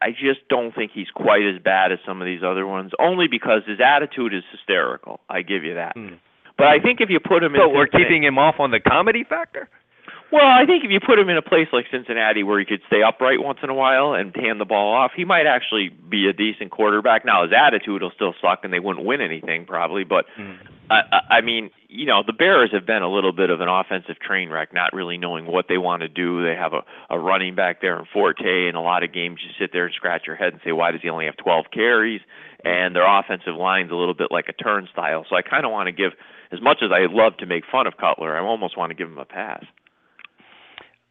I, 0.00 0.10
just 0.10 0.46
don't 0.48 0.74
think 0.74 0.92
he's 0.94 1.10
quite 1.14 1.42
as 1.42 1.60
bad 1.62 1.92
as 1.92 1.98
some 2.06 2.20
of 2.20 2.26
these 2.26 2.42
other 2.44 2.66
ones. 2.66 2.92
Only 2.98 3.28
because 3.28 3.62
his 3.66 3.78
attitude 3.84 4.34
is 4.34 4.42
hysterical. 4.50 5.20
I 5.28 5.42
give 5.42 5.64
you 5.64 5.74
that. 5.74 5.92
Hmm. 5.96 6.14
But 6.58 6.66
I 6.66 6.78
think 6.80 7.00
if 7.00 7.08
you 7.10 7.18
put 7.18 7.42
him 7.42 7.54
in, 7.54 7.60
so 7.60 7.68
we're 7.68 7.86
keeping 7.86 8.22
him 8.22 8.38
off 8.38 8.56
on 8.58 8.70
the 8.70 8.80
comedy 8.80 9.24
factor. 9.24 9.68
Well, 10.32 10.48
I 10.48 10.64
think 10.64 10.82
if 10.82 10.90
you 10.90 10.98
put 10.98 11.18
him 11.18 11.28
in 11.28 11.36
a 11.36 11.42
place 11.42 11.68
like 11.74 11.84
Cincinnati 11.90 12.42
where 12.42 12.58
he 12.58 12.64
could 12.64 12.80
stay 12.86 13.02
upright 13.02 13.42
once 13.42 13.58
in 13.62 13.68
a 13.68 13.74
while 13.74 14.14
and 14.14 14.34
hand 14.34 14.58
the 14.58 14.64
ball 14.64 14.94
off, 14.94 15.12
he 15.14 15.26
might 15.26 15.46
actually 15.46 15.90
be 15.90 16.26
a 16.26 16.32
decent 16.32 16.70
quarterback. 16.70 17.26
Now 17.26 17.42
his 17.42 17.52
attitude 17.52 18.00
will 18.00 18.12
still 18.14 18.32
suck, 18.40 18.60
and 18.64 18.72
they 18.72 18.80
wouldn't 18.80 19.04
win 19.04 19.20
anything 19.20 19.66
probably. 19.66 20.04
But 20.04 20.24
hmm. 20.34 20.52
I, 20.88 21.00
I 21.12 21.20
I 21.36 21.40
mean, 21.42 21.70
you 21.88 22.06
know, 22.06 22.22
the 22.26 22.32
Bears 22.32 22.70
have 22.72 22.86
been 22.86 23.02
a 23.02 23.12
little 23.12 23.32
bit 23.32 23.50
of 23.50 23.60
an 23.60 23.68
offensive 23.68 24.18
train 24.20 24.48
wreck, 24.48 24.72
not 24.72 24.94
really 24.94 25.18
knowing 25.18 25.44
what 25.44 25.66
they 25.68 25.76
want 25.76 26.00
to 26.00 26.08
do. 26.08 26.42
They 26.42 26.54
have 26.54 26.72
a 26.72 26.80
a 27.10 27.18
running 27.18 27.54
back 27.54 27.82
there 27.82 27.98
in 27.98 28.06
Forte, 28.10 28.68
and 28.68 28.74
a 28.74 28.80
lot 28.80 29.02
of 29.02 29.12
games 29.12 29.40
you 29.44 29.50
sit 29.60 29.70
there 29.74 29.84
and 29.84 29.94
scratch 29.94 30.22
your 30.26 30.36
head 30.36 30.54
and 30.54 30.62
say, 30.64 30.72
why 30.72 30.92
does 30.92 31.02
he 31.02 31.10
only 31.10 31.26
have 31.26 31.36
12 31.36 31.66
carries? 31.74 32.22
And 32.64 32.96
their 32.96 33.06
offensive 33.06 33.54
line's 33.54 33.90
a 33.90 33.96
little 33.96 34.14
bit 34.14 34.28
like 34.30 34.46
a 34.48 34.54
turnstile. 34.54 35.26
So 35.28 35.36
I 35.36 35.42
kind 35.42 35.66
of 35.66 35.72
want 35.72 35.88
to 35.88 35.92
give, 35.92 36.12
as 36.52 36.62
much 36.62 36.78
as 36.80 36.90
I 36.90 37.12
love 37.12 37.36
to 37.38 37.46
make 37.46 37.64
fun 37.70 37.86
of 37.86 37.98
Cutler, 37.98 38.34
I 38.34 38.40
almost 38.40 38.78
want 38.78 38.90
to 38.90 38.94
give 38.94 39.08
him 39.08 39.18
a 39.18 39.26
pass. 39.26 39.64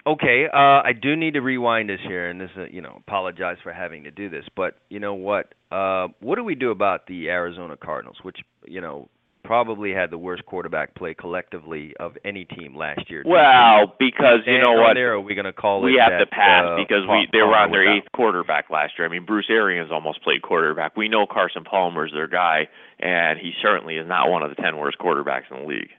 Okay, 0.05 0.45
uh, 0.51 0.57
I 0.57 0.93
do 0.99 1.15
need 1.15 1.35
to 1.35 1.41
rewind 1.41 1.89
this 1.89 1.99
here, 2.07 2.29
and 2.29 2.41
this, 2.41 2.49
uh, 2.57 2.65
you 2.71 2.81
know, 2.81 3.01
apologize 3.07 3.57
for 3.61 3.71
having 3.71 4.03
to 4.05 4.11
do 4.11 4.29
this, 4.29 4.45
but 4.55 4.75
you 4.89 4.99
know 4.99 5.13
what? 5.13 5.53
Uh, 5.71 6.07
what 6.19 6.35
do 6.37 6.43
we 6.43 6.55
do 6.55 6.71
about 6.71 7.05
the 7.05 7.29
Arizona 7.29 7.77
Cardinals, 7.77 8.17
which 8.23 8.37
you 8.65 8.81
know 8.81 9.09
probably 9.43 9.91
had 9.91 10.09
the 10.11 10.17
worst 10.17 10.45
quarterback 10.45 10.95
play 10.95 11.13
collectively 11.13 11.93
of 11.99 12.17
any 12.25 12.45
team 12.45 12.75
last 12.75 13.09
year? 13.09 13.23
Well, 13.25 13.93
because 13.99 14.39
you 14.45 14.57
Stand 14.57 14.63
know 14.63 14.81
what, 14.81 14.95
There, 14.95 15.13
are 15.13 15.21
we 15.21 15.35
going 15.35 15.45
to 15.45 15.53
call 15.53 15.81
we 15.81 15.95
it 15.95 15.99
have 15.99 16.19
to 16.19 16.25
that, 16.25 16.31
pass 16.31 16.65
uh, 16.65 16.75
because 16.77 17.05
we 17.07 17.27
they 17.31 17.41
were 17.43 17.55
on 17.55 17.71
their 17.71 17.95
eighth 17.95 18.07
quarterback 18.15 18.69
last 18.71 18.93
year. 18.97 19.07
I 19.07 19.11
mean, 19.11 19.25
Bruce 19.25 19.47
Arians 19.49 19.91
almost 19.91 20.23
played 20.23 20.41
quarterback. 20.41 20.97
We 20.97 21.09
know 21.09 21.27
Carson 21.29 21.63
Palmer's 21.63 22.11
their 22.11 22.27
guy, 22.27 22.69
and 22.99 23.39
he 23.39 23.51
certainly 23.61 23.97
is 23.97 24.07
not 24.07 24.29
one 24.29 24.41
of 24.41 24.49
the 24.49 24.61
ten 24.61 24.77
worst 24.77 24.97
quarterbacks 24.97 25.51
in 25.51 25.61
the 25.61 25.67
league. 25.67 25.89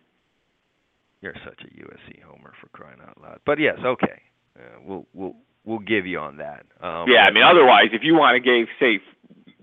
You're 1.22 1.34
such 1.44 1.60
a 1.62 1.68
USC 1.68 2.20
homer 2.22 2.52
for 2.60 2.68
crying 2.68 2.98
out 3.00 3.20
loud. 3.20 3.40
But 3.46 3.58
yes, 3.60 3.78
okay, 3.84 4.20
uh, 4.58 4.80
we'll 4.84 5.06
we'll 5.14 5.36
we'll 5.64 5.78
give 5.78 6.04
you 6.04 6.18
on 6.18 6.36
that. 6.38 6.66
Um, 6.80 7.06
yeah, 7.08 7.22
I 7.22 7.30
mean, 7.32 7.44
otherwise, 7.44 7.90
if 7.92 8.02
you 8.02 8.14
want 8.14 8.34
to 8.34 8.40
give 8.40 8.68
say 8.80 9.00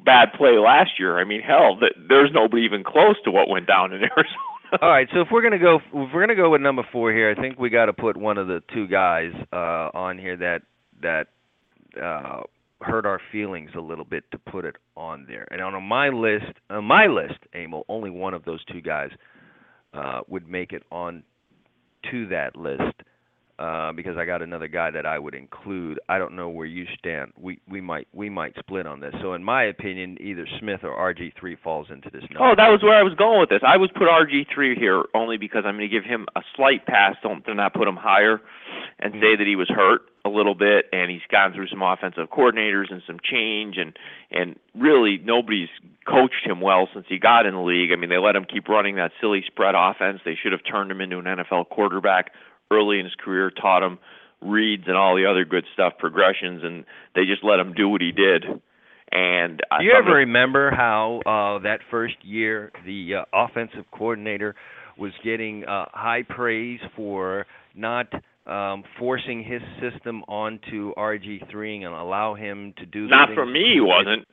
bad 0.04 0.30
play 0.38 0.58
last 0.58 0.92
year, 0.98 1.20
I 1.20 1.26
mean, 1.26 1.42
hell, 1.42 1.78
th- 1.80 1.94
there's 2.08 2.32
nobody 2.34 2.64
even 2.64 2.84
close 2.84 3.16
to 3.26 3.32
what 3.32 3.50
went 3.50 3.68
down 3.68 3.92
in 3.94 4.02
Arizona. 4.04 4.82
All 4.82 4.90
right, 4.90 5.08
so 5.14 5.22
if 5.22 5.28
we're 5.32 5.42
gonna 5.42 5.60
go, 5.60 5.78
if 5.94 6.14
we're 6.14 6.22
gonna 6.22 6.36
go 6.36 6.50
with 6.50 6.62
number 6.62 6.84
four 6.92 7.12
here, 7.12 7.34
I 7.36 7.40
think 7.40 7.60
we 7.60 7.70
got 7.70 7.88
to 7.88 7.94
put 7.94 8.16
one 8.16 8.38
of 8.38 8.48
the 8.48 8.64
two 8.74 8.88
guys 8.88 9.32
uh, 9.52 9.90
on 9.94 10.18
here 10.18 10.38
that 10.38 10.62
that 11.02 11.28
uh, 12.02 12.44
hurt 12.82 13.06
our 13.06 13.20
feelings 13.32 13.72
a 13.76 13.82
little 13.82 14.06
bit 14.06 14.24
to 14.32 14.38
put 14.38 14.66
it 14.66 14.76
on 14.96 15.26
there. 15.28 15.48
And 15.52 15.62
on 15.62 15.84
my 15.84 16.10
list, 16.10 16.54
on 16.70 16.86
my 16.86 17.08
list, 17.08 17.40
Emil, 17.54 17.84
only 17.90 18.10
one 18.10 18.34
of 18.34 18.46
those 18.46 18.64
two 18.66 18.82
guys 18.82 19.10
uh, 19.94 20.22
would 20.28 20.48
make 20.48 20.72
it 20.72 20.84
on 20.92 21.24
to 22.12 22.28
that 22.28 22.56
list 22.56 22.94
uh, 23.60 23.92
because 23.92 24.16
I 24.16 24.24
got 24.24 24.42
another 24.42 24.70
guy 24.70 24.90
that 24.90 25.06
I 25.06 25.20
would 25.20 25.36
include. 25.36 26.00
I 26.08 26.18
don't 26.18 26.34
know 26.36 26.48
where 26.48 26.66
you 26.66 26.86
stand. 26.98 27.34
We 27.38 27.60
we 27.68 27.82
might 27.82 28.08
we 28.14 28.30
might 28.30 28.56
split 28.58 28.88
on 28.88 29.02
this. 29.02 29.14
So 29.22 29.34
in 29.34 29.44
my 29.44 29.66
opinion, 29.66 30.18
either 30.22 30.48
Smith 30.60 30.80
or 30.84 30.96
RG 30.96 31.34
three 31.38 31.58
falls 31.62 31.88
into 31.92 32.10
this 32.10 32.22
number. 32.32 32.52
Oh, 32.52 32.56
that 32.56 32.70
was 32.70 32.82
where 32.82 32.98
I 32.98 33.04
was 33.04 33.14
going 33.16 33.40
with 33.42 33.50
this. 33.50 33.60
I 33.68 33.76
would 33.76 33.94
put 33.94 34.08
RG 34.08 34.46
three 34.54 34.76
here 34.76 35.04
only 35.14 35.38
because 35.38 35.64
I'm 35.66 35.76
going 35.76 35.90
to 35.90 35.94
give 35.94 36.06
him 36.06 36.26
a 36.38 36.42
slight 36.56 36.86
pass. 36.86 37.16
Don't 37.22 37.46
to 37.46 37.54
not 37.54 37.74
put 37.74 37.88
him 37.88 37.98
higher, 37.98 38.40
and 39.00 39.14
say 39.16 39.36
that 39.36 39.46
he 39.46 39.58
was 39.58 39.68
hurt 39.68 40.04
a 40.30 40.36
little 40.36 40.56
bit, 40.56 40.86
and 40.92 41.10
he's 41.10 41.22
gone 41.32 41.54
through 41.54 41.68
some 41.68 41.82
offensive 41.82 42.30
coordinators 42.30 42.92
and 42.92 43.02
some 43.08 43.18
change, 43.24 43.78
and 43.78 43.98
and 44.32 44.58
really 44.76 45.20
nobody's 45.24 45.70
coached 46.08 46.46
him 46.46 46.62
well 46.62 46.88
since 46.94 47.06
he 47.10 47.18
got 47.18 47.46
in 47.46 47.54
the 47.54 47.62
league. 47.62 47.92
I 47.92 47.96
mean, 47.96 48.10
they 48.10 48.18
let 48.18 48.36
him 48.36 48.46
keep 48.46 48.68
running 48.68 48.96
that 48.96 49.12
silly 49.20 49.44
spread 49.46 49.76
offense. 49.76 50.22
They 50.24 50.38
should 50.42 50.52
have 50.52 50.62
turned 50.70 50.92
him 50.92 51.02
into 51.02 51.20
an 51.20 51.26
NFL 51.26 51.70
quarterback 51.70 52.32
early 52.72 53.00
in 53.00 53.06
his 53.06 53.16
career, 53.16 53.52
taught 53.52 53.84
him 53.84 54.00
reads 54.42 54.84
and 54.88 54.96
all 54.96 55.16
the 55.16 55.26
other 55.26 55.46
good 55.46 55.66
stuff, 55.74 55.94
progressions, 55.98 56.62
and 56.64 56.86
they 57.16 57.26
just 57.26 57.44
let 57.44 57.60
him 57.60 57.74
do 57.74 57.90
what 57.90 58.02
he 58.02 58.12
did. 58.12 58.46
And 59.12 59.62
Do 59.80 59.86
you 59.86 59.94
ever 59.98 60.14
remember 60.14 60.72
how 60.72 61.22
uh, 61.26 61.64
that 61.64 61.80
first 61.90 62.16
year 62.24 62.72
the 62.86 63.16
uh, 63.16 63.26
offensive 63.34 63.86
coordinator 63.92 64.56
was 64.98 65.12
getting 65.24 65.64
uh, 65.66 65.86
high 65.92 66.24
praise 66.24 66.80
for 66.96 67.48
not 67.76 68.08
um, 68.48 68.84
forcing 68.98 69.44
his 69.44 69.62
system 69.82 70.24
onto 70.28 70.94
RG3 70.96 71.86
and 71.86 71.94
allow 71.94 72.34
him 72.34 72.74
to 72.78 72.86
do 72.86 73.08
not 73.08 73.30
for 73.34 73.46
me, 73.46 73.74
he 73.76 73.80
wasn't. 73.82 74.28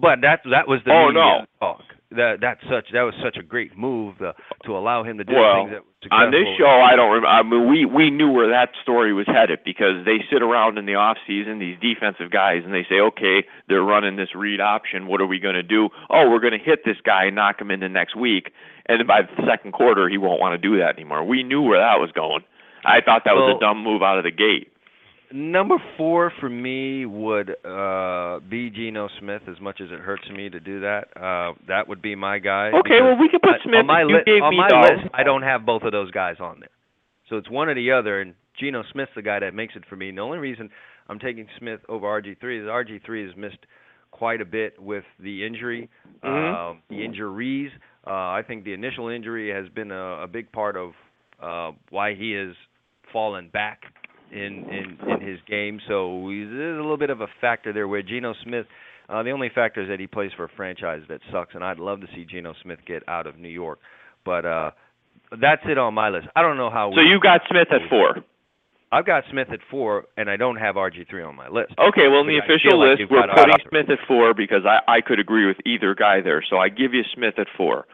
But 0.00 0.20
that 0.22 0.40
that 0.50 0.66
was 0.68 0.80
the 0.84 0.92
Oh, 0.92 1.10
no. 1.10 1.44
talk. 1.60 1.82
That 2.10 2.40
that's 2.40 2.60
such 2.70 2.92
that 2.92 3.02
was 3.02 3.14
such 3.22 3.36
a 3.38 3.42
great 3.42 3.76
move 3.76 4.20
uh, 4.20 4.32
to 4.64 4.76
allow 4.76 5.02
him 5.02 5.16
to 5.18 5.24
do 5.24 5.34
Well, 5.34 5.66
things 5.66 5.80
that 6.02 6.12
On 6.12 6.30
this 6.30 6.46
show, 6.58 6.68
I 6.68 6.94
don't. 6.94 7.10
Rem- 7.12 7.26
I 7.26 7.42
mean, 7.42 7.68
we 7.70 7.86
we 7.86 8.10
knew 8.10 8.30
where 8.30 8.48
that 8.50 8.70
story 8.82 9.14
was 9.14 9.26
headed 9.26 9.60
because 9.64 10.04
they 10.04 10.18
sit 10.30 10.42
around 10.42 10.76
in 10.76 10.84
the 10.84 10.94
off 10.94 11.16
season, 11.26 11.58
these 11.58 11.78
defensive 11.80 12.30
guys, 12.30 12.62
and 12.64 12.74
they 12.74 12.84
say, 12.88 13.00
okay, 13.00 13.44
they're 13.68 13.82
running 13.82 14.16
this 14.16 14.34
read 14.34 14.60
option. 14.60 15.06
What 15.06 15.20
are 15.22 15.26
we 15.26 15.38
going 15.38 15.54
to 15.54 15.62
do? 15.62 15.88
Oh, 16.10 16.28
we're 16.30 16.40
going 16.40 16.52
to 16.58 16.62
hit 16.62 16.80
this 16.84 16.96
guy 17.04 17.24
and 17.24 17.36
knock 17.36 17.60
him 17.60 17.70
into 17.70 17.88
next 17.88 18.14
week. 18.14 18.52
And 18.86 19.00
then 19.00 19.06
by 19.06 19.22
the 19.22 19.46
second 19.46 19.72
quarter, 19.72 20.08
he 20.08 20.18
won't 20.18 20.40
want 20.40 20.52
to 20.52 20.58
do 20.58 20.76
that 20.78 20.96
anymore. 20.96 21.24
We 21.24 21.42
knew 21.42 21.62
where 21.62 21.78
that 21.80 21.98
was 22.00 22.10
going. 22.12 22.42
I 22.84 23.00
thought 23.00 23.22
that 23.24 23.34
was 23.34 23.48
Well- 23.48 23.56
a 23.56 23.60
dumb 23.60 23.82
move 23.82 24.02
out 24.02 24.18
of 24.18 24.24
the 24.24 24.30
gate. 24.30 24.68
Number 25.34 25.76
four 25.96 26.30
for 26.40 26.50
me 26.50 27.06
would 27.06 27.56
uh, 27.64 28.40
be 28.40 28.68
Geno 28.68 29.08
Smith. 29.18 29.40
As 29.48 29.58
much 29.62 29.80
as 29.80 29.90
it 29.90 29.98
hurts 29.98 30.28
me 30.28 30.50
to 30.50 30.60
do 30.60 30.80
that, 30.80 31.08
uh, 31.16 31.54
that 31.68 31.88
would 31.88 32.02
be 32.02 32.14
my 32.14 32.38
guy. 32.38 32.70
Okay, 32.70 33.00
well, 33.00 33.16
we 33.18 33.30
could 33.30 33.40
put 33.40 33.54
I- 33.54 33.62
Smith. 33.64 33.76
on 33.80 33.86
my 33.86 34.00
you 34.02 34.08
li- 34.14 34.22
gave 34.26 34.42
on 34.42 34.50
me 34.50 34.58
my 34.58 34.68
list. 34.82 35.08
I 35.14 35.22
don't 35.22 35.40
have 35.42 35.64
both 35.64 35.84
of 35.84 35.92
those 35.92 36.10
guys 36.10 36.36
on 36.38 36.60
there, 36.60 36.68
so 37.30 37.38
it's 37.38 37.48
one 37.48 37.70
or 37.70 37.74
the 37.74 37.92
other. 37.92 38.20
And 38.20 38.34
Geno 38.60 38.82
Smith's 38.92 39.12
the 39.14 39.22
guy 39.22 39.38
that 39.38 39.54
makes 39.54 39.74
it 39.74 39.84
for 39.86 39.96
me. 39.96 40.10
And 40.10 40.18
the 40.18 40.22
only 40.22 40.36
reason 40.38 40.68
I'm 41.08 41.18
taking 41.18 41.48
Smith 41.58 41.80
over 41.88 42.06
RG3 42.06 42.58
is 42.60 42.66
RG3 42.68 43.26
has 43.28 43.34
missed 43.34 43.64
quite 44.10 44.42
a 44.42 44.44
bit 44.44 44.78
with 44.82 45.04
the 45.18 45.46
injury, 45.46 45.88
Mhm. 46.22 46.54
uh, 46.54 46.74
the 46.90 47.02
injuries. 47.02 47.72
Uh, 48.06 48.10
I 48.10 48.42
think 48.46 48.64
the 48.64 48.74
initial 48.74 49.08
injury 49.08 49.48
has 49.48 49.66
been 49.70 49.90
a, 49.90 50.24
a 50.24 50.26
big 50.26 50.52
part 50.52 50.76
of 50.76 50.92
uh, 51.40 51.72
why 51.88 52.12
he 52.14 52.32
has 52.32 52.54
fallen 53.12 53.48
back 53.48 53.82
in 54.32 54.64
in 54.68 54.98
in 55.08 55.20
his 55.20 55.38
game. 55.48 55.80
So 55.86 56.26
there's 56.28 56.78
a 56.78 56.82
little 56.82 56.96
bit 56.96 57.10
of 57.10 57.20
a 57.20 57.28
factor 57.40 57.72
there 57.72 57.88
where 57.88 58.02
Geno 58.02 58.34
Smith. 58.42 58.66
Uh, 59.08 59.22
the 59.22 59.30
only 59.30 59.50
factor 59.54 59.82
is 59.82 59.88
that 59.88 60.00
he 60.00 60.06
plays 60.06 60.30
for 60.36 60.44
a 60.44 60.48
franchise 60.56 61.02
that 61.08 61.20
sucks, 61.30 61.54
and 61.54 61.62
I'd 61.62 61.78
love 61.78 62.00
to 62.00 62.06
see 62.14 62.24
Geno 62.24 62.54
Smith 62.62 62.78
get 62.86 63.02
out 63.08 63.26
of 63.26 63.36
New 63.36 63.48
York. 63.48 63.78
But 64.24 64.46
uh, 64.46 64.70
that's 65.40 65.62
it 65.66 65.76
on 65.76 65.92
my 65.92 66.08
list. 66.08 66.28
I 66.34 66.40
don't 66.40 66.56
know 66.56 66.70
how. 66.70 66.92
So 66.94 67.02
you 67.02 67.20
got 67.20 67.42
Smith 67.50 67.68
at 67.70 67.88
four. 67.90 68.16
I've 68.92 69.06
got 69.06 69.24
Smith 69.30 69.48
at 69.50 69.60
four, 69.70 70.04
and 70.18 70.28
I 70.28 70.36
don't 70.36 70.56
have 70.56 70.74
RG 70.76 71.08
three 71.08 71.22
on 71.22 71.34
my 71.34 71.48
list. 71.48 71.72
Okay, 71.78 72.08
well 72.08 72.20
in 72.20 72.26
the 72.26 72.38
But 72.38 72.44
official 72.44 72.72
feel 72.72 72.78
like 72.78 72.98
list 72.98 73.10
we're 73.10 73.26
putting 73.34 73.66
Smith 73.70 73.90
at 73.90 74.06
four 74.06 74.34
because 74.34 74.64
I 74.66 74.80
I 74.86 75.00
could 75.00 75.18
agree 75.18 75.46
with 75.46 75.56
either 75.64 75.94
guy 75.94 76.20
there. 76.20 76.42
So 76.48 76.58
I 76.58 76.68
give 76.68 76.92
you 76.92 77.02
Smith 77.14 77.34
at 77.38 77.46
four. 77.56 77.86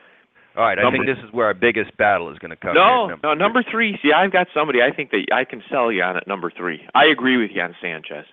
All 0.58 0.64
right, 0.64 0.76
I 0.78 0.90
think 0.90 1.06
this 1.06 1.18
is 1.24 1.32
where 1.32 1.46
our 1.46 1.54
biggest 1.54 1.96
battle 1.96 2.32
is 2.32 2.38
going 2.38 2.50
to 2.50 2.56
come. 2.56 2.74
No, 2.74 3.06
here, 3.06 3.16
no, 3.22 3.32
number 3.34 3.62
three. 3.70 3.96
See, 4.02 4.10
I've 4.12 4.32
got 4.32 4.48
somebody 4.52 4.80
I 4.82 4.90
think 4.94 5.12
that 5.12 5.26
I 5.32 5.44
can 5.44 5.62
sell 5.70 5.92
you 5.92 6.02
on 6.02 6.16
at 6.16 6.26
number 6.26 6.50
three. 6.50 6.80
I 6.96 7.04
agree 7.06 7.36
with 7.36 7.52
you 7.54 7.62
on 7.62 7.76
Sanchez. 7.80 8.26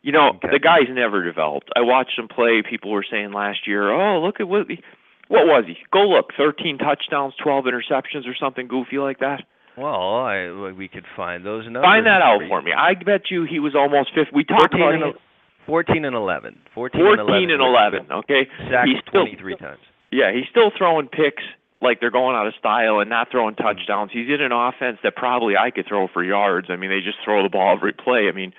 You 0.00 0.12
know, 0.12 0.30
Okay. 0.36 0.48
the 0.50 0.58
guy's 0.58 0.88
never 0.88 1.22
developed. 1.22 1.68
I 1.76 1.80
watched 1.82 2.18
him 2.18 2.28
play. 2.28 2.62
People 2.68 2.90
were 2.90 3.04
saying 3.08 3.32
last 3.32 3.66
year, 3.66 3.90
"Oh, 3.92 4.18
look 4.22 4.40
at 4.40 4.48
what 4.48 4.70
he, 4.70 4.80
what 5.28 5.44
was 5.46 5.64
he? 5.66 5.76
Go 5.92 6.08
look, 6.08 6.32
13 6.34 6.78
touchdowns, 6.78 7.34
12 7.36 7.66
interceptions, 7.66 8.26
or 8.26 8.34
something 8.34 8.66
goofy 8.66 8.96
like 8.96 9.18
that." 9.18 9.42
Well, 9.76 10.16
I, 10.24 10.72
we 10.74 10.88
could 10.88 11.04
find 11.14 11.44
those 11.44 11.64
numbers. 11.66 11.84
Find 11.84 12.06
that 12.06 12.22
out 12.22 12.40
for 12.48 12.62
me. 12.62 12.72
I 12.72 12.94
bet 12.94 13.30
you 13.30 13.44
he 13.44 13.58
was 13.60 13.74
almost 13.74 14.14
fifth. 14.14 14.32
We 14.32 14.44
talked 14.44 14.72
14 14.72 14.80
about 14.80 14.94
him. 14.94 15.02
el- 15.02 15.12
14 15.66 16.04
and 16.06 16.16
11. 16.16 16.58
14, 16.74 17.00
14 17.00 17.20
and 17.20 17.20
11. 17.20 17.26
14 17.28 17.50
and 17.50 17.62
11. 17.62 18.12
Okay, 18.24 18.48
Sacked 18.70 18.88
he's 18.88 18.98
still 19.06 19.24
23 19.28 19.56
times. 19.56 19.78
Yeah, 20.10 20.32
he's 20.32 20.46
still 20.50 20.70
throwing 20.76 21.08
picks 21.08 21.42
like 21.80 22.00
they're 22.00 22.10
going 22.10 22.36
out 22.36 22.46
of 22.46 22.54
style 22.58 23.00
and 23.00 23.08
not 23.08 23.30
throwing 23.30 23.54
touchdowns. 23.54 24.10
He's 24.12 24.28
in 24.28 24.40
an 24.40 24.52
offense 24.52 24.98
that 25.02 25.16
probably 25.16 25.56
I 25.56 25.70
could 25.70 25.86
throw 25.86 26.08
for 26.08 26.22
yards. 26.22 26.68
I 26.68 26.76
mean, 26.76 26.90
they 26.90 27.00
just 27.00 27.18
throw 27.24 27.42
the 27.42 27.48
ball 27.48 27.74
every 27.76 27.92
play. 27.92 28.28
I 28.28 28.32
mean, 28.32 28.52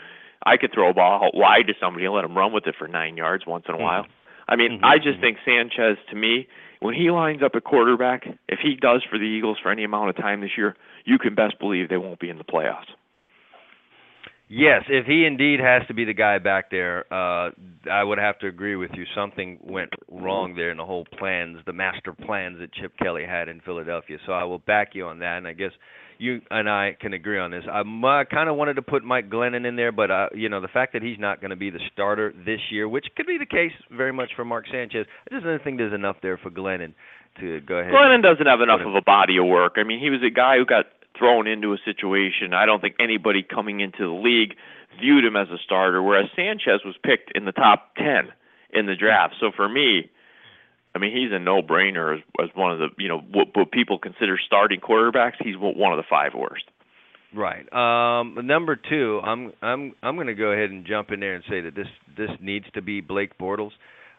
I 0.43 0.57
could 0.57 0.73
throw 0.73 0.89
a 0.89 0.93
ball 0.93 1.23
out 1.23 1.35
wide 1.35 1.67
to 1.67 1.73
somebody 1.79 2.05
and 2.05 2.13
let 2.15 2.23
him 2.25 2.35
run 2.35 2.51
with 2.51 2.65
it 2.65 2.75
for 2.75 2.87
nine 2.87 3.17
yards 3.17 3.45
once 3.45 3.65
in 3.67 3.75
a 3.75 3.77
Mhm. 3.77 3.81
while. 3.81 4.07
I 4.47 4.55
mean, 4.55 4.79
Mhm, 4.79 4.83
I 4.83 4.97
just 4.97 5.19
mhm. 5.19 5.21
think 5.21 5.37
Sanchez, 5.45 5.97
to 6.09 6.15
me, 6.15 6.47
when 6.79 6.95
he 6.95 7.11
lines 7.11 7.43
up 7.43 7.55
at 7.55 7.63
quarterback, 7.63 8.27
if 8.49 8.59
he 8.59 8.75
does 8.75 9.03
for 9.03 9.19
the 9.19 9.25
Eagles 9.27 9.59
for 9.59 9.69
any 9.69 9.83
amount 9.83 10.09
of 10.09 10.15
time 10.15 10.41
this 10.41 10.57
year, 10.57 10.75
you 11.05 11.19
can 11.19 11.35
best 11.35 11.59
believe 11.59 11.89
they 11.89 11.97
won't 11.97 12.19
be 12.19 12.29
in 12.29 12.37
the 12.39 12.43
playoffs. 12.43 12.89
Yes, 14.53 14.83
if 14.89 15.05
he 15.05 15.23
indeed 15.25 15.61
has 15.61 15.87
to 15.87 15.93
be 15.93 16.03
the 16.03 16.13
guy 16.13 16.37
back 16.37 16.69
there, 16.71 17.05
uh, 17.11 17.51
I 17.89 18.03
would 18.03 18.17
have 18.17 18.37
to 18.39 18.47
agree 18.47 18.75
with 18.75 18.91
you. 18.95 19.05
Something 19.15 19.57
went 19.63 19.91
wrong 20.11 20.55
there 20.55 20.71
in 20.71 20.77
the 20.77 20.85
whole 20.85 21.05
plans, 21.17 21.59
the 21.65 21.71
master 21.71 22.11
plans 22.11 22.59
that 22.59 22.73
Chip 22.73 22.91
Kelly 23.01 23.23
had 23.25 23.47
in 23.47 23.61
Philadelphia. 23.61 24.17
So 24.25 24.33
I 24.33 24.43
will 24.43 24.59
back 24.59 24.89
you 24.93 25.05
on 25.05 25.19
that, 25.19 25.37
and 25.37 25.47
I 25.47 25.53
guess 25.53 25.71
you 26.17 26.41
and 26.51 26.69
I 26.69 26.97
can 26.99 27.13
agree 27.13 27.39
on 27.39 27.51
this. 27.51 27.63
I 27.71 27.79
uh, 27.79 28.23
kind 28.25 28.49
of 28.49 28.57
wanted 28.57 28.73
to 28.73 28.81
put 28.81 29.05
Mike 29.05 29.29
Glennon 29.29 29.65
in 29.65 29.77
there, 29.77 29.93
but 29.93 30.11
uh, 30.11 30.27
you 30.35 30.49
know 30.49 30.59
the 30.59 30.67
fact 30.67 30.91
that 30.93 31.01
he's 31.01 31.17
not 31.17 31.39
going 31.39 31.51
to 31.51 31.55
be 31.55 31.69
the 31.69 31.79
starter 31.93 32.33
this 32.45 32.59
year, 32.71 32.89
which 32.89 33.05
could 33.15 33.27
be 33.27 33.37
the 33.37 33.45
case 33.45 33.71
very 33.89 34.11
much 34.11 34.31
for 34.35 34.43
Mark 34.43 34.65
Sanchez. 34.69 35.05
I 35.29 35.33
just 35.33 35.45
don't 35.45 35.63
think 35.63 35.77
there's 35.77 35.93
enough 35.93 36.17
there 36.21 36.37
for 36.37 36.51
Glennon 36.51 36.93
to 37.39 37.61
go 37.61 37.75
ahead. 37.75 37.93
Glennon 37.93 38.21
doesn't 38.21 38.47
have 38.47 38.59
enough 38.59 38.81
of 38.85 38.95
a 38.95 39.01
body 39.01 39.37
of 39.37 39.45
work. 39.45 39.75
I 39.77 39.83
mean, 39.83 40.01
he 40.01 40.09
was 40.09 40.19
a 40.27 40.29
guy 40.29 40.57
who 40.57 40.65
got 40.65 40.87
thrown 41.21 41.45
into 41.45 41.73
a 41.73 41.77
situation. 41.85 42.53
I 42.53 42.65
don't 42.65 42.81
think 42.81 42.95
anybody 42.99 43.43
coming 43.43 43.79
into 43.79 44.07
the 44.07 44.21
league 44.21 44.55
viewed 44.99 45.23
him 45.23 45.35
as 45.35 45.47
a 45.49 45.57
starter, 45.63 46.01
whereas 46.01 46.25
Sanchez 46.35 46.81
was 46.83 46.95
picked 47.03 47.31
in 47.35 47.45
the 47.45 47.51
top 47.51 47.95
10 47.95 48.33
in 48.73 48.87
the 48.87 48.95
draft. 48.95 49.35
So 49.39 49.51
for 49.55 49.69
me, 49.69 50.09
I 50.95 50.99
mean, 50.99 51.15
he's 51.15 51.31
a 51.31 51.37
no-brainer 51.37 52.17
as, 52.17 52.23
as 52.41 52.49
one 52.55 52.71
of 52.71 52.79
the, 52.79 52.87
you 52.97 53.07
know, 53.07 53.19
what, 53.19 53.55
what 53.55 53.71
people 53.71 53.99
consider 53.99 54.39
starting 54.43 54.79
quarterbacks. 54.79 55.35
He's 55.39 55.55
one 55.57 55.93
of 55.93 55.97
the 55.97 56.07
five 56.09 56.31
worst. 56.35 56.65
Right. 57.33 57.71
Um, 57.71 58.45
number 58.45 58.75
two, 58.75 59.21
I'm 59.23 59.53
I'm 59.61 59.93
I'm 60.03 60.15
going 60.15 60.27
to 60.27 60.33
go 60.33 60.51
ahead 60.51 60.69
and 60.69 60.85
jump 60.85 61.11
in 61.11 61.21
there 61.21 61.35
and 61.35 61.43
say 61.49 61.61
that 61.61 61.75
this 61.75 61.87
this 62.17 62.29
needs 62.41 62.65
to 62.73 62.81
be 62.81 62.99
Blake 62.99 63.37
Bortles. 63.37 63.71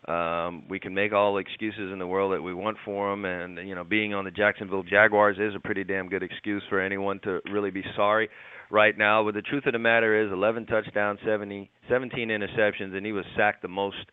Um, 0.09 0.65
we 0.69 0.81
can 0.81 0.95
make 0.95 1.13
all 1.13 1.39
excuses 1.39 1.93
in 1.93 1.99
the 2.01 2.07
world 2.07 2.33
that 2.33 2.43
we 2.43 2.53
want 2.53 2.77
for 2.85 3.13
him, 3.13 3.25
and 3.25 3.57
you 3.69 3.75
know, 3.75 3.85
being 3.85 4.15
on 4.15 4.25
the 4.25 4.33
Jacksonville 4.33 4.83
Jaguars 4.83 5.37
is 5.39 5.55
a 5.55 5.61
pretty 5.61 5.85
damn 5.85 6.09
good 6.09 6.25
excuse 6.25 6.63
for 6.69 6.81
anyone 6.81 7.21
to 7.21 7.41
really 7.53 7.71
be 7.71 7.85
sorry 7.95 8.29
right 8.69 8.99
now. 8.99 9.23
But 9.25 9.35
the 9.35 9.43
truth 9.43 9.65
of 9.67 9.75
the 9.75 9.79
matter 9.79 10.25
is, 10.25 10.33
11 10.33 10.67
touchdowns, 10.67 11.21
70, 11.25 11.71
17 11.89 12.29
interceptions, 12.29 12.97
and 12.97 13.07
he 13.07 13.13
was 13.13 13.25
sacked 13.37 13.63
the 13.63 13.69
most 13.69 14.05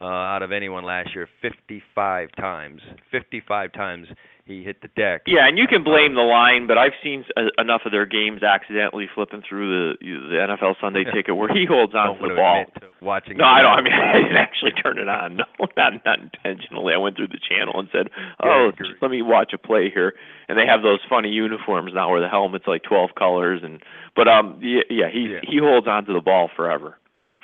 uh, 0.00 0.04
out 0.04 0.42
of 0.42 0.52
anyone 0.52 0.84
last 0.84 1.14
year, 1.14 1.28
55 1.42 2.28
times. 2.36 2.80
55 3.10 3.72
times 3.72 4.06
he 4.48 4.64
hit 4.64 4.80
the 4.80 4.88
deck. 4.96 5.22
Yeah, 5.26 5.46
and 5.46 5.58
you 5.58 5.66
can 5.66 5.84
blame 5.84 6.14
the 6.14 6.22
line, 6.22 6.66
but 6.66 6.78
I've 6.78 6.96
seen 7.02 7.22
uh, 7.36 7.42
enough 7.58 7.82
of 7.84 7.92
their 7.92 8.06
games 8.06 8.42
accidentally 8.42 9.06
flipping 9.14 9.42
through 9.46 9.68
the 9.68 9.98
the 10.00 10.36
NFL 10.56 10.76
Sunday 10.80 11.04
Ticket 11.04 11.36
where 11.36 11.52
he 11.52 11.66
holds 11.66 11.94
on 11.94 12.16
to 12.16 12.28
the 12.28 12.34
ball. 12.34 12.64
watching. 13.02 13.36
No, 13.36 13.44
I 13.44 13.60
don't. 13.60 13.72
I 13.72 13.82
mean, 13.82 13.92
I 14.14 14.14
didn't 14.22 14.36
actually 14.36 14.72
turn 14.72 14.98
it 14.98 15.08
on. 15.08 15.36
No, 15.36 15.44
not 15.76 15.92
not 16.06 16.18
intentionally. 16.20 16.94
I 16.94 16.96
went 16.96 17.16
through 17.16 17.28
the 17.28 17.38
channel 17.46 17.78
and 17.78 17.88
said, 17.92 18.08
"Oh, 18.42 18.72
just 18.78 18.90
let 19.02 19.10
me 19.10 19.20
watch 19.20 19.52
a 19.52 19.58
play 19.58 19.90
here." 19.92 20.14
And 20.48 20.58
they 20.58 20.64
have 20.66 20.80
those 20.82 21.00
funny 21.10 21.28
uniforms 21.28 21.92
now, 21.94 22.10
where 22.10 22.22
the 22.22 22.28
helmet's 22.28 22.66
like 22.66 22.82
twelve 22.84 23.10
colors, 23.18 23.60
and 23.62 23.82
but 24.16 24.28
um, 24.28 24.58
yeah, 24.62 24.80
yeah 24.88 25.10
he 25.12 25.28
Yeah. 25.34 25.40
he 25.42 25.58
holds 25.58 25.86
on 25.86 26.06
to 26.06 26.14
the 26.14 26.22
ball 26.22 26.48
forever, 26.56 26.96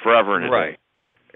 forever 0.02 0.36
and 0.36 0.46
a 0.46 0.48
day. 0.48 0.78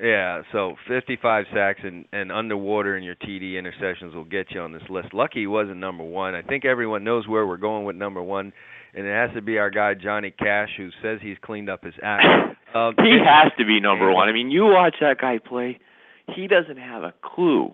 Yeah, 0.01 0.43
so 0.53 0.77
55 0.87 1.47
sacks 1.53 1.81
and, 1.83 2.05
and 2.13 2.31
underwater 2.31 2.97
in 2.97 3.03
your 3.03 3.17
TD 3.17 3.55
interceptions 3.55 4.15
will 4.15 4.25
get 4.25 4.53
you 4.53 4.61
on 4.61 4.73
this 4.73 4.83
list. 4.89 5.13
Lucky 5.13 5.41
he 5.41 5.47
wasn't 5.47 5.79
number 5.79 6.05
one. 6.05 6.35
I 6.35 6.43
think 6.43 6.65
everyone 6.65 7.03
knows 7.03 7.27
where 7.27 7.47
we're 7.47 7.57
going 7.57 7.85
with 7.85 7.97
number 7.97 8.23
one, 8.23 8.53
and 8.95 9.07
it 9.07 9.11
has 9.11 9.35
to 9.35 9.43
be 9.43 9.59
our 9.59 9.71
guy 9.71 9.95
Johnny 9.95 10.31
Cash, 10.31 10.71
who 10.77 10.91
says 11.03 11.19
he's 11.21 11.37
cleaned 11.43 11.69
up 11.69 11.85
his 11.85 11.95
act. 12.03 12.25
Um, 12.75 12.95
He 13.03 13.19
has 13.25 13.51
to 13.59 13.65
be 13.65 13.81
number 13.81 14.13
one. 14.13 14.29
I 14.29 14.33
mean, 14.33 14.51
you 14.51 14.67
watch 14.67 14.97
that 15.01 15.19
guy 15.21 15.39
play; 15.39 15.81
he 16.35 16.47
doesn't 16.47 16.77
have 16.77 17.03
a 17.03 17.15
clue 17.23 17.73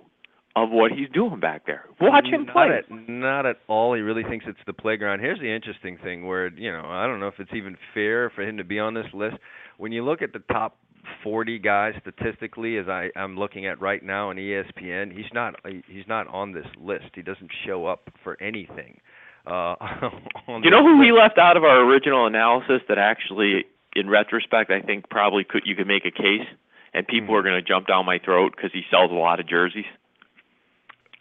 of 0.56 0.70
what 0.70 0.92
he's 0.92 1.08
doing 1.12 1.40
back 1.40 1.66
there. 1.66 1.86
Watch 2.00 2.26
him 2.26 2.46
not 2.46 2.52
play. 2.52 2.78
At, 2.78 3.08
not 3.08 3.44
at 3.44 3.56
all. 3.66 3.94
He 3.94 4.00
really 4.00 4.22
thinks 4.22 4.44
it's 4.48 4.58
the 4.66 4.72
playground. 4.72 5.20
Here's 5.20 5.40
the 5.40 5.52
interesting 5.52 5.98
thing 6.02 6.26
where, 6.26 6.48
you 6.54 6.72
know, 6.72 6.84
I 6.84 7.06
don't 7.06 7.18
know 7.18 7.26
if 7.26 7.40
it's 7.40 7.50
even 7.54 7.76
fair 7.92 8.30
for 8.30 8.42
him 8.42 8.56
to 8.58 8.64
be 8.64 8.78
on 8.78 8.94
this 8.94 9.06
list. 9.12 9.36
When 9.78 9.90
you 9.90 10.04
look 10.04 10.22
at 10.22 10.32
the 10.32 10.38
top 10.52 10.76
40 11.22 11.58
guys 11.58 11.94
statistically 12.00 12.76
as 12.78 12.88
I 12.88 13.10
I'm 13.16 13.36
looking 13.36 13.66
at 13.66 13.80
right 13.80 14.02
now 14.02 14.30
on 14.30 14.36
ESPN, 14.36 15.12
he's 15.16 15.32
not 15.32 15.54
he's 15.88 16.06
not 16.08 16.26
on 16.28 16.52
this 16.52 16.66
list. 16.78 17.06
He 17.14 17.22
doesn't 17.22 17.50
show 17.66 17.86
up 17.86 18.10
for 18.22 18.40
anything. 18.42 19.00
Uh 19.46 19.74
on 20.48 20.62
You 20.62 20.70
know 20.70 20.82
who 20.82 21.02
he 21.02 21.12
list. 21.12 21.20
left 21.22 21.38
out 21.38 21.56
of 21.56 21.64
our 21.64 21.80
original 21.84 22.26
analysis 22.26 22.80
that 22.88 22.98
actually, 22.98 23.64
in 23.94 24.08
retrospect, 24.08 24.70
I 24.70 24.80
think 24.80 25.08
probably 25.10 25.44
could 25.44 25.62
you 25.66 25.74
could 25.76 25.86
make 25.86 26.04
a 26.06 26.10
case, 26.10 26.46
and 26.94 27.06
people 27.06 27.34
Mhm. 27.34 27.38
are 27.38 27.42
going 27.42 27.54
to 27.56 27.62
jump 27.62 27.86
down 27.86 28.06
my 28.06 28.18
throat 28.18 28.54
because 28.56 28.72
he 28.72 28.82
sells 28.90 29.10
a 29.10 29.14
lot 29.14 29.40
of 29.40 29.46
jerseys. 29.46 29.84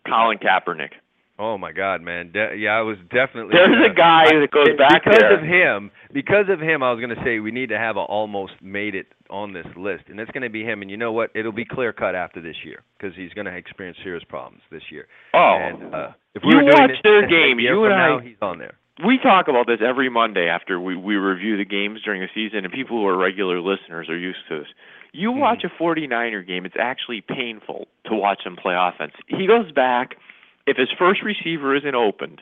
Colin 0.07 0.37
Kaepernick. 0.37 0.91
Oh 1.39 1.57
my 1.57 1.71
God, 1.71 2.01
man! 2.01 2.31
De- 2.31 2.55
yeah, 2.57 2.71
I 2.77 2.81
was 2.81 2.97
definitely. 3.09 3.53
There's 3.53 3.69
gonna- 3.69 3.85
a 3.91 3.93
guy 3.93 4.25
that 4.39 4.51
goes 4.51 4.77
back 4.77 5.03
because 5.03 5.19
there. 5.19 5.33
of 5.33 5.41
him. 5.41 5.89
Because 6.13 6.47
of 6.47 6.59
him, 6.61 6.83
I 6.83 6.91
was 6.91 6.99
going 7.03 7.15
to 7.15 7.23
say 7.23 7.39
we 7.39 7.49
need 7.51 7.69
to 7.69 7.77
have 7.77 7.97
a 7.97 8.01
almost 8.01 8.53
made 8.61 8.93
it 8.93 9.07
on 9.33 9.51
this 9.51 9.65
list, 9.75 10.03
and 10.09 10.19
it's 10.19 10.31
going 10.31 10.43
to 10.43 10.49
be 10.49 10.63
him. 10.63 10.81
And 10.81 10.91
you 10.91 10.95
know 10.95 11.11
what? 11.11 11.31
It'll 11.35 11.51
be 11.51 11.65
clear 11.65 11.91
cut 11.91 12.13
after 12.15 12.39
this 12.39 12.55
year 12.63 12.83
because 12.97 13.15
he's 13.17 13.33
going 13.33 13.45
to 13.45 13.51
experience 13.55 13.97
serious 14.03 14.23
problems 14.23 14.61
this 14.71 14.83
year. 14.91 15.07
Oh, 15.33 15.57
and, 15.59 15.93
uh, 15.93 16.11
if 16.35 16.43
we 16.45 16.51
You 16.51 16.57
were 16.57 16.61
doing 16.61 16.73
watch 16.79 16.89
this 16.91 16.99
their 17.03 17.27
game. 17.27 17.59
you 17.59 17.83
and 17.85 17.93
I- 17.93 18.07
now, 18.09 18.19
he's 18.19 18.37
on 18.41 18.59
there. 18.59 18.75
we 19.05 19.17
talk 19.17 19.47
about 19.47 19.65
this 19.67 19.79
every 19.85 20.07
Monday 20.07 20.47
after 20.47 20.79
we 20.79 20.95
we 20.95 21.15
review 21.15 21.57
the 21.57 21.65
games 21.65 22.01
during 22.03 22.21
the 22.21 22.29
season, 22.33 22.63
and 22.63 22.71
people 22.71 22.97
who 22.99 23.07
are 23.07 23.17
regular 23.17 23.59
listeners 23.59 24.07
are 24.07 24.17
used 24.17 24.39
to 24.49 24.59
this. 24.59 24.67
You 25.13 25.31
Mm-hmm. 25.31 25.39
watch 25.41 25.63
a 25.63 25.69
49er 25.69 26.45
game; 26.47 26.65
it's 26.65 26.77
actually 26.79 27.21
painful 27.21 27.87
to 28.05 28.13
watch 28.15 28.45
him 28.45 28.55
play 28.55 28.75
offense. 28.77 29.13
He 29.27 29.47
goes 29.47 29.71
back. 29.71 30.15
If 30.65 30.77
his 30.77 30.89
first 30.97 31.21
receiver 31.23 31.75
isn't 31.75 31.93
opened, 31.95 32.41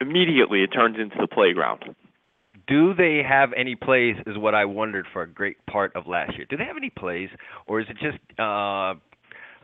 immediately 0.00 0.62
it 0.62 0.68
turns 0.68 0.98
into 0.98 1.16
the 1.18 1.26
playground. 1.26 1.94
Do 2.66 2.94
they 2.94 3.22
have 3.28 3.50
any 3.56 3.74
plays? 3.74 4.16
Is 4.26 4.38
what 4.38 4.54
I 4.54 4.64
wondered 4.64 5.06
for 5.12 5.22
a 5.22 5.28
great 5.28 5.64
part 5.66 5.94
of 5.94 6.06
last 6.06 6.36
year. 6.36 6.46
Do 6.48 6.56
they 6.56 6.64
have 6.64 6.76
any 6.76 6.90
plays, 6.90 7.28
or 7.66 7.80
is 7.80 7.86
it 7.90 7.96
just 8.00 8.18
uh, 8.38 8.94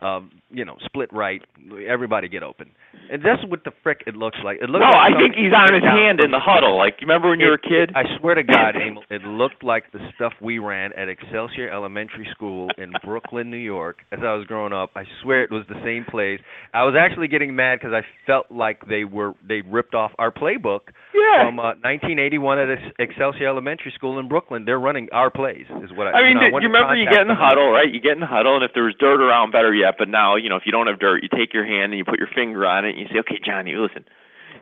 um, 0.04 0.30
you 0.50 0.64
know 0.64 0.76
split 0.84 1.12
right? 1.12 1.42
Everybody 1.88 2.28
get 2.28 2.42
open. 2.42 2.70
And 3.10 3.22
that's 3.22 3.44
what 3.46 3.64
the 3.64 3.72
frick 3.82 4.04
it 4.06 4.14
looks 4.14 4.38
like. 4.44 4.58
It 4.62 4.70
looks 4.70 4.82
No, 4.82 4.90
like 4.90 5.14
I 5.14 5.18
think 5.18 5.34
he's 5.34 5.52
on 5.52 5.74
his 5.74 5.82
hand 5.82 6.20
in 6.20 6.30
the 6.30 6.38
huddle. 6.38 6.76
Like 6.76 6.96
you 7.00 7.06
remember 7.06 7.30
when 7.30 7.40
you 7.40 7.46
were 7.46 7.54
a 7.54 7.58
kid? 7.58 7.92
I 7.94 8.04
swear 8.18 8.34
to 8.34 8.42
God, 8.42 8.76
Emil, 8.80 9.02
it 9.10 9.22
looked 9.22 9.64
like 9.64 9.90
the 9.92 9.98
stuff 10.14 10.32
we 10.40 10.58
ran 10.58 10.92
at 10.94 11.08
Excelsior 11.08 11.70
Elementary 11.70 12.28
School 12.30 12.68
in 12.78 12.92
Brooklyn, 13.04 13.50
New 13.50 13.56
York, 13.56 13.98
as 14.12 14.20
I 14.22 14.34
was 14.34 14.46
growing 14.46 14.72
up. 14.72 14.90
I 14.94 15.04
swear 15.22 15.42
it 15.42 15.50
was 15.50 15.64
the 15.68 15.80
same 15.84 16.04
plays. 16.04 16.40
I 16.74 16.84
was 16.84 16.94
actually 16.98 17.28
getting 17.28 17.54
mad 17.54 17.80
because 17.80 17.92
I 17.92 18.02
felt 18.26 18.46
like 18.50 18.86
they 18.86 19.04
were 19.04 19.34
they 19.46 19.62
ripped 19.62 19.94
off 19.94 20.12
our 20.18 20.30
playbook 20.30 20.90
yeah. 21.14 21.46
from 21.46 21.58
uh, 21.58 21.74
1981 21.82 22.58
at 22.58 22.70
Ex- 22.70 22.94
Excelsior 22.98 23.48
Elementary 23.48 23.92
School 23.94 24.18
in 24.18 24.28
Brooklyn. 24.28 24.64
They're 24.64 24.80
running 24.80 25.08
our 25.12 25.30
plays, 25.30 25.66
is 25.82 25.90
what 25.92 26.06
I. 26.06 26.12
I 26.12 26.22
mean, 26.22 26.38
you 26.42 26.50
know, 26.50 26.56
I 26.56 26.60
you 26.60 26.68
remember 26.68 26.94
you 26.96 27.10
get 27.10 27.22
in 27.22 27.28
the 27.28 27.34
huddle, 27.34 27.70
right? 27.70 27.92
You 27.92 28.00
get 28.00 28.12
in 28.12 28.20
the 28.20 28.26
huddle, 28.26 28.54
and 28.54 28.64
if 28.64 28.72
there 28.74 28.84
was 28.84 28.94
dirt 28.98 29.20
around, 29.20 29.52
better 29.52 29.74
yet. 29.74 29.94
But 29.98 30.08
now, 30.08 30.36
you 30.36 30.48
know, 30.48 30.56
if 30.56 30.62
you 30.64 30.72
don't 30.72 30.86
have 30.86 30.98
dirt, 30.98 31.22
you 31.22 31.28
take 31.28 31.52
your 31.52 31.66
hand 31.66 31.92
and 31.92 31.98
you 31.98 32.04
put 32.04 32.18
your 32.18 32.28
finger 32.34 32.66
on 32.66 32.79
it, 32.84 32.90
and 32.90 32.98
you 32.98 33.06
say, 33.12 33.18
"Okay, 33.20 33.40
Johnny, 33.44 33.74
listen." 33.74 34.04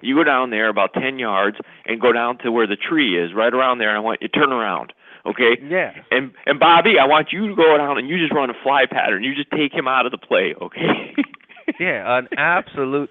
You 0.00 0.14
go 0.14 0.22
down 0.22 0.50
there 0.50 0.68
about 0.68 0.94
ten 0.94 1.18
yards 1.18 1.56
and 1.86 2.00
go 2.00 2.12
down 2.12 2.38
to 2.38 2.52
where 2.52 2.66
the 2.66 2.76
tree 2.76 3.18
is, 3.18 3.34
right 3.34 3.52
around 3.52 3.78
there. 3.78 3.88
And 3.88 3.96
I 3.96 4.00
want 4.00 4.22
you 4.22 4.28
to 4.28 4.38
turn 4.38 4.52
around, 4.52 4.92
okay? 5.26 5.58
Yeah. 5.62 5.92
And 6.10 6.32
and 6.46 6.60
Bobby, 6.60 6.98
I 7.00 7.06
want 7.06 7.32
you 7.32 7.48
to 7.48 7.54
go 7.56 7.76
down 7.76 7.98
and 7.98 8.08
you 8.08 8.18
just 8.18 8.32
run 8.32 8.48
a 8.50 8.54
fly 8.62 8.84
pattern. 8.88 9.24
You 9.24 9.34
just 9.34 9.50
take 9.50 9.72
him 9.72 9.88
out 9.88 10.06
of 10.06 10.12
the 10.12 10.18
play, 10.18 10.54
okay? 10.60 11.14
Yeah, 11.78 12.18
an 12.18 12.28
absolute 12.36 13.10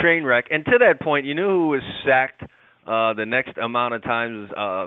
train 0.00 0.24
wreck. 0.24 0.46
And 0.50 0.64
to 0.66 0.78
that 0.78 1.00
point, 1.00 1.26
you 1.26 1.34
knew 1.34 1.48
who 1.48 1.68
was 1.68 1.82
sacked 2.06 2.42
uh, 2.86 3.12
the 3.14 3.26
next 3.26 3.58
amount 3.58 3.94
of 3.94 4.02
times 4.02 4.50
uh, 4.56 4.86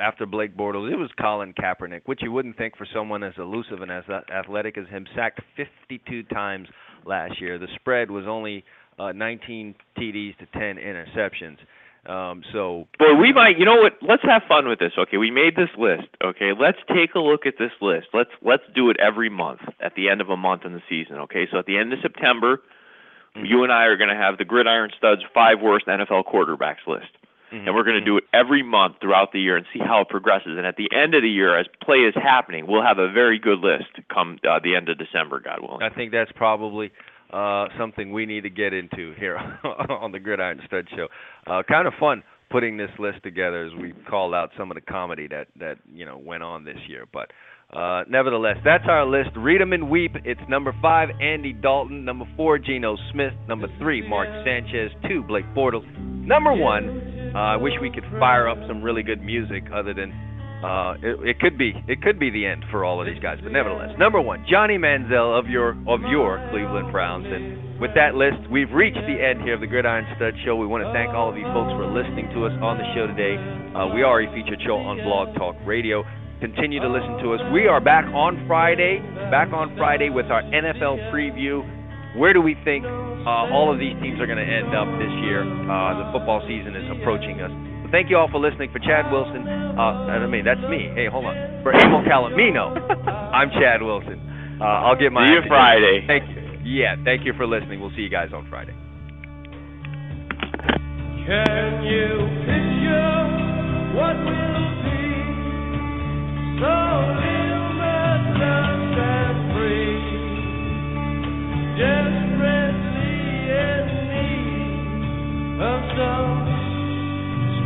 after 0.00 0.26
Blake 0.26 0.56
Bortles? 0.56 0.92
It 0.92 0.96
was 0.96 1.10
Colin 1.20 1.52
Kaepernick, 1.54 2.02
which 2.04 2.20
you 2.22 2.30
wouldn't 2.30 2.56
think 2.56 2.76
for 2.76 2.86
someone 2.94 3.22
as 3.22 3.34
elusive 3.38 3.80
and 3.80 3.90
as 3.90 4.04
athletic 4.32 4.78
as 4.78 4.86
him. 4.88 5.06
Sacked 5.16 5.40
52 5.56 6.22
times 6.24 6.68
last 7.04 7.40
year. 7.40 7.58
The 7.58 7.68
spread 7.76 8.10
was 8.10 8.24
only 8.28 8.64
uh, 9.00 9.12
19 9.12 9.74
TDs 9.98 10.36
to 10.38 10.46
10 10.46 10.76
interceptions. 10.76 11.58
Um, 12.06 12.42
so 12.52 12.88
Boy, 12.98 13.14
we 13.14 13.32
might. 13.32 13.58
You 13.58 13.66
know 13.66 13.76
what? 13.76 13.98
Let's 14.00 14.22
have 14.22 14.42
fun 14.48 14.66
with 14.68 14.78
this. 14.78 14.92
Okay, 14.96 15.18
we 15.18 15.30
made 15.30 15.54
this 15.54 15.68
list. 15.76 16.08
Okay, 16.24 16.52
let's 16.58 16.78
take 16.88 17.14
a 17.14 17.18
look 17.18 17.44
at 17.44 17.54
this 17.58 17.72
list. 17.82 18.06
Let's 18.14 18.30
let's 18.40 18.62
do 18.74 18.88
it 18.88 18.96
every 18.98 19.28
month 19.28 19.60
at 19.80 19.94
the 19.96 20.08
end 20.08 20.22
of 20.22 20.30
a 20.30 20.36
month 20.36 20.64
in 20.64 20.72
the 20.72 20.80
season. 20.88 21.16
Okay, 21.16 21.46
so 21.50 21.58
at 21.58 21.66
the 21.66 21.76
end 21.76 21.92
of 21.92 21.98
September, 22.00 22.62
you 23.36 23.64
and 23.64 23.70
I 23.70 23.84
are 23.84 23.98
going 23.98 24.08
to 24.08 24.16
have 24.16 24.38
the 24.38 24.46
Gridiron 24.46 24.90
Studs 24.96 25.20
five 25.34 25.60
worst 25.60 25.86
NFL 25.88 26.24
quarterbacks 26.24 26.86
list, 26.86 27.12
mhm, 27.52 27.66
and 27.66 27.74
we're 27.74 27.84
going 27.84 28.00
to 28.00 28.04
do 28.04 28.16
it 28.16 28.24
every 28.32 28.62
month 28.62 28.96
throughout 29.02 29.32
the 29.32 29.40
year 29.40 29.58
and 29.58 29.66
see 29.70 29.78
how 29.78 30.00
it 30.00 30.08
progresses. 30.08 30.56
And 30.56 30.64
at 30.64 30.76
the 30.76 30.88
end 30.96 31.14
of 31.14 31.20
the 31.20 31.28
year, 31.28 31.58
as 31.58 31.66
play 31.82 31.98
is 31.98 32.14
happening, 32.14 32.66
we'll 32.66 32.82
have 32.82 32.98
a 32.98 33.12
very 33.12 33.38
good 33.38 33.58
list 33.58 33.92
come 34.08 34.38
uh, 34.48 34.58
the 34.64 34.74
end 34.74 34.88
of 34.88 34.96
December, 34.96 35.38
God 35.38 35.60
willing. 35.60 35.82
I 35.82 35.90
think 35.90 36.12
that's 36.12 36.32
probably 36.32 36.92
uh, 37.32 37.66
something 37.78 38.12
we 38.12 38.26
need 38.26 38.42
to 38.42 38.50
get 38.50 38.72
into 38.72 39.14
here 39.18 39.36
on 39.64 40.12
the 40.12 40.18
Gridiron 40.18 40.60
Stud 40.66 40.88
Show. 40.96 41.08
Uh, 41.46 41.62
kind 41.68 41.86
of 41.86 41.94
fun 41.98 42.22
putting 42.50 42.76
this 42.76 42.90
list 42.98 43.22
together 43.22 43.64
as 43.64 43.72
we 43.80 43.94
called 44.08 44.34
out 44.34 44.50
some 44.58 44.70
of 44.70 44.74
the 44.74 44.80
comedy 44.80 45.28
that 45.28 45.46
that 45.58 45.76
you 45.92 46.04
know 46.04 46.18
went 46.18 46.42
on 46.42 46.64
this 46.64 46.78
year. 46.88 47.06
But 47.12 47.30
uh, 47.76 48.02
nevertheless, 48.08 48.56
that's 48.64 48.84
our 48.88 49.06
list. 49.06 49.30
Read 49.36 49.62
'em 49.62 49.72
and 49.72 49.88
weep. 49.88 50.12
It's 50.24 50.40
number 50.48 50.74
five, 50.82 51.08
Andy 51.20 51.52
Dalton. 51.52 52.04
Number 52.04 52.26
four, 52.36 52.58
Geno 52.58 52.96
Smith. 53.12 53.32
Number 53.48 53.68
three, 53.78 54.06
Mark 54.06 54.28
Sanchez. 54.44 54.90
Two, 55.08 55.22
Blake 55.22 55.46
Bortles. 55.54 55.86
Number 55.98 56.52
one, 56.52 57.32
uh, 57.34 57.38
I 57.38 57.56
wish 57.56 57.74
we 57.80 57.90
could 57.90 58.04
fire 58.18 58.48
up 58.48 58.58
some 58.66 58.82
really 58.82 59.02
good 59.02 59.22
music 59.22 59.64
other 59.72 59.94
than 59.94 60.12
uh, 60.60 60.94
it, 61.00 61.36
it 61.36 61.40
could 61.40 61.56
be 61.56 61.72
it 61.88 62.02
could 62.02 62.18
be 62.20 62.28
the 62.28 62.44
end 62.44 62.64
for 62.70 62.84
all 62.84 63.00
of 63.00 63.06
these 63.06 63.20
guys, 63.22 63.38
but 63.42 63.52
nevertheless, 63.52 63.96
number 63.98 64.20
one, 64.20 64.44
Johnny 64.44 64.76
Manziel 64.76 65.32
of 65.32 65.48
your 65.48 65.72
of 65.88 66.00
your 66.12 66.36
Cleveland 66.52 66.92
Browns, 66.92 67.24
and 67.24 67.80
with 67.80 67.96
that 67.96 68.12
list, 68.12 68.44
we've 68.52 68.70
reached 68.70 69.00
the 69.08 69.16
end 69.16 69.40
here 69.40 69.56
of 69.56 69.64
the 69.64 69.66
Gridiron 69.66 70.04
Stud 70.16 70.36
Show. 70.44 70.56
We 70.56 70.68
want 70.68 70.84
to 70.84 70.92
thank 70.92 71.16
all 71.16 71.32
of 71.32 71.36
you 71.40 71.48
folks 71.56 71.72
for 71.72 71.88
listening 71.88 72.28
to 72.36 72.44
us 72.44 72.52
on 72.60 72.76
the 72.76 72.84
show 72.92 73.08
today. 73.08 73.40
Uh, 73.72 73.88
we 73.96 74.04
are 74.04 74.20
a 74.20 74.28
featured 74.36 74.60
show 74.60 74.76
on 74.76 75.00
Blog 75.00 75.32
Talk 75.40 75.56
Radio. 75.64 76.04
Continue 76.44 76.80
to 76.80 76.88
listen 76.92 77.24
to 77.24 77.32
us. 77.32 77.40
We 77.52 77.64
are 77.64 77.80
back 77.80 78.04
on 78.12 78.44
Friday, 78.44 79.00
back 79.32 79.52
on 79.56 79.72
Friday 79.80 80.12
with 80.12 80.28
our 80.28 80.44
NFL 80.44 81.08
preview. 81.08 81.64
Where 82.20 82.32
do 82.32 82.44
we 82.44 82.56
think 82.64 82.84
uh, 82.84 83.48
all 83.48 83.72
of 83.72 83.80
these 83.80 83.96
teams 84.04 84.20
are 84.20 84.28
going 84.28 84.40
to 84.40 84.44
end 84.44 84.76
up 84.76 84.88
this 85.00 85.12
year? 85.24 85.40
Uh, 85.40 86.04
the 86.04 86.06
football 86.12 86.44
season 86.44 86.76
is 86.76 86.84
approaching 87.00 87.40
us. 87.40 87.69
Thank 87.90 88.08
you 88.08 88.16
all 88.16 88.28
for 88.30 88.38
listening. 88.38 88.70
For 88.72 88.78
Chad 88.78 89.10
Wilson, 89.10 89.46
uh, 89.46 90.06
I 90.06 90.26
mean, 90.26 90.44
that's 90.44 90.62
me. 90.70 90.90
Hey, 90.94 91.06
hold 91.10 91.24
on. 91.26 91.34
For 91.62 91.72
Emil 91.74 92.02
Calomino, 92.06 92.78
I'm 93.34 93.50
Chad 93.50 93.82
Wilson. 93.82 94.18
Uh, 94.60 94.64
I'll 94.64 94.96
get 94.96 95.10
my. 95.12 95.26
See 95.26 95.32
you 95.32 95.42
Friday. 95.48 96.04
Thank 96.06 96.28
you. 96.30 96.40
Yeah, 96.62 96.94
thank 97.04 97.24
you 97.24 97.32
for 97.36 97.46
listening. 97.46 97.80
We'll 97.80 97.90
see 97.96 98.02
you 98.02 98.10
guys 98.10 98.30
on 98.34 98.46
Friday. 98.48 98.74
Can 101.26 101.84
you 101.84 102.08
picture 102.46 103.26
what 103.96 104.16
will 104.18 104.70
be 104.84 105.02
so 106.60 106.76
limitless 107.18 108.24
and 108.98 109.36
free? 109.54 109.98
Desperately 111.80 113.16
in 113.50 113.84
need 114.10 115.62
of 115.62 115.80
some 115.96 116.59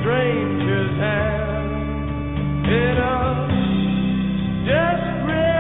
strangers 0.05 0.99
hand 1.01 2.67
in 2.69 2.97
a 3.01 3.25
desperate 4.69 5.54